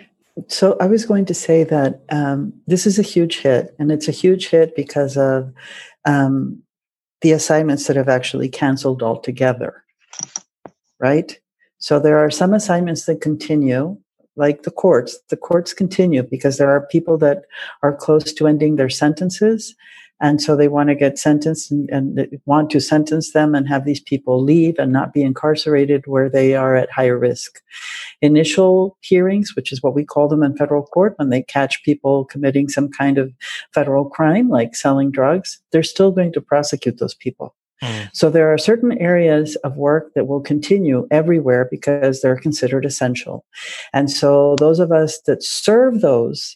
so 0.48 0.78
I 0.80 0.88
was 0.88 1.06
going 1.06 1.26
to 1.26 1.34
say 1.34 1.64
that 1.64 2.02
um, 2.10 2.54
this 2.68 2.88
is 2.88 2.98
a 2.98 3.04
huge 3.04 3.40
hit, 3.40 3.76
and 3.80 3.92
it's 3.92 4.08
a 4.08 4.12
huge 4.12 4.50
hit 4.50 4.76
because 4.76 5.18
of 5.18 5.54
um, 6.06 6.62
the 7.22 7.32
assignments 7.32 7.88
that 7.88 7.96
have 7.96 8.10
actually 8.10 8.50
canceled 8.50 9.04
altogether. 9.04 9.84
Right. 11.00 11.40
So 11.78 12.00
there 12.00 12.18
are 12.18 12.32
some 12.32 12.54
assignments 12.54 13.06
that 13.06 13.22
continue, 13.22 13.98
like 14.36 14.64
the 14.64 14.72
courts. 14.72 15.20
The 15.30 15.38
courts 15.38 15.74
continue 15.74 16.24
because 16.24 16.58
there 16.58 16.70
are 16.70 16.88
people 16.88 17.18
that 17.20 17.44
are 17.82 17.96
close 17.96 18.34
to 18.34 18.48
ending 18.48 18.76
their 18.78 18.90
sentences, 18.90 19.76
and 20.24 20.42
so 20.42 20.56
they 20.56 20.70
want 20.70 20.88
to 20.88 20.96
get 20.96 21.20
sentenced 21.20 21.70
and, 21.70 21.90
and, 21.90 22.40
want 22.46 22.70
to 22.70 22.80
sentence 22.80 23.34
them 23.34 23.54
and 23.54 23.68
have 23.68 23.84
these 23.84 24.00
people 24.00 24.42
leave 24.42 24.80
and 24.80 24.94
not 24.94 25.14
be 25.14 25.22
incarcerated 25.22 26.06
where 26.08 26.30
they 26.30 26.56
are 26.56 26.78
at 26.78 26.90
higher 26.90 27.20
risk. 27.20 27.62
Initial 28.22 28.98
hearings, 29.02 29.54
which 29.54 29.74
is 29.74 29.84
what 29.84 29.94
we 29.94 30.06
call 30.06 30.30
them 30.30 30.42
in 30.42 30.56
federal 30.56 30.84
court, 30.84 31.16
when 31.18 31.30
they 31.30 31.42
catch 31.42 31.84
people 31.84 32.24
committing 32.24 32.70
some 32.70 32.90
kind 32.90 33.18
of 33.18 33.34
federal 33.74 34.06
crime 34.06 34.48
like 34.48 34.78
selling 34.78 35.12
drugs, 35.12 35.62
they're 35.72 35.84
still 35.84 36.12
going 36.12 36.32
to 36.32 36.42
prosecute 36.42 37.00
those 37.00 37.16
people. 37.16 37.54
Hmm. 37.82 38.04
So 38.14 38.30
there 38.30 38.52
are 38.54 38.58
certain 38.58 38.98
areas 39.00 39.58
of 39.58 39.76
work 39.76 40.14
that 40.16 40.28
will 40.28 40.40
continue 40.40 41.06
everywhere 41.12 41.68
because 41.70 42.22
they're 42.22 42.40
considered 42.40 42.86
essential. 42.86 43.44
And 43.92 44.10
so 44.10 44.56
those 44.58 44.80
of 44.80 44.94
us 44.94 45.20
that 45.26 45.44
serve 45.44 46.00
those 46.00 46.56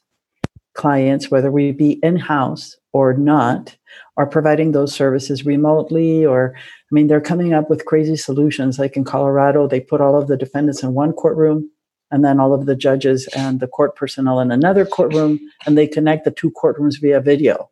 clients, 0.77 1.29
whether 1.29 1.51
we 1.51 1.71
be 1.73 1.99
in 2.03 2.15
house 2.15 2.77
or 2.93 3.13
not, 3.13 3.75
are 4.15 4.25
providing 4.25 4.71
those 4.71 4.93
services 4.93 5.45
remotely 5.45 6.25
or 6.25 6.55
I 6.55 6.91
mean 6.91 7.07
they're 7.07 7.21
coming 7.21 7.53
up 7.53 7.69
with 7.69 7.85
crazy 7.85 8.15
solutions 8.15 8.79
like 8.79 8.95
in 8.95 9.03
Colorado 9.03 9.67
they 9.67 9.79
put 9.79 10.01
all 10.01 10.17
of 10.17 10.27
the 10.27 10.37
defendants 10.37 10.83
in 10.83 10.93
one 10.93 11.13
courtroom 11.13 11.69
and 12.11 12.23
then 12.23 12.39
all 12.39 12.53
of 12.53 12.65
the 12.65 12.75
judges 12.75 13.27
and 13.35 13.59
the 13.59 13.67
court 13.67 13.95
personnel 13.95 14.39
in 14.39 14.51
another 14.51 14.85
courtroom 14.85 15.39
and 15.65 15.77
they 15.77 15.87
connect 15.87 16.25
the 16.25 16.31
two 16.31 16.51
courtrooms 16.51 16.99
via 17.01 17.19
video. 17.19 17.69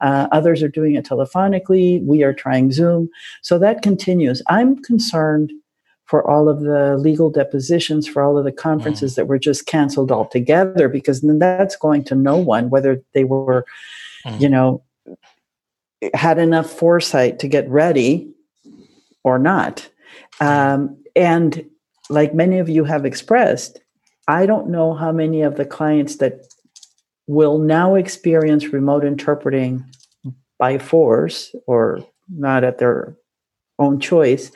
Uh, 0.00 0.28
others 0.32 0.62
are 0.62 0.68
doing 0.68 0.94
it 0.94 1.04
telephonically. 1.04 2.04
We 2.04 2.22
are 2.22 2.34
trying 2.34 2.72
Zoom. 2.72 3.08
So 3.42 3.58
that 3.58 3.82
continues. 3.82 4.42
I'm 4.48 4.80
concerned 4.82 5.52
for 6.12 6.28
all 6.30 6.46
of 6.46 6.60
the 6.60 6.98
legal 6.98 7.30
depositions, 7.30 8.06
for 8.06 8.22
all 8.22 8.36
of 8.36 8.44
the 8.44 8.52
conferences 8.52 9.12
mm. 9.12 9.16
that 9.16 9.28
were 9.28 9.38
just 9.38 9.64
canceled 9.64 10.12
altogether, 10.12 10.86
because 10.86 11.22
then 11.22 11.38
that's 11.38 11.74
going 11.74 12.04
to 12.04 12.14
no 12.14 12.36
one, 12.36 12.68
whether 12.68 13.02
they 13.14 13.24
were, 13.24 13.64
mm. 14.26 14.38
you 14.38 14.46
know, 14.46 14.82
had 16.12 16.36
enough 16.36 16.68
foresight 16.68 17.38
to 17.38 17.48
get 17.48 17.66
ready 17.66 18.30
or 19.24 19.38
not. 19.38 19.88
Um, 20.38 20.98
and 21.16 21.64
like 22.10 22.34
many 22.34 22.58
of 22.58 22.68
you 22.68 22.84
have 22.84 23.06
expressed, 23.06 23.80
I 24.28 24.44
don't 24.44 24.68
know 24.68 24.92
how 24.92 25.12
many 25.12 25.40
of 25.40 25.56
the 25.56 25.64
clients 25.64 26.16
that 26.16 26.42
will 27.26 27.56
now 27.56 27.94
experience 27.94 28.66
remote 28.66 29.06
interpreting 29.06 29.82
by 30.58 30.76
force 30.76 31.54
or 31.66 32.06
not 32.28 32.64
at 32.64 32.76
their 32.76 33.16
own 33.78 33.98
choice 33.98 34.52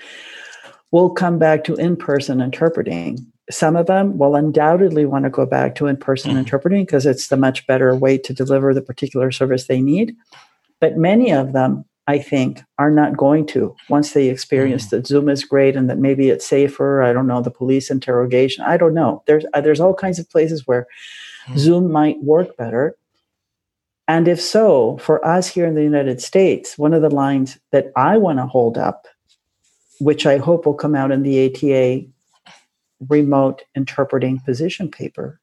will 0.92 1.10
come 1.10 1.38
back 1.38 1.64
to 1.64 1.74
in 1.74 1.96
person 1.96 2.40
interpreting. 2.40 3.26
Some 3.50 3.76
of 3.76 3.86
them 3.86 4.18
will 4.18 4.34
undoubtedly 4.34 5.06
want 5.06 5.24
to 5.24 5.30
go 5.30 5.46
back 5.46 5.74
to 5.76 5.86
in 5.86 5.96
person 5.96 6.30
mm-hmm. 6.30 6.40
interpreting 6.40 6.84
because 6.84 7.06
it's 7.06 7.28
the 7.28 7.36
much 7.36 7.66
better 7.66 7.94
way 7.94 8.18
to 8.18 8.32
deliver 8.32 8.74
the 8.74 8.82
particular 8.82 9.30
service 9.30 9.66
they 9.66 9.80
need. 9.80 10.16
But 10.80 10.96
many 10.96 11.32
of 11.32 11.52
them, 11.52 11.84
I 12.06 12.18
think, 12.18 12.62
are 12.78 12.90
not 12.90 13.16
going 13.16 13.46
to 13.48 13.74
once 13.88 14.12
they 14.12 14.28
experience 14.28 14.86
mm-hmm. 14.86 14.96
that 14.96 15.06
Zoom 15.06 15.28
is 15.28 15.44
great 15.44 15.76
and 15.76 15.88
that 15.88 15.98
maybe 15.98 16.28
it's 16.28 16.46
safer. 16.46 17.02
I 17.02 17.12
don't 17.12 17.26
know, 17.26 17.40
the 17.40 17.50
police 17.50 17.90
interrogation. 17.90 18.64
I 18.64 18.76
don't 18.76 18.94
know. 18.94 19.22
There's, 19.26 19.44
uh, 19.54 19.60
there's 19.60 19.80
all 19.80 19.94
kinds 19.94 20.18
of 20.18 20.28
places 20.30 20.66
where 20.66 20.86
mm-hmm. 21.46 21.58
Zoom 21.58 21.90
might 21.90 22.22
work 22.22 22.56
better. 22.56 22.96
And 24.08 24.28
if 24.28 24.40
so, 24.40 24.98
for 24.98 25.24
us 25.26 25.48
here 25.48 25.66
in 25.66 25.74
the 25.74 25.82
United 25.82 26.20
States, 26.20 26.78
one 26.78 26.94
of 26.94 27.02
the 27.02 27.10
lines 27.10 27.58
that 27.72 27.90
I 27.96 28.16
want 28.18 28.38
to 28.38 28.46
hold 28.46 28.78
up 28.78 29.06
which 30.01 30.27
I 30.27 30.39
hope 30.39 30.66
will 30.66 30.74
come 30.74 30.94
out 30.94 31.10
in 31.10 31.23
the 31.23 31.47
ATA 31.47 32.06
remote 33.09 33.62
interpreting 33.74 34.40
position 34.40 34.90
paper, 34.90 35.40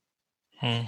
hmm. 0.59 0.81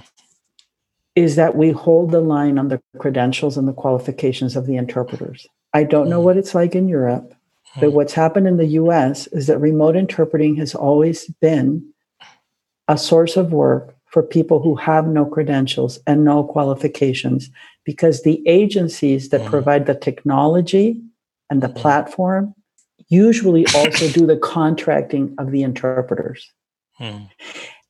is 1.14 1.36
that 1.36 1.56
we 1.56 1.70
hold 1.70 2.10
the 2.10 2.20
line 2.20 2.58
on 2.58 2.68
the 2.68 2.80
credentials 2.98 3.56
and 3.56 3.68
the 3.68 3.72
qualifications 3.72 4.56
of 4.56 4.66
the 4.66 4.76
interpreters. 4.76 5.46
I 5.72 5.84
don't 5.84 6.08
know 6.08 6.18
hmm. 6.18 6.24
what 6.24 6.36
it's 6.36 6.54
like 6.54 6.74
in 6.74 6.88
Europe, 6.88 7.34
hmm. 7.72 7.80
but 7.80 7.92
what's 7.92 8.14
happened 8.14 8.46
in 8.46 8.56
the 8.56 8.66
US 8.66 9.26
is 9.28 9.46
that 9.46 9.58
remote 9.58 9.96
interpreting 9.96 10.56
has 10.56 10.74
always 10.74 11.26
been 11.40 11.92
a 12.88 12.98
source 12.98 13.36
of 13.36 13.52
work 13.52 13.96
for 14.06 14.22
people 14.22 14.62
who 14.62 14.76
have 14.76 15.06
no 15.06 15.26
credentials 15.26 15.98
and 16.06 16.24
no 16.24 16.44
qualifications 16.44 17.50
because 17.84 18.22
the 18.22 18.42
agencies 18.46 19.28
that 19.30 19.42
hmm. 19.42 19.48
provide 19.48 19.86
the 19.86 19.94
technology 19.94 21.00
and 21.50 21.62
the 21.62 21.68
hmm. 21.68 21.74
platform 21.74 22.54
usually 23.08 23.66
also 23.74 24.08
do 24.08 24.26
the 24.26 24.36
contracting 24.36 25.34
of 25.38 25.50
the 25.50 25.62
interpreters. 25.62 26.50
Hmm. 26.94 27.24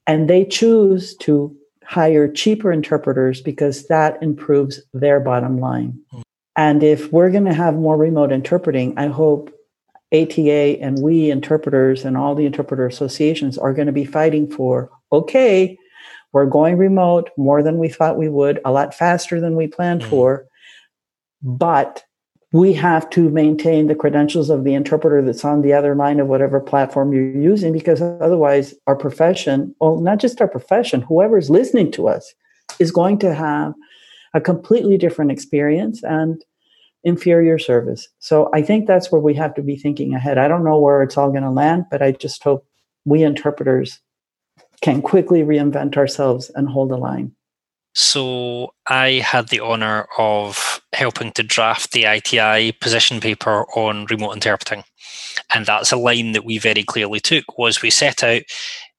And 0.07 0.29
they 0.29 0.45
choose 0.45 1.17
to 1.19 1.57
hire 1.85 2.29
cheaper 2.31 2.73
interpreters 2.73 3.41
because 3.41 3.87
that 3.87 4.23
improves 4.23 4.81
their 4.93 5.21
bottom 5.21 5.59
line. 5.59 5.99
Hmm. 6.11 6.23
And 6.57 6.83
if 6.83 7.13
we're 7.13 7.31
going 7.31 7.45
to 7.45 7.55
have 7.55 7.75
more 7.75 7.97
remote 7.97 8.33
interpreting, 8.33 8.99
I 8.99 9.09
hope 9.09 9.53
ATA 10.13 10.81
and 10.81 11.03
we 11.03 11.31
interpreters 11.31 12.05
and 12.05 12.17
all 12.17 12.35
the 12.35 12.47
interpreter 12.47 12.87
associations 12.87 13.59
are 13.59 13.75
going 13.75 13.87
to 13.87 13.93
be 13.93 14.05
fighting 14.05 14.51
for 14.51 14.91
okay, 15.13 15.79
we're 16.33 16.47
going 16.47 16.77
remote 16.77 17.31
more 17.37 17.63
than 17.63 17.79
we 17.79 17.89
thought 17.89 18.19
we 18.19 18.29
would, 18.29 18.61
a 18.65 18.73
lot 18.73 18.93
faster 18.93 19.41
than 19.41 19.55
we 19.55 19.69
planned 19.69 20.03
mm. 20.03 20.11
for, 20.11 20.47
but 21.43 22.05
we 22.57 22.73
have 22.73 23.11
to 23.11 23.29
maintain 23.29 23.87
the 23.87 23.95
credentials 23.95 24.49
of 24.49 24.65
the 24.65 24.73
interpreter 24.73 25.21
that's 25.21 25.45
on 25.45 25.61
the 25.61 25.75
other 25.75 25.95
line 25.95 26.19
of 26.19 26.27
whatever 26.27 26.59
platform 26.59 27.13
you're 27.13 27.31
using 27.31 27.71
because 27.71 28.01
otherwise 28.01 28.75
our 28.87 28.97
profession 28.97 29.75
well 29.79 30.01
not 30.01 30.19
just 30.19 30.41
our 30.41 30.49
profession 30.49 31.03
whoever's 31.03 31.51
listening 31.51 31.93
to 31.93 32.09
us 32.09 32.33
is 32.79 32.91
going 32.91 33.19
to 33.19 33.35
have 33.35 33.75
a 34.33 34.41
completely 34.41 34.97
different 34.97 35.31
experience 35.31 36.03
and 36.03 36.43
inferior 37.05 37.59
service. 37.59 38.09
So 38.21 38.49
i 38.55 38.63
think 38.63 38.87
that's 38.87 39.13
where 39.13 39.21
we 39.21 39.35
have 39.35 39.55
to 39.55 39.63
be 39.63 39.77
thinking 39.77 40.15
ahead. 40.15 40.39
I 40.39 40.49
don't 40.49 40.65
know 40.65 40.79
where 40.79 41.03
it's 41.03 41.19
all 41.19 41.31
going 41.31 41.43
to 41.43 41.51
land 41.51 41.85
but 41.91 42.01
i 42.01 42.13
just 42.13 42.43
hope 42.43 42.67
we 43.05 43.23
interpreters 43.23 44.01
can 44.81 45.03
quickly 45.03 45.43
reinvent 45.43 45.97
ourselves 45.97 46.51
and 46.55 46.69
hold 46.69 46.91
the 46.91 46.97
line. 46.97 47.33
So 47.95 48.75
I 48.87 49.25
had 49.25 49.49
the 49.49 49.61
honour 49.61 50.07
of 50.19 50.66
helping 50.93 51.33
to 51.33 51.43
draft 51.43 51.93
the 51.93 52.05
ITI 52.05 52.73
position 52.73 53.21
paper 53.21 53.65
on 53.77 54.07
remote 54.07 54.33
interpreting. 54.33 54.85
And 55.55 55.67
that's 55.67 55.93
a 55.93 55.97
line 55.97 56.33
that 56.33 56.45
we 56.45 56.59
very 56.59 56.83
clearly 56.83 57.21
took 57.21 57.59
was 57.59 57.83
we 57.83 57.91
set 57.91 58.23
out 58.25 58.43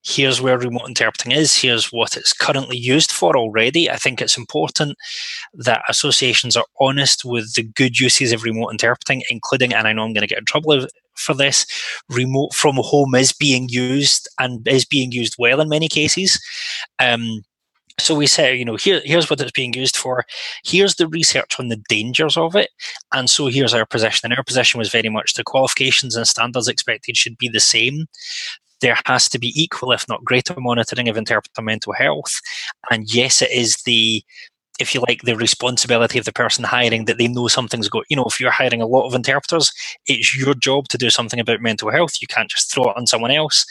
here's 0.08 0.42
where 0.42 0.58
remote 0.58 0.88
interpreting 0.88 1.34
is, 1.34 1.56
here's 1.56 1.88
what 1.92 2.16
it's 2.16 2.32
currently 2.32 2.78
used 2.78 3.12
for 3.12 3.36
already. 3.36 3.90
I 3.90 3.98
think 3.98 4.22
it's 4.22 4.38
important 4.38 4.98
that 5.54 5.84
associations 5.90 6.56
are 6.56 6.66
honest 6.80 7.26
with 7.26 7.54
the 7.56 7.64
good 7.64 8.00
uses 8.00 8.32
of 8.32 8.44
remote 8.44 8.70
interpreting, 8.70 9.24
including, 9.30 9.74
and 9.74 9.88
I 9.88 9.94
know 9.94 10.04
I'm 10.04 10.14
going 10.14 10.22
to 10.22 10.28
get 10.28 10.40
in 10.40 10.46
trouble 10.46 10.88
for 11.16 11.34
this. 11.34 11.66
Remote 12.10 12.54
from 12.54 12.76
home 12.78 13.16
is 13.16 13.34
being 13.34 13.68
used 13.70 14.30
and 14.40 14.66
is 14.68 14.86
being 14.86 15.12
used 15.12 15.36
well 15.38 15.60
in 15.60 15.68
many 15.68 15.90
cases. 15.90 16.40
Um, 17.00 17.42
so 18.00 18.16
we 18.16 18.28
say, 18.28 18.56
you 18.56 18.66
know, 18.66 18.76
here, 18.76 19.02
here's 19.04 19.30
what 19.30 19.42
it's 19.42 19.52
being 19.52 19.74
used 19.74 19.98
for. 19.98 20.24
Here's 20.64 20.96
the 20.96 21.08
research 21.08 21.60
on 21.60 21.70
the 21.70 21.82
dangers 21.90 22.38
of 22.38 22.56
it. 22.56 22.70
And 23.12 23.30
so 23.30 23.48
here's 23.48 23.74
our 23.74 23.86
position. 23.86 24.32
And 24.32 24.38
our 24.38 24.44
position 24.44 24.78
was 24.78 24.92
very 24.92 25.10
much 25.10 25.34
the 25.34 25.44
qualifications 25.44 26.16
and 26.16 26.28
standards 26.28 26.68
expected 26.68 27.18
should 27.18 27.38
be 27.38 27.50
the 27.50 27.60
same. 27.60 28.06
There 28.82 28.98
has 29.06 29.28
to 29.30 29.40
be 29.40 29.52
equal, 29.60 29.92
if 29.92 30.08
not 30.08 30.24
greater, 30.24 30.54
monitoring 30.60 31.10
of 31.10 31.18
interpreter 31.18 31.62
mental 31.64 31.94
health. 31.94 32.40
And 32.92 33.12
yes, 33.12 33.42
it 33.42 33.52
is 33.52 33.78
the 33.84 34.24
if 34.80 34.94
you 34.94 35.02
like, 35.08 35.22
the 35.24 35.36
responsibility 35.36 36.20
of 36.20 36.26
the 36.26 36.34
person 36.34 36.64
hiring 36.64 37.06
that 37.06 37.18
they 37.18 37.28
know 37.28 37.48
something's 37.48 37.90
going. 37.90 38.06
You 38.10 38.16
know, 38.16 38.26
if 38.26 38.40
you're 38.40 38.52
hiring 38.52 38.82
a 38.82 38.88
lot 38.88 39.08
of 39.08 39.14
interpreters, 39.14 39.72
it's 40.06 40.38
your 40.38 40.54
job 40.54 40.88
to 40.90 40.98
do 40.98 41.10
something 41.10 41.40
about 41.40 41.62
mental 41.62 41.92
health. 41.92 42.22
You 42.22 42.28
can't 42.28 42.50
just 42.50 42.72
throw 42.72 42.90
it 42.92 42.98
on 42.98 43.08
someone 43.08 43.32
else. 43.32 43.66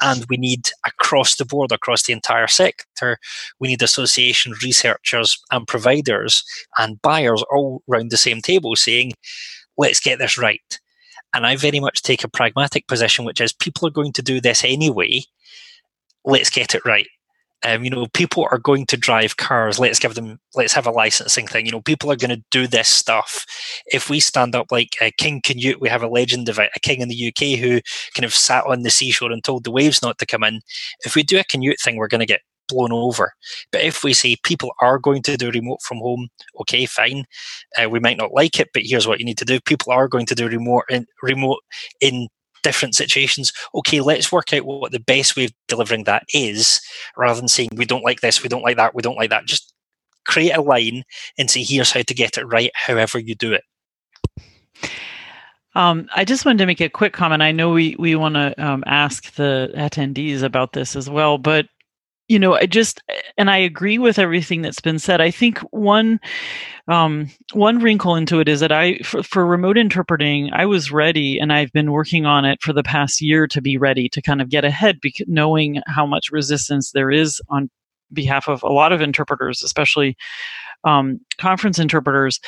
And 0.00 0.26
we 0.28 0.36
need 0.36 0.70
across 0.84 1.36
the 1.36 1.44
board, 1.44 1.72
across 1.72 2.02
the 2.02 2.12
entire 2.12 2.48
sector, 2.48 3.18
we 3.60 3.68
need 3.68 3.82
association 3.82 4.52
researchers 4.62 5.38
and 5.50 5.66
providers 5.66 6.44
and 6.78 7.00
buyers 7.02 7.42
all 7.52 7.82
round 7.86 8.10
the 8.10 8.16
same 8.16 8.40
table 8.40 8.74
saying, 8.76 9.12
let's 9.78 10.00
get 10.00 10.18
this 10.18 10.36
right. 10.36 10.80
And 11.34 11.46
I 11.46 11.56
very 11.56 11.80
much 11.80 12.02
take 12.02 12.24
a 12.24 12.28
pragmatic 12.28 12.86
position, 12.88 13.24
which 13.24 13.40
is 13.40 13.52
people 13.52 13.88
are 13.88 13.92
going 13.92 14.12
to 14.14 14.22
do 14.22 14.40
this 14.40 14.64
anyway. 14.64 15.22
Let's 16.24 16.50
get 16.50 16.74
it 16.74 16.84
right. 16.84 17.06
Um, 17.64 17.84
you 17.84 17.90
know, 17.90 18.06
people 18.12 18.46
are 18.50 18.58
going 18.58 18.86
to 18.86 18.96
drive 18.96 19.36
cars. 19.36 19.78
Let's 19.78 19.98
give 19.98 20.14
them, 20.14 20.38
let's 20.54 20.72
have 20.72 20.86
a 20.86 20.90
licensing 20.90 21.46
thing. 21.46 21.66
You 21.66 21.72
know, 21.72 21.80
people 21.80 22.10
are 22.10 22.16
going 22.16 22.36
to 22.36 22.42
do 22.50 22.66
this 22.66 22.88
stuff. 22.88 23.46
If 23.86 24.10
we 24.10 24.20
stand 24.20 24.54
up 24.54 24.66
like 24.70 24.96
uh, 25.00 25.10
King 25.18 25.40
Canute, 25.44 25.80
we 25.80 25.88
have 25.88 26.02
a 26.02 26.08
legend 26.08 26.48
of 26.48 26.58
a, 26.58 26.68
a, 26.74 26.80
king 26.80 27.00
in 27.00 27.08
the 27.08 27.28
UK 27.28 27.58
who 27.58 27.80
kind 28.14 28.24
of 28.24 28.34
sat 28.34 28.64
on 28.66 28.82
the 28.82 28.90
seashore 28.90 29.30
and 29.30 29.44
told 29.44 29.64
the 29.64 29.70
waves 29.70 30.02
not 30.02 30.18
to 30.18 30.26
come 30.26 30.42
in. 30.42 30.60
If 31.04 31.14
we 31.14 31.22
do 31.22 31.38
a 31.38 31.44
Canute 31.44 31.80
thing, 31.80 31.96
we're 31.96 32.08
going 32.08 32.20
to 32.20 32.26
get 32.26 32.40
blown 32.68 32.92
over. 32.92 33.32
But 33.70 33.82
if 33.82 34.02
we 34.02 34.12
say 34.12 34.36
people 34.42 34.72
are 34.80 34.98
going 34.98 35.22
to 35.22 35.36
do 35.36 35.50
remote 35.50 35.82
from 35.82 35.98
home, 35.98 36.28
okay, 36.60 36.86
fine. 36.86 37.24
Uh, 37.78 37.88
we 37.88 38.00
might 38.00 38.16
not 38.16 38.32
like 38.32 38.58
it, 38.58 38.70
but 38.72 38.82
here's 38.84 39.06
what 39.06 39.18
you 39.18 39.24
need 39.24 39.38
to 39.38 39.44
do. 39.44 39.60
People 39.60 39.92
are 39.92 40.08
going 40.08 40.26
to 40.26 40.34
do 40.34 40.48
remote 40.48 40.84
in, 40.88 41.06
remote 41.22 41.60
in 42.00 42.28
different 42.62 42.94
situations. 42.94 43.52
Okay, 43.74 44.00
let's 44.00 44.32
work 44.32 44.52
out 44.52 44.64
what 44.64 44.92
the 44.92 45.00
best 45.00 45.36
way 45.36 45.44
of 45.44 45.52
delivering 45.68 46.04
that 46.04 46.24
is, 46.32 46.80
rather 47.16 47.38
than 47.38 47.48
saying 47.48 47.70
we 47.74 47.84
don't 47.84 48.04
like 48.04 48.20
this, 48.20 48.42
we 48.42 48.48
don't 48.48 48.62
like 48.62 48.76
that, 48.76 48.94
we 48.94 49.02
don't 49.02 49.16
like 49.16 49.30
that. 49.30 49.46
Just 49.46 49.72
create 50.26 50.56
a 50.56 50.62
line 50.62 51.04
and 51.38 51.50
say 51.50 51.62
here's 51.62 51.90
how 51.90 52.02
to 52.02 52.14
get 52.14 52.38
it 52.38 52.44
right, 52.44 52.70
however 52.74 53.18
you 53.18 53.34
do 53.34 53.52
it. 53.52 53.64
Um, 55.74 56.08
I 56.14 56.24
just 56.24 56.44
wanted 56.44 56.58
to 56.58 56.66
make 56.66 56.80
a 56.80 56.88
quick 56.88 57.14
comment. 57.14 57.42
I 57.42 57.50
know 57.50 57.70
we 57.70 57.96
we 57.98 58.14
want 58.14 58.34
to 58.34 58.54
um, 58.62 58.84
ask 58.86 59.34
the 59.34 59.72
attendees 59.74 60.42
about 60.42 60.74
this 60.74 60.94
as 60.96 61.08
well, 61.08 61.38
but 61.38 61.66
you 62.32 62.38
know, 62.38 62.54
I 62.54 62.64
just 62.64 63.02
and 63.36 63.50
I 63.50 63.58
agree 63.58 63.98
with 63.98 64.18
everything 64.18 64.62
that's 64.62 64.80
been 64.80 64.98
said. 64.98 65.20
I 65.20 65.30
think 65.30 65.58
one 65.70 66.18
um, 66.88 67.28
one 67.52 67.78
wrinkle 67.80 68.16
into 68.16 68.40
it 68.40 68.48
is 68.48 68.60
that 68.60 68.72
I 68.72 68.96
for, 69.00 69.22
for, 69.22 69.44
remote 69.44 69.76
interpreting, 69.76 70.50
I 70.50 70.64
was 70.64 70.90
ready, 70.90 71.38
and 71.38 71.52
I've 71.52 71.72
been 71.72 71.92
working 71.92 72.24
on 72.24 72.46
it 72.46 72.62
for 72.62 72.72
the 72.72 72.82
past 72.82 73.20
year 73.20 73.46
to 73.48 73.60
be 73.60 73.76
ready 73.76 74.08
to 74.08 74.22
kind 74.22 74.40
of 74.40 74.48
get 74.48 74.64
ahead, 74.64 74.98
because 75.02 75.26
knowing 75.28 75.82
how 75.86 76.06
much 76.06 76.32
resistance 76.32 76.92
there 76.92 77.10
is 77.10 77.38
on 77.50 77.68
behalf 78.14 78.48
of 78.48 78.62
a 78.62 78.72
lot 78.72 78.92
of 78.92 79.02
interpreters, 79.02 79.62
especially 79.62 80.16
um, 80.84 81.20
conference 81.36 81.78
interpreters. 81.78 82.40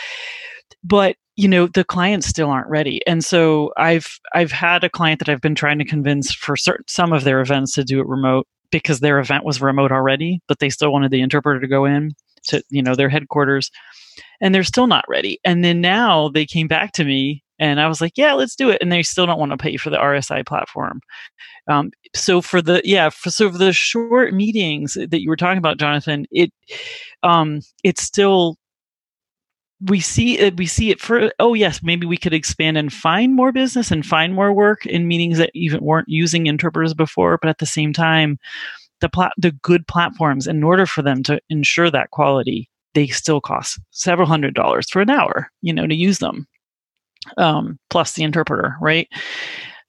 But 0.82 1.16
you 1.36 1.46
know 1.46 1.66
the 1.66 1.84
clients 1.84 2.26
still 2.26 2.48
aren't 2.48 2.68
ready 2.68 3.00
and 3.08 3.24
so 3.24 3.72
i've 3.76 4.20
i've 4.34 4.52
had 4.52 4.84
a 4.84 4.88
client 4.88 5.18
that 5.18 5.28
i've 5.28 5.40
been 5.40 5.56
trying 5.56 5.80
to 5.80 5.84
convince 5.84 6.32
for 6.32 6.56
certain 6.56 6.84
some 6.86 7.12
of 7.12 7.24
their 7.24 7.40
events 7.40 7.72
to 7.72 7.82
do 7.82 7.98
it 7.98 8.06
remote 8.06 8.46
because 8.82 9.00
their 9.00 9.20
event 9.20 9.44
was 9.44 9.60
remote 9.60 9.92
already, 9.92 10.40
but 10.48 10.58
they 10.58 10.68
still 10.68 10.92
wanted 10.92 11.10
the 11.10 11.20
interpreter 11.20 11.60
to 11.60 11.68
go 11.68 11.84
in 11.84 12.12
to 12.48 12.62
you 12.70 12.82
know 12.82 12.94
their 12.94 13.08
headquarters, 13.08 13.70
and 14.40 14.54
they're 14.54 14.64
still 14.64 14.86
not 14.86 15.04
ready. 15.08 15.38
And 15.44 15.64
then 15.64 15.80
now 15.80 16.28
they 16.28 16.44
came 16.44 16.66
back 16.66 16.92
to 16.92 17.04
me, 17.04 17.42
and 17.58 17.80
I 17.80 17.86
was 17.86 18.00
like, 18.00 18.14
"Yeah, 18.16 18.34
let's 18.34 18.56
do 18.56 18.70
it," 18.70 18.78
and 18.82 18.90
they 18.90 19.02
still 19.02 19.26
don't 19.26 19.38
want 19.38 19.52
to 19.52 19.56
pay 19.56 19.76
for 19.76 19.90
the 19.90 19.96
RSI 19.96 20.44
platform. 20.44 21.00
Um, 21.68 21.92
so 22.14 22.40
for 22.40 22.60
the 22.60 22.82
yeah, 22.84 23.10
for, 23.10 23.30
so 23.30 23.50
for 23.50 23.58
the 23.58 23.72
short 23.72 24.34
meetings 24.34 24.94
that 24.94 25.22
you 25.22 25.28
were 25.28 25.36
talking 25.36 25.58
about, 25.58 25.78
Jonathan, 25.78 26.26
it 26.30 26.52
um, 27.22 27.60
it's 27.84 28.02
still 28.02 28.56
we 29.80 30.00
see 30.00 30.38
it 30.38 30.56
we 30.56 30.66
see 30.66 30.90
it 30.90 31.00
for 31.00 31.32
oh 31.38 31.54
yes 31.54 31.82
maybe 31.82 32.06
we 32.06 32.16
could 32.16 32.34
expand 32.34 32.78
and 32.78 32.92
find 32.92 33.34
more 33.34 33.52
business 33.52 33.90
and 33.90 34.06
find 34.06 34.34
more 34.34 34.52
work 34.52 34.86
in 34.86 35.08
meetings 35.08 35.38
that 35.38 35.50
even 35.54 35.82
weren't 35.82 36.08
using 36.08 36.46
interpreters 36.46 36.94
before 36.94 37.38
but 37.40 37.48
at 37.48 37.58
the 37.58 37.66
same 37.66 37.92
time 37.92 38.38
the 39.00 39.08
plat- 39.08 39.32
the 39.36 39.50
good 39.50 39.86
platforms 39.86 40.46
in 40.46 40.62
order 40.62 40.86
for 40.86 41.02
them 41.02 41.22
to 41.22 41.40
ensure 41.50 41.90
that 41.90 42.10
quality 42.10 42.70
they 42.94 43.08
still 43.08 43.40
cost 43.40 43.80
several 43.90 44.28
hundred 44.28 44.54
dollars 44.54 44.88
for 44.88 45.02
an 45.02 45.10
hour 45.10 45.50
you 45.60 45.72
know 45.72 45.86
to 45.86 45.94
use 45.94 46.18
them 46.18 46.46
um, 47.38 47.78
plus 47.88 48.12
the 48.12 48.22
interpreter 48.22 48.76
right? 48.80 49.08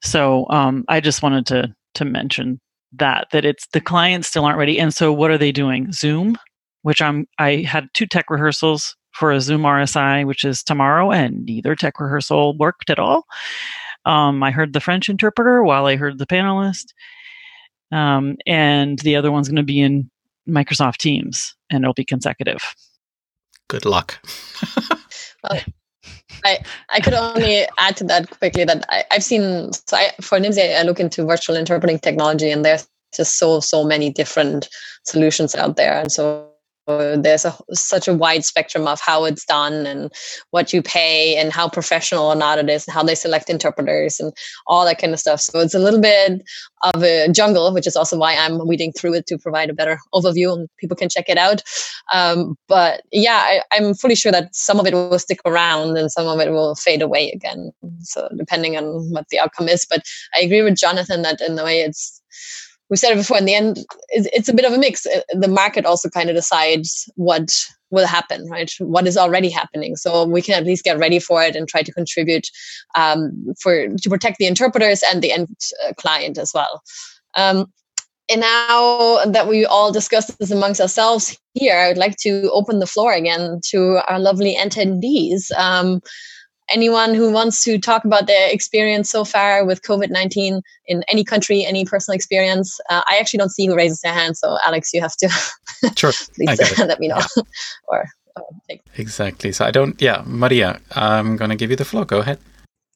So 0.02 0.46
um, 0.50 0.84
i 0.88 1.00
just 1.00 1.22
wanted 1.22 1.46
to 1.46 1.74
to 1.94 2.04
mention 2.04 2.60
that 2.92 3.28
that 3.30 3.44
it's 3.44 3.66
the 3.72 3.80
clients 3.80 4.28
still 4.28 4.44
aren't 4.44 4.58
ready 4.58 4.78
and 4.80 4.92
so 4.92 5.12
what 5.12 5.30
are 5.30 5.38
they 5.38 5.52
doing? 5.52 5.92
Zoom 5.92 6.36
which 6.82 7.02
i'm 7.02 7.26
i 7.38 7.56
had 7.68 7.88
two 7.94 8.06
tech 8.06 8.30
rehearsals 8.30 8.96
for 9.18 9.32
a 9.32 9.40
Zoom 9.40 9.62
RSI, 9.62 10.26
which 10.26 10.44
is 10.44 10.62
tomorrow, 10.62 11.10
and 11.10 11.44
neither 11.46 11.74
tech 11.74 11.98
rehearsal 11.98 12.56
worked 12.56 12.90
at 12.90 12.98
all. 12.98 13.24
Um, 14.04 14.42
I 14.42 14.50
heard 14.50 14.72
the 14.72 14.80
French 14.80 15.08
interpreter 15.08 15.62
while 15.62 15.86
I 15.86 15.96
heard 15.96 16.18
the 16.18 16.26
panelist. 16.26 16.92
Um, 17.92 18.36
and 18.46 18.98
the 19.00 19.16
other 19.16 19.32
one's 19.32 19.48
going 19.48 19.56
to 19.56 19.62
be 19.62 19.80
in 19.80 20.10
Microsoft 20.48 20.98
Teams, 20.98 21.54
and 21.70 21.84
it'll 21.84 21.94
be 21.94 22.04
consecutive. 22.04 22.62
Good 23.68 23.84
luck. 23.84 24.18
well, 25.42 25.60
I, 26.44 26.58
I 26.90 27.00
could 27.00 27.14
only 27.14 27.66
add 27.78 27.96
to 27.96 28.04
that 28.04 28.30
quickly 28.30 28.64
that 28.64 28.84
I, 28.88 29.04
have 29.10 29.24
seen, 29.24 29.72
so 29.72 29.96
I, 29.96 30.12
for 30.20 30.38
Nimdzi, 30.38 30.78
I 30.78 30.82
look 30.82 31.00
into 31.00 31.24
virtual 31.24 31.56
interpreting 31.56 31.98
technology, 31.98 32.50
and 32.50 32.64
there's 32.64 32.86
just 33.14 33.38
so, 33.38 33.60
so 33.60 33.84
many 33.84 34.10
different 34.10 34.68
solutions 35.04 35.54
out 35.54 35.76
there. 35.76 35.98
And 35.98 36.12
so 36.12 36.48
there's 36.86 37.44
a, 37.44 37.56
such 37.72 38.06
a 38.06 38.14
wide 38.14 38.44
spectrum 38.44 38.86
of 38.86 39.00
how 39.00 39.24
it's 39.24 39.44
done 39.44 39.86
and 39.86 40.12
what 40.50 40.72
you 40.72 40.82
pay 40.82 41.36
and 41.36 41.52
how 41.52 41.68
professional 41.68 42.26
or 42.26 42.36
not 42.36 42.58
it 42.58 42.70
is 42.70 42.86
and 42.86 42.94
how 42.94 43.02
they 43.02 43.14
select 43.14 43.50
interpreters 43.50 44.20
and 44.20 44.32
all 44.66 44.84
that 44.84 44.98
kind 44.98 45.12
of 45.12 45.18
stuff. 45.18 45.40
So 45.40 45.60
it's 45.60 45.74
a 45.74 45.78
little 45.78 46.00
bit 46.00 46.42
of 46.94 47.02
a 47.02 47.28
jungle 47.32 47.72
which 47.72 47.86
is 47.86 47.96
also 47.96 48.18
why 48.18 48.36
i'm 48.36 48.66
weeding 48.66 48.92
through 48.92 49.14
it 49.14 49.26
to 49.26 49.38
provide 49.38 49.70
a 49.70 49.74
better 49.74 49.98
overview 50.14 50.52
and 50.52 50.68
people 50.78 50.96
can 50.96 51.08
check 51.08 51.28
it 51.28 51.38
out. 51.38 51.62
Um, 52.12 52.56
but 52.68 53.02
yeah 53.12 53.42
I, 53.44 53.62
i'm 53.72 53.94
fully 53.94 54.14
sure 54.14 54.32
that 54.32 54.54
some 54.54 54.78
of 54.78 54.86
it 54.86 54.94
will 54.94 55.18
stick 55.18 55.40
around 55.44 55.96
and 55.96 56.10
some 56.12 56.26
of 56.26 56.38
it 56.40 56.50
will 56.50 56.74
fade 56.74 57.02
away 57.02 57.30
again. 57.30 57.72
So 58.00 58.28
depending 58.36 58.76
on 58.76 59.10
what 59.10 59.28
the 59.30 59.38
outcome 59.38 59.68
is 59.68 59.86
but 59.88 60.02
i 60.34 60.40
agree 60.40 60.62
with 60.62 60.76
jonathan 60.76 61.22
that 61.22 61.40
in 61.40 61.56
the 61.56 61.64
way 61.64 61.80
it's 61.80 62.20
we 62.88 62.96
said 62.96 63.12
it 63.12 63.16
before 63.16 63.38
in 63.38 63.44
the 63.44 63.54
end 63.54 63.84
it's, 64.10 64.48
a 64.48 64.54
bit 64.54 64.64
of 64.64 64.72
a 64.72 64.78
mix. 64.78 65.06
Uh, 65.06 65.20
the 65.32 65.48
market 65.48 65.84
also 65.84 66.08
kind 66.08 66.30
of 66.30 66.36
decides 66.36 67.10
what 67.16 67.52
will 67.90 68.06
happen 68.06 68.48
right? 68.48 68.70
What 68.80 69.06
is 69.06 69.16
already 69.16 69.50
happening. 69.50 69.96
So 69.96 70.24
we 70.24 70.42
can 70.42 70.54
at 70.54 70.64
least 70.64 70.84
get 70.84 70.98
ready 70.98 71.18
for 71.18 71.42
it 71.42 71.56
and 71.56 71.68
try 71.68 71.82
to 71.82 71.92
contribute 71.92 72.48
um, 72.96 73.54
for 73.60 73.88
to 73.88 74.10
protect 74.10 74.38
the 74.38 74.46
interpreters 74.46 75.02
and 75.10 75.22
the 75.22 75.32
end 75.32 75.48
uh, 75.86 75.92
client 75.94 76.38
as 76.38 76.52
well. 76.54 76.82
Um, 77.36 77.66
and 78.28 78.40
now 78.40 79.24
that 79.24 79.46
we 79.46 79.64
all 79.64 79.92
discussed 79.92 80.36
this 80.38 80.50
amongst 80.50 80.80
ourselves 80.80 81.38
here 81.54 81.76
i 81.76 81.86
would 81.86 81.96
like 81.96 82.16
to 82.16 82.50
open 82.52 82.80
the 82.80 82.86
floor 82.86 83.12
again 83.12 83.60
to 83.62 84.00
our 84.08 84.18
lovely 84.18 84.56
attendees. 84.56 85.52
Um, 85.56 86.00
anyone 86.70 87.14
who 87.14 87.30
wants 87.30 87.62
to 87.64 87.78
talk 87.78 88.04
about 88.04 88.26
their 88.26 88.50
experience 88.50 89.10
so 89.10 89.24
far 89.24 89.64
with 89.64 89.82
COVID 89.82 90.10
19 90.10 90.60
in 90.86 91.04
any 91.08 91.24
country, 91.24 91.64
any 91.64 91.84
personal 91.84 92.14
experience. 92.14 92.80
Uh, 92.90 93.02
I 93.08 93.18
actually 93.18 93.38
don't 93.38 93.50
see 93.50 93.66
who 93.66 93.76
raises 93.76 94.00
their 94.00 94.12
hand. 94.12 94.36
So, 94.36 94.58
Alex, 94.66 94.92
you 94.92 95.00
have 95.00 95.16
to 95.16 95.28
sure. 95.96 96.12
please 96.34 96.78
let 96.78 97.00
me 97.00 97.08
know. 97.08 97.20
Yeah. 97.36 97.42
or, 97.88 98.08
exactly. 98.96 99.52
So, 99.52 99.64
I 99.64 99.70
don't, 99.70 100.00
yeah, 100.00 100.22
Maria, 100.26 100.80
I'm 100.92 101.36
going 101.36 101.50
to 101.50 101.56
give 101.56 101.70
you 101.70 101.76
the 101.76 101.84
floor. 101.84 102.04
Go 102.04 102.20
ahead. 102.20 102.38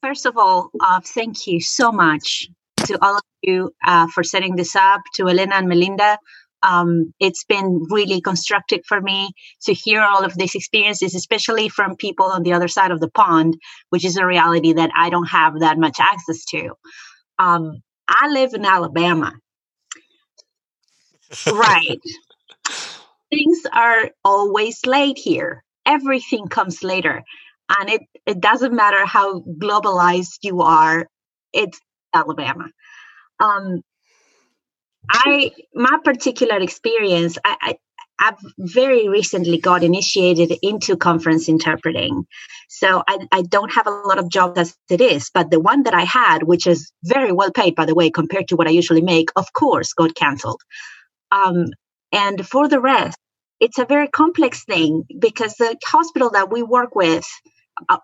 First 0.01 0.25
of 0.25 0.37
all, 0.37 0.71
uh, 0.79 0.99
thank 1.03 1.47
you 1.47 1.61
so 1.61 1.91
much 1.91 2.49
to 2.85 2.97
all 3.03 3.17
of 3.17 3.23
you 3.43 3.73
uh, 3.85 4.07
for 4.07 4.23
setting 4.23 4.55
this 4.55 4.75
up, 4.75 5.01
to 5.13 5.27
Elena 5.29 5.55
and 5.55 5.67
Melinda 5.67 6.17
um, 6.63 7.13
it's 7.19 7.43
been 7.43 7.85
really 7.89 8.21
constructive 8.21 8.81
for 8.87 9.01
me 9.01 9.31
to 9.63 9.73
hear 9.73 10.01
all 10.01 10.23
of 10.23 10.35
these 10.35 10.55
experiences, 10.55 11.15
especially 11.15 11.69
from 11.69 11.95
people 11.95 12.25
on 12.27 12.43
the 12.43 12.53
other 12.53 12.67
side 12.67 12.91
of 12.91 12.99
the 12.99 13.09
pond, 13.09 13.57
which 13.89 14.05
is 14.05 14.17
a 14.17 14.25
reality 14.25 14.73
that 14.73 14.91
I 14.95 15.09
don't 15.09 15.29
have 15.29 15.59
that 15.59 15.77
much 15.77 15.97
access 15.99 16.45
to. 16.45 16.73
Um, 17.39 17.81
I 18.07 18.29
live 18.29 18.53
in 18.53 18.65
Alabama. 18.65 19.33
right. 21.47 21.99
Things 23.31 23.61
are 23.71 24.11
always 24.25 24.85
late 24.85 25.17
here. 25.17 25.63
Everything 25.85 26.47
comes 26.47 26.83
later. 26.83 27.23
And 27.79 27.89
it, 27.89 28.01
it 28.25 28.41
doesn't 28.41 28.73
matter 28.73 29.05
how 29.05 29.39
globalized 29.39 30.39
you 30.43 30.61
are 30.61 31.07
it's 31.53 31.79
Alabama. 32.13 32.69
Um, 33.39 33.81
I 35.09 35.51
my 35.73 35.97
particular 36.03 36.57
experience, 36.59 37.37
I, 37.43 37.57
I 37.61 37.75
I've 38.21 38.37
very 38.59 39.09
recently 39.09 39.57
got 39.57 39.83
initiated 39.83 40.53
into 40.61 40.95
conference 40.95 41.49
interpreting. 41.49 42.27
So 42.69 43.03
I, 43.07 43.27
I, 43.31 43.41
don't 43.41 43.73
have 43.73 43.87
a 43.87 43.89
lot 43.89 44.19
of 44.19 44.29
jobs 44.29 44.59
as 44.59 44.77
it 44.91 45.01
is, 45.01 45.31
but 45.33 45.49
the 45.49 45.59
one 45.59 45.83
that 45.83 45.95
I 45.95 46.03
had, 46.03 46.43
which 46.43 46.67
is 46.67 46.91
very 47.03 47.31
well 47.31 47.51
paid, 47.51 47.73
by 47.73 47.87
the 47.87 47.95
way, 47.95 48.11
compared 48.11 48.47
to 48.49 48.55
what 48.55 48.67
I 48.67 48.71
usually 48.71 49.01
make, 49.01 49.29
of 49.35 49.51
course, 49.53 49.93
got 49.93 50.13
canceled. 50.13 50.61
Um, 51.31 51.69
and 52.11 52.47
for 52.47 52.67
the 52.67 52.79
rest, 52.79 53.17
it's 53.59 53.79
a 53.79 53.85
very 53.85 54.07
complex 54.07 54.65
thing 54.65 55.03
because 55.17 55.55
the 55.55 55.75
hospital 55.83 56.29
that 56.31 56.51
we 56.51 56.61
work 56.61 56.93
with, 56.93 57.25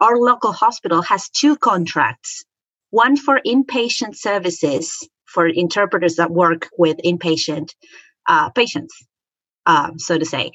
our 0.02 0.18
local 0.18 0.52
hospital, 0.52 1.04
has 1.04 1.30
two 1.30 1.58
contracts 1.58 2.44
one 2.90 3.18
for 3.18 3.40
inpatient 3.46 4.16
services 4.16 5.08
for 5.28 5.48
interpreters 5.48 6.16
that 6.16 6.32
work 6.32 6.70
with 6.78 6.98
inpatient 7.04 7.72
uh, 8.28 8.50
patients 8.50 8.94
um, 9.68 10.00
so 10.00 10.18
to 10.18 10.26
say. 10.26 10.52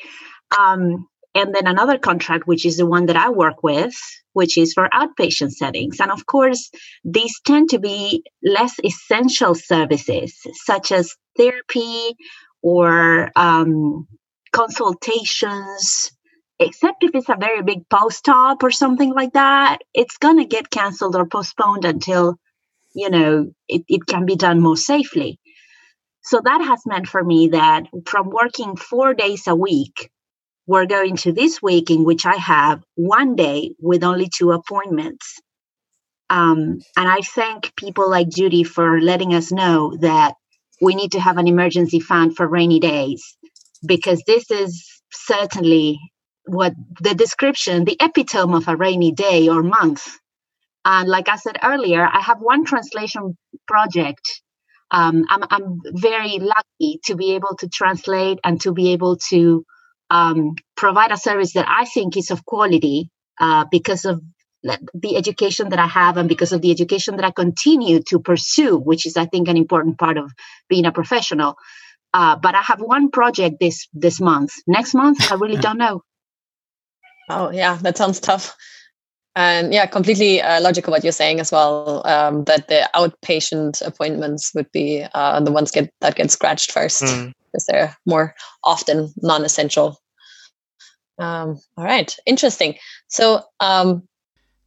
Um, 0.59 1.07
and 1.35 1.55
then 1.55 1.67
another 1.67 1.99
contract, 1.99 2.47
which 2.47 2.67
is 2.67 2.77
the 2.79 2.87
one 2.87 3.07
that 3.07 3.17
I 3.17 3.31
work 3.31 3.63
with, 3.63 3.95
which 4.33 4.59
is 4.59 4.73
for 4.73 4.89
outpatient 4.93 5.53
settings. 5.53 6.01
And 6.01 6.11
of 6.11 6.27
course, 6.27 6.71
these 7.05 7.41
tend 7.45 7.71
to 7.71 7.79
be 7.79 8.25
less 8.43 8.75
essential 8.83 9.55
services, 9.55 10.35
such 10.65 10.93
as 10.93 11.15
therapy 11.37 12.17
or 12.63 13.31
um, 13.37 14.09
consultations. 14.53 16.11
Except 16.59 17.03
if 17.03 17.15
it's 17.15 17.29
a 17.29 17.37
very 17.37 17.63
big 17.63 17.89
post 17.89 18.29
op 18.29 18.63
or 18.63 18.71
something 18.71 19.13
like 19.13 19.33
that, 19.33 19.79
it's 19.95 20.19
going 20.19 20.37
to 20.37 20.45
get 20.45 20.71
canceled 20.71 21.17
or 21.17 21.27
postponed 21.27 21.85
until, 21.85 22.37
you 22.95 23.11
know, 23.11 23.53
it, 23.69 23.83
it 23.89 24.07
can 24.07 24.27
be 24.27 24.37
done 24.37 24.61
more 24.61 24.77
safely. 24.77 25.39
So 26.25 26.41
that 26.45 26.63
has 26.63 26.83
meant 26.87 27.09
for 27.09 27.23
me 27.23 27.49
that 27.49 27.85
from 28.07 28.31
working 28.31 28.77
four 28.77 29.15
days 29.15 29.47
a 29.47 29.57
week, 29.57 30.11
we're 30.67 30.87
going 30.87 31.17
to 31.19 31.33
this 31.33 31.61
week 31.61 31.91
in 31.91 32.05
which 32.05 32.25
I 32.25 32.37
have 32.37 32.83
one 32.95 33.35
day 33.35 33.75
with 33.81 34.05
only 34.05 34.29
two 34.33 34.53
appointments. 34.53 35.41
Um, 36.31 36.79
and 36.97 37.09
I 37.09 37.21
thank 37.21 37.75
people 37.77 38.09
like 38.09 38.29
Judy 38.29 38.65
for 38.65 39.01
letting 39.01 39.35
us 39.35 39.53
know 39.53 39.97
that 40.01 40.35
we 40.81 40.95
need 40.95 41.13
to 41.13 41.21
have 41.21 41.37
an 41.37 41.49
emergency 41.49 42.01
fund 42.01 42.37
for 42.37 42.47
rainy 42.49 42.81
days 42.81 43.37
because 43.87 44.23
this 44.27 44.51
is 44.51 44.89
certainly 45.13 45.99
what 46.47 46.73
the 47.01 47.15
description, 47.15 47.85
the 47.85 47.97
epitome 48.01 48.55
of 48.55 48.69
a 48.69 48.77
rainy 48.77 49.13
day 49.13 49.49
or 49.49 49.63
month. 49.63 50.19
And 50.85 51.09
like 51.09 51.29
I 51.29 51.37
said 51.37 51.59
earlier, 51.63 52.05
I 52.05 52.21
have 52.21 52.39
one 52.41 52.65
translation 52.65 53.37
project 53.67 54.43
um, 54.93 55.25
I'm, 55.29 55.43
I'm 55.51 55.81
very 55.85 56.39
lucky 56.39 57.01
to 57.07 57.17
be 57.17 57.33
able 57.33 57.57
to 57.61 57.69
translate 57.69 58.39
and 58.45 58.61
to 58.61 58.73
be 58.73 58.93
able 58.93 59.17
to 59.31 59.65
um, 60.11 60.55
provide 60.77 61.11
a 61.11 61.17
service 61.17 61.55
that 61.55 61.67
I 61.67 61.87
think 61.87 62.17
is 62.19 62.31
of 62.31 62.45
quality 62.45 63.11
uh, 63.41 63.65
because 63.71 64.05
of 64.05 64.21
the 64.63 65.17
education 65.17 65.71
that 65.71 65.79
I 65.79 65.87
have 65.87 66.19
and 66.19 66.29
because 66.29 66.53
of 66.53 66.61
the 66.61 66.71
education 66.71 67.17
that 67.17 67.25
I 67.25 67.31
continue 67.31 68.03
to 68.11 68.21
pursue, 68.21 68.77
which 68.77 69.07
is, 69.07 69.17
I 69.17 69.25
think, 69.25 69.49
an 69.49 69.57
important 69.57 69.99
part 69.99 70.19
of 70.19 70.31
being 70.69 70.85
a 70.85 70.93
professional. 70.93 71.57
Uh, 72.13 72.37
but 72.37 72.55
I 72.55 72.61
have 72.61 72.81
one 72.81 73.11
project 73.11 73.57
this 73.59 73.89
this 73.95 74.21
month. 74.21 74.53
Next 74.67 74.93
month, 74.93 75.33
I 75.33 75.37
really 75.37 75.57
don't 75.57 75.79
know. 75.79 76.03
Oh 77.31 77.51
yeah, 77.51 77.79
that 77.81 77.97
sounds 77.97 78.21
tough. 78.21 78.55
And 79.35 79.73
yeah, 79.73 79.87
completely 79.87 80.43
uh, 80.43 80.61
logical 80.61 80.91
what 80.91 81.03
you're 81.03 81.13
saying 81.13 81.41
as 81.41 81.51
well. 81.51 82.07
Um, 82.07 82.45
that 82.45 82.69
the 82.69 82.89
outpatient 82.95 83.85
appointments 83.87 84.53
would 84.55 84.71
be 84.73 85.07
uh, 85.15 85.41
the 85.41 85.53
ones 85.53 85.71
get 85.71 85.93
that 86.01 86.17
get 86.17 86.31
scratched 86.31 86.71
first 86.71 87.03
mm. 87.03 87.33
because 87.47 87.65
they're 87.67 87.97
more 88.05 88.35
often 88.65 89.13
non-essential. 89.23 89.99
Um, 91.19 91.59
all 91.77 91.85
right, 91.85 92.15
interesting. 92.27 92.77
So, 93.09 93.43
um, 93.61 94.07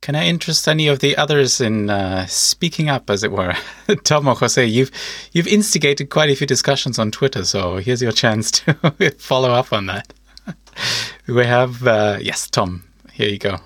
can 0.01 0.15
I 0.15 0.27
interest 0.27 0.67
any 0.67 0.87
of 0.87 0.99
the 0.99 1.17
others 1.17 1.59
in 1.59 1.89
uh, 1.89 2.25
speaking 2.27 2.89
up, 2.89 3.09
as 3.09 3.23
it 3.23 3.31
were? 3.31 3.55
Tom 4.03 4.27
or 4.27 4.35
Jose, 4.35 4.63
you've 4.65 4.91
you've 5.31 5.47
instigated 5.47 6.09
quite 6.09 6.29
a 6.29 6.35
few 6.35 6.47
discussions 6.47 6.97
on 6.97 7.11
Twitter, 7.11 7.43
so 7.45 7.77
here's 7.77 8.01
your 8.01 8.11
chance 8.11 8.51
to 8.51 8.73
follow 9.19 9.51
up 9.51 9.73
on 9.73 9.87
that. 9.87 10.13
we 11.27 11.45
have 11.45 11.85
uh, 11.85 12.17
yes, 12.21 12.49
Tom. 12.49 12.83
Here 13.13 13.29
you 13.29 13.37
go. 13.37 13.57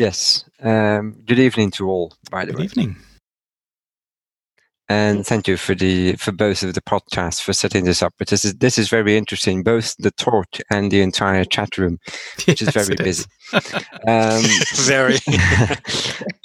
Yes. 0.00 0.46
Um, 0.62 1.14
good 1.26 1.38
evening 1.38 1.70
to 1.72 1.86
all. 1.86 2.14
By 2.30 2.46
the 2.46 2.52
good 2.52 2.60
way. 2.60 2.64
evening. 2.64 2.96
And 4.88 5.26
thank 5.26 5.46
you 5.46 5.58
for 5.58 5.74
the 5.74 6.16
for 6.16 6.32
both 6.32 6.62
of 6.62 6.72
the 6.72 6.80
podcasts 6.80 7.42
for 7.42 7.52
setting 7.52 7.84
this 7.84 8.02
up. 8.02 8.14
Because 8.18 8.40
this 8.40 8.52
is, 8.52 8.58
this 8.58 8.78
is 8.78 8.88
very 8.88 9.18
interesting, 9.18 9.62
both 9.62 9.94
the 9.98 10.10
talk 10.12 10.46
and 10.70 10.90
the 10.90 11.02
entire 11.02 11.44
chat 11.44 11.76
room, 11.76 11.98
which 12.46 12.62
yes, 12.62 12.62
is 12.62 12.68
very 12.86 12.96
busy. 12.96 13.26
Is. 13.52 13.74
um, 14.08 14.42
very. 14.86 15.18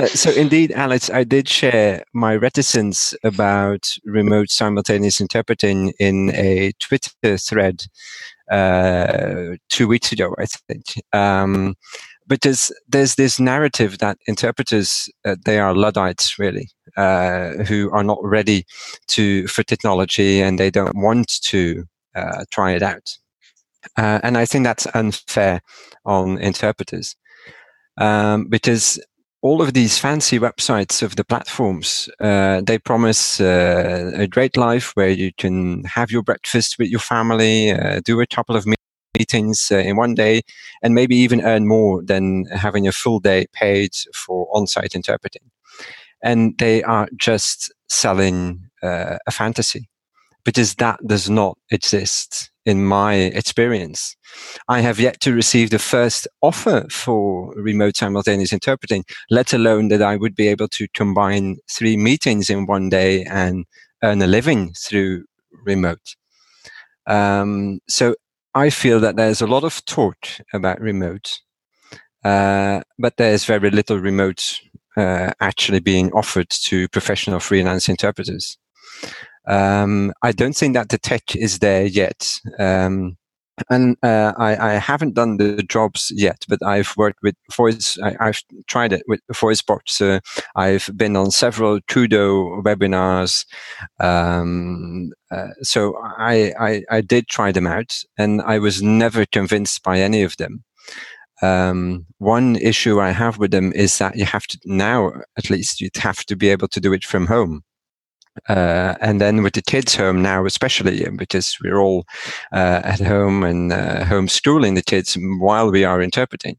So 0.09 0.31
indeed, 0.31 0.73
Alex, 0.73 1.09
I 1.09 1.23
did 1.23 1.47
share 1.47 2.03
my 2.13 2.35
reticence 2.35 3.13
about 3.23 3.89
remote 4.03 4.51
simultaneous 4.51 5.21
interpreting 5.21 5.93
in 5.97 6.29
a 6.35 6.73
Twitter 6.79 7.37
thread 7.37 7.85
uh, 8.51 9.55
two 9.69 9.87
weeks 9.87 10.11
ago, 10.11 10.35
I 10.37 10.45
think. 10.45 10.83
Um, 11.13 11.75
because 12.27 12.67
there's 12.67 12.71
there's 12.87 13.15
this 13.15 13.39
narrative 13.39 13.97
that 13.99 14.17
interpreters 14.27 15.09
uh, 15.25 15.35
they 15.45 15.59
are 15.59 15.75
luddites 15.75 16.39
really 16.39 16.69
uh, 16.97 17.51
who 17.67 17.89
are 17.91 18.03
not 18.03 18.19
ready 18.23 18.65
to 19.07 19.47
for 19.47 19.63
technology 19.63 20.41
and 20.41 20.59
they 20.59 20.71
don't 20.71 20.95
want 20.95 21.41
to 21.41 21.85
uh, 22.15 22.45
try 22.51 22.71
it 22.71 22.81
out. 22.81 23.17
Uh, 23.97 24.19
and 24.23 24.35
i 24.35 24.45
think 24.45 24.63
that's 24.63 24.87
unfair 24.95 25.61
on 26.05 26.39
interpreters 26.39 27.15
um, 27.97 28.47
because 28.49 28.99
all 29.43 29.61
of 29.61 29.73
these 29.73 29.99
fancy 29.99 30.39
websites 30.39 31.03
of 31.03 31.15
the 31.17 31.23
platforms 31.23 32.09
uh, 32.19 32.61
they 32.65 32.79
promise 32.79 33.39
uh, 33.39 34.11
a 34.15 34.25
great 34.25 34.57
life 34.57 34.91
where 34.95 35.09
you 35.11 35.31
can 35.37 35.83
have 35.83 36.09
your 36.09 36.23
breakfast 36.23 36.77
with 36.79 36.89
your 36.89 36.99
family 36.99 37.77
do 38.03 38.19
a 38.19 38.25
couple 38.25 38.55
of 38.55 38.65
meetings 38.65 38.84
uh, 39.71 39.77
in 39.77 39.95
one 39.95 40.13
day 40.13 40.41
and 40.81 40.93
maybe 40.93 41.15
even 41.15 41.41
earn 41.41 41.67
more 41.67 42.03
than 42.03 42.45
having 42.51 42.87
a 42.87 42.91
full 42.91 43.19
day 43.19 43.45
paid 43.53 43.91
for 44.13 44.47
on-site 44.53 44.95
interpreting 44.95 45.41
and 46.23 46.57
they 46.57 46.83
are 46.83 47.07
just 47.17 47.73
selling 47.87 48.69
uh, 48.83 49.17
a 49.27 49.31
fantasy 49.31 49.87
because 50.43 50.75
that 50.75 50.99
does 51.07 51.29
not 51.29 51.57
exist 51.71 52.51
in 52.65 52.83
my 52.83 53.13
experience. 53.13 54.15
I 54.67 54.81
have 54.81 54.99
yet 54.99 55.19
to 55.21 55.33
receive 55.33 55.69
the 55.69 55.79
first 55.79 56.27
offer 56.41 56.85
for 56.89 57.53
remote 57.55 57.95
simultaneous 57.95 58.53
interpreting, 58.53 59.03
let 59.29 59.53
alone 59.53 59.89
that 59.89 60.01
I 60.01 60.15
would 60.15 60.35
be 60.35 60.47
able 60.47 60.67
to 60.69 60.87
combine 60.93 61.57
three 61.69 61.97
meetings 61.97 62.49
in 62.49 62.65
one 62.65 62.89
day 62.89 63.23
and 63.23 63.65
earn 64.03 64.21
a 64.21 64.27
living 64.27 64.73
through 64.73 65.25
remote. 65.63 66.15
Um, 67.07 67.79
so 67.87 68.15
I 68.55 68.69
feel 68.69 69.01
that 69.01 69.17
there's 69.17 69.41
a 69.41 69.47
lot 69.47 69.65
of 69.65 69.83
talk 69.85 70.15
about 70.53 70.79
remote, 70.79 71.41
uh, 72.23 72.81
but 72.97 73.17
there's 73.17 73.43
very 73.43 73.69
little 73.69 73.99
remote 73.99 74.59
uh, 74.95 75.33
actually 75.41 75.81
being 75.81 76.09
offered 76.13 76.49
to 76.49 76.87
professional 76.87 77.41
freelance 77.41 77.89
interpreters. 77.89 78.57
Um, 79.45 80.13
I 80.23 80.31
don't 80.31 80.55
think 80.55 80.73
that 80.75 80.87
the 80.87 80.97
tech 80.97 81.35
is 81.35 81.59
there 81.59 81.85
yet. 81.85 82.39
Um, 82.57 83.17
and 83.69 83.97
uh, 84.03 84.33
I, 84.37 84.71
I, 84.71 84.73
haven't 84.73 85.13
done 85.13 85.37
the 85.37 85.63
jobs 85.63 86.11
yet, 86.13 86.43
but 86.47 86.63
I've 86.63 86.93
worked 86.97 87.19
with 87.23 87.35
voice. 87.55 87.97
I, 87.99 88.15
have 88.19 88.41
tried 88.67 88.91
it 88.91 89.03
with 89.07 89.21
VoiceBox. 89.31 90.01
Uh, 90.01 90.19
I've 90.55 90.89
been 90.95 91.15
on 91.15 91.31
several 91.31 91.79
Kudo 91.81 92.61
webinars. 92.63 93.45
Um, 93.99 95.11
uh, 95.31 95.47
so 95.61 95.95
I, 96.17 96.53
I, 96.59 96.83
I, 96.91 97.01
did 97.01 97.27
try 97.27 97.51
them 97.51 97.67
out, 97.67 97.95
and 98.17 98.41
I 98.41 98.59
was 98.59 98.81
never 98.81 99.25
convinced 99.25 99.83
by 99.83 99.99
any 99.99 100.23
of 100.23 100.35
them. 100.37 100.63
Um, 101.41 102.05
one 102.17 102.55
issue 102.57 102.99
I 102.99 103.11
have 103.11 103.37
with 103.37 103.51
them 103.51 103.71
is 103.73 103.97
that 103.97 104.15
you 104.15 104.25
have 104.25 104.47
to 104.47 104.59
now, 104.65 105.11
at 105.37 105.49
least, 105.49 105.81
you 105.81 105.89
have 105.97 106.25
to 106.25 106.35
be 106.35 106.49
able 106.49 106.67
to 106.69 106.79
do 106.79 106.93
it 106.93 107.03
from 107.03 107.27
home. 107.27 107.63
Uh, 108.49 108.95
and 109.01 109.21
then 109.21 109.43
with 109.43 109.53
the 109.53 109.61
kids 109.61 109.95
home 109.95 110.21
now, 110.21 110.45
especially 110.45 111.07
because 111.15 111.57
we're 111.63 111.79
all 111.79 112.05
uh, 112.51 112.81
at 112.83 112.99
home 112.99 113.43
and 113.43 113.71
uh, 113.71 114.03
homeschooling 114.03 114.75
the 114.75 114.81
kids 114.83 115.17
while 115.39 115.71
we 115.71 115.83
are 115.83 116.01
interpreting, 116.01 116.57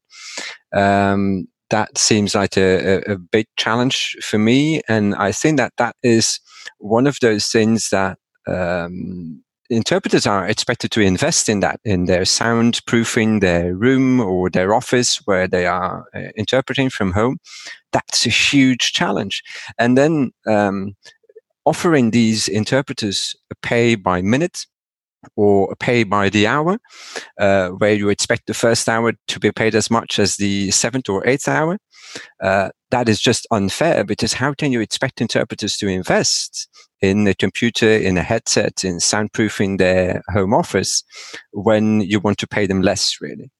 um, 0.75 1.47
that 1.71 1.99
seems 1.99 2.35
like 2.35 2.57
a, 2.57 3.03
a, 3.13 3.19
big 3.19 3.47
challenge 3.57 4.17
for 4.23 4.39
me. 4.39 4.81
And 4.89 5.15
I 5.17 5.33
think 5.33 5.57
that 5.59 5.73
that 5.79 5.97
is 6.03 6.39
one 6.79 7.07
of 7.07 7.19
those 7.21 7.49
things 7.49 7.91
that 7.91 8.19
um, 8.47 9.43
interpreters 9.71 10.27
are 10.27 10.47
expected 10.47 10.91
to 10.93 11.01
invest 11.01 11.49
in 11.49 11.61
that 11.61 11.81
in 11.85 12.05
their 12.05 12.23
soundproofing 12.23 13.41
their 13.41 13.75
room 13.75 14.21
or 14.21 14.49
their 14.49 14.75
office 14.75 15.17
where 15.27 15.49
they 15.49 15.67
are 15.67 16.07
uh, 16.15 16.29
interpreting 16.37 16.89
from 16.89 17.13
home 17.13 17.39
that's 17.93 18.27
a 18.27 18.31
huge 18.31 18.93
challenge 18.93 19.43
and 19.79 19.97
then 19.99 20.31
um, 20.47 20.95
offering 21.67 22.11
these 22.13 22.49
interpreters 22.49 23.35
a 23.51 23.55
pay 23.57 23.95
by 23.95 24.23
minute 24.23 24.67
or 25.35 25.71
a 25.73 25.77
pay 25.77 26.05
by 26.05 26.29
the 26.29 26.47
hour 26.47 26.79
uh, 27.41 27.69
where 27.71 27.95
you 27.95 28.09
expect 28.09 28.47
the 28.47 28.55
first 28.55 28.89
hour 28.89 29.13
to 29.27 29.41
be 29.41 29.51
paid 29.51 29.75
as 29.75 29.91
much 29.91 30.19
as 30.19 30.37
the 30.37 30.71
seventh 30.71 31.09
or 31.09 31.27
eighth 31.27 31.49
hour 31.49 31.79
uh, 32.43 32.71
that 32.91 33.09
is 33.09 33.21
just 33.21 33.47
unfair 33.51 34.05
because 34.05 34.33
how 34.33 34.55
can 34.55 34.73
you 34.73 34.81
expect 34.81 35.21
interpreters 35.21 35.77
to 35.77 35.89
invest 35.89 36.69
in 37.01 37.27
a 37.27 37.35
computer, 37.35 37.89
in 37.89 38.17
a 38.17 38.23
headset, 38.23 38.85
in 38.85 38.97
soundproofing 38.97 39.79
their 39.79 40.23
home 40.33 40.55
office 40.55 41.03
when 41.53 42.01
you 42.01 42.21
want 42.21 42.39
to 42.39 42.47
pay 42.47 42.67
them 42.67 42.83
less, 42.83 43.17
really? 43.21 43.51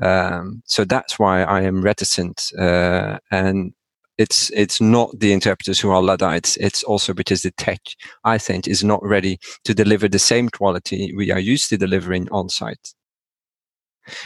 Um, 0.00 0.62
so 0.66 0.84
that's 0.84 1.18
why 1.18 1.42
I 1.42 1.62
am 1.62 1.82
reticent. 1.82 2.50
Uh, 2.58 3.18
and 3.30 3.72
it's 4.18 4.50
it's 4.50 4.80
not 4.80 5.18
the 5.18 5.32
interpreters 5.32 5.80
who 5.80 5.90
are 5.90 6.02
Luddites. 6.02 6.56
It's 6.58 6.82
also 6.82 7.14
because 7.14 7.42
the 7.42 7.52
tech, 7.52 7.80
I 8.24 8.36
think, 8.36 8.66
is 8.66 8.82
not 8.84 9.02
ready 9.02 9.38
to 9.64 9.74
deliver 9.74 10.08
the 10.08 10.18
same 10.18 10.48
quality 10.48 11.14
we 11.16 11.30
are 11.30 11.38
used 11.38 11.70
to 11.70 11.78
delivering 11.78 12.28
on 12.30 12.48
site. 12.48 12.94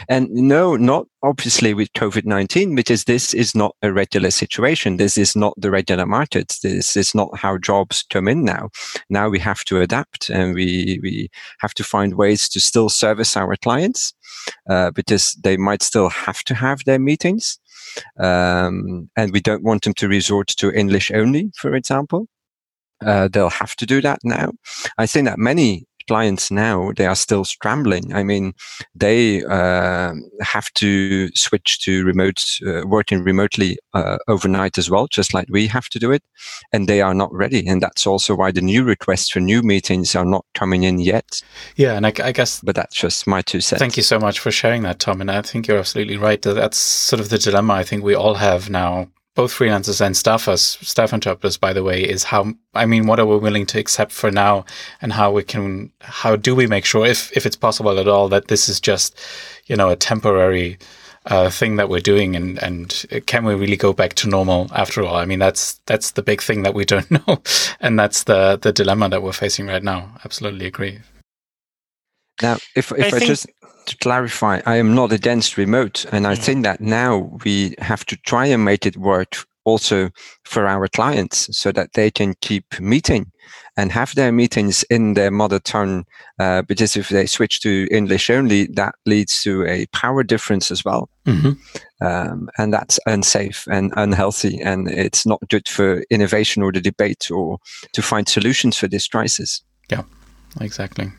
And 0.07 0.29
no, 0.29 0.75
not 0.75 1.07
obviously 1.23 1.73
with 1.73 1.91
COVID 1.93 2.25
19, 2.25 2.75
because 2.75 3.03
this 3.03 3.33
is 3.33 3.53
not 3.55 3.75
a 3.81 3.91
regular 3.91 4.31
situation. 4.31 4.97
This 4.97 5.17
is 5.17 5.35
not 5.35 5.53
the 5.57 5.71
regular 5.71 6.05
market. 6.05 6.57
This 6.63 6.95
is 6.95 7.13
not 7.13 7.37
how 7.37 7.57
jobs 7.57 8.03
come 8.09 8.27
in 8.27 8.43
now. 8.43 8.69
Now 9.09 9.29
we 9.29 9.39
have 9.39 9.63
to 9.65 9.81
adapt 9.81 10.29
and 10.29 10.53
we, 10.53 10.99
we 11.01 11.29
have 11.59 11.73
to 11.75 11.83
find 11.83 12.15
ways 12.15 12.49
to 12.49 12.59
still 12.59 12.89
service 12.89 13.35
our 13.37 13.55
clients 13.57 14.13
uh, 14.69 14.91
because 14.91 15.33
they 15.43 15.57
might 15.57 15.81
still 15.81 16.09
have 16.09 16.43
to 16.43 16.55
have 16.55 16.83
their 16.85 16.99
meetings. 16.99 17.59
Um, 18.19 19.09
and 19.15 19.31
we 19.31 19.39
don't 19.39 19.63
want 19.63 19.83
them 19.83 19.93
to 19.95 20.07
resort 20.07 20.47
to 20.47 20.71
English 20.71 21.11
only, 21.11 21.51
for 21.55 21.73
example. 21.75 22.27
Uh, 23.05 23.27
they'll 23.27 23.49
have 23.49 23.75
to 23.75 23.85
do 23.85 24.01
that 24.01 24.19
now. 24.23 24.51
I 24.97 25.05
think 25.05 25.27
that 25.27 25.37
many 25.37 25.85
clients 26.07 26.51
now 26.51 26.91
they 26.95 27.05
are 27.05 27.15
still 27.15 27.45
scrambling. 27.45 28.13
I 28.13 28.23
mean 28.23 28.53
they 28.95 29.43
uh, 29.43 30.13
have 30.41 30.71
to 30.73 31.29
switch 31.35 31.79
to 31.81 32.03
remote 32.03 32.43
uh, 32.65 32.81
working 32.85 33.23
remotely 33.23 33.77
uh, 33.93 34.17
overnight 34.27 34.77
as 34.77 34.89
well 34.89 35.07
just 35.07 35.33
like 35.33 35.47
we 35.49 35.67
have 35.67 35.89
to 35.89 35.99
do 35.99 36.11
it 36.11 36.23
and 36.71 36.87
they 36.87 37.01
are 37.01 37.13
not 37.13 37.33
ready. 37.33 37.67
And 37.67 37.81
that's 37.81 38.07
also 38.07 38.35
why 38.35 38.51
the 38.51 38.61
new 38.61 38.83
requests 38.83 39.29
for 39.29 39.39
new 39.39 39.61
meetings 39.61 40.15
are 40.15 40.25
not 40.25 40.45
coming 40.53 40.83
in 40.83 40.99
yet. 40.99 41.41
Yeah 41.75 41.95
and 41.95 42.05
I, 42.05 42.13
I 42.23 42.31
guess 42.31 42.61
but 42.61 42.75
that's 42.75 42.95
just 42.95 43.27
my 43.27 43.41
two 43.41 43.61
cents. 43.61 43.79
Thank 43.79 43.97
you 43.97 44.03
so 44.03 44.19
much 44.19 44.39
for 44.39 44.51
sharing 44.51 44.83
that 44.83 44.99
tom 44.99 45.21
and 45.21 45.29
i 45.29 45.41
think 45.41 45.67
you're 45.67 45.77
absolutely 45.77 46.17
right 46.17 46.41
that's 46.41 46.77
sort 46.77 47.19
of 47.19 47.29
the 47.29 47.37
dilemma 47.37 47.73
i 47.73 47.83
think 47.83 48.03
we 48.03 48.15
all 48.15 48.35
have 48.35 48.69
now 48.69 49.07
both 49.35 49.51
freelancers 49.51 49.99
and 49.99 50.13
staffers, 50.15 50.83
staff 50.83 51.11
interpreters, 51.11 51.57
by 51.57 51.73
the 51.73 51.83
way, 51.83 52.01
is 52.01 52.23
how, 52.23 52.53
I 52.75 52.85
mean, 52.85 53.07
what 53.07 53.19
are 53.19 53.25
we 53.25 53.37
willing 53.37 53.65
to 53.67 53.79
accept 53.79 54.11
for 54.11 54.29
now 54.29 54.65
and 55.01 55.11
how 55.11 55.31
we 55.31 55.43
can, 55.43 55.91
how 56.01 56.35
do 56.35 56.53
we 56.55 56.67
make 56.67 56.85
sure, 56.85 57.05
if, 57.05 57.35
if 57.35 57.45
it's 57.45 57.55
possible 57.55 57.99
at 57.99 58.07
all, 58.07 58.29
that 58.29 58.47
this 58.47 58.69
is 58.69 58.79
just, 58.79 59.19
you 59.65 59.75
know, 59.75 59.89
a 59.89 59.95
temporary 59.95 60.77
uh, 61.25 61.49
thing 61.49 61.77
that 61.77 61.89
we're 61.89 61.99
doing 61.99 62.35
and, 62.35 62.61
and 62.61 63.05
can 63.25 63.45
we 63.45 63.55
really 63.55 63.77
go 63.77 63.91
back 63.91 64.13
to 64.15 64.29
normal 64.29 64.67
after 64.73 65.03
all? 65.03 65.15
I 65.15 65.25
mean, 65.25 65.39
that's, 65.39 65.79
that's 65.87 66.11
the 66.11 66.21
big 66.21 66.41
thing 66.41 66.61
that 66.63 66.75
we 66.75 66.85
don't 66.85 67.09
know. 67.27 67.41
and 67.79 67.97
that's 67.97 68.25
the, 68.25 68.59
the 68.61 68.71
dilemma 68.71 69.09
that 69.09 69.23
we're 69.23 69.31
facing 69.31 69.65
right 69.65 69.83
now. 69.83 70.15
Absolutely 70.23 70.67
agree. 70.67 70.99
Now, 72.41 72.57
if, 72.75 72.91
if 72.91 73.13
I, 73.13 73.17
I 73.17 73.19
just 73.19 73.47
to 73.87 73.97
clarify, 73.97 74.61
I 74.65 74.77
am 74.77 74.95
not 74.95 75.11
against 75.11 75.57
remote. 75.57 76.05
And 76.11 76.27
I 76.27 76.35
mm. 76.35 76.43
think 76.43 76.63
that 76.63 76.81
now 76.81 77.31
we 77.43 77.75
have 77.79 78.05
to 78.05 78.17
try 78.17 78.45
and 78.47 78.63
make 78.63 78.85
it 78.85 78.97
work 78.97 79.45
also 79.65 80.09
for 80.43 80.67
our 80.67 80.87
clients 80.87 81.47
so 81.57 81.71
that 81.71 81.93
they 81.93 82.11
can 82.11 82.35
keep 82.41 82.79
meeting 82.79 83.31
and 83.77 83.91
have 83.91 84.13
their 84.15 84.31
meetings 84.31 84.83
in 84.89 85.13
their 85.13 85.31
mother 85.31 85.59
tongue. 85.59 86.05
Uh, 86.39 86.61
because 86.61 86.95
if 86.95 87.09
they 87.09 87.25
switch 87.25 87.61
to 87.61 87.87
English 87.91 88.29
only, 88.29 88.67
that 88.67 88.95
leads 89.05 89.41
to 89.43 89.65
a 89.65 89.85
power 89.87 90.23
difference 90.23 90.69
as 90.69 90.83
well. 90.83 91.09
Mm-hmm. 91.25 91.53
Um, 92.05 92.49
and 92.57 92.73
that's 92.73 92.99
unsafe 93.05 93.65
and 93.71 93.93
unhealthy. 93.95 94.59
And 94.61 94.89
it's 94.89 95.25
not 95.25 95.39
good 95.49 95.67
for 95.67 96.03
innovation 96.09 96.61
or 96.61 96.71
the 96.71 96.81
debate 96.81 97.31
or 97.31 97.57
to 97.93 98.01
find 98.01 98.27
solutions 98.27 98.77
for 98.77 98.87
this 98.87 99.07
crisis. 99.07 99.61
Yeah, 99.89 100.03
exactly. 100.59 101.11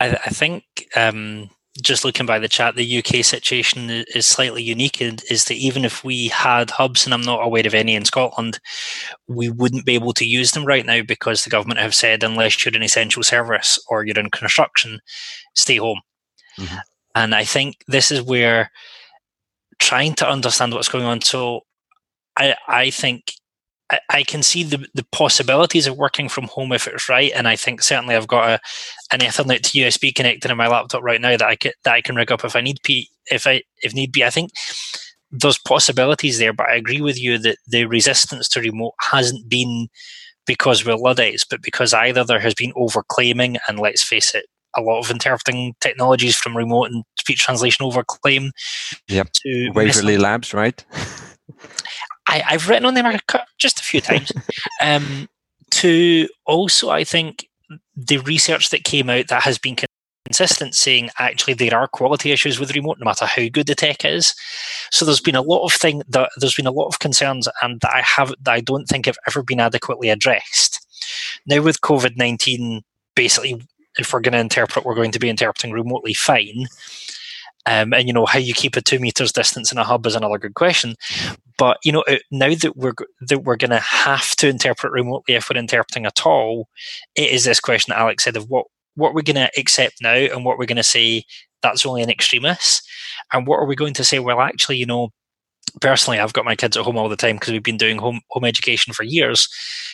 I, 0.00 0.10
I 0.10 0.30
think 0.30 0.64
um, 0.94 1.50
just 1.82 2.04
looking 2.04 2.26
by 2.26 2.38
the 2.38 2.48
chat, 2.48 2.74
the 2.74 2.98
UK 2.98 3.24
situation 3.24 3.90
is 4.14 4.26
slightly 4.26 4.62
unique. 4.62 5.00
And 5.00 5.22
is 5.30 5.44
that 5.44 5.54
even 5.54 5.84
if 5.84 6.04
we 6.04 6.28
had 6.28 6.70
hubs, 6.70 7.04
and 7.04 7.14
I'm 7.14 7.22
not 7.22 7.44
aware 7.44 7.66
of 7.66 7.74
any 7.74 7.94
in 7.94 8.04
Scotland, 8.04 8.60
we 9.26 9.48
wouldn't 9.48 9.86
be 9.86 9.94
able 9.94 10.12
to 10.14 10.24
use 10.24 10.52
them 10.52 10.64
right 10.64 10.86
now 10.86 11.02
because 11.02 11.44
the 11.44 11.50
government 11.50 11.80
have 11.80 11.94
said 11.94 12.22
unless 12.22 12.64
you're 12.64 12.74
an 12.74 12.82
essential 12.82 13.22
service 13.22 13.78
or 13.88 14.04
you're 14.04 14.18
in 14.18 14.30
construction, 14.30 15.00
stay 15.54 15.76
home. 15.76 16.00
Mm-hmm. 16.58 16.76
And 17.14 17.34
I 17.34 17.44
think 17.44 17.76
this 17.88 18.10
is 18.10 18.22
where 18.22 18.70
trying 19.78 20.14
to 20.14 20.28
understand 20.28 20.72
what's 20.72 20.88
going 20.88 21.04
on. 21.04 21.20
So 21.22 21.60
I 22.36 22.54
I 22.68 22.90
think 22.90 23.32
I, 23.90 24.00
I 24.10 24.22
can 24.22 24.42
see 24.42 24.62
the, 24.62 24.86
the 24.94 25.06
possibilities 25.12 25.86
of 25.86 25.96
working 25.96 26.28
from 26.28 26.44
home 26.44 26.72
if 26.72 26.86
it's 26.86 27.08
right, 27.08 27.32
and 27.34 27.46
I 27.46 27.56
think 27.56 27.82
certainly 27.82 28.16
I've 28.16 28.26
got 28.26 28.48
a 28.48 28.60
an 29.12 29.20
Ethernet 29.20 29.62
to 29.62 29.78
USB 29.78 30.12
connector 30.12 30.50
in 30.50 30.56
my 30.56 30.68
laptop 30.68 31.02
right 31.02 31.20
now 31.20 31.36
that 31.36 31.42
I 31.42 31.56
can 31.56 31.72
that 31.84 31.94
I 31.94 32.00
can 32.00 32.16
rig 32.16 32.32
up 32.32 32.44
if 32.44 32.56
I 32.56 32.60
need 32.60 32.78
be 32.82 33.08
if 33.30 33.46
I 33.46 33.62
if 33.82 33.94
need 33.94 34.12
be. 34.12 34.24
I 34.24 34.30
think 34.30 34.50
there's 35.30 35.58
possibilities 35.58 36.38
there, 36.38 36.52
but 36.52 36.68
I 36.68 36.76
agree 36.76 37.00
with 37.00 37.20
you 37.20 37.38
that 37.38 37.58
the 37.66 37.86
resistance 37.86 38.48
to 38.50 38.60
remote 38.60 38.94
hasn't 39.10 39.48
been 39.48 39.88
because 40.46 40.86
we're 40.86 40.96
Luddites, 40.96 41.44
but 41.44 41.62
because 41.62 41.92
either 41.92 42.24
there 42.24 42.40
has 42.40 42.54
been 42.54 42.72
overclaiming, 42.74 43.58
and 43.68 43.78
let's 43.78 44.02
face 44.02 44.34
it, 44.34 44.46
a 44.76 44.80
lot 44.80 45.00
of 45.00 45.10
interpreting 45.10 45.74
technologies 45.80 46.36
from 46.36 46.56
remote 46.56 46.90
and 46.90 47.04
speech 47.18 47.40
translation 47.40 47.84
overclaim. 47.84 48.50
Yep. 49.08 49.32
To 49.32 49.70
Waverly 49.74 50.18
Labs, 50.18 50.54
right? 50.54 50.84
I, 52.28 52.38
have 52.46 52.68
written 52.68 52.86
on 52.86 52.94
the 52.94 53.02
them 53.02 53.18
just 53.58 53.80
a 53.80 53.84
few 53.84 54.00
times. 54.00 54.32
um, 54.82 55.28
to 55.72 56.28
also, 56.44 56.90
I 56.90 57.04
think 57.04 57.48
the 57.96 58.18
research 58.18 58.70
that 58.70 58.84
came 58.84 59.10
out 59.10 59.28
that 59.28 59.42
has 59.42 59.58
been 59.58 59.76
consistent 60.26 60.74
saying 60.74 61.08
actually 61.18 61.54
there 61.54 61.76
are 61.78 61.86
quality 61.88 62.32
issues 62.32 62.58
with 62.58 62.74
remote 62.74 62.98
no 62.98 63.04
matter 63.04 63.26
how 63.26 63.48
good 63.52 63.66
the 63.66 63.74
tech 63.74 64.04
is. 64.04 64.34
So 64.90 65.04
there's 65.04 65.20
been 65.20 65.36
a 65.36 65.42
lot 65.42 65.64
of 65.64 65.72
thing 65.72 66.02
that 66.08 66.30
there's 66.38 66.54
been 66.54 66.66
a 66.66 66.72
lot 66.72 66.88
of 66.88 66.98
concerns 66.98 67.48
and 67.62 67.80
that 67.80 67.94
i 67.94 68.02
have 68.02 68.34
that 68.42 68.52
i 68.52 68.60
don't 68.60 68.86
think 68.86 69.06
have 69.06 69.18
ever 69.28 69.42
been 69.42 69.60
adequately 69.60 70.08
addressed. 70.08 70.84
Now 71.46 71.62
with 71.62 71.80
covid-19 71.80 72.82
basically 73.14 73.62
if 73.98 74.12
we're 74.12 74.20
going 74.20 74.32
to 74.32 74.38
interpret 74.38 74.84
we're 74.84 74.94
going 74.94 75.12
to 75.12 75.20
be 75.20 75.28
interpreting 75.28 75.72
remotely 75.72 76.14
fine 76.14 76.66
um, 77.66 77.92
and 77.92 78.06
you 78.06 78.12
know 78.12 78.26
how 78.26 78.38
you 78.38 78.54
keep 78.54 78.76
a 78.76 78.80
two 78.80 78.98
meters 78.98 79.32
distance 79.32 79.72
in 79.72 79.78
a 79.78 79.84
hub 79.84 80.06
is 80.06 80.14
another 80.14 80.38
good 80.38 80.54
question. 80.54 80.94
But 81.58 81.78
you 81.84 81.92
know 81.92 82.04
now 82.30 82.54
that 82.54 82.76
we're 82.76 82.94
that 83.22 83.40
we're 83.40 83.56
going 83.56 83.70
to 83.70 83.78
have 83.78 84.30
to 84.36 84.48
interpret 84.48 84.92
remotely 84.92 85.34
if 85.34 85.50
we're 85.50 85.58
interpreting 85.58 86.06
at 86.06 86.24
all, 86.24 86.68
it 87.14 87.30
is 87.30 87.44
this 87.44 87.60
question 87.60 87.92
that 87.92 88.00
Alex 88.00 88.24
said 88.24 88.36
of 88.36 88.48
what 88.48 88.66
what 88.94 89.14
we're 89.14 89.22
going 89.22 89.36
to 89.36 89.50
accept 89.58 90.00
now 90.00 90.14
and 90.14 90.44
what 90.44 90.58
we're 90.58 90.66
going 90.66 90.76
to 90.76 90.82
say 90.82 91.24
that's 91.62 91.84
only 91.84 92.02
an 92.02 92.10
extremis, 92.10 92.82
and 93.32 93.46
what 93.46 93.56
are 93.56 93.66
we 93.66 93.74
going 93.74 93.94
to 93.94 94.04
say? 94.04 94.18
Well, 94.18 94.40
actually, 94.40 94.76
you 94.76 94.86
know, 94.86 95.08
personally, 95.80 96.20
I've 96.20 96.32
got 96.32 96.44
my 96.44 96.54
kids 96.54 96.76
at 96.76 96.84
home 96.84 96.96
all 96.96 97.08
the 97.08 97.16
time 97.16 97.36
because 97.36 97.52
we've 97.52 97.62
been 97.62 97.76
doing 97.76 97.98
home 97.98 98.20
home 98.30 98.44
education 98.44 98.92
for 98.92 99.02
years. 99.02 99.48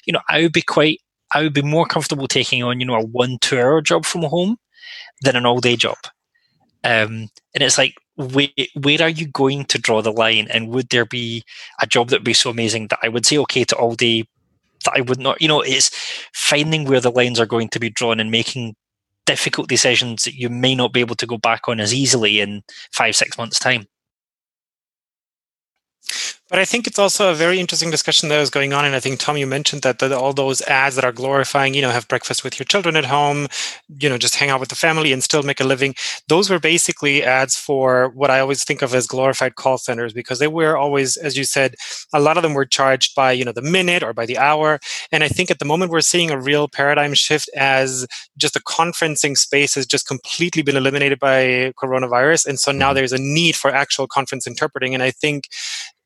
You 0.06 0.12
know, 0.12 0.20
I 0.28 0.42
would 0.42 0.52
be 0.52 0.62
quite 0.62 1.00
I 1.34 1.42
would 1.42 1.54
be 1.54 1.62
more 1.62 1.86
comfortable 1.86 2.28
taking 2.28 2.62
on 2.62 2.80
you 2.80 2.86
know 2.86 2.96
a 2.96 3.04
one 3.04 3.38
two 3.40 3.58
hour 3.58 3.80
job 3.80 4.04
from 4.04 4.22
home 4.22 4.56
than 5.22 5.36
an 5.36 5.46
all 5.46 5.60
day 5.60 5.76
job 5.76 5.96
um, 6.84 7.28
and 7.54 7.62
it's 7.62 7.78
like, 7.78 7.94
where, 8.16 8.48
where 8.80 9.02
are 9.02 9.08
you 9.08 9.26
going 9.26 9.64
to 9.66 9.78
draw 9.78 10.02
the 10.02 10.12
line? 10.12 10.48
And 10.50 10.68
would 10.68 10.88
there 10.90 11.06
be 11.06 11.44
a 11.80 11.86
job 11.86 12.08
that 12.08 12.20
would 12.20 12.24
be 12.24 12.34
so 12.34 12.50
amazing 12.50 12.88
that 12.88 12.98
I 13.02 13.08
would 13.08 13.26
say 13.26 13.38
okay 13.38 13.64
to 13.64 13.76
all 13.76 13.94
day 13.94 14.26
that 14.84 14.94
I 14.96 15.00
would 15.02 15.20
not, 15.20 15.40
you 15.40 15.48
know, 15.48 15.60
it's 15.60 15.90
finding 16.34 16.84
where 16.84 17.00
the 17.00 17.10
lines 17.10 17.38
are 17.38 17.46
going 17.46 17.68
to 17.70 17.80
be 17.80 17.90
drawn 17.90 18.20
and 18.20 18.30
making 18.30 18.74
difficult 19.26 19.68
decisions 19.68 20.24
that 20.24 20.34
you 20.34 20.48
may 20.48 20.74
not 20.74 20.92
be 20.92 21.00
able 21.00 21.14
to 21.16 21.26
go 21.26 21.38
back 21.38 21.68
on 21.68 21.80
as 21.80 21.94
easily 21.94 22.40
in 22.40 22.62
five, 22.92 23.14
six 23.14 23.38
months' 23.38 23.58
time. 23.58 23.86
But 26.52 26.60
I 26.60 26.66
think 26.66 26.86
it's 26.86 26.98
also 26.98 27.30
a 27.30 27.34
very 27.34 27.58
interesting 27.58 27.90
discussion 27.90 28.28
that 28.28 28.38
is 28.38 28.50
going 28.50 28.74
on. 28.74 28.84
And 28.84 28.94
I 28.94 29.00
think, 29.00 29.18
Tom, 29.18 29.38
you 29.38 29.46
mentioned 29.46 29.80
that, 29.84 30.00
that 30.00 30.12
all 30.12 30.34
those 30.34 30.60
ads 30.62 30.96
that 30.96 31.04
are 31.04 31.10
glorifying, 31.10 31.72
you 31.72 31.80
know, 31.80 31.88
have 31.88 32.06
breakfast 32.08 32.44
with 32.44 32.58
your 32.58 32.66
children 32.66 32.94
at 32.94 33.06
home, 33.06 33.48
you 33.88 34.06
know, 34.06 34.18
just 34.18 34.34
hang 34.34 34.50
out 34.50 34.60
with 34.60 34.68
the 34.68 34.74
family 34.74 35.14
and 35.14 35.22
still 35.22 35.42
make 35.42 35.60
a 35.60 35.64
living. 35.64 35.94
Those 36.28 36.50
were 36.50 36.58
basically 36.58 37.24
ads 37.24 37.56
for 37.56 38.10
what 38.10 38.30
I 38.30 38.38
always 38.38 38.64
think 38.64 38.82
of 38.82 38.94
as 38.94 39.06
glorified 39.06 39.54
call 39.54 39.78
centers 39.78 40.12
because 40.12 40.40
they 40.40 40.46
were 40.46 40.76
always, 40.76 41.16
as 41.16 41.38
you 41.38 41.44
said, 41.44 41.74
a 42.12 42.20
lot 42.20 42.36
of 42.36 42.42
them 42.42 42.52
were 42.52 42.66
charged 42.66 43.14
by, 43.14 43.32
you 43.32 43.46
know, 43.46 43.52
the 43.52 43.62
minute 43.62 44.02
or 44.02 44.12
by 44.12 44.26
the 44.26 44.36
hour. 44.36 44.78
And 45.10 45.24
I 45.24 45.28
think 45.28 45.50
at 45.50 45.58
the 45.58 45.64
moment 45.64 45.90
we're 45.90 46.02
seeing 46.02 46.30
a 46.30 46.38
real 46.38 46.68
paradigm 46.68 47.14
shift 47.14 47.48
as 47.56 48.06
just 48.36 48.52
the 48.52 48.60
conferencing 48.60 49.38
space 49.38 49.74
has 49.74 49.86
just 49.86 50.06
completely 50.06 50.60
been 50.60 50.76
eliminated 50.76 51.18
by 51.18 51.72
coronavirus. 51.82 52.46
And 52.46 52.60
so 52.60 52.72
now 52.72 52.88
mm-hmm. 52.88 52.96
there's 52.96 53.12
a 53.12 53.18
need 53.18 53.56
for 53.56 53.70
actual 53.70 54.06
conference 54.06 54.46
interpreting. 54.46 54.92
And 54.92 55.02
I 55.02 55.12
think 55.12 55.48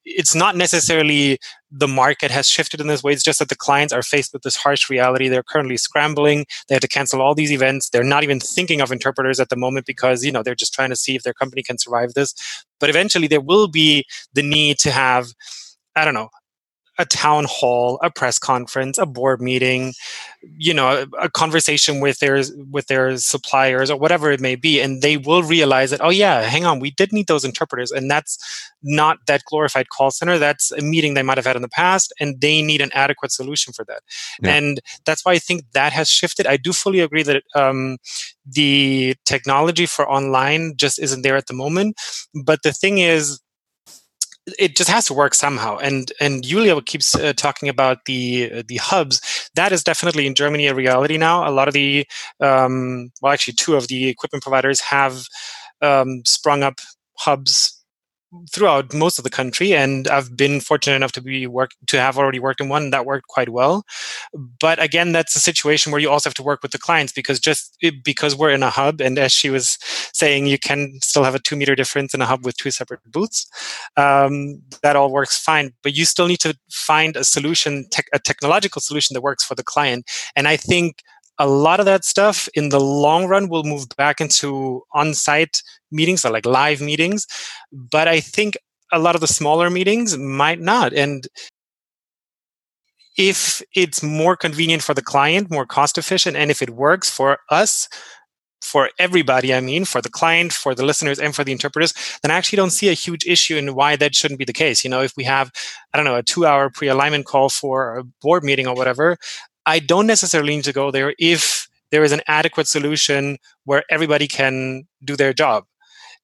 it's 0.07 0.37
not 0.37 0.55
necessarily 0.55 1.39
the 1.73 1.89
market 1.89 2.31
has 2.31 2.49
shifted 2.49 2.81
in 2.81 2.87
this 2.87 3.03
way. 3.03 3.13
It's 3.13 3.25
just 3.25 3.41
that 3.41 3.49
the 3.49 3.57
clients 3.57 3.93
are 3.93 4.03
faced 4.03 4.33
with 4.33 4.43
this 4.43 4.55
harsh 4.55 4.89
reality. 4.89 5.29
They're 5.29 5.43
currently 5.43 5.77
scrambling. 5.77 6.47
They 6.69 6.77
have 6.77 6.83
to 6.83 6.89
cancel 6.89 7.21
all 7.21 7.35
these 7.35 7.51
events. 7.51 7.91
They're 7.91 8.05
not 8.05 8.23
even 8.23 8.39
thinking 8.39 8.81
of 8.81 8.93
interpreters 8.93 9.41
at 9.41 9.49
the 9.49 9.57
moment 9.57 9.85
because, 9.85 10.25
you 10.25 10.31
know, 10.31 10.45
they're 10.45 10.55
just 10.55 10.73
trying 10.73 10.91
to 10.91 10.97
see 10.97 11.17
if 11.17 11.25
their 11.25 11.35
company 11.35 11.63
can 11.65 11.77
survive 11.77 12.15
this. 12.15 12.35
But 12.79 12.89
eventually 12.89 13.27
there 13.27 13.41
will 13.41 13.67
be 13.67 14.05
the 14.33 14.43
need 14.43 14.79
to 14.79 14.93
have, 14.93 15.27
I 15.97 16.05
don't 16.05 16.15
know, 16.15 16.29
a 16.99 17.05
town 17.05 17.45
hall, 17.49 17.99
a 18.03 18.11
press 18.11 18.39
conference, 18.39 18.99
a 18.99 19.07
board 19.07 19.41
meeting, 19.41 19.93
you 20.57 20.73
know, 20.73 20.89
a, 20.89 21.25
a, 21.25 21.31
conversation 21.31 22.01
with 22.01 22.19
their 22.19 22.43
with 22.71 22.87
their 22.87 23.17
suppliers 23.19 23.91
or 23.91 23.99
whatever 23.99 24.31
it 24.31 24.41
may 24.41 24.57
be, 24.57 24.81
and 24.81 25.03
they 25.03 25.17
will 25.17 25.43
realize 25.43 25.91
that 25.91 26.01
oh 26.03 26.11
yeah, 26.11 26.43
hang 26.43 26.65
on, 26.65 26.81
we 26.81 26.91
did 26.91 27.13
need 27.13 27.27
those 27.27 27.45
interpreters, 27.45 27.91
and 27.91 28.11
that's 28.11 28.39
not 28.83 29.19
that 29.27 29.45
glorified 29.45 29.89
call 29.91 30.11
center. 30.11 30.39
That's 30.39 30.73
a 30.73 30.81
meeting 30.81 31.15
they 31.15 31.23
might 31.23 31.39
have 31.39 31.47
had 31.47 31.57
in 31.57 31.63
the 31.63 31.69
past, 31.69 32.13
and 32.21 32.41
they 32.41 32.63
need 32.63 32.81
an 32.81 32.91
adequate 32.95 33.33
solution 33.33 33.73
for 33.73 33.85
that. 33.87 34.03
Yeah. 34.43 34.55
And 34.55 34.81
that's 35.05 35.25
why 35.25 35.33
I 35.33 35.39
think 35.39 35.65
that 35.73 35.93
has 35.93 36.09
shifted. 36.09 36.47
I 36.47 36.57
do 36.57 36.73
fully 36.73 37.01
agree 37.01 37.23
that 37.25 37.43
um, 37.55 37.99
the 38.47 39.17
technology 39.25 39.87
for 39.87 40.09
online 40.09 40.75
just 40.77 40.99
isn't 40.99 41.23
there 41.23 41.37
at 41.37 41.47
the 41.47 41.55
moment, 41.55 41.97
but 42.45 42.63
the 42.63 42.73
thing 42.73 42.99
is 42.99 43.41
it 44.59 44.77
just 44.77 44.91
has 44.91 45.07
to 45.07 45.15
work 45.15 45.35
somehow. 45.35 45.77
And 45.79 46.13
and 46.21 46.45
Julia 46.45 46.81
keeps 46.83 47.15
uh, 47.15 47.33
talking 47.33 47.69
about 47.69 48.05
the 48.07 48.51
uh, 48.53 48.63
the 48.67 48.77
hubs. 48.77 49.51
That 49.55 49.73
is 49.73 49.83
definitely 49.83 50.27
in 50.27 50.35
Germany 50.35 50.67
a 50.67 50.75
reality 50.75 51.19
now. 51.19 51.49
A 51.49 51.53
lot 51.53 51.69
of 51.69 51.75
the 51.75 52.07
um, 52.41 53.11
well, 53.21 53.33
actually, 53.33 53.55
two 53.55 53.77
of 53.77 53.89
the 53.89 54.09
equipment 54.09 54.43
providers 54.43 54.81
have 54.81 55.27
um, 55.83 56.23
sprung 56.25 56.63
up 56.63 56.81
hubs 57.19 57.76
throughout 58.53 58.93
most 58.95 59.19
of 59.19 59.25
the 59.25 59.31
country 59.31 59.75
and 59.75 60.09
i've 60.09 60.37
been 60.37 60.61
fortunate 60.61 60.97
enough 60.97 61.13
to 61.13 61.21
be 61.21 61.47
work 61.47 61.71
to 61.87 61.99
have 62.01 62.19
already 62.19 62.39
worked 62.39 62.61
in 62.61 62.69
one 62.69 62.91
that 62.91 63.07
worked 63.07 63.29
quite 63.29 63.49
well. 63.49 63.85
But 64.61 64.83
again 64.83 65.13
that's 65.13 65.37
a 65.37 65.41
situation 65.41 65.93
where 65.93 66.01
you 66.01 66.11
also 66.11 66.29
have 66.29 66.35
to 66.35 66.43
work 66.43 66.63
with 66.63 66.73
the 66.73 66.79
clients 66.79 67.13
because 67.13 67.41
just 67.41 67.77
because 68.03 68.37
we're 68.37 68.51
in 68.51 68.63
a 68.63 68.71
hub 68.71 69.01
and 69.01 69.19
as 69.19 69.33
she 69.33 69.51
was 69.51 69.79
saying 70.13 70.47
you 70.47 70.59
can 70.59 70.99
still 71.03 71.25
have 71.25 71.35
a 71.35 71.39
two 71.39 71.57
meter 71.57 71.75
difference 71.75 72.15
in 72.15 72.23
a 72.23 72.27
hub 72.27 72.45
with 72.45 72.57
two 72.57 72.71
separate 72.71 73.01
booths. 73.11 73.47
Um, 73.97 74.63
that 74.83 74.97
all 74.97 75.13
works 75.13 75.39
fine 75.39 75.73
but 75.83 75.95
you 75.97 76.05
still 76.05 76.27
need 76.27 76.41
to 76.41 76.57
find 76.71 77.17
a 77.17 77.25
solution 77.25 77.87
a 78.13 78.19
technological 78.19 78.81
solution 78.81 79.15
that 79.15 79.23
works 79.23 79.45
for 79.45 79.55
the 79.55 79.65
client. 79.65 80.11
And 80.35 80.49
i 80.49 80.57
think 80.57 81.03
a 81.39 81.47
lot 81.47 81.81
of 81.81 81.87
that 81.87 82.05
stuff 82.05 82.49
in 82.55 82.71
the 82.71 82.81
long 82.81 83.27
run 83.27 83.49
will 83.49 83.65
move 83.65 83.87
back 83.97 84.21
into 84.21 84.83
on-site 84.93 85.63
meetings 85.91 86.25
or 86.25 86.31
like 86.31 86.47
live 86.47 86.81
meetings 86.81 87.27
but 87.73 88.09
i 88.09 88.21
think 88.21 88.57
a 88.93 88.99
lot 88.99 89.15
of 89.15 89.21
the 89.21 89.27
smaller 89.27 89.71
meetings 89.71 90.17
might 90.17 90.61
not 90.61 90.93
and 90.93 91.29
if 93.19 93.63
it's 93.75 94.03
more 94.03 94.37
convenient 94.37 94.83
for 94.83 94.95
the 94.95 95.03
client 95.03 95.51
more 95.51 95.67
cost 95.67 95.99
efficient 95.99 96.37
and 96.37 96.51
if 96.51 96.63
it 96.63 96.71
works 96.71 97.11
for 97.11 97.39
us 97.51 97.89
for 98.63 98.91
everybody 98.99 99.55
i 99.55 99.61
mean 99.61 99.85
for 99.85 100.01
the 100.01 100.09
client 100.09 100.53
for 100.53 100.75
the 100.75 100.85
listeners 100.85 101.19
and 101.19 101.35
for 101.35 101.45
the 101.45 101.53
interpreters 101.53 101.93
then 102.23 102.31
i 102.31 102.35
actually 102.35 102.57
don't 102.57 102.71
see 102.71 102.89
a 102.89 102.95
huge 102.95 103.25
issue 103.27 103.57
in 103.57 103.75
why 103.75 103.97
that 103.97 104.15
shouldn't 104.15 104.39
be 104.39 104.45
the 104.45 104.53
case. 104.53 104.83
You 104.83 104.91
know 104.91 105.03
if 105.03 105.17
we 105.17 105.25
have 105.25 105.53
i 105.93 105.97
don't 105.97 106.07
know 106.07 106.17
a 106.17 106.23
two 106.23 106.47
hour 106.47 106.71
pre-alignment 106.71 107.27
call 107.27 107.49
for 107.49 107.99
a 107.99 108.05
board 108.23 108.43
meeting 108.43 108.67
or 108.67 108.75
whatever 108.75 109.19
I 109.67 109.81
don't 109.81 110.07
necessarily 110.07 110.57
need 110.57 110.65
to 110.65 110.73
go 110.73 110.91
there 110.91 111.15
if 111.19 111.69
there 111.91 112.05
is 112.05 112.13
an 112.13 112.23
adequate 112.27 112.69
solution 112.69 113.39
where 113.65 113.85
everybody 113.91 114.29
can 114.29 114.85
do 115.05 115.17
their 115.17 115.33
job. 115.33 115.65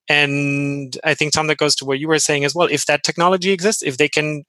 And 0.08 0.96
I 1.04 1.14
think, 1.14 1.32
Tom, 1.32 1.46
that 1.48 1.58
goes 1.58 1.74
to 1.76 1.84
what 1.84 1.98
you 1.98 2.08
were 2.08 2.18
saying 2.18 2.44
as 2.44 2.54
well. 2.54 2.68
If 2.70 2.86
that 2.86 3.04
technology 3.04 3.50
exists, 3.50 3.82
if 3.82 3.96
they 3.98 4.08
can 4.08 4.44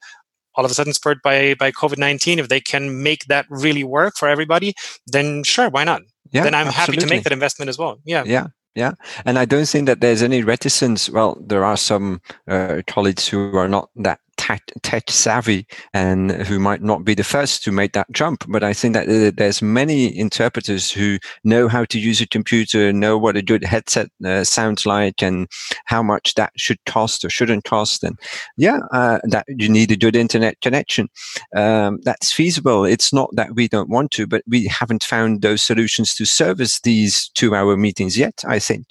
all 0.56 0.64
of 0.64 0.70
a 0.70 0.74
sudden 0.74 0.92
spurred 0.92 1.18
by 1.22 1.54
by 1.54 1.72
COVID 1.72 1.98
nineteen, 1.98 2.38
if 2.38 2.48
they 2.48 2.60
can 2.60 3.02
make 3.02 3.24
that 3.26 3.46
really 3.50 3.84
work 3.84 4.14
for 4.16 4.28
everybody, 4.28 4.74
then 5.06 5.44
sure, 5.44 5.68
why 5.68 5.84
not? 5.84 6.02
Yeah, 6.30 6.44
then 6.44 6.54
I'm 6.54 6.68
absolutely. 6.68 6.94
happy 6.94 7.06
to 7.06 7.14
make 7.14 7.24
that 7.24 7.32
investment 7.32 7.68
as 7.68 7.78
well. 7.78 7.98
Yeah. 8.04 8.24
Yeah. 8.24 8.46
Yeah, 8.76 8.94
and 9.24 9.38
I 9.38 9.44
don't 9.44 9.68
think 9.68 9.86
that 9.86 10.00
there's 10.00 10.20
any 10.20 10.42
reticence. 10.42 11.08
Well, 11.08 11.38
there 11.40 11.64
are 11.64 11.76
some 11.76 12.20
uh, 12.48 12.82
colleagues 12.88 13.28
who 13.28 13.56
are 13.56 13.68
not 13.68 13.88
that 13.94 14.18
tech, 14.36 14.62
tech 14.82 15.10
savvy 15.10 15.66
and 15.92 16.30
who 16.30 16.58
might 16.58 16.82
not 16.82 17.04
be 17.04 17.14
the 17.14 17.24
first 17.24 17.62
to 17.64 17.72
make 17.72 17.92
that 17.92 18.10
jump. 18.12 18.44
But 18.48 18.62
I 18.62 18.72
think 18.72 18.94
that 18.94 19.08
uh, 19.08 19.32
there's 19.36 19.62
many 19.62 20.16
interpreters 20.16 20.90
who 20.90 21.18
know 21.44 21.68
how 21.68 21.84
to 21.86 21.98
use 21.98 22.20
a 22.20 22.26
computer, 22.26 22.92
know 22.92 23.18
what 23.18 23.36
a 23.36 23.42
good 23.42 23.64
headset 23.64 24.08
uh, 24.24 24.44
sounds 24.44 24.86
like, 24.86 25.22
and 25.22 25.48
how 25.86 26.02
much 26.02 26.34
that 26.34 26.52
should 26.56 26.84
cost 26.86 27.24
or 27.24 27.30
shouldn't 27.30 27.64
cost. 27.64 28.04
And 28.04 28.18
yeah, 28.56 28.80
uh, 28.92 29.18
that 29.24 29.46
you 29.48 29.68
need 29.68 29.90
a 29.90 29.96
good 29.96 30.16
internet 30.16 30.60
connection. 30.60 31.08
Um, 31.56 32.00
that's 32.02 32.32
feasible. 32.32 32.84
It's 32.84 33.12
not 33.12 33.30
that 33.34 33.54
we 33.54 33.68
don't 33.68 33.90
want 33.90 34.10
to, 34.12 34.26
but 34.26 34.42
we 34.46 34.66
haven't 34.66 35.04
found 35.04 35.42
those 35.42 35.62
solutions 35.62 36.14
to 36.14 36.24
service 36.24 36.80
these 36.80 37.28
two-hour 37.34 37.76
meetings 37.76 38.18
yet. 38.18 38.42
I 38.46 38.58
think. 38.58 38.86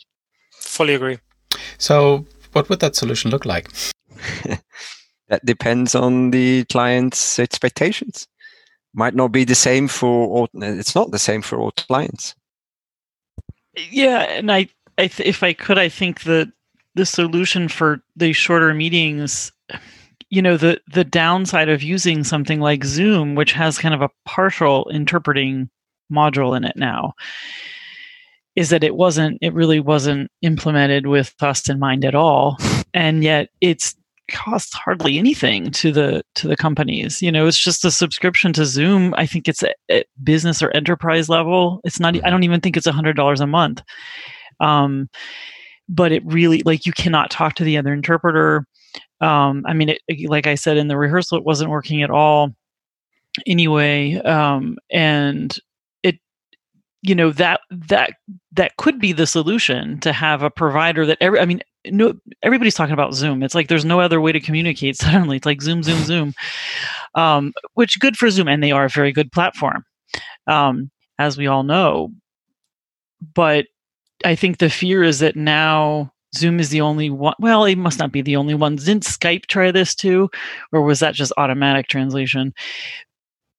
Fully 0.51 0.95
agree. 0.95 1.19
So, 1.77 2.25
what 2.53 2.69
would 2.69 2.79
that 2.79 2.95
solution 2.95 3.31
look 3.31 3.45
like? 3.45 3.69
that 5.33 5.45
depends 5.45 5.95
on 5.95 6.29
the 6.29 6.63
client's 6.65 7.39
expectations. 7.39 8.27
Might 8.93 9.15
not 9.15 9.31
be 9.31 9.43
the 9.43 9.55
same 9.55 9.87
for 9.87 10.27
all, 10.27 10.47
it's 10.53 10.93
not 10.93 11.09
the 11.09 11.17
same 11.17 11.41
for 11.41 11.59
all 11.59 11.71
clients. 11.71 12.35
Yeah, 13.89 14.19
and 14.29 14.51
I, 14.51 14.67
I 14.99 15.07
th- 15.07 15.27
if 15.27 15.41
I 15.41 15.53
could, 15.53 15.79
I 15.79 15.89
think 15.89 16.21
that 16.25 16.51
the 16.93 17.07
solution 17.07 17.67
for 17.67 18.03
the 18.15 18.31
shorter 18.31 18.75
meetings, 18.75 19.51
you 20.29 20.43
know, 20.43 20.55
the 20.55 20.79
the 20.93 21.03
downside 21.03 21.69
of 21.69 21.81
using 21.81 22.23
something 22.23 22.59
like 22.59 22.83
Zoom, 22.83 23.33
which 23.33 23.53
has 23.53 23.79
kind 23.79 23.95
of 23.95 24.03
a 24.03 24.11
partial 24.25 24.87
interpreting 24.89 25.67
module 26.11 26.55
in 26.55 26.63
it 26.63 26.75
now, 26.75 27.13
is 28.55 28.69
that 28.69 28.83
it 28.83 28.95
wasn't, 28.95 29.39
it 29.41 29.55
really 29.55 29.79
wasn't 29.79 30.29
implemented 30.43 31.07
with 31.07 31.35
cost 31.39 31.67
in 31.69 31.79
mind 31.79 32.05
at 32.05 32.13
all, 32.13 32.57
and 32.93 33.23
yet 33.23 33.49
it's 33.59 33.95
costs 34.29 34.73
hardly 34.73 35.17
anything 35.17 35.69
to 35.69 35.91
the 35.91 36.23
to 36.33 36.47
the 36.47 36.55
companies 36.55 37.21
you 37.21 37.31
know 37.31 37.45
it's 37.45 37.59
just 37.59 37.83
a 37.83 37.91
subscription 37.91 38.53
to 38.53 38.65
zoom 38.65 39.13
i 39.17 39.25
think 39.25 39.47
it's 39.47 39.63
at 39.89 40.05
business 40.23 40.63
or 40.63 40.71
enterprise 40.71 41.27
level 41.27 41.81
it's 41.83 41.99
not 41.99 42.15
i 42.15 42.19
mm-hmm. 42.19 42.29
don't 42.29 42.43
even 42.43 42.61
think 42.61 42.77
it's 42.77 42.87
a 42.87 42.93
hundred 42.93 43.15
dollars 43.15 43.41
a 43.41 43.47
month 43.47 43.83
um 44.61 45.09
but 45.89 46.13
it 46.13 46.23
really 46.25 46.61
like 46.63 46.85
you 46.85 46.93
cannot 46.93 47.29
talk 47.29 47.55
to 47.55 47.65
the 47.65 47.77
other 47.77 47.91
interpreter 47.91 48.65
um 49.19 49.63
i 49.67 49.73
mean 49.73 49.89
it, 49.89 49.99
like 50.29 50.47
i 50.47 50.55
said 50.55 50.77
in 50.77 50.87
the 50.87 50.97
rehearsal 50.97 51.37
it 51.37 51.43
wasn't 51.43 51.69
working 51.69 52.01
at 52.01 52.09
all 52.09 52.49
anyway 53.45 54.15
um 54.21 54.77
and 54.89 55.59
it 56.01 56.15
you 57.01 57.13
know 57.13 57.31
that 57.31 57.59
that 57.69 58.13
that 58.53 58.77
could 58.77 58.99
be 58.99 59.11
the 59.11 59.27
solution 59.27 59.99
to 59.99 60.13
have 60.13 60.43
a 60.43 60.49
provider 60.49 61.05
that 61.05 61.17
every 61.19 61.41
i 61.41 61.45
mean 61.45 61.61
no 61.87 62.13
everybody's 62.41 62.75
talking 62.75 62.93
about 62.93 63.13
zoom. 63.13 63.43
It's 63.43 63.55
like 63.55 63.67
there's 63.67 63.85
no 63.85 63.99
other 63.99 64.21
way 64.21 64.31
to 64.31 64.39
communicate 64.39 64.97
suddenly. 64.97 65.37
It's 65.37 65.45
like 65.45 65.61
zoom 65.61 65.83
zoom 65.83 65.99
zoom 66.03 66.33
um, 67.15 67.53
which 67.73 67.99
good 67.99 68.17
for 68.17 68.29
zoom 68.29 68.47
and 68.47 68.63
they 68.63 68.71
are 68.71 68.85
a 68.85 68.89
very 68.89 69.11
good 69.11 69.31
platform 69.31 69.83
um, 70.47 70.89
as 71.19 71.37
we 71.37 71.47
all 71.47 71.63
know. 71.63 72.11
But 73.33 73.67
i 74.25 74.35
think 74.35 74.57
the 74.57 74.69
fear 74.69 75.03
is 75.03 75.19
that 75.19 75.35
now 75.35 76.09
zoom 76.35 76.59
is 76.59 76.69
the 76.69 76.79
only 76.79 77.09
one 77.09 77.33
well 77.39 77.65
it 77.65 77.75
must 77.75 77.99
not 77.99 78.11
be 78.11 78.21
the 78.21 78.35
only 78.35 78.53
one. 78.53 78.75
Didn't 78.75 79.03
skype 79.03 79.45
try 79.47 79.71
this 79.71 79.95
too? 79.95 80.29
Or 80.71 80.81
was 80.81 80.99
that 80.99 81.15
just 81.15 81.33
automatic 81.37 81.87
translation? 81.87 82.53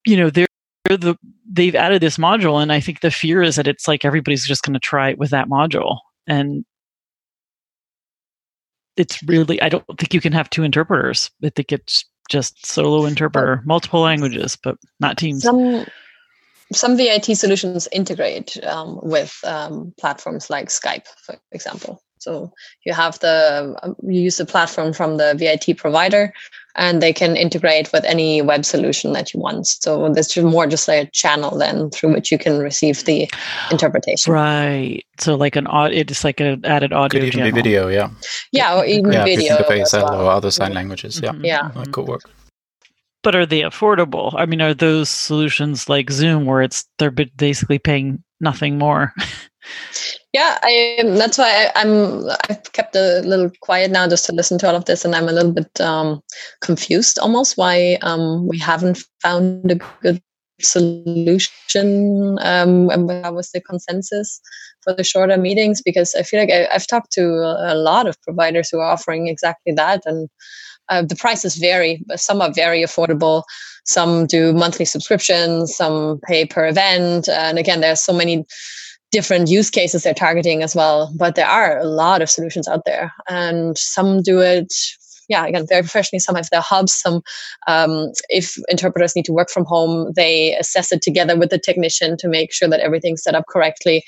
You 0.07 0.17
know 0.17 0.31
they're 0.31 0.47
the 0.89 1.17
they've 1.51 1.75
added 1.75 2.03
this 2.03 2.19
module 2.19 2.61
and 2.63 2.73
i 2.73 2.81
think 2.81 3.01
the 3.01 3.11
fear 3.11 3.43
is 3.43 3.57
that 3.57 3.67
it's 3.67 3.89
like 3.89 4.05
everybody's 4.05 4.47
just 4.47 4.63
going 4.63 4.75
to 4.75 4.81
try 4.81 5.11
it 5.11 5.19
with 5.19 5.31
that 5.31 5.49
module. 5.49 5.99
And 6.27 6.65
it's 8.97 9.23
really 9.25 9.61
I 9.61 9.69
don't 9.69 9.85
think 9.99 10.15
you 10.15 10.21
can 10.21 10.33
have 10.33 10.51
two 10.51 10.63
interpreters. 10.63 11.31
I 11.43 11.51
think 11.51 11.73
it's 11.73 12.05
just 12.31 12.65
solo 12.65 13.05
interpreter, 13.05 13.63
multiple 13.65 14.01
languages, 14.01 14.57
but 14.63 14.77
not 15.01 15.19
teams. 15.19 15.43
Some 15.43 15.87
some 16.73 16.97
VIT 16.97 17.37
solutions 17.37 17.89
integrate 17.93 18.63
um, 18.65 18.99
with 19.03 19.39
um, 19.45 19.93
platforms 19.99 20.51
like 20.51 20.69
Skype, 20.69 21.07
for 21.25 21.37
example. 21.53 22.03
So 22.25 22.53
you 22.85 22.95
have 22.95 23.19
the 23.21 23.77
um, 23.83 23.95
you 24.03 24.21
use 24.23 24.39
the 24.39 24.47
platform 24.47 24.93
from 24.93 25.19
the 25.19 25.35
VIT 25.37 25.77
provider, 25.77 26.33
and 26.75 27.03
they 27.03 27.13
can 27.13 27.37
integrate 27.37 27.93
with 27.93 28.05
any 28.05 28.41
web 28.41 28.65
solution 28.65 29.13
that 29.13 29.35
you 29.35 29.41
want. 29.41 29.67
So 29.67 30.09
there's 30.13 30.29
just 30.29 30.47
more 30.47 30.67
just 30.67 30.89
like 30.89 31.09
a 31.09 31.11
channel 31.11 31.59
then 31.59 31.91
through 31.91 32.15
which 32.15 32.33
you 32.33 32.39
can 32.39 32.59
receive 32.59 33.05
the 33.05 33.31
interpretation. 33.71 34.33
Right. 34.33 35.05
So 35.21 35.35
like 35.35 35.55
an 35.57 35.67
audio, 35.67 36.01
it's 36.01 36.25
like 36.25 36.41
an 36.41 36.65
added 36.65 36.93
audio. 36.93 37.21
Could 37.21 37.27
even 37.29 37.41
channel. 37.41 37.53
be 37.53 37.63
video, 37.63 37.89
yeah. 37.89 38.09
Yeah, 38.53 38.79
or 38.79 38.85
even 38.87 39.13
yeah, 39.13 39.25
video. 39.25 39.57
if 39.57 39.69
you 39.69 39.83
as 39.83 39.93
ASL 39.93 40.11
well. 40.11 40.23
or 40.23 40.31
other 40.31 40.51
sign 40.51 40.73
languages, 40.73 41.21
yeah. 41.23 41.33
Mhm, 41.33 41.45
Yeah. 41.45 41.71
That 41.75 41.93
could 41.93 42.09
work. 42.09 42.23
But 43.23 43.35
are 43.35 43.47
they 43.47 43.61
affordable? 43.63 44.35
I 44.37 44.45
mean, 44.47 44.61
are 44.61 44.75
those 44.75 45.09
solutions 45.09 45.89
like 45.89 46.11
Zoom 46.11 46.45
where 46.45 46.63
it's 46.63 46.85
they're 46.99 47.11
basically 47.11 47.79
paying 47.79 48.23
nothing 48.41 48.79
more? 48.79 49.13
Yeah, 50.33 50.59
I, 50.63 50.99
that's 51.05 51.39
why 51.39 51.67
I, 51.67 51.81
I'm. 51.81 52.29
I've 52.51 52.73
kept 52.73 52.97
a 52.97 53.21
little 53.21 53.51
quiet 53.61 53.91
now 53.91 54.09
just 54.09 54.27
to 54.27 54.33
listen 54.33 54.59
to 54.59 54.69
all 54.69 54.75
of 54.75 54.85
this, 54.85 55.05
and 55.05 55.15
I'm 55.15 55.29
a 55.29 55.33
little 55.33 55.53
bit 55.53 55.81
um, 55.81 56.21
confused 56.61 57.19
almost 57.19 57.57
why 57.57 57.99
um, 58.03 58.49
we 58.49 58.59
haven't 58.59 58.99
found 59.23 59.71
a 59.71 59.79
good 60.03 60.21
solution. 60.61 62.37
Um, 62.41 62.91
and 62.91 63.07
what 63.07 63.35
was 63.35 63.51
the 63.51 63.61
consensus 63.61 64.41
for 64.83 64.93
the 64.93 65.05
shorter 65.05 65.37
meetings? 65.37 65.83
Because 65.83 66.15
I 66.15 66.23
feel 66.23 66.41
like 66.41 66.51
I, 66.51 66.69
I've 66.75 66.87
talked 66.87 67.13
to 67.13 67.25
a, 67.25 67.75
a 67.75 67.77
lot 67.77 68.09
of 68.09 68.21
providers 68.23 68.69
who 68.71 68.79
are 68.79 68.91
offering 68.91 69.29
exactly 69.29 69.73
that, 69.75 70.03
and 70.05 70.29
uh, 70.89 71.03
the 71.03 71.17
prices 71.17 71.57
vary. 71.57 72.03
But 72.07 72.21
some 72.21 72.43
are 72.43 72.53
very 72.53 72.83
affordable. 72.83 73.45
Some 73.87 74.27
do 74.27 74.53
monthly 74.53 74.85
subscriptions. 74.85 75.77
Some 75.77 76.21
pay 76.27 76.47
per 76.47 76.67
event. 76.67 77.29
And 77.29 77.59
again, 77.59 77.81
there's 77.81 78.03
so 78.03 78.13
many 78.13 78.45
different 79.15 79.49
use 79.49 79.71
cases 79.71 80.03
they're 80.03 80.13
targeting 80.13 80.65
as 80.65 80.75
well. 80.75 81.13
But 81.17 81.37
there 81.37 81.47
are 81.47 81.79
a 81.79 81.85
lot 81.85 82.21
of 82.21 82.29
solutions 82.29 82.67
out 82.67 82.85
there, 82.85 83.13
and 83.29 83.79
some 83.79 84.23
do 84.23 84.41
it. 84.41 84.75
Yeah, 85.29 85.47
again, 85.47 85.67
very 85.67 85.83
professionally. 85.83 86.19
Some 86.19 86.35
have 86.35 86.51
their 86.51 86.61
hubs. 86.61 86.93
Some, 86.93 87.23
um, 87.67 88.13
if 88.29 88.59
interpreters 88.69 89.17
need 89.17 89.25
to 89.27 89.33
work 89.33 89.49
from 89.49 89.65
home, 89.65 90.13
they 90.15 90.55
assess 90.57 90.93
it 90.93 91.01
together 91.01 91.39
with 91.39 91.49
the 91.49 91.59
technician 91.59 92.17
to 92.19 92.29
make 92.29 92.53
sure 92.53 92.69
that 92.69 92.81
everything's 92.81 93.23
set 93.23 93.37
up 93.37 93.45
correctly. 93.49 94.05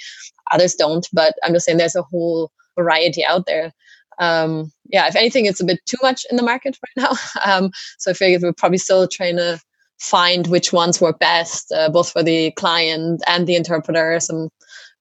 Others 0.53 0.75
don't, 0.75 1.07
but 1.13 1.35
I'm 1.43 1.55
just 1.55 1.65
saying 1.65 1.79
there's 1.79 1.97
a 1.97 2.03
whole 2.03 2.51
variety 2.77 3.25
out 3.25 3.47
there. 3.47 3.73
Um, 4.19 4.73
yeah, 4.91 5.07
if 5.07 5.17
anything, 5.17 5.47
it's 5.47 5.61
a 5.61 5.65
bit 5.65 5.81
too 5.87 5.99
much 6.03 6.27
in 6.31 6.37
the 6.37 6.43
market 6.43 6.77
right 6.83 7.05
now. 7.05 7.17
Um, 7.47 7.71
so 7.99 8.11
I 8.11 8.15
figured 8.15 8.43
we're 8.43 8.53
probably 8.53 8.79
still 8.79 9.07
trying 9.07 9.37
to 9.37 9.61
find 9.99 10.47
which 10.49 10.73
ones 10.73 11.01
work 11.01 11.19
best, 11.19 11.73
uh, 11.73 11.89
both 11.89 12.11
for 12.11 12.23
the 12.23 12.51
client 12.53 13.23
and 13.27 13.47
the 13.47 13.57
interpreter. 13.57 14.21
Some 14.21 14.51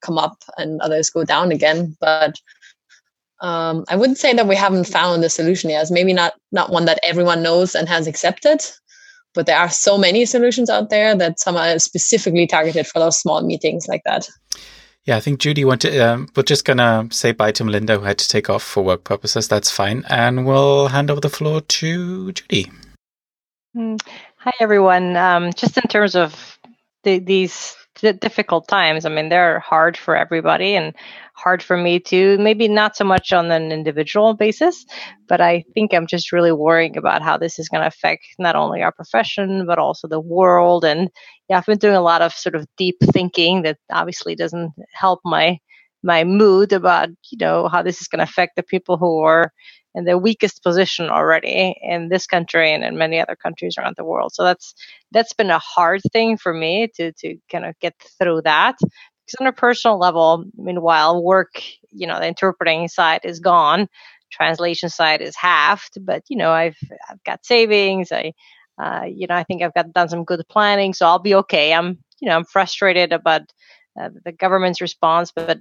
come 0.01 0.17
up 0.17 0.43
and 0.57 0.81
others 0.81 1.09
go 1.09 1.23
down 1.23 1.51
again. 1.51 1.95
But 1.99 2.35
um, 3.41 3.85
I 3.89 3.95
wouldn't 3.95 4.17
say 4.17 4.33
that 4.33 4.47
we 4.47 4.55
haven't 4.55 4.87
found 4.87 5.23
a 5.23 5.29
solution 5.29 5.69
yet. 5.69 5.81
It's 5.81 5.91
maybe 5.91 6.13
not 6.13 6.33
not 6.51 6.71
one 6.71 6.85
that 6.85 6.99
everyone 7.03 7.43
knows 7.43 7.75
and 7.75 7.87
has 7.89 8.07
accepted. 8.07 8.61
But 9.33 9.47
there 9.47 9.57
are 9.57 9.69
so 9.69 9.97
many 9.97 10.25
solutions 10.25 10.69
out 10.69 10.89
there 10.89 11.13
that 11.15 11.39
some 11.39 11.57
are 11.57 11.77
specifically 11.77 12.47
targeted 12.47 12.87
for 12.87 12.99
those 12.99 13.19
small 13.19 13.45
meetings 13.45 13.85
like 13.87 14.01
that. 14.05 14.29
Yeah, 15.03 15.17
I 15.17 15.19
think 15.19 15.39
Judy 15.39 15.65
wanted. 15.65 15.99
Um, 15.99 16.29
we're 16.35 16.43
just 16.43 16.65
gonna 16.65 17.07
say 17.11 17.31
bye 17.31 17.51
to 17.51 17.63
Melinda, 17.63 17.99
who 17.99 18.05
had 18.05 18.17
to 18.17 18.29
take 18.29 18.49
off 18.49 18.63
for 18.63 18.83
work 18.83 19.03
purposes. 19.03 19.47
That's 19.47 19.69
fine, 19.69 20.03
and 20.09 20.45
we'll 20.45 20.87
hand 20.87 21.11
over 21.11 21.21
the 21.21 21.29
floor 21.29 21.61
to 21.61 22.31
Judy. 22.31 22.71
Mm. 23.75 23.99
Hi, 24.37 24.51
everyone. 24.59 25.15
Um, 25.15 25.53
just 25.53 25.77
in 25.77 25.83
terms 25.83 26.15
of 26.15 26.57
the, 27.03 27.19
these 27.19 27.75
d- 27.75 27.84
difficult 28.01 28.67
times, 28.67 29.05
I 29.05 29.09
mean, 29.09 29.29
they're 29.29 29.59
hard 29.59 29.97
for 29.97 30.15
everybody 30.15 30.75
and 30.75 30.93
hard 31.33 31.61
for 31.61 31.77
me 31.77 31.99
too. 31.99 32.37
Maybe 32.39 32.67
not 32.67 32.95
so 32.95 33.03
much 33.03 33.33
on 33.33 33.51
an 33.51 33.71
individual 33.71 34.33
basis, 34.33 34.85
but 35.27 35.41
I 35.41 35.63
think 35.73 35.93
I'm 35.93 36.07
just 36.07 36.31
really 36.31 36.51
worrying 36.51 36.97
about 36.97 37.21
how 37.21 37.37
this 37.37 37.59
is 37.59 37.69
going 37.69 37.81
to 37.81 37.87
affect 37.87 38.23
not 38.39 38.55
only 38.55 38.81
our 38.81 38.91
profession, 38.91 39.65
but 39.65 39.79
also 39.79 40.07
the 40.07 40.19
world. 40.19 40.85
And 40.85 41.09
yeah, 41.49 41.57
I've 41.57 41.65
been 41.65 41.77
doing 41.77 41.95
a 41.95 42.01
lot 42.01 42.21
of 42.21 42.33
sort 42.33 42.55
of 42.55 42.65
deep 42.77 42.97
thinking 43.11 43.63
that 43.63 43.77
obviously 43.91 44.35
doesn't 44.35 44.71
help 44.93 45.19
my 45.25 45.59
my 46.05 46.23
mood 46.23 46.71
about 46.71 47.09
you 47.31 47.37
know 47.39 47.67
how 47.67 47.81
this 47.81 47.99
is 47.99 48.07
going 48.07 48.19
to 48.19 48.31
affect 48.31 48.55
the 48.55 48.63
people 48.63 48.97
who 48.97 49.19
are 49.19 49.51
in 49.95 50.05
the 50.05 50.17
weakest 50.17 50.61
position 50.61 51.09
already 51.09 51.75
in 51.81 52.09
this 52.09 52.27
country 52.27 52.71
and 52.73 52.83
in 52.83 52.97
many 52.97 53.19
other 53.19 53.35
countries 53.35 53.75
around 53.77 53.95
the 53.97 54.05
world. 54.05 54.33
So 54.33 54.43
that's 54.43 54.75
that's 55.11 55.33
been 55.33 55.49
a 55.49 55.59
hard 55.59 56.01
thing 56.13 56.37
for 56.37 56.53
me 56.53 56.89
to 56.95 57.11
to 57.13 57.37
kind 57.51 57.65
of 57.65 57.77
get 57.79 57.95
through 58.19 58.43
that. 58.43 58.75
Because 58.79 59.41
on 59.41 59.47
a 59.47 59.53
personal 59.53 59.97
level, 59.97 60.45
meanwhile, 60.55 61.23
work, 61.23 61.59
you 61.91 62.05
know, 62.05 62.19
the 62.19 62.27
interpreting 62.27 62.87
side 62.87 63.21
is 63.23 63.39
gone, 63.39 63.87
translation 64.31 64.89
side 64.89 65.21
is 65.21 65.35
halved. 65.35 65.97
But 65.99 66.23
you 66.29 66.37
know, 66.37 66.51
I've 66.51 66.77
I've 67.09 67.23
got 67.23 67.45
savings. 67.45 68.11
I, 68.11 68.33
uh, 68.81 69.05
you 69.07 69.25
know, 69.27 69.35
I 69.35 69.43
think 69.43 69.63
I've 69.63 69.73
got 69.73 69.93
done 69.93 70.09
some 70.09 70.25
good 70.25 70.43
planning, 70.49 70.93
so 70.93 71.07
I'll 71.07 71.19
be 71.19 71.35
okay. 71.35 71.73
I'm, 71.73 71.97
you 72.19 72.29
know, 72.29 72.35
I'm 72.35 72.45
frustrated 72.45 73.13
about 73.13 73.41
uh, 73.99 74.09
the 74.25 74.33
government's 74.33 74.81
response, 74.81 75.31
but 75.33 75.57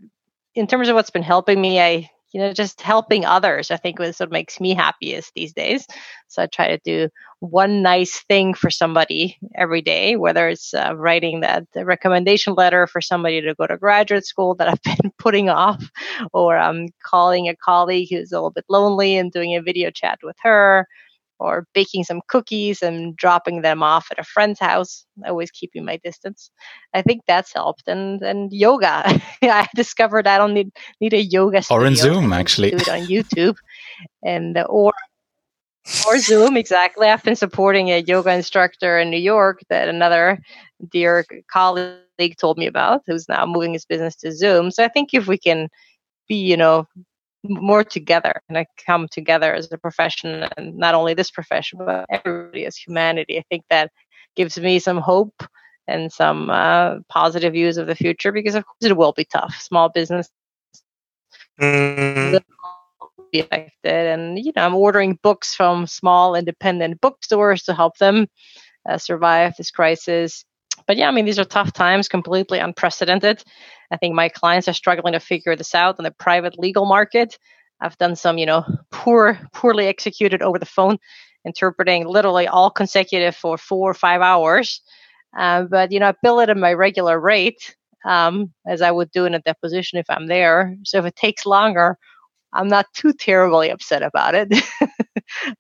in 0.54 0.66
terms 0.66 0.88
of 0.88 0.94
what's 0.94 1.10
been 1.10 1.22
helping 1.22 1.60
me, 1.60 1.80
I 1.80 2.10
you 2.34 2.40
know 2.40 2.52
just 2.52 2.80
helping 2.82 3.24
others 3.24 3.70
i 3.70 3.76
think 3.76 3.98
is 4.00 4.18
what 4.18 4.32
makes 4.32 4.60
me 4.60 4.74
happiest 4.74 5.32
these 5.34 5.54
days. 5.54 5.86
So 6.28 6.42
i 6.42 6.46
try 6.46 6.68
to 6.68 6.78
do 6.84 7.08
one 7.38 7.82
nice 7.82 8.20
thing 8.24 8.54
for 8.54 8.70
somebody 8.70 9.38
every 9.54 9.80
day 9.80 10.16
whether 10.16 10.48
it's 10.48 10.74
uh, 10.74 10.94
writing 10.96 11.40
that 11.40 11.64
recommendation 11.76 12.54
letter 12.54 12.86
for 12.86 13.00
somebody 13.00 13.40
to 13.40 13.54
go 13.54 13.66
to 13.66 13.78
graduate 13.78 14.26
school 14.26 14.54
that 14.56 14.68
i've 14.68 14.82
been 15.00 15.12
putting 15.18 15.48
off 15.48 15.88
or 16.32 16.58
um, 16.58 16.88
calling 17.04 17.48
a 17.48 17.56
colleague 17.56 18.08
who's 18.10 18.32
a 18.32 18.36
little 18.36 18.50
bit 18.50 18.64
lonely 18.68 19.16
and 19.16 19.32
doing 19.32 19.54
a 19.54 19.62
video 19.62 19.90
chat 19.90 20.18
with 20.22 20.36
her 20.42 20.88
or 21.40 21.66
baking 21.74 22.04
some 22.04 22.20
cookies 22.28 22.82
and 22.82 23.16
dropping 23.16 23.62
them 23.62 23.82
off 23.82 24.06
at 24.10 24.18
a 24.18 24.24
friend's 24.24 24.60
house, 24.60 25.04
always 25.26 25.50
keeping 25.50 25.84
my 25.84 25.98
distance. 25.98 26.50
I 26.94 27.02
think 27.02 27.22
that's 27.26 27.52
helped. 27.52 27.88
And 27.88 28.22
and 28.22 28.52
yoga. 28.52 29.02
I 29.42 29.68
discovered 29.74 30.26
I 30.26 30.38
don't 30.38 30.54
need 30.54 30.70
need 31.00 31.14
a 31.14 31.22
yoga 31.22 31.62
studio. 31.62 31.82
Or 31.82 31.86
in 31.86 31.96
Zoom, 31.96 32.32
actually. 32.32 32.70
Do 32.70 32.76
it 32.76 32.88
on 32.88 33.00
YouTube. 33.06 33.56
and 34.22 34.56
uh, 34.56 34.62
or 34.68 34.92
or 36.06 36.18
Zoom, 36.18 36.56
exactly. 36.56 37.08
I've 37.08 37.22
been 37.22 37.36
supporting 37.36 37.90
a 37.90 38.00
yoga 38.00 38.32
instructor 38.32 38.98
in 38.98 39.10
New 39.10 39.18
York 39.18 39.60
that 39.68 39.88
another 39.88 40.38
dear 40.90 41.26
colleague 41.50 42.36
told 42.38 42.56
me 42.56 42.66
about, 42.66 43.02
who's 43.06 43.28
now 43.28 43.44
moving 43.44 43.74
his 43.74 43.84
business 43.84 44.16
to 44.16 44.32
Zoom. 44.32 44.70
So 44.70 44.82
I 44.82 44.88
think 44.88 45.10
if 45.12 45.26
we 45.26 45.36
can 45.36 45.68
be, 46.26 46.36
you 46.36 46.56
know, 46.56 46.86
more 47.44 47.84
together 47.84 48.40
and 48.48 48.58
I 48.58 48.66
come 48.86 49.08
together 49.10 49.54
as 49.54 49.70
a 49.72 49.78
profession 49.78 50.48
and 50.56 50.76
not 50.76 50.94
only 50.94 51.14
this 51.14 51.30
profession 51.30 51.78
but 51.84 52.06
everybody 52.10 52.66
as 52.66 52.76
humanity. 52.76 53.38
I 53.38 53.44
think 53.50 53.64
that 53.70 53.90
gives 54.36 54.58
me 54.58 54.78
some 54.78 54.98
hope 54.98 55.42
and 55.86 56.12
some 56.12 56.50
uh, 56.50 56.96
positive 57.08 57.52
views 57.52 57.76
of 57.76 57.86
the 57.86 57.94
future 57.96 58.32
because 58.32 58.54
of 58.54 58.64
course 58.66 58.90
it 58.90 58.96
will 58.96 59.12
be 59.12 59.24
tough. 59.24 59.54
Small 59.60 59.88
business 59.90 60.30
Mm, 61.60 62.32
will 62.32 63.26
be 63.32 63.40
affected. 63.40 64.06
And 64.06 64.38
you 64.38 64.52
know 64.56 64.62
i'm 64.64 64.74
ordering 64.74 65.18
books 65.22 65.54
from 65.54 65.86
small 65.86 66.34
independent 66.34 67.00
bookstores 67.00 67.62
to 67.64 67.74
help 67.74 67.98
them 67.98 68.26
uh, 68.88 68.98
survive 68.98 69.54
this 69.56 69.70
crisis 69.70 70.44
but 70.86 70.96
yeah 70.96 71.08
i 71.08 71.10
mean 71.10 71.24
these 71.24 71.38
are 71.38 71.44
tough 71.44 71.72
times 71.72 72.08
completely 72.08 72.58
unprecedented. 72.58 73.42
I 73.90 73.96
think 73.96 74.14
my 74.14 74.28
clients 74.28 74.68
are 74.68 74.72
struggling 74.72 75.12
to 75.12 75.20
figure 75.20 75.54
this 75.56 75.74
out 75.74 75.98
in 75.98 76.04
the 76.04 76.10
private 76.10 76.58
legal 76.58 76.86
market. 76.86 77.38
I've 77.80 77.98
done 77.98 78.16
some 78.16 78.38
you 78.38 78.46
know 78.46 78.64
poor 78.90 79.38
poorly 79.52 79.86
executed 79.86 80.42
over 80.42 80.58
the 80.58 80.66
phone 80.66 80.98
interpreting 81.46 82.06
literally 82.06 82.46
all 82.48 82.70
consecutive 82.70 83.36
for 83.36 83.58
four 83.58 83.90
or 83.90 83.94
five 83.94 84.20
hours. 84.22 84.80
Uh, 85.38 85.64
but 85.64 85.92
you 85.92 86.00
know 86.00 86.08
i 86.08 86.14
bill 86.22 86.40
it 86.40 86.48
at 86.48 86.56
my 86.56 86.72
regular 86.72 87.18
rate 87.20 87.76
um, 88.06 88.52
as 88.66 88.82
i 88.82 88.90
would 88.90 89.10
do 89.10 89.24
in 89.26 89.34
a 89.34 89.40
deposition 89.40 89.98
if 89.98 90.06
i'm 90.10 90.26
there. 90.28 90.76
So 90.84 90.98
if 90.98 91.04
it 91.06 91.16
takes 91.16 91.46
longer 91.46 91.98
i'm 92.54 92.68
not 92.68 92.86
too 92.94 93.12
terribly 93.14 93.70
upset 93.70 94.02
about 94.02 94.34
it. 94.34 94.52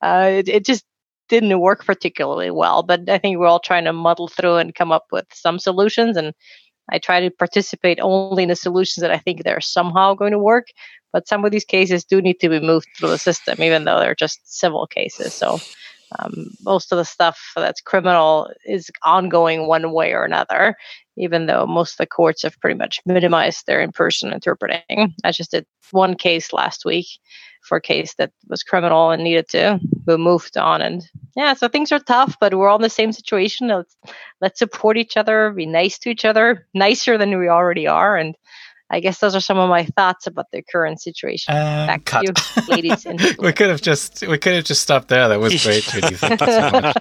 Uh, 0.02 0.28
it, 0.30 0.48
it 0.48 0.64
just 0.66 0.84
didn't 1.28 1.58
work 1.60 1.84
particularly 1.84 2.50
well. 2.50 2.82
But 2.82 3.08
I 3.08 3.18
think 3.18 3.38
we're 3.38 3.46
all 3.46 3.60
trying 3.60 3.84
to 3.84 3.92
muddle 3.92 4.28
through 4.28 4.56
and 4.56 4.74
come 4.74 4.92
up 4.92 5.06
with 5.10 5.26
some 5.32 5.58
solutions. 5.58 6.16
And 6.16 6.32
I 6.90 6.98
try 6.98 7.20
to 7.20 7.30
participate 7.30 7.98
only 8.00 8.42
in 8.42 8.48
the 8.48 8.56
solutions 8.56 9.02
that 9.02 9.10
I 9.10 9.18
think 9.18 9.42
they're 9.42 9.60
somehow 9.60 10.14
going 10.14 10.32
to 10.32 10.38
work. 10.38 10.68
But 11.12 11.28
some 11.28 11.44
of 11.44 11.52
these 11.52 11.64
cases 11.64 12.04
do 12.04 12.20
need 12.20 12.40
to 12.40 12.48
be 12.48 12.60
moved 12.60 12.88
through 12.98 13.10
the 13.10 13.18
system, 13.18 13.62
even 13.62 13.84
though 13.84 14.00
they're 14.00 14.16
just 14.16 14.40
civil 14.44 14.86
cases. 14.86 15.32
So 15.32 15.58
um, 16.18 16.50
most 16.62 16.92
of 16.92 16.98
the 16.98 17.04
stuff 17.04 17.52
that's 17.56 17.80
criminal 17.80 18.50
is 18.64 18.90
ongoing 19.02 19.66
one 19.66 19.92
way 19.92 20.12
or 20.12 20.24
another, 20.24 20.76
even 21.16 21.46
though 21.46 21.66
most 21.66 21.92
of 21.92 21.98
the 21.98 22.06
courts 22.06 22.42
have 22.42 22.58
pretty 22.60 22.78
much 22.78 23.00
minimized 23.06 23.66
their 23.66 23.80
in 23.80 23.92
person 23.92 24.32
interpreting. 24.32 25.14
I 25.24 25.32
just 25.32 25.50
did 25.50 25.66
one 25.90 26.14
case 26.14 26.52
last 26.52 26.84
week 26.84 27.06
for 27.62 27.78
a 27.78 27.80
case 27.80 28.14
that 28.14 28.30
was 28.48 28.62
criminal 28.62 29.10
and 29.10 29.24
needed 29.24 29.48
to 29.48 29.80
be 30.06 30.16
moved 30.16 30.56
on. 30.56 30.82
And 30.82 31.02
yeah, 31.34 31.54
so 31.54 31.66
things 31.66 31.90
are 31.92 31.98
tough, 31.98 32.36
but 32.38 32.54
we're 32.54 32.68
all 32.68 32.76
in 32.76 32.82
the 32.82 32.90
same 32.90 33.12
situation. 33.12 33.68
Let's, 33.68 33.96
let's 34.40 34.58
support 34.58 34.98
each 34.98 35.16
other, 35.16 35.50
be 35.50 35.66
nice 35.66 35.98
to 36.00 36.10
each 36.10 36.24
other, 36.24 36.66
nicer 36.74 37.16
than 37.16 37.38
we 37.38 37.48
already 37.48 37.86
are. 37.86 38.16
And 38.16 38.36
I 38.94 39.00
guess 39.00 39.18
those 39.18 39.34
are 39.34 39.40
some 39.40 39.58
of 39.58 39.68
my 39.68 39.84
thoughts 39.84 40.26
about 40.26 40.46
the 40.52 40.62
current 40.62 41.00
situation. 41.00 41.54
Um, 41.54 41.86
Back 41.86 42.04
cut. 42.04 42.24
to 42.36 42.62
you, 42.68 42.74
ladies. 42.74 43.04
And 43.06 43.20
we 43.38 43.52
could 43.52 43.68
have 43.68 43.82
just 43.82 44.26
we 44.26 44.38
could 44.38 44.54
have 44.54 44.64
just 44.64 44.82
stopped 44.82 45.08
there. 45.08 45.28
That 45.28 45.40
was 45.40 45.62
great, 45.64 45.82
Judy. 45.84 46.14
Thank 46.14 46.40
you 46.40 46.46
so 46.46 46.70
much. 46.70 46.96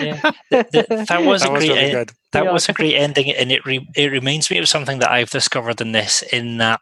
Yeah, 0.00 0.30
th- 0.50 0.66
th- 0.72 0.86
that 1.08 1.22
was 1.24 1.42
That 1.42 1.48
a 1.48 1.52
was 1.52 1.60
great 1.64 1.68
really 1.70 1.78
en- 1.80 1.92
good. 1.92 2.12
that 2.32 2.44
Yeah. 2.44 2.52
was 2.52 2.68
a 2.68 2.72
great 2.72 2.94
ending, 2.96 3.30
and 3.32 3.52
it 3.52 3.64
re- 3.64 3.86
it 3.96 4.10
reminds 4.10 4.50
me 4.50 4.58
of 4.58 4.68
something 4.68 4.98
that 5.00 5.10
I've 5.10 5.30
discovered 5.30 5.80
in 5.80 5.92
this. 5.92 6.22
In 6.22 6.58
that, 6.58 6.80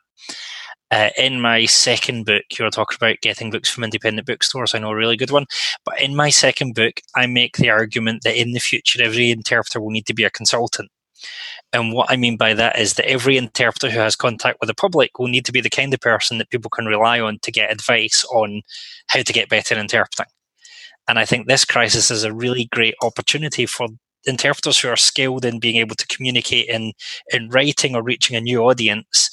uh, 0.90 1.10
in 1.18 1.40
my 1.40 1.66
second 1.66 2.24
book, 2.26 2.44
you 2.59 2.64
were 2.64 2.70
talking 2.70 2.96
about 2.96 3.20
getting 3.22 3.51
books 3.51 3.68
from 3.68 3.84
independent 3.84 4.26
bookstores. 4.26 4.74
I 4.74 4.78
know 4.78 4.90
a 4.90 4.96
really 4.96 5.16
good 5.16 5.30
one, 5.30 5.46
but 5.84 6.01
in 6.01 6.14
my 6.16 6.30
second 6.30 6.74
book, 6.74 7.01
I 7.16 7.26
make 7.26 7.56
the 7.56 7.70
argument 7.70 8.22
that 8.24 8.40
in 8.40 8.52
the 8.52 8.60
future, 8.60 9.02
every 9.02 9.30
interpreter 9.30 9.80
will 9.80 9.90
need 9.90 10.06
to 10.06 10.14
be 10.14 10.24
a 10.24 10.30
consultant. 10.30 10.90
And 11.74 11.92
what 11.92 12.10
I 12.10 12.16
mean 12.16 12.36
by 12.36 12.55
that 12.55 12.78
is 12.78 12.94
that 12.94 13.10
every 13.10 13.36
interpreter 13.36 13.90
who 13.90 13.98
has 13.98 14.14
contact 14.14 14.59
with 14.60 14.68
the 14.68 14.74
public 14.74 15.18
will 15.18 15.26
need 15.26 15.44
to 15.46 15.52
be 15.52 15.60
the 15.60 15.68
kind 15.68 15.92
of 15.92 16.01
person 16.01 16.38
that 16.38 16.48
people 16.51 16.70
can 16.70 16.86
rely 16.86 17.18
on 17.18 17.40
to 17.42 17.51
get 17.51 17.72
advice 17.72 18.24
on 18.32 18.62
how 19.09 19.22
to 19.22 19.32
get 19.32 19.48
better 19.48 19.74
interpreting. 19.74 20.30
And 21.09 21.18
I 21.18 21.24
think 21.24 21.46
this 21.46 21.64
crisis 21.64 22.12
is 22.12 22.22
a 22.22 22.32
really 22.32 22.68
great 22.72 22.94
opportunity 23.02 23.66
for 23.66 23.88
interpreters 24.24 24.78
who 24.78 24.88
are 24.88 24.96
skilled 24.96 25.44
in 25.44 25.59
being 25.59 25.76
able 25.76 25.96
to 25.96 26.06
communicate 26.06 26.68
in, 26.68 26.92
in 27.32 27.51
writing 27.51 27.96
or 27.96 28.02
reaching 28.02 28.36
a 28.36 28.40
new 28.40 28.62
audience 28.62 29.28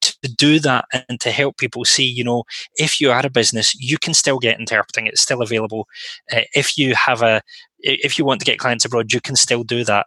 to 0.00 0.28
do 0.36 0.58
that 0.58 0.84
and 1.08 1.20
to 1.20 1.30
help 1.30 1.56
people 1.56 1.84
see, 1.84 2.04
you 2.04 2.24
know, 2.24 2.42
if 2.74 3.00
you 3.00 3.10
are 3.10 3.24
a 3.24 3.30
business, 3.30 3.74
you 3.76 3.98
can 3.98 4.12
still 4.12 4.38
get 4.38 4.58
interpreting. 4.58 5.06
It's 5.06 5.20
still 5.20 5.40
available. 5.40 5.86
Uh, 6.32 6.42
if 6.54 6.76
you 6.76 6.94
have 6.94 7.22
a, 7.22 7.40
if 7.78 8.18
you 8.18 8.24
want 8.24 8.40
to 8.40 8.44
get 8.44 8.58
clients 8.58 8.84
abroad, 8.84 9.12
you 9.12 9.20
can 9.20 9.36
still 9.36 9.62
do 9.62 9.84
that. 9.84 10.06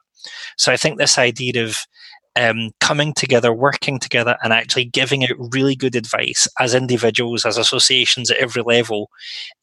So 0.57 0.71
I 0.71 0.77
think 0.77 0.97
this 0.97 1.17
idea 1.17 1.63
of 1.63 1.77
um, 2.37 2.71
coming 2.79 3.13
together, 3.13 3.51
working 3.51 3.99
together, 3.99 4.37
and 4.43 4.53
actually 4.53 4.85
giving 4.85 5.23
out 5.23 5.53
really 5.53 5.75
good 5.75 5.95
advice 5.95 6.47
as 6.59 6.75
individuals, 6.75 7.45
as 7.45 7.57
associations 7.57 8.29
at 8.29 8.37
every 8.37 8.61
level 8.61 9.09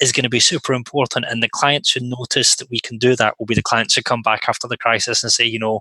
is 0.00 0.12
going 0.12 0.24
to 0.24 0.30
be 0.30 0.40
super 0.40 0.72
important. 0.72 1.26
And 1.28 1.42
the 1.42 1.48
clients 1.48 1.92
who 1.92 2.00
notice 2.00 2.56
that 2.56 2.70
we 2.70 2.80
can 2.80 2.98
do 2.98 3.14
that 3.16 3.38
will 3.38 3.46
be 3.46 3.54
the 3.54 3.62
clients 3.62 3.94
who 3.94 4.02
come 4.02 4.22
back 4.22 4.48
after 4.48 4.66
the 4.66 4.76
crisis 4.76 5.22
and 5.22 5.32
say, 5.32 5.44
you 5.44 5.58
know, 5.58 5.80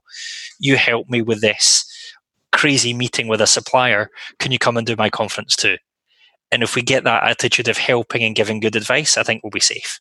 you 0.59 0.77
helped 0.77 1.09
me 1.09 1.21
with 1.21 1.41
this 1.41 1.85
crazy 2.51 2.93
meeting 2.93 3.27
with 3.27 3.41
a 3.41 3.47
supplier. 3.47 4.09
Can 4.39 4.51
you 4.51 4.59
come 4.59 4.77
and 4.77 4.85
do 4.85 4.95
my 4.95 5.09
conference 5.09 5.55
too? 5.55 5.77
And 6.51 6.61
if 6.61 6.75
we 6.75 6.83
get 6.83 7.03
that 7.03 7.23
attitude 7.23 7.67
of 7.67 7.77
helping 7.77 8.21
and 8.23 8.35
giving 8.35 8.59
good 8.59 8.75
advice, 8.75 9.17
I 9.17 9.23
think 9.23 9.43
we'll 9.43 9.49
be 9.49 9.59
safe. 9.59 9.99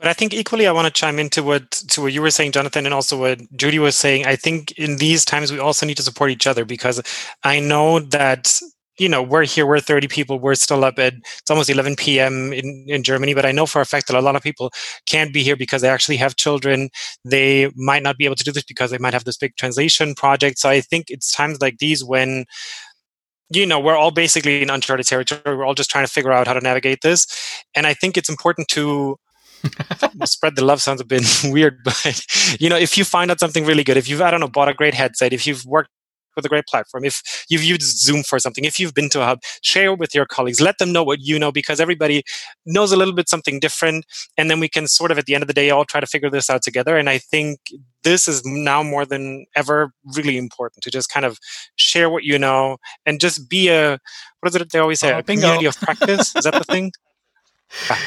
But 0.00 0.08
I 0.08 0.14
think 0.14 0.32
equally, 0.32 0.66
I 0.66 0.72
want 0.72 0.86
to 0.86 0.90
chime 0.90 1.18
into 1.18 1.42
what 1.42 1.70
to 1.70 2.00
what 2.00 2.14
you 2.14 2.22
were 2.22 2.30
saying, 2.30 2.52
Jonathan, 2.52 2.86
and 2.86 2.94
also 2.94 3.20
what 3.20 3.38
Judy 3.54 3.78
was 3.78 3.96
saying. 3.96 4.24
I 4.26 4.34
think 4.34 4.72
in 4.72 4.96
these 4.96 5.26
times 5.26 5.52
we 5.52 5.58
also 5.58 5.84
need 5.84 5.98
to 5.98 6.02
support 6.02 6.30
each 6.30 6.46
other 6.46 6.64
because 6.64 7.02
I 7.44 7.60
know 7.60 8.00
that 8.00 8.58
you 8.98 9.10
know 9.10 9.22
we're 9.22 9.44
here, 9.44 9.66
we're 9.66 9.78
30 9.78 10.08
people, 10.08 10.38
we're 10.38 10.54
still 10.54 10.84
up 10.84 10.98
at 10.98 11.12
it's 11.38 11.50
almost 11.50 11.68
11 11.68 11.96
p.m. 11.96 12.50
in 12.54 12.86
in 12.88 13.02
Germany, 13.02 13.34
but 13.34 13.44
I 13.44 13.52
know 13.52 13.66
for 13.66 13.82
a 13.82 13.84
fact 13.84 14.06
that 14.06 14.16
a 14.16 14.22
lot 14.22 14.36
of 14.36 14.42
people 14.42 14.72
can't 15.04 15.34
be 15.34 15.42
here 15.42 15.56
because 15.56 15.82
they 15.82 15.90
actually 15.90 16.16
have 16.16 16.36
children. 16.36 16.88
They 17.22 17.70
might 17.76 18.02
not 18.02 18.16
be 18.16 18.24
able 18.24 18.36
to 18.36 18.44
do 18.44 18.52
this 18.52 18.64
because 18.64 18.90
they 18.90 18.98
might 18.98 19.12
have 19.12 19.24
this 19.24 19.36
big 19.36 19.54
translation 19.56 20.14
project. 20.14 20.58
So 20.60 20.70
I 20.70 20.80
think 20.80 21.10
it's 21.10 21.30
times 21.30 21.60
like 21.60 21.76
these 21.76 22.02
when 22.02 22.46
you 23.50 23.66
know 23.66 23.78
we're 23.78 23.96
all 23.96 24.12
basically 24.12 24.62
in 24.62 24.70
uncharted 24.70 25.06
territory. 25.06 25.42
We're 25.44 25.66
all 25.66 25.74
just 25.74 25.90
trying 25.90 26.06
to 26.06 26.12
figure 26.12 26.32
out 26.32 26.46
how 26.46 26.54
to 26.54 26.60
navigate 26.60 27.02
this, 27.02 27.26
and 27.74 27.86
I 27.86 27.92
think 27.92 28.16
it's 28.16 28.30
important 28.30 28.68
to 28.68 29.18
spread 30.24 30.56
the 30.56 30.64
love 30.64 30.80
sounds 30.82 31.00
a 31.00 31.04
bit 31.04 31.24
weird, 31.44 31.78
but 31.84 32.24
you 32.60 32.68
know, 32.68 32.76
if 32.76 32.96
you 32.98 33.04
find 33.04 33.30
out 33.30 33.40
something 33.40 33.64
really 33.64 33.84
good, 33.84 33.96
if 33.96 34.08
you've 34.08 34.22
I 34.22 34.30
don't 34.30 34.40
know 34.40 34.48
bought 34.48 34.68
a 34.68 34.74
great 34.74 34.94
headset, 34.94 35.32
if 35.32 35.46
you've 35.46 35.64
worked 35.64 35.90
with 36.36 36.44
a 36.46 36.48
great 36.48 36.64
platform, 36.66 37.04
if 37.04 37.44
you've 37.48 37.64
used 37.64 37.98
Zoom 37.98 38.22
for 38.22 38.38
something, 38.38 38.64
if 38.64 38.78
you've 38.78 38.94
been 38.94 39.08
to 39.10 39.20
a 39.20 39.24
hub, 39.24 39.40
share 39.62 39.92
with 39.92 40.14
your 40.14 40.24
colleagues, 40.26 40.60
let 40.60 40.78
them 40.78 40.92
know 40.92 41.02
what 41.02 41.18
you 41.20 41.38
know 41.40 41.50
because 41.50 41.80
everybody 41.80 42.22
knows 42.64 42.92
a 42.92 42.96
little 42.96 43.12
bit 43.12 43.28
something 43.28 43.58
different, 43.58 44.06
and 44.38 44.48
then 44.48 44.60
we 44.60 44.68
can 44.68 44.86
sort 44.86 45.10
of 45.10 45.18
at 45.18 45.26
the 45.26 45.34
end 45.34 45.42
of 45.42 45.48
the 45.48 45.52
day 45.54 45.70
all 45.70 45.84
try 45.84 46.00
to 46.00 46.06
figure 46.06 46.30
this 46.30 46.48
out 46.48 46.62
together. 46.62 46.96
And 46.96 47.10
I 47.10 47.18
think 47.18 47.58
this 48.04 48.28
is 48.28 48.44
now 48.46 48.82
more 48.84 49.04
than 49.04 49.44
ever 49.56 49.92
really 50.16 50.38
important 50.38 50.82
to 50.84 50.90
just 50.90 51.10
kind 51.10 51.26
of 51.26 51.38
share 51.74 52.08
what 52.08 52.22
you 52.22 52.38
know 52.38 52.76
and 53.04 53.20
just 53.20 53.48
be 53.50 53.68
a 53.68 53.98
what 54.40 54.48
is 54.48 54.54
it 54.54 54.70
they 54.72 54.78
always 54.78 55.00
say 55.00 55.12
Oh, 55.12 55.18
a 55.18 55.22
bingo. 55.24 55.42
community 55.42 55.66
of 55.66 55.76
practice 55.80 56.34
is 56.36 56.44
that 56.44 56.54
the 56.54 56.64
thing 56.64 56.92
Ah, 57.90 58.00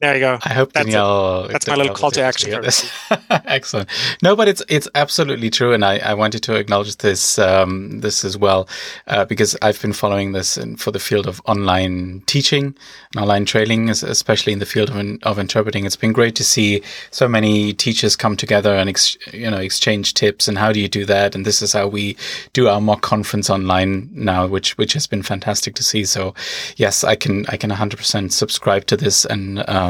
there 0.00 0.14
you 0.14 0.20
go 0.20 0.38
I 0.44 0.52
hope 0.52 0.72
That's. 0.72 0.84
Danielle. 0.86 1.48
That's 1.48 1.66
my 1.66 1.74
little 1.74 1.94
call 1.94 2.10
to 2.12 2.22
action 2.22 2.52
for 2.52 2.62
this. 2.62 2.90
Excellent. 3.30 3.88
No, 4.22 4.36
but 4.36 4.48
it's 4.48 4.62
it's 4.68 4.88
absolutely 4.94 5.50
true, 5.50 5.72
and 5.72 5.84
I, 5.84 5.98
I 5.98 6.14
wanted 6.14 6.42
to 6.44 6.54
acknowledge 6.54 6.96
this 6.98 7.38
um, 7.38 8.00
this 8.00 8.24
as 8.24 8.36
well 8.36 8.68
uh, 9.06 9.24
because 9.24 9.56
I've 9.62 9.80
been 9.80 9.92
following 9.92 10.32
this 10.32 10.58
in, 10.58 10.76
for 10.76 10.90
the 10.90 10.98
field 10.98 11.26
of 11.26 11.40
online 11.46 12.22
teaching 12.26 12.76
and 13.14 13.22
online 13.22 13.46
training, 13.46 13.88
especially 13.90 14.52
in 14.52 14.58
the 14.58 14.66
field 14.66 14.90
of, 14.90 14.96
in- 14.96 15.18
of 15.22 15.38
interpreting. 15.38 15.84
It's 15.86 15.96
been 15.96 16.12
great 16.12 16.36
to 16.36 16.44
see 16.44 16.82
so 17.10 17.26
many 17.26 17.72
teachers 17.72 18.16
come 18.16 18.36
together 18.36 18.74
and 18.74 18.88
ex, 18.90 19.16
you 19.32 19.50
know 19.50 19.58
exchange 19.58 20.14
tips 20.14 20.46
and 20.48 20.58
how 20.58 20.72
do 20.72 20.80
you 20.80 20.88
do 20.88 21.04
that, 21.06 21.34
and 21.34 21.46
this 21.46 21.62
is 21.62 21.72
how 21.72 21.86
we 21.88 22.16
do 22.52 22.68
our 22.68 22.80
mock 22.80 23.00
conference 23.02 23.48
online 23.48 24.10
now, 24.12 24.46
which 24.46 24.76
which 24.78 24.92
has 24.92 25.06
been 25.06 25.22
fantastic 25.22 25.74
to 25.74 25.82
see. 25.82 26.04
So 26.04 26.34
yes, 26.76 27.02
I 27.02 27.16
can 27.16 27.46
I 27.48 27.56
can 27.56 27.70
100% 27.70 28.32
subscribe 28.32 28.86
to 28.86 28.96
this 28.96 29.24
and. 29.24 29.66
Um, 29.68 29.85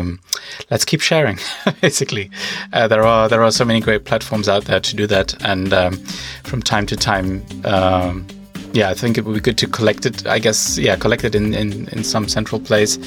let's 0.70 0.84
keep 0.84 1.00
sharing. 1.00 1.38
basically, 1.80 2.30
uh, 2.72 2.88
there 2.88 3.04
are 3.04 3.28
there 3.28 3.42
are 3.42 3.50
so 3.50 3.64
many 3.64 3.80
great 3.80 4.04
platforms 4.04 4.48
out 4.48 4.64
there 4.64 4.80
to 4.80 4.96
do 4.96 5.06
that, 5.06 5.34
and 5.44 5.72
um, 5.72 5.96
from 6.44 6.62
time 6.62 6.86
to 6.86 6.96
time. 6.96 7.44
Um, 7.64 8.26
yeah, 8.72 8.90
I 8.90 8.94
think 8.94 9.16
it 9.16 9.24
would 9.24 9.34
be 9.34 9.40
good 9.40 9.56
to 9.58 9.66
collect 9.66 10.04
it. 10.04 10.26
I 10.26 10.38
guess, 10.38 10.76
yeah, 10.76 10.96
collect 10.96 11.24
it 11.24 11.34
in, 11.34 11.54
in, 11.54 11.88
in 11.88 12.04
some 12.04 12.28
central 12.28 12.60
place, 12.60 12.98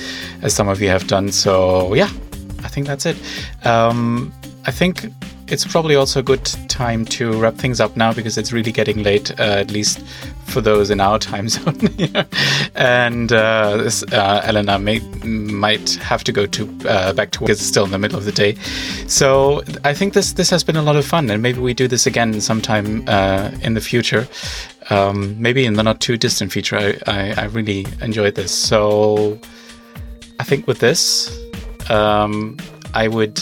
as 0.42 0.52
some 0.52 0.68
of 0.68 0.82
you 0.82 0.90
have 0.90 1.06
done. 1.06 1.32
So, 1.32 1.94
yeah, 1.94 2.10
I 2.64 2.70
think 2.70 2.88
that's 2.88 3.06
it. 3.06 3.16
Um, 3.66 4.34
I 4.66 4.72
think 4.72 5.06
it's 5.52 5.66
probably 5.66 5.96
also 5.96 6.20
a 6.20 6.24
good 6.24 6.46
time 6.68 7.06
to 7.06 7.34
wrap 7.40 7.56
things 7.56 7.80
up 7.80 7.98
now 7.98 8.14
because 8.14 8.38
it's 8.38 8.52
really 8.52 8.72
getting 8.72 9.04
late, 9.04 9.32
uh, 9.40 9.44
at 9.44 9.72
least 9.72 10.00
for 10.46 10.62
those 10.62 10.90
in 10.90 11.00
our 11.00 11.20
time 11.20 11.50
zone. 11.56 11.78
and 12.76 13.32
uh, 13.32 13.78
this, 13.78 14.04
uh, 14.12 14.42
Elena 14.46 14.80
may, 14.80 15.00
might 15.24 15.96
have 15.96 16.24
to 16.24 16.32
go 16.32 16.46
to 16.46 16.78
uh, 16.88 17.14
back 17.14 17.32
to 17.32 17.42
work. 17.42 17.50
It's 17.50 17.62
still 17.62 17.86
in 17.86 17.92
the 17.92 18.00
middle 18.00 18.18
of 18.18 18.26
the 18.26 18.32
day, 18.32 18.56
so 19.08 19.64
I 19.84 19.94
think 19.94 20.14
this 20.14 20.34
this 20.34 20.50
has 20.50 20.64
been 20.64 20.76
a 20.76 20.84
lot 20.84 20.96
of 20.96 21.06
fun, 21.06 21.30
and 21.30 21.42
maybe 21.42 21.60
we 21.60 21.74
do 21.74 21.88
this 21.88 22.06
again 22.06 22.40
sometime 22.42 23.04
uh, 23.08 23.52
in 23.62 23.74
the 23.74 23.82
future. 23.82 24.28
Um, 24.92 25.40
maybe 25.40 25.66
in 25.66 25.74
the 25.74 25.84
not 25.84 26.00
too 26.00 26.18
distant 26.18 26.52
future. 26.52 26.78
I, 26.78 26.98
I, 27.06 27.34
I 27.38 27.46
really 27.46 27.86
enjoyed 28.02 28.34
this. 28.34 28.52
So 28.52 29.40
I 30.40 30.44
think 30.44 30.66
with 30.66 30.80
this, 30.80 31.38
um, 31.90 32.58
I 32.96 33.08
would 33.08 33.40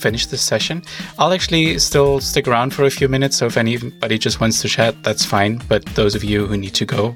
finish 0.00 0.26
this 0.26 0.42
session. 0.42 0.82
I'll 1.18 1.32
actually 1.32 1.78
still 1.78 2.20
stick 2.20 2.48
around 2.48 2.74
for 2.74 2.84
a 2.84 2.90
few 2.90 3.08
minutes, 3.08 3.36
so 3.36 3.46
if 3.46 3.56
anybody 3.56 4.18
just 4.18 4.40
wants 4.40 4.60
to 4.62 4.68
chat, 4.68 4.94
that's 5.02 5.24
fine. 5.24 5.60
But 5.68 5.84
those 5.94 6.14
of 6.14 6.24
you 6.24 6.46
who 6.46 6.56
need 6.56 6.74
to 6.74 6.84
go 6.84 7.14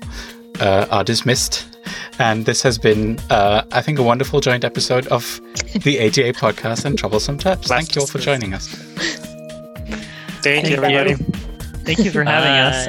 uh, 0.61 0.86
are 0.90 1.05
dismissed. 1.05 1.66
And 2.19 2.47
this 2.47 2.62
has 2.62 2.78
been, 2.78 3.19
uh, 3.31 3.65
I 3.73 3.82
think, 3.82 3.98
a 3.98 4.02
wonderful 4.02 4.40
joint 4.40 4.65
episode 4.65 5.06
of 5.09 5.40
the 5.82 5.98
ATA 6.06 6.32
podcast 6.39 6.85
and 6.85 6.98
Troublesome 6.98 7.39
Terps. 7.39 7.66
Thank 7.66 7.94
you 7.94 8.02
all 8.02 8.06
for 8.06 8.19
joining 8.19 8.55
us. 8.55 8.69
Thank, 10.43 10.66
Thank 10.66 10.69
you, 10.69 10.77
everybody. 10.77 11.15
Thank 11.85 11.98
you 11.98 12.11
for 12.11 12.24
having 12.24 12.51
us. 12.51 12.86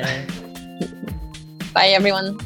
Bye, 1.74 1.88
everyone. 1.88 2.38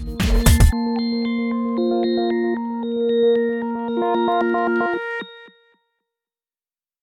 Thank 3.99 4.93
you. 4.93 4.99